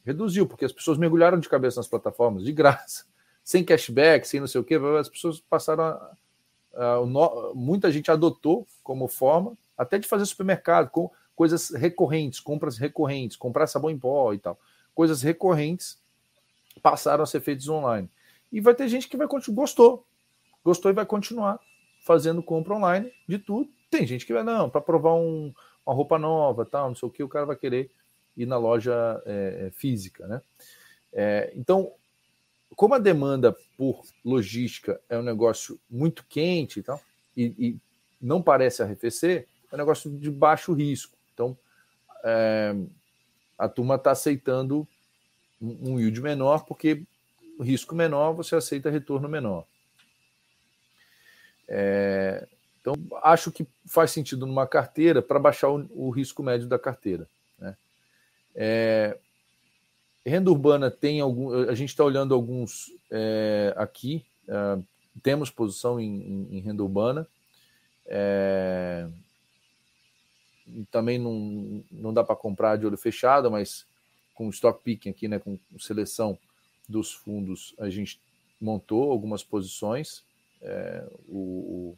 Reduziu, 0.03 0.47
porque 0.47 0.65
as 0.65 0.71
pessoas 0.71 0.97
mergulharam 0.97 1.39
de 1.39 1.47
cabeça 1.47 1.79
nas 1.79 1.87
plataformas, 1.87 2.43
de 2.43 2.51
graça, 2.51 3.05
sem 3.43 3.63
cashback, 3.63 4.27
sem 4.27 4.39
não 4.39 4.47
sei 4.47 4.59
o 4.59 4.63
quê, 4.63 4.79
as 4.99 5.09
pessoas 5.09 5.39
passaram 5.39 5.83
a, 5.83 6.17
a, 6.73 6.95
a 6.95 7.53
muita 7.53 7.91
gente 7.91 8.09
adotou 8.09 8.67
como 8.83 9.07
forma 9.07 9.55
até 9.77 9.97
de 9.97 10.07
fazer 10.07 10.25
supermercado, 10.25 10.89
com, 10.89 11.11
coisas 11.35 11.69
recorrentes, 11.69 12.39
compras 12.39 12.77
recorrentes, 12.77 13.37
comprar 13.37 13.67
sabão 13.67 13.89
em 13.89 13.97
pó 13.97 14.33
e 14.33 14.39
tal. 14.39 14.59
Coisas 14.93 15.21
recorrentes 15.21 15.97
passaram 16.81 17.23
a 17.23 17.27
ser 17.27 17.41
feitas 17.41 17.67
online. 17.67 18.09
E 18.51 18.61
vai 18.61 18.75
ter 18.75 18.87
gente 18.87 19.07
que 19.07 19.17
vai 19.17 19.27
gostou, 19.27 20.05
gostou 20.63 20.91
e 20.91 20.93
vai 20.93 21.05
continuar 21.05 21.59
fazendo 22.03 22.43
compra 22.43 22.75
online 22.75 23.11
de 23.27 23.39
tudo. 23.39 23.69
Tem 23.89 24.05
gente 24.05 24.25
que 24.25 24.33
vai, 24.33 24.43
não, 24.43 24.69
para 24.69 24.81
provar 24.81 25.15
um, 25.15 25.53
uma 25.85 25.95
roupa 25.95 26.19
nova, 26.19 26.65
tal, 26.65 26.89
não 26.89 26.95
sei 26.95 27.07
o 27.07 27.11
que, 27.11 27.23
o 27.23 27.29
cara 27.29 27.45
vai 27.45 27.55
querer 27.55 27.89
ir 28.35 28.45
na 28.45 28.57
loja 28.57 29.21
é, 29.25 29.67
é, 29.67 29.71
física, 29.71 30.27
né? 30.27 30.41
É, 31.11 31.53
então, 31.55 31.91
como 32.75 32.95
a 32.95 32.99
demanda 32.99 33.55
por 33.77 34.01
logística 34.25 34.99
é 35.07 35.17
um 35.17 35.21
negócio 35.21 35.79
muito 35.89 36.25
quente 36.27 36.79
e 36.79 36.83
tal, 36.83 36.99
e, 37.37 37.53
e 37.57 37.77
não 38.19 38.41
parece 38.41 38.81
arrefecer, 38.81 39.47
é 39.71 39.75
um 39.75 39.77
negócio 39.77 40.09
de 40.11 40.31
baixo 40.31 40.73
risco. 40.73 41.17
Então, 41.33 41.57
é, 42.23 42.75
a 43.57 43.67
turma 43.67 43.95
está 43.95 44.11
aceitando 44.11 44.87
um, 45.61 45.99
yield 45.99 46.21
menor, 46.21 46.65
porque 46.65 47.03
risco 47.59 47.95
menor 47.95 48.33
você 48.33 48.55
aceita 48.55 48.89
retorno 48.89 49.29
menor. 49.29 49.65
É, 51.67 52.47
então, 52.81 52.93
acho 53.23 53.51
que 53.51 53.65
faz 53.85 54.11
sentido 54.11 54.45
numa 54.45 54.67
carteira 54.67 55.21
para 55.21 55.39
baixar 55.39 55.69
o, 55.69 55.89
o, 55.91 56.09
risco 56.09 56.43
médio 56.43 56.67
da 56.67 56.77
carteira. 56.77 57.27
Né? 57.57 57.77
É, 58.53 59.17
renda 60.25 60.51
urbana 60.51 60.91
tem 60.91 61.21
algum. 61.21 61.53
A 61.69 61.75
gente 61.75 61.89
está 61.89 62.03
olhando 62.03 62.33
alguns 62.33 62.91
é, 63.09 63.73
aqui. 63.77 64.25
É, 64.47 64.79
temos 65.21 65.49
posição 65.49 65.99
em, 65.99 66.21
em, 66.21 66.57
em 66.57 66.59
renda 66.59 66.83
urbana. 66.83 67.25
Também 70.89 71.19
não, 71.19 71.83
não 71.91 72.13
dá 72.13 72.23
para 72.23 72.35
comprar 72.35 72.77
de 72.77 72.85
olho 72.85 72.97
fechado, 72.97 73.51
mas 73.51 73.85
com 74.33 74.49
stock 74.49 74.81
picking 74.83 75.09
aqui, 75.09 75.27
né, 75.27 75.39
com 75.39 75.59
seleção 75.77 76.37
dos 76.87 77.13
fundos, 77.13 77.73
a 77.79 77.89
gente 77.89 78.19
montou 78.59 79.11
algumas 79.11 79.43
posições. 79.43 80.23
É, 80.61 81.05
o, 81.27 81.37
o, 81.37 81.97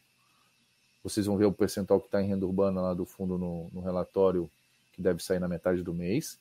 vocês 1.04 1.26
vão 1.26 1.38
ver 1.38 1.46
o 1.46 1.54
percentual 1.54 2.00
que 2.00 2.08
está 2.08 2.22
em 2.22 2.28
renda 2.28 2.46
urbana 2.46 2.82
lá 2.82 2.94
do 2.94 3.06
fundo 3.06 3.38
no, 3.38 3.70
no, 3.72 3.82
relatório, 3.82 4.50
que 4.94 5.02
deve 5.02 5.24
sair 5.24 5.40
na 5.40 5.48
metade 5.48 5.84
do 5.84 5.94
mês. 5.94 6.40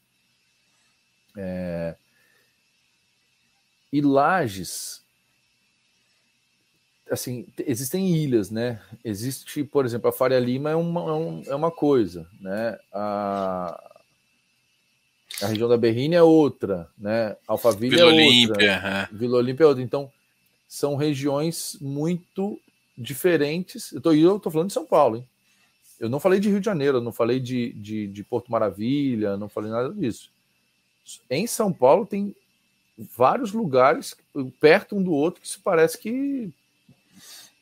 É, 1.36 1.96
e 3.92 4.00
Lages, 4.00 5.03
assim, 7.10 7.46
existem 7.58 8.14
ilhas, 8.16 8.50
né? 8.50 8.80
Existe, 9.04 9.64
por 9.64 9.84
exemplo, 9.84 10.08
a 10.08 10.12
Faria 10.12 10.38
Lima 10.38 10.70
é 10.70 10.74
uma, 10.74 11.00
é, 11.00 11.50
é 11.50 11.54
uma 11.54 11.70
coisa, 11.70 12.28
né? 12.40 12.78
A, 12.92 13.92
a 15.42 15.46
região 15.46 15.68
da 15.68 15.76
Berrine 15.76 16.14
é 16.14 16.22
outra, 16.22 16.88
né? 16.98 17.36
Alphaville 17.46 17.96
Vila 17.96 18.02
é 18.02 18.04
outra. 18.04 18.24
Olímpia, 18.24 19.08
Vila 19.12 19.38
Olímpia 19.38 19.64
é 19.64 19.66
outra. 19.66 19.82
Então, 19.82 20.10
são 20.68 20.96
regiões 20.96 21.76
muito 21.80 22.60
diferentes. 22.96 23.92
Eu 23.92 24.00
tô, 24.00 24.12
eu 24.12 24.38
tô 24.38 24.50
falando 24.50 24.68
de 24.68 24.74
São 24.74 24.86
Paulo, 24.86 25.16
hein? 25.16 25.28
Eu 26.00 26.08
não 26.08 26.20
falei 26.20 26.40
de 26.40 26.48
Rio 26.48 26.60
de 26.60 26.66
Janeiro, 26.66 27.00
não 27.00 27.12
falei 27.12 27.38
de, 27.38 27.72
de, 27.74 28.08
de 28.08 28.24
Porto 28.24 28.50
Maravilha, 28.50 29.36
não 29.36 29.48
falei 29.48 29.70
nada 29.70 29.92
disso. 29.92 30.30
Em 31.30 31.46
São 31.46 31.72
Paulo 31.72 32.04
tem 32.04 32.34
vários 33.16 33.52
lugares 33.52 34.16
perto 34.60 34.96
um 34.96 35.02
do 35.02 35.12
outro 35.12 35.40
que 35.40 35.48
se 35.48 35.58
parece 35.58 35.98
que 35.98 36.52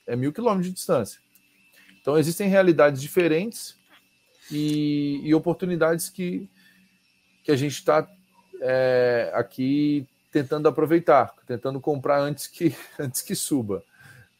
é 0.07 0.17
mil 0.17 0.33
quilômetros 0.33 0.67
de 0.67 0.75
distância. 0.75 1.21
Então 2.01 2.19
existem 2.19 2.49
realidades 2.49 3.01
diferentes 3.01 3.77
e, 4.51 5.21
e 5.23 5.35
oportunidades 5.35 6.09
que, 6.09 6.49
que 7.45 7.53
a 7.53 7.57
gente 7.57 7.75
está 7.75 8.09
é, 8.61 9.31
aqui 9.35 10.07
tentando 10.31 10.69
aproveitar, 10.69 11.35
tentando 11.47 11.81
comprar 11.81 12.21
antes 12.21 12.47
que, 12.47 12.75
antes 12.99 13.23
que 13.23 13.35
suba. 13.35 13.85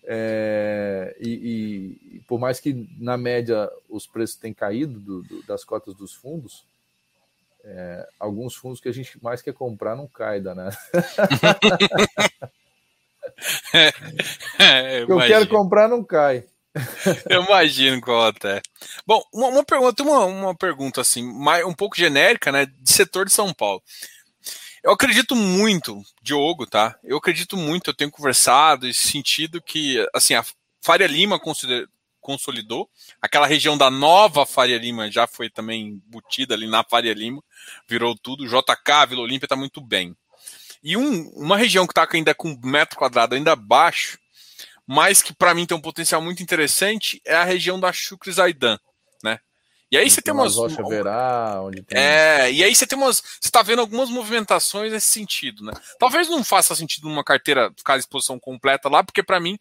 É, 0.05 1.17
e, 1.21 1.99
e, 2.17 2.21
por 2.27 2.41
mais 2.41 2.59
que 2.59 2.89
na 2.99 3.17
média 3.17 3.71
os 3.89 4.05
preços 4.07 4.35
tenham 4.35 4.55
caído 4.55 4.99
do, 4.99 5.23
do, 5.23 5.43
das 5.45 5.65
cotas 5.65 5.95
dos 5.95 6.13
fundos, 6.13 6.65
é, 7.65 8.09
alguns 8.19 8.57
fundos 8.57 8.81
que 8.81 8.89
a 8.89 8.93
gente 8.93 9.23
mais 9.23 9.41
quer 9.41 9.55
comprar 9.55 9.95
não 9.95 10.09
caem, 10.09 10.43
né? 10.43 10.71
é, 14.59 15.03
eu, 15.03 15.09
eu 15.09 15.19
quero 15.19 15.49
comprar 15.49 15.89
não 15.89 16.05
cai. 16.05 16.45
eu 17.29 17.45
imagino 17.45 18.01
qual 18.01 18.27
até. 18.27 18.63
Bom, 19.07 19.23
uma, 19.33 19.49
uma 19.49 19.65
pergunta, 19.65 20.03
uma, 20.03 20.25
uma 20.25 20.55
pergunta 20.57 21.01
assim, 21.01 21.23
mais, 21.23 21.65
um 21.67 21.75
pouco 21.75 21.97
genérica, 21.97 22.51
né? 22.51 22.67
De 22.67 22.93
setor 22.93 23.27
de 23.27 23.33
São 23.33 23.53
Paulo. 23.53 23.83
Eu 24.83 24.93
acredito 24.93 25.37
muito, 25.37 26.03
Diogo, 26.21 26.67
tá? 26.67 26.99
Eu 27.05 27.17
acredito 27.19 27.57
muito, 27.57 27.91
eu 27.91 27.95
tenho 27.95 28.11
conversado 28.11 28.89
e 28.89 28.93
sentido 28.93 29.63
que, 29.63 30.05
assim, 30.13 30.35
a 30.35 30.45
Faria 30.81 31.07
Lima 31.07 31.41
consolidou, 32.21 32.91
aquela 33.21 33.47
região 33.47 33.79
da 33.79 33.89
nova 33.89 34.45
Faria 34.45 34.79
Lima 34.79 35.09
já 35.09 35.29
foi 35.29 35.49
também 35.49 35.87
embutida 35.87 36.55
ali 36.55 36.67
na 36.67 36.83
Faria 36.83 37.15
Lima, 37.15 37.41
virou 37.87 38.17
tudo, 38.17 38.45
JK, 38.45 39.07
Vila 39.09 39.23
Olímpia 39.23 39.47
tá 39.47 39.55
muito 39.55 39.81
bem. 39.81 40.17
E 40.83 40.97
um, 40.97 41.29
uma 41.31 41.57
região 41.57 41.87
que 41.87 41.93
está 41.93 42.07
ainda 42.11 42.35
com 42.35 42.59
metro 42.65 42.99
quadrado 42.99 43.35
ainda 43.35 43.55
baixo, 43.55 44.19
mas 44.87 45.23
que 45.23 45.33
para 45.33 45.55
mim 45.55 45.65
tem 45.65 45.77
um 45.77 45.81
potencial 45.81 46.21
muito 46.21 46.43
interessante, 46.43 47.21
é 47.25 47.35
a 47.35 47.45
região 47.45 47.79
da 47.79 47.93
Chucre 47.93 48.33
Zaidan. 48.33 48.79
Né? 49.23 49.39
E 49.91 49.97
aí 49.97 50.11
você 50.11 50.21
tem 50.21 50.35
umas. 50.35 50.57
Rocha 50.57 50.83
Verá, 50.83 51.61
onde 51.63 51.83
tem... 51.83 51.99
É, 51.99 52.51
e 52.51 52.65
aí 52.65 52.75
você 52.75 52.87
tem 52.87 52.99
umas. 52.99 53.19
Você 53.19 53.49
está 53.49 53.63
vendo 53.63 53.81
algumas 53.81 54.11
movimentações 54.11 54.91
nesse 54.91 55.07
sentido, 55.07 55.65
né? 55.65 55.73
Talvez 55.99 56.29
não 56.29 56.43
faça 56.43 56.75
sentido 56.75 57.09
numa 57.09 57.23
carteira 57.23 57.73
ficar 57.77 57.95
a 57.95 57.99
exposição 57.99 58.39
completa 58.39 58.89
lá, 58.89 59.05
porque 59.05 59.23
para 59.23 59.39
mim 59.39 59.59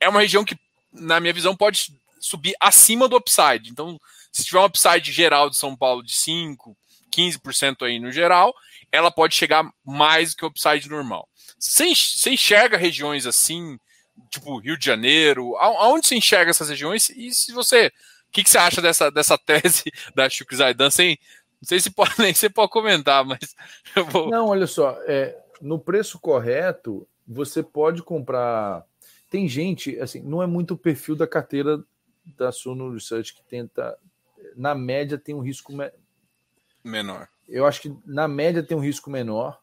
é 0.00 0.08
uma 0.08 0.20
região 0.20 0.44
que, 0.44 0.58
na 0.92 1.18
minha 1.18 1.32
visão, 1.32 1.56
pode 1.56 1.92
subir 2.20 2.54
acima 2.60 3.08
do 3.08 3.16
upside. 3.16 3.70
Então, 3.70 3.98
se 4.30 4.44
tiver 4.44 4.60
um 4.60 4.64
upside 4.64 5.12
geral 5.12 5.48
de 5.48 5.56
São 5.56 5.76
Paulo 5.76 6.02
de 6.02 6.12
5, 6.12 6.76
15% 7.10 7.86
aí 7.86 7.98
no 7.98 8.12
geral, 8.12 8.54
ela 8.90 9.10
pode 9.10 9.34
chegar 9.34 9.68
mais 9.84 10.30
do 10.30 10.36
que 10.36 10.44
o 10.44 10.48
upside 10.48 10.88
normal. 10.88 11.28
Você, 11.58 11.86
enxerga 12.30 12.76
regiões 12.76 13.26
assim, 13.26 13.78
tipo 14.30 14.58
Rio 14.58 14.78
de 14.78 14.84
Janeiro? 14.84 15.56
Aonde 15.56 16.06
você 16.06 16.16
enxerga 16.16 16.50
essas 16.50 16.68
regiões? 16.68 17.10
E 17.10 17.32
se 17.32 17.52
você. 17.52 17.88
O 18.28 18.30
que, 18.30 18.44
que 18.44 18.50
você 18.50 18.58
acha 18.58 18.82
dessa, 18.82 19.10
dessa 19.10 19.38
tese 19.38 19.84
da 20.14 20.28
Chuck 20.28 20.54
Zaidan? 20.54 20.90
Sem, 20.90 21.18
não 21.60 21.66
sei 21.66 21.80
se 21.80 21.90
pode, 21.90 22.12
nem 22.18 22.32
você 22.32 22.48
pode 22.48 22.70
comentar, 22.70 23.24
mas 23.24 23.54
eu 23.96 24.04
vou. 24.06 24.30
Não, 24.30 24.48
olha 24.48 24.66
só, 24.66 24.98
é, 25.06 25.36
no 25.60 25.78
preço 25.78 26.18
correto, 26.18 27.06
você 27.26 27.62
pode 27.62 28.02
comprar. 28.02 28.84
Tem 29.30 29.46
gente, 29.48 29.98
assim, 30.00 30.20
não 30.20 30.42
é 30.42 30.46
muito 30.46 30.74
o 30.74 30.78
perfil 30.78 31.14
da 31.14 31.26
carteira 31.26 31.82
da 32.36 32.52
Suno 32.52 32.92
Research 32.92 33.34
que 33.34 33.42
tenta, 33.42 33.98
na 34.56 34.74
média, 34.74 35.18
tem 35.18 35.34
um 35.34 35.40
risco. 35.40 35.72
Menor. 36.88 37.28
Eu 37.48 37.66
acho 37.66 37.82
que 37.82 37.96
na 38.04 38.26
média 38.26 38.62
tem 38.62 38.76
um 38.76 38.80
risco 38.80 39.10
menor 39.10 39.60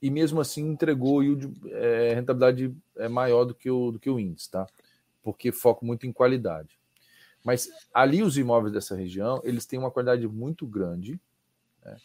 e 0.00 0.10
mesmo 0.10 0.40
assim 0.40 0.62
entregou 0.68 1.22
yield, 1.22 1.52
é, 1.70 2.14
rentabilidade 2.14 2.74
é, 2.96 3.08
maior 3.08 3.44
do 3.44 3.54
que, 3.54 3.70
o, 3.70 3.92
do 3.92 3.98
que 3.98 4.10
o 4.10 4.20
índice, 4.20 4.50
tá? 4.50 4.66
Porque 5.22 5.50
foco 5.50 5.84
muito 5.84 6.06
em 6.06 6.12
qualidade. 6.12 6.78
Mas 7.44 7.68
ali 7.94 8.22
os 8.22 8.36
imóveis 8.36 8.72
dessa 8.72 8.94
região, 8.94 9.40
eles 9.44 9.66
têm 9.66 9.78
uma 9.78 9.90
qualidade 9.90 10.26
muito 10.26 10.66
grande 10.66 11.20
né? 11.84 11.96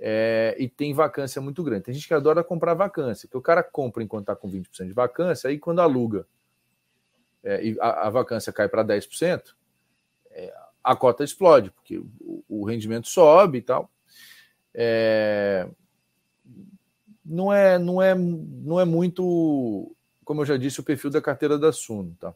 é, 0.00 0.56
e 0.58 0.68
tem 0.68 0.94
vacância 0.94 1.40
muito 1.42 1.62
grande. 1.62 1.84
Tem 1.84 1.94
gente 1.94 2.08
que 2.08 2.14
adora 2.14 2.42
comprar 2.42 2.74
vacância, 2.74 3.28
que 3.28 3.36
o 3.36 3.42
cara 3.42 3.62
compra 3.62 4.02
enquanto 4.02 4.22
está 4.22 4.36
com 4.36 4.50
20% 4.50 4.86
de 4.86 4.92
vacância, 4.92 5.50
aí 5.50 5.58
quando 5.58 5.80
aluga 5.80 6.26
é, 7.42 7.64
e 7.64 7.76
a, 7.80 8.06
a, 8.06 8.10
vacância 8.10 8.52
cai 8.52 8.68
para 8.68 8.84
10%, 8.84 9.54
é, 10.30 10.54
a 10.82 10.96
cota 10.96 11.22
explode, 11.22 11.70
porque 11.70 11.98
o, 11.98 12.44
o 12.48 12.64
rendimento 12.64 13.08
sobe 13.08 13.58
e 13.58 13.62
tal. 13.62 13.90
É, 14.80 15.68
não 17.24 17.52
é, 17.52 17.78
não 17.78 18.00
é, 18.00 18.14
não 18.14 18.78
é 18.78 18.84
muito, 18.84 19.92
como 20.24 20.42
eu 20.42 20.46
já 20.46 20.56
disse, 20.56 20.78
o 20.78 20.84
perfil 20.84 21.10
da 21.10 21.20
carteira 21.20 21.58
da 21.58 21.72
Suno, 21.72 22.16
tá? 22.20 22.32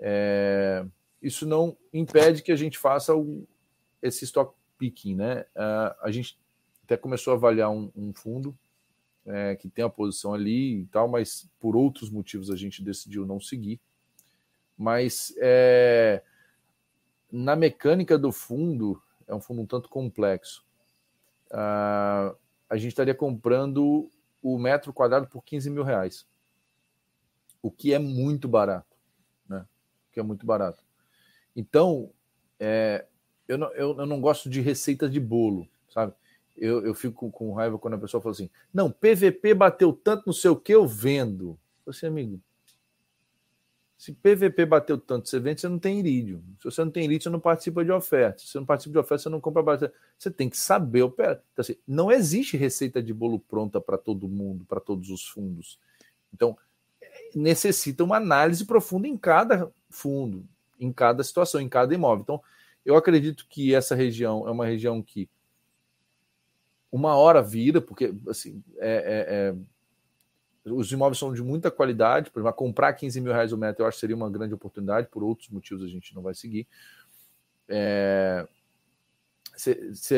É, 0.00 0.82
isso 1.20 1.46
não 1.46 1.76
impede 1.92 2.42
que 2.42 2.50
a 2.50 2.56
gente 2.56 2.78
faça 2.78 3.14
o, 3.14 3.46
esse 4.00 4.24
stock 4.24 4.54
picking, 4.78 5.14
né? 5.14 5.42
Uh, 5.54 5.94
a 6.00 6.10
gente 6.10 6.40
até 6.84 6.96
começou 6.96 7.34
a 7.34 7.36
avaliar 7.36 7.70
um, 7.70 7.92
um 7.94 8.14
fundo 8.14 8.58
é, 9.26 9.54
que 9.54 9.68
tem 9.68 9.84
a 9.84 9.90
posição 9.90 10.32
ali 10.32 10.80
e 10.80 10.86
tal, 10.86 11.06
mas 11.06 11.48
por 11.60 11.76
outros 11.76 12.08
motivos 12.08 12.50
a 12.50 12.56
gente 12.56 12.82
decidiu 12.82 13.26
não 13.26 13.38
seguir. 13.38 13.78
Mas 14.76 15.34
é, 15.36 16.22
na 17.30 17.54
mecânica 17.54 18.18
do 18.18 18.32
fundo, 18.32 19.00
é 19.28 19.34
um 19.34 19.40
fundo 19.40 19.60
um 19.60 19.66
tanto 19.66 19.90
complexo. 19.90 20.64
Uh, 21.52 22.34
a 22.68 22.76
gente 22.76 22.88
estaria 22.88 23.14
comprando 23.14 24.10
o 24.42 24.58
metro 24.58 24.92
quadrado 24.92 25.26
por 25.28 25.44
15 25.44 25.70
mil 25.70 25.84
reais. 25.84 26.26
O 27.62 27.70
que 27.70 27.92
é 27.92 27.98
muito 27.98 28.48
barato. 28.48 28.96
Né? 29.48 29.60
O 29.60 30.12
que 30.12 30.18
é 30.18 30.22
muito 30.22 30.44
barato. 30.44 30.82
Então, 31.54 32.10
é, 32.58 33.04
eu, 33.46 33.58
não, 33.58 33.68
eu, 33.72 33.98
eu, 33.98 34.06
não 34.06 34.20
gosto 34.20 34.48
de 34.48 34.60
receita 34.60 35.08
de 35.08 35.20
bolo, 35.20 35.68
sabe? 35.90 36.14
Eu, 36.56 36.84
eu 36.84 36.94
fico 36.94 37.30
com 37.30 37.52
raiva 37.52 37.78
quando 37.78 37.94
a 37.94 37.98
pessoa 37.98 38.20
fala 38.20 38.32
assim: 38.32 38.50
não, 38.72 38.90
PVP 38.90 39.54
bateu 39.54 39.92
tanto 39.92 40.24
no 40.26 40.32
seu 40.32 40.56
que 40.56 40.72
eu 40.74 40.86
vendo. 40.86 41.58
Você, 41.84 42.06
amigo, 42.06 42.40
se 44.02 44.12
PVP 44.12 44.66
bateu 44.66 44.98
tanto, 44.98 45.28
você 45.28 45.38
vende, 45.38 45.60
você 45.60 45.68
não 45.68 45.78
tem 45.78 46.00
irídio. 46.00 46.42
Se 46.58 46.64
você 46.64 46.84
não 46.84 46.90
tem 46.90 47.04
irídio, 47.04 47.22
você 47.22 47.30
não 47.30 47.38
participa 47.38 47.84
de 47.84 47.92
oferta. 47.92 48.40
Se 48.40 48.48
você 48.48 48.58
não 48.58 48.66
participa 48.66 48.94
de 48.94 48.98
oferta, 48.98 49.22
você 49.22 49.28
não 49.28 49.40
compra 49.40 49.62
bastante. 49.62 49.94
Você 50.18 50.28
tem 50.28 50.50
que 50.50 50.58
saber 50.58 51.02
operar. 51.02 51.40
Então, 51.52 51.62
assim, 51.62 51.76
não 51.86 52.10
existe 52.10 52.56
receita 52.56 53.00
de 53.00 53.14
bolo 53.14 53.38
pronta 53.38 53.80
para 53.80 53.96
todo 53.96 54.28
mundo, 54.28 54.64
para 54.64 54.80
todos 54.80 55.08
os 55.08 55.24
fundos. 55.24 55.78
Então, 56.34 56.58
necessita 57.32 58.02
uma 58.02 58.16
análise 58.16 58.64
profunda 58.64 59.06
em 59.06 59.16
cada 59.16 59.70
fundo, 59.88 60.44
em 60.80 60.92
cada 60.92 61.22
situação, 61.22 61.60
em 61.60 61.68
cada 61.68 61.94
imóvel. 61.94 62.22
Então, 62.22 62.42
eu 62.84 62.96
acredito 62.96 63.46
que 63.48 63.72
essa 63.72 63.94
região 63.94 64.48
é 64.48 64.50
uma 64.50 64.66
região 64.66 65.00
que 65.00 65.30
uma 66.90 67.14
hora 67.14 67.40
vira, 67.40 67.80
porque 67.80 68.12
assim, 68.26 68.64
é, 68.78 68.90
é, 68.90 69.26
é 69.28 69.54
os 70.64 70.92
imóveis 70.92 71.18
são 71.18 71.32
de 71.32 71.42
muita 71.42 71.70
qualidade, 71.70 72.30
por 72.30 72.40
exemplo, 72.40 72.56
comprar 72.56 72.92
15 72.92 73.20
mil 73.20 73.32
reais 73.32 73.52
o 73.52 73.58
metro 73.58 73.82
eu 73.82 73.88
acho 73.88 73.96
que 73.96 74.00
seria 74.00 74.16
uma 74.16 74.30
grande 74.30 74.54
oportunidade, 74.54 75.08
por 75.08 75.22
outros 75.22 75.48
motivos 75.48 75.82
a 75.82 75.88
gente 75.88 76.14
não 76.14 76.22
vai 76.22 76.34
seguir. 76.34 76.66
É, 77.68 78.46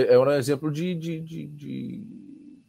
é 0.08 0.18
um 0.18 0.30
exemplo 0.32 0.70
de, 0.70 0.94
de, 0.94 1.20
de, 1.20 1.46
de 1.46 2.04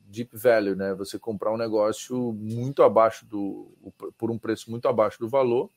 deep 0.05 0.37
value, 0.37 0.75
né? 0.75 0.93
Você 0.93 1.19
comprar 1.19 1.53
um 1.53 1.57
negócio 1.57 2.33
muito 2.33 2.81
abaixo 2.81 3.25
do, 3.25 3.71
por 4.17 4.31
um 4.31 4.37
preço 4.37 4.71
muito 4.71 4.87
abaixo 4.87 5.19
do 5.19 5.27
valor 5.27 5.69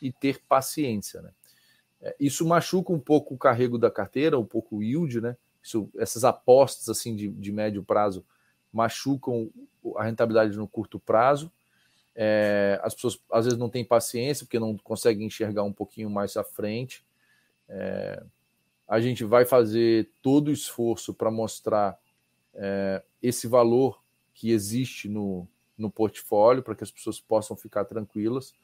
e 0.00 0.12
ter 0.12 0.40
paciência, 0.46 1.22
né? 1.22 1.30
É, 2.00 2.16
isso 2.18 2.46
machuca 2.46 2.92
um 2.92 2.98
pouco 2.98 3.34
o 3.34 3.38
carrego 3.38 3.78
da 3.78 3.90
carteira, 3.90 4.38
um 4.38 4.44
pouco 4.44 4.76
o 4.76 4.82
yield, 4.82 5.20
né? 5.20 5.36
Isso, 5.62 5.88
essas 5.96 6.24
apostas 6.24 6.88
assim 6.88 7.14
de, 7.14 7.28
de 7.28 7.52
médio 7.52 7.82
prazo 7.82 8.24
machucam 8.72 9.50
a 9.96 10.04
rentabilidade 10.04 10.56
no 10.56 10.66
curto 10.66 10.98
prazo. 10.98 11.50
É, 12.14 12.78
as 12.82 12.94
pessoas 12.94 13.20
às 13.30 13.44
vezes 13.44 13.58
não 13.58 13.68
têm 13.68 13.84
paciência 13.84 14.44
porque 14.44 14.58
não 14.58 14.76
conseguem 14.76 15.26
enxergar 15.26 15.62
um 15.62 15.72
pouquinho 15.72 16.10
mais 16.10 16.36
à 16.36 16.44
frente. 16.44 17.04
É, 17.68 18.22
a 18.88 19.00
gente 19.00 19.24
vai 19.24 19.44
fazer 19.44 20.10
todo 20.20 20.48
o 20.48 20.52
esforço 20.52 21.14
para 21.14 21.30
mostrar 21.30 21.98
é, 22.54 23.02
esse 23.22 23.46
valor 23.46 24.02
que 24.34 24.50
existe 24.50 25.08
no, 25.08 25.46
no 25.76 25.90
portfólio 25.90 26.62
para 26.62 26.74
que 26.74 26.84
as 26.84 26.90
pessoas 26.90 27.20
possam 27.20 27.56
ficar 27.56 27.84
tranquilas 27.84 28.54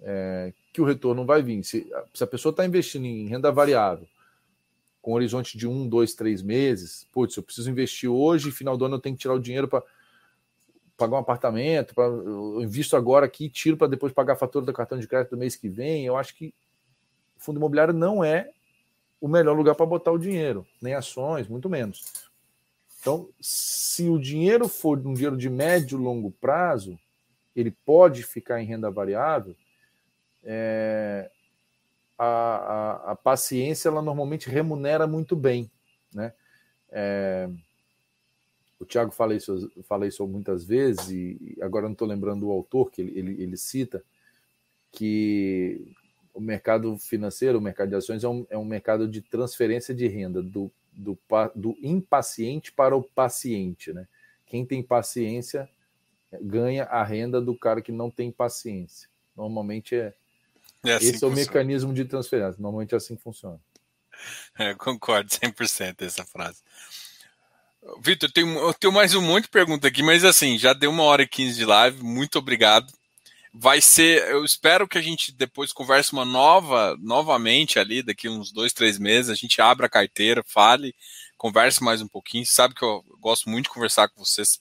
é, 0.00 0.52
que 0.72 0.80
o 0.80 0.84
retorno 0.84 1.24
vai 1.24 1.42
vir. 1.42 1.62
Se, 1.64 1.90
se 2.14 2.22
a 2.22 2.26
pessoa 2.26 2.50
está 2.50 2.64
investindo 2.64 3.06
em 3.06 3.26
renda 3.28 3.50
variável 3.50 4.06
com 5.06 5.12
horizonte 5.12 5.56
de 5.56 5.68
um, 5.68 5.88
dois, 5.88 6.14
três 6.14 6.42
meses, 6.42 7.06
putz, 7.12 7.36
eu 7.36 7.42
preciso 7.44 7.70
investir 7.70 8.10
hoje, 8.10 8.50
final 8.50 8.76
do 8.76 8.86
ano 8.86 8.96
eu 8.96 9.00
tenho 9.00 9.14
que 9.14 9.22
tirar 9.22 9.34
o 9.34 9.38
dinheiro 9.38 9.68
para 9.68 9.80
pagar 10.96 11.14
um 11.14 11.20
apartamento, 11.20 11.94
pra, 11.94 12.06
eu 12.06 12.60
invisto 12.60 12.96
agora 12.96 13.24
aqui, 13.24 13.48
tiro 13.48 13.76
para 13.76 13.86
depois 13.86 14.12
pagar 14.12 14.32
a 14.32 14.36
fatura 14.36 14.66
do 14.66 14.72
cartão 14.72 14.98
de 14.98 15.06
crédito 15.06 15.30
do 15.30 15.36
mês 15.36 15.54
que 15.54 15.68
vem. 15.68 16.04
Eu 16.04 16.16
acho 16.16 16.34
que 16.34 16.52
fundo 17.38 17.58
imobiliário 17.58 17.94
não 17.94 18.24
é 18.24 18.50
o 19.20 19.28
melhor 19.28 19.56
lugar 19.56 19.76
para 19.76 19.86
botar 19.86 20.10
o 20.10 20.18
dinheiro, 20.18 20.66
nem 20.82 20.92
ações, 20.92 21.46
muito 21.46 21.70
menos. 21.70 22.28
Então, 23.00 23.28
se 23.40 24.08
o 24.08 24.18
dinheiro 24.18 24.66
for 24.66 24.98
um 24.98 25.14
dinheiro 25.14 25.36
de 25.36 25.48
médio 25.48 26.00
e 26.00 26.02
longo 26.02 26.32
prazo, 26.32 26.98
ele 27.54 27.70
pode 27.70 28.24
ficar 28.24 28.60
em 28.60 28.66
renda 28.66 28.90
variável. 28.90 29.54
É, 30.42 31.30
a, 32.18 32.26
a, 32.26 33.12
a, 33.12 33.16
paciência 33.16 33.88
ela 33.88 34.02
normalmente 34.02 34.48
remunera 34.48 35.06
muito 35.06 35.36
bem, 35.36 35.70
né? 36.12 36.32
É, 36.90 37.48
o 38.78 38.84
Tiago 38.84 39.10
fala 39.10 39.34
isso, 39.34 39.70
fala 39.84 40.06
isso 40.06 40.26
muitas 40.26 40.64
vezes 40.64 41.10
e 41.10 41.56
agora 41.60 41.86
não 41.86 41.92
estou 41.92 42.06
lembrando 42.06 42.46
o 42.46 42.52
autor 42.52 42.90
que 42.90 43.00
ele, 43.00 43.18
ele, 43.18 43.42
ele, 43.42 43.56
cita 43.56 44.04
que 44.92 45.94
o 46.32 46.40
mercado 46.40 46.96
financeiro, 46.98 47.58
o 47.58 47.60
mercado 47.60 47.88
de 47.90 47.96
ações 47.96 48.22
é 48.22 48.28
um, 48.28 48.46
é 48.50 48.58
um 48.58 48.64
mercado 48.64 49.08
de 49.08 49.22
transferência 49.22 49.94
de 49.94 50.06
renda 50.06 50.42
do, 50.42 50.70
do, 50.92 51.18
do 51.54 51.76
impaciente 51.82 52.70
para 52.70 52.94
o 52.96 53.02
paciente, 53.02 53.92
né? 53.92 54.06
Quem 54.44 54.64
tem 54.64 54.82
paciência 54.82 55.68
ganha 56.40 56.84
a 56.84 57.02
renda 57.02 57.40
do 57.40 57.56
cara 57.56 57.80
que 57.80 57.92
não 57.92 58.10
tem 58.10 58.30
paciência. 58.30 59.08
Normalmente 59.36 59.94
é 59.94 60.14
é 60.90 60.94
assim 60.94 61.08
Esse 61.08 61.24
é 61.24 61.26
o 61.26 61.30
mecanismo 61.30 61.92
de 61.92 62.04
transferência. 62.04 62.60
Normalmente 62.60 62.94
é 62.94 62.96
assim 62.96 63.16
que 63.16 63.22
funciona. 63.22 63.60
É, 64.58 64.74
concordo 64.74 65.28
100% 65.28 66.00
essa 66.00 66.24
frase. 66.24 66.62
Vitor, 68.00 68.28
eu 68.28 68.32
tenho, 68.32 68.58
eu 68.58 68.74
tenho 68.74 68.92
mais 68.92 69.14
um 69.14 69.20
monte 69.20 69.44
de 69.44 69.50
pergunta 69.50 69.86
aqui, 69.86 70.02
mas 70.02 70.24
assim, 70.24 70.58
já 70.58 70.72
deu 70.72 70.90
uma 70.90 71.02
hora 71.02 71.22
e 71.22 71.28
quinze 71.28 71.58
de 71.58 71.64
live. 71.64 72.02
Muito 72.02 72.38
obrigado. 72.38 72.92
Vai 73.52 73.80
ser, 73.80 74.28
eu 74.30 74.44
espero 74.44 74.88
que 74.88 74.98
a 74.98 75.02
gente 75.02 75.32
depois 75.32 75.72
converse 75.72 76.12
uma 76.12 76.24
nova, 76.24 76.96
novamente 77.00 77.78
ali, 77.78 78.02
daqui 78.02 78.28
uns 78.28 78.52
dois, 78.52 78.72
três 78.72 78.98
meses, 78.98 79.30
a 79.30 79.34
gente 79.34 79.62
abra 79.62 79.86
a 79.86 79.90
carteira, 79.90 80.42
fale, 80.46 80.94
converse 81.38 81.82
mais 81.82 82.02
um 82.02 82.08
pouquinho. 82.08 82.44
Sabe 82.44 82.74
que 82.74 82.84
eu 82.84 83.04
gosto 83.20 83.48
muito 83.48 83.64
de 83.64 83.70
conversar 83.70 84.08
com 84.08 84.24
vocês. 84.24 84.60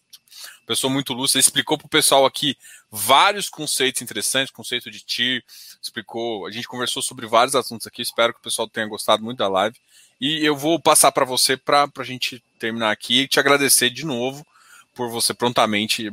Pessoa 0.66 0.92
muito 0.92 1.14
lúcida, 1.14 1.40
explicou 1.40 1.78
para 1.78 1.86
o 1.86 1.90
pessoal 1.90 2.26
aqui 2.26 2.58
vários 2.92 3.50
conceitos 3.50 4.02
interessantes, 4.02 4.52
conceito 4.52 4.90
de 4.90 5.02
TIR, 5.02 5.44
explicou, 5.82 6.46
a 6.46 6.52
gente 6.52 6.68
conversou 6.68 7.02
sobre 7.02 7.26
vários 7.28 7.56
assuntos 7.56 7.88
aqui, 7.88 8.02
espero 8.02 8.34
que 8.34 8.40
o 8.40 8.44
pessoal 8.44 8.68
tenha 8.68 8.88
gostado 8.88 9.24
muito 9.24 9.38
da 9.38 9.48
live. 9.48 9.78
E 10.20 10.46
eu 10.46 10.56
vou 10.56 10.80
passar 10.80 11.12
para 11.12 11.26
você 11.26 11.58
para 11.58 11.90
a 11.98 12.04
gente 12.04 12.42
terminar 12.58 12.92
aqui 12.92 13.22
e 13.22 13.28
te 13.28 13.40
agradecer 13.40 13.90
de 13.90 14.06
novo 14.06 14.46
por 14.94 15.10
você 15.10 15.34
prontamente 15.34 16.12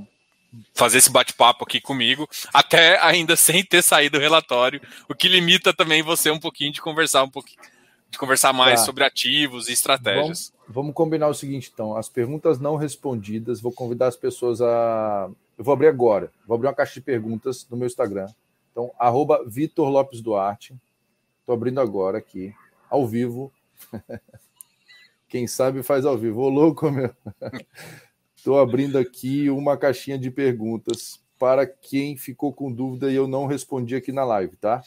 fazer 0.74 0.98
esse 0.98 1.10
bate-papo 1.10 1.64
aqui 1.64 1.80
comigo, 1.80 2.28
até 2.52 3.00
ainda 3.02 3.36
sem 3.36 3.64
ter 3.64 3.82
saído 3.82 4.18
o 4.18 4.20
relatório, 4.20 4.80
o 5.08 5.14
que 5.14 5.28
limita 5.28 5.72
também 5.72 6.02
você 6.02 6.30
um 6.30 6.38
pouquinho 6.38 6.72
de 6.72 6.80
conversar 6.80 7.22
um 7.22 7.30
pouquinho, 7.30 7.58
de 8.10 8.18
conversar 8.18 8.52
mais 8.52 8.80
tá. 8.80 8.86
sobre 8.86 9.04
ativos 9.04 9.68
e 9.68 9.72
estratégias. 9.72 10.52
Vamos, 10.52 10.52
vamos, 10.72 10.94
combinar 10.94 11.28
o 11.28 11.34
seguinte, 11.34 11.70
então, 11.72 11.96
as 11.96 12.08
perguntas 12.08 12.58
não 12.58 12.76
respondidas, 12.76 13.60
vou 13.60 13.72
convidar 13.72 14.08
as 14.08 14.16
pessoas 14.16 14.60
a. 14.60 15.30
Eu 15.56 15.64
vou 15.64 15.74
abrir 15.74 15.88
agora, 15.88 16.32
vou 16.46 16.54
abrir 16.54 16.68
uma 16.68 16.74
caixa 16.74 16.94
de 16.94 17.00
perguntas 17.00 17.66
no 17.70 17.76
meu 17.76 17.86
Instagram. 17.86 18.26
Então, 18.70 18.90
arroba 18.98 19.44
Vitor 19.46 19.88
Lopes 19.88 20.20
Duarte. 20.20 20.74
Estou 21.40 21.54
abrindo 21.54 21.80
agora 21.80 22.18
aqui, 22.18 22.54
ao 22.88 23.06
vivo. 23.06 23.52
Quem 25.28 25.46
sabe 25.46 25.82
faz 25.82 26.04
ao 26.04 26.16
vivo. 26.16 26.40
Ô, 26.42 26.48
louco, 26.48 26.90
meu. 26.90 27.14
Estou 28.34 28.58
abrindo 28.58 28.98
aqui 28.98 29.48
uma 29.50 29.76
caixinha 29.76 30.18
de 30.18 30.30
perguntas 30.30 31.22
para 31.38 31.66
quem 31.66 32.16
ficou 32.16 32.52
com 32.52 32.72
dúvida 32.72 33.10
e 33.10 33.14
eu 33.14 33.26
não 33.28 33.46
respondi 33.46 33.94
aqui 33.94 34.12
na 34.12 34.24
live, 34.24 34.56
tá? 34.56 34.82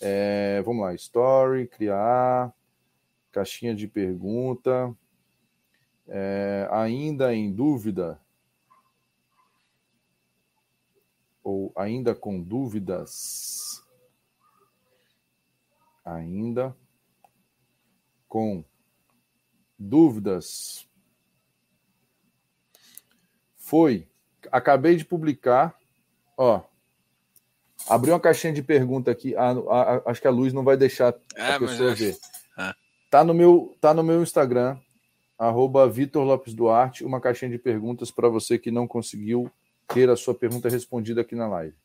É, 0.00 0.60
vamos 0.64 0.82
lá, 0.82 0.94
story, 0.94 1.66
criar, 1.66 2.52
caixinha 3.34 3.74
de 3.74 3.88
pergunta. 3.88 4.94
É, 6.06 6.68
ainda 6.70 7.34
em 7.34 7.52
dúvida? 7.52 8.20
Ou 11.42 11.72
ainda 11.76 12.14
com 12.14 12.40
dúvidas? 12.40 13.82
Ainda 16.04 16.76
com 18.28 18.64
dúvidas? 19.78 20.88
foi. 23.74 24.06
Acabei 24.52 24.94
de 24.94 25.04
publicar. 25.04 25.74
Ó. 26.36 26.62
Abri 27.88 28.10
uma 28.10 28.20
caixinha 28.20 28.52
de 28.52 28.62
pergunta 28.62 29.10
aqui. 29.10 29.34
Ah, 29.34 29.50
a, 29.50 29.96
a, 29.96 30.10
acho 30.10 30.20
que 30.20 30.28
a 30.28 30.30
luz 30.30 30.52
não 30.52 30.62
vai 30.62 30.76
deixar 30.76 31.12
é, 31.34 31.54
a 31.54 31.58
pessoa 31.58 31.90
mas... 31.90 31.98
ver. 31.98 32.16
Tá, 33.14 33.22
no 33.22 33.32
meu, 33.32 33.78
tá 33.80 33.94
no 33.94 34.02
meu 34.02 34.24
Instagram, 34.24 34.76
arroba 35.38 35.88
Vitor 35.88 36.24
Lopes 36.24 36.52
Duarte, 36.52 37.04
uma 37.04 37.20
caixinha 37.20 37.48
de 37.48 37.58
perguntas 37.58 38.10
para 38.10 38.28
você 38.28 38.58
que 38.58 38.72
não 38.72 38.88
conseguiu 38.88 39.48
ter 39.86 40.10
a 40.10 40.16
sua 40.16 40.34
pergunta 40.34 40.68
respondida 40.68 41.20
aqui 41.20 41.36
na 41.36 41.46
live. 41.46 41.76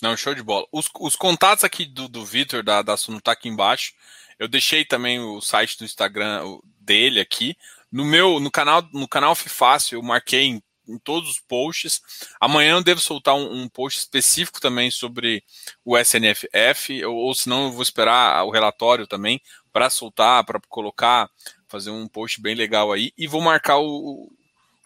Não, 0.00 0.16
show 0.16 0.36
de 0.36 0.40
bola. 0.44 0.64
Os, 0.70 0.88
os 1.00 1.16
contatos 1.16 1.64
aqui 1.64 1.84
do, 1.84 2.06
do 2.06 2.24
Vitor, 2.24 2.62
da, 2.62 2.80
da 2.80 2.96
Suno, 2.96 3.20
tá 3.20 3.32
aqui 3.32 3.48
embaixo. 3.48 3.92
Eu 4.38 4.46
deixei 4.46 4.84
também 4.84 5.18
o 5.18 5.40
site 5.40 5.76
do 5.76 5.84
Instagram 5.84 6.44
dele 6.80 7.18
aqui. 7.18 7.56
No 7.90 8.04
meu, 8.04 8.38
no 8.38 8.52
canal, 8.52 8.88
no 8.92 9.08
canal 9.08 9.34
Fácil, 9.34 9.98
eu 9.98 10.02
marquei 10.04 10.44
em, 10.44 10.62
em, 10.86 10.98
todos 11.00 11.28
os 11.28 11.40
posts. 11.40 12.00
Amanhã 12.40 12.74
eu 12.74 12.84
devo 12.84 13.00
soltar 13.00 13.34
um, 13.34 13.62
um 13.62 13.68
post 13.68 13.98
específico 13.98 14.60
também 14.60 14.92
sobre 14.92 15.42
o 15.84 15.98
SNFF, 15.98 17.04
ou, 17.04 17.16
ou 17.16 17.34
senão 17.34 17.64
eu 17.64 17.72
vou 17.72 17.82
esperar 17.82 18.44
o 18.44 18.52
relatório 18.52 19.04
também 19.04 19.42
para 19.78 19.90
soltar, 19.90 20.44
para 20.44 20.60
colocar, 20.68 21.30
fazer 21.68 21.90
um 21.90 22.08
post 22.08 22.40
bem 22.40 22.56
legal 22.56 22.90
aí. 22.90 23.12
E 23.16 23.28
vou 23.28 23.40
marcar 23.40 23.78
o, 23.78 24.28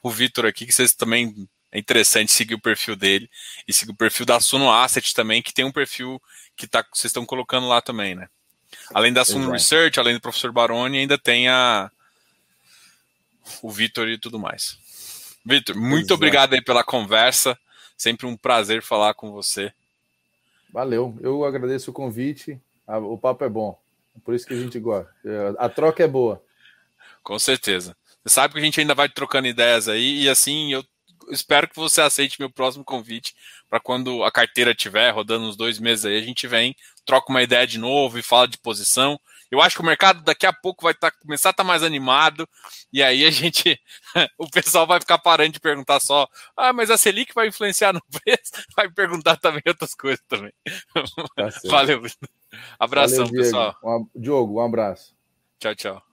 o 0.03 0.11
Vitor 0.11 0.45
aqui, 0.45 0.67
que 0.67 0.73
vocês 0.73 0.93
também 0.93 1.49
é 1.71 1.79
interessante 1.79 2.31
seguir 2.31 2.53
o 2.53 2.61
perfil 2.61 2.95
dele 2.95 3.31
e 3.67 3.73
seguir 3.73 3.93
o 3.93 3.97
perfil 3.97 4.27
da 4.27 4.39
Suno 4.39 4.71
Asset 4.71 5.15
também, 5.15 5.41
que 5.41 5.55
tem 5.55 5.65
um 5.65 5.73
perfil 5.73 6.21
que 6.55 6.67
tá, 6.67 6.85
vocês 6.93 7.07
estão 7.07 7.25
colocando 7.25 7.67
lá 7.67 7.81
também, 7.81 8.15
né? 8.15 8.29
Além 8.93 9.15
da 9.15 9.25
Suno 9.25 9.51
Research, 9.51 9.99
além 9.99 10.13
do 10.13 10.21
professor 10.21 10.53
Baroni, 10.53 10.99
ainda 10.99 11.17
tem 11.17 11.49
a, 11.49 11.91
o 13.63 13.71
Vitor 13.71 14.09
e 14.09 14.19
tudo 14.19 14.39
mais. 14.39 14.77
Vitor, 15.43 15.75
muito 15.75 16.01
Exato. 16.01 16.15
obrigado 16.15 16.53
aí 16.53 16.63
pela 16.63 16.85
conversa. 16.85 17.59
Sempre 17.97 18.27
um 18.27 18.37
prazer 18.37 18.83
falar 18.83 19.15
com 19.15 19.33
você. 19.33 19.73
Valeu, 20.71 21.17
eu 21.23 21.47
agradeço 21.47 21.91
o 21.91 21.95
convite. 21.95 22.61
O 22.87 23.17
papo 23.17 23.43
é 23.43 23.49
bom, 23.49 23.81
por 24.21 24.35
isso 24.35 24.47
que 24.47 24.55
a 24.55 24.59
gente 24.59 24.79
gosta. 24.79 25.11
A 25.59 25.69
troca 25.69 26.03
é 26.03 26.09
boa. 26.09 26.43
Com 27.23 27.39
certeza. 27.39 27.97
Você 28.25 28.35
sabe 28.35 28.55
que 28.55 28.61
a 28.61 28.63
gente 28.63 28.81
ainda 28.81 28.95
vai 28.95 29.09
trocando 29.09 29.49
ideias 29.49 29.89
aí, 29.89 30.23
e 30.23 30.29
assim 30.29 30.73
eu 30.73 30.85
espero 31.31 31.69
que 31.69 31.77
você 31.77 32.01
aceite 32.01 32.41
meu 32.41 32.51
próximo 32.51 32.85
convite 32.85 33.35
para 33.69 33.81
quando 33.81 34.23
a 34.23 34.31
carteira 34.31 34.75
tiver 34.75 35.11
rodando 35.11 35.47
uns 35.47 35.57
dois 35.57 35.79
meses 35.79 36.05
aí, 36.05 36.19
a 36.19 36.23
gente 36.23 36.47
vem, 36.47 36.77
troca 37.07 37.31
uma 37.31 37.43
ideia 37.43 37.67
de 37.67 37.79
novo 37.79 38.19
e 38.19 38.23
fala 38.23 38.47
de 38.47 38.59
posição. 38.59 39.19
Eu 39.51 39.61
acho 39.61 39.77
que 39.77 39.83
o 39.83 39.87
mercado 39.87 40.23
daqui 40.23 40.47
a 40.47 40.53
pouco 40.53 40.85
vai 40.85 40.95
tá, 40.95 41.11
começar 41.11 41.51
a 41.51 41.53
estar 41.53 41.63
tá 41.63 41.67
mais 41.67 41.83
animado, 41.83 42.49
e 42.93 43.03
aí 43.03 43.25
a 43.25 43.31
gente, 43.31 43.81
o 44.39 44.49
pessoal 44.49 44.87
vai 44.87 45.01
ficar 45.01 45.19
parando 45.19 45.53
de 45.53 45.61
perguntar 45.61 46.01
só, 46.01 46.29
ah, 46.57 46.73
mas 46.73 46.91
a 46.91 46.97
Selic 46.97 47.35
vai 47.35 47.49
influenciar 47.49 47.93
no 47.93 48.03
preço? 48.03 48.53
Vai 48.77 48.91
perguntar 48.91 49.37
também 49.37 49.63
outras 49.67 49.95
coisas 49.95 50.25
também. 50.29 50.53
Tá 51.37 51.49
Valeu. 51.65 52.03
Abração, 52.79 53.27
Valeu, 53.27 53.43
pessoal. 53.43 53.77
Um, 53.85 54.07
Diogo, 54.15 54.61
um 54.61 54.65
abraço. 54.65 55.17
Tchau, 55.59 55.75
tchau. 55.75 56.12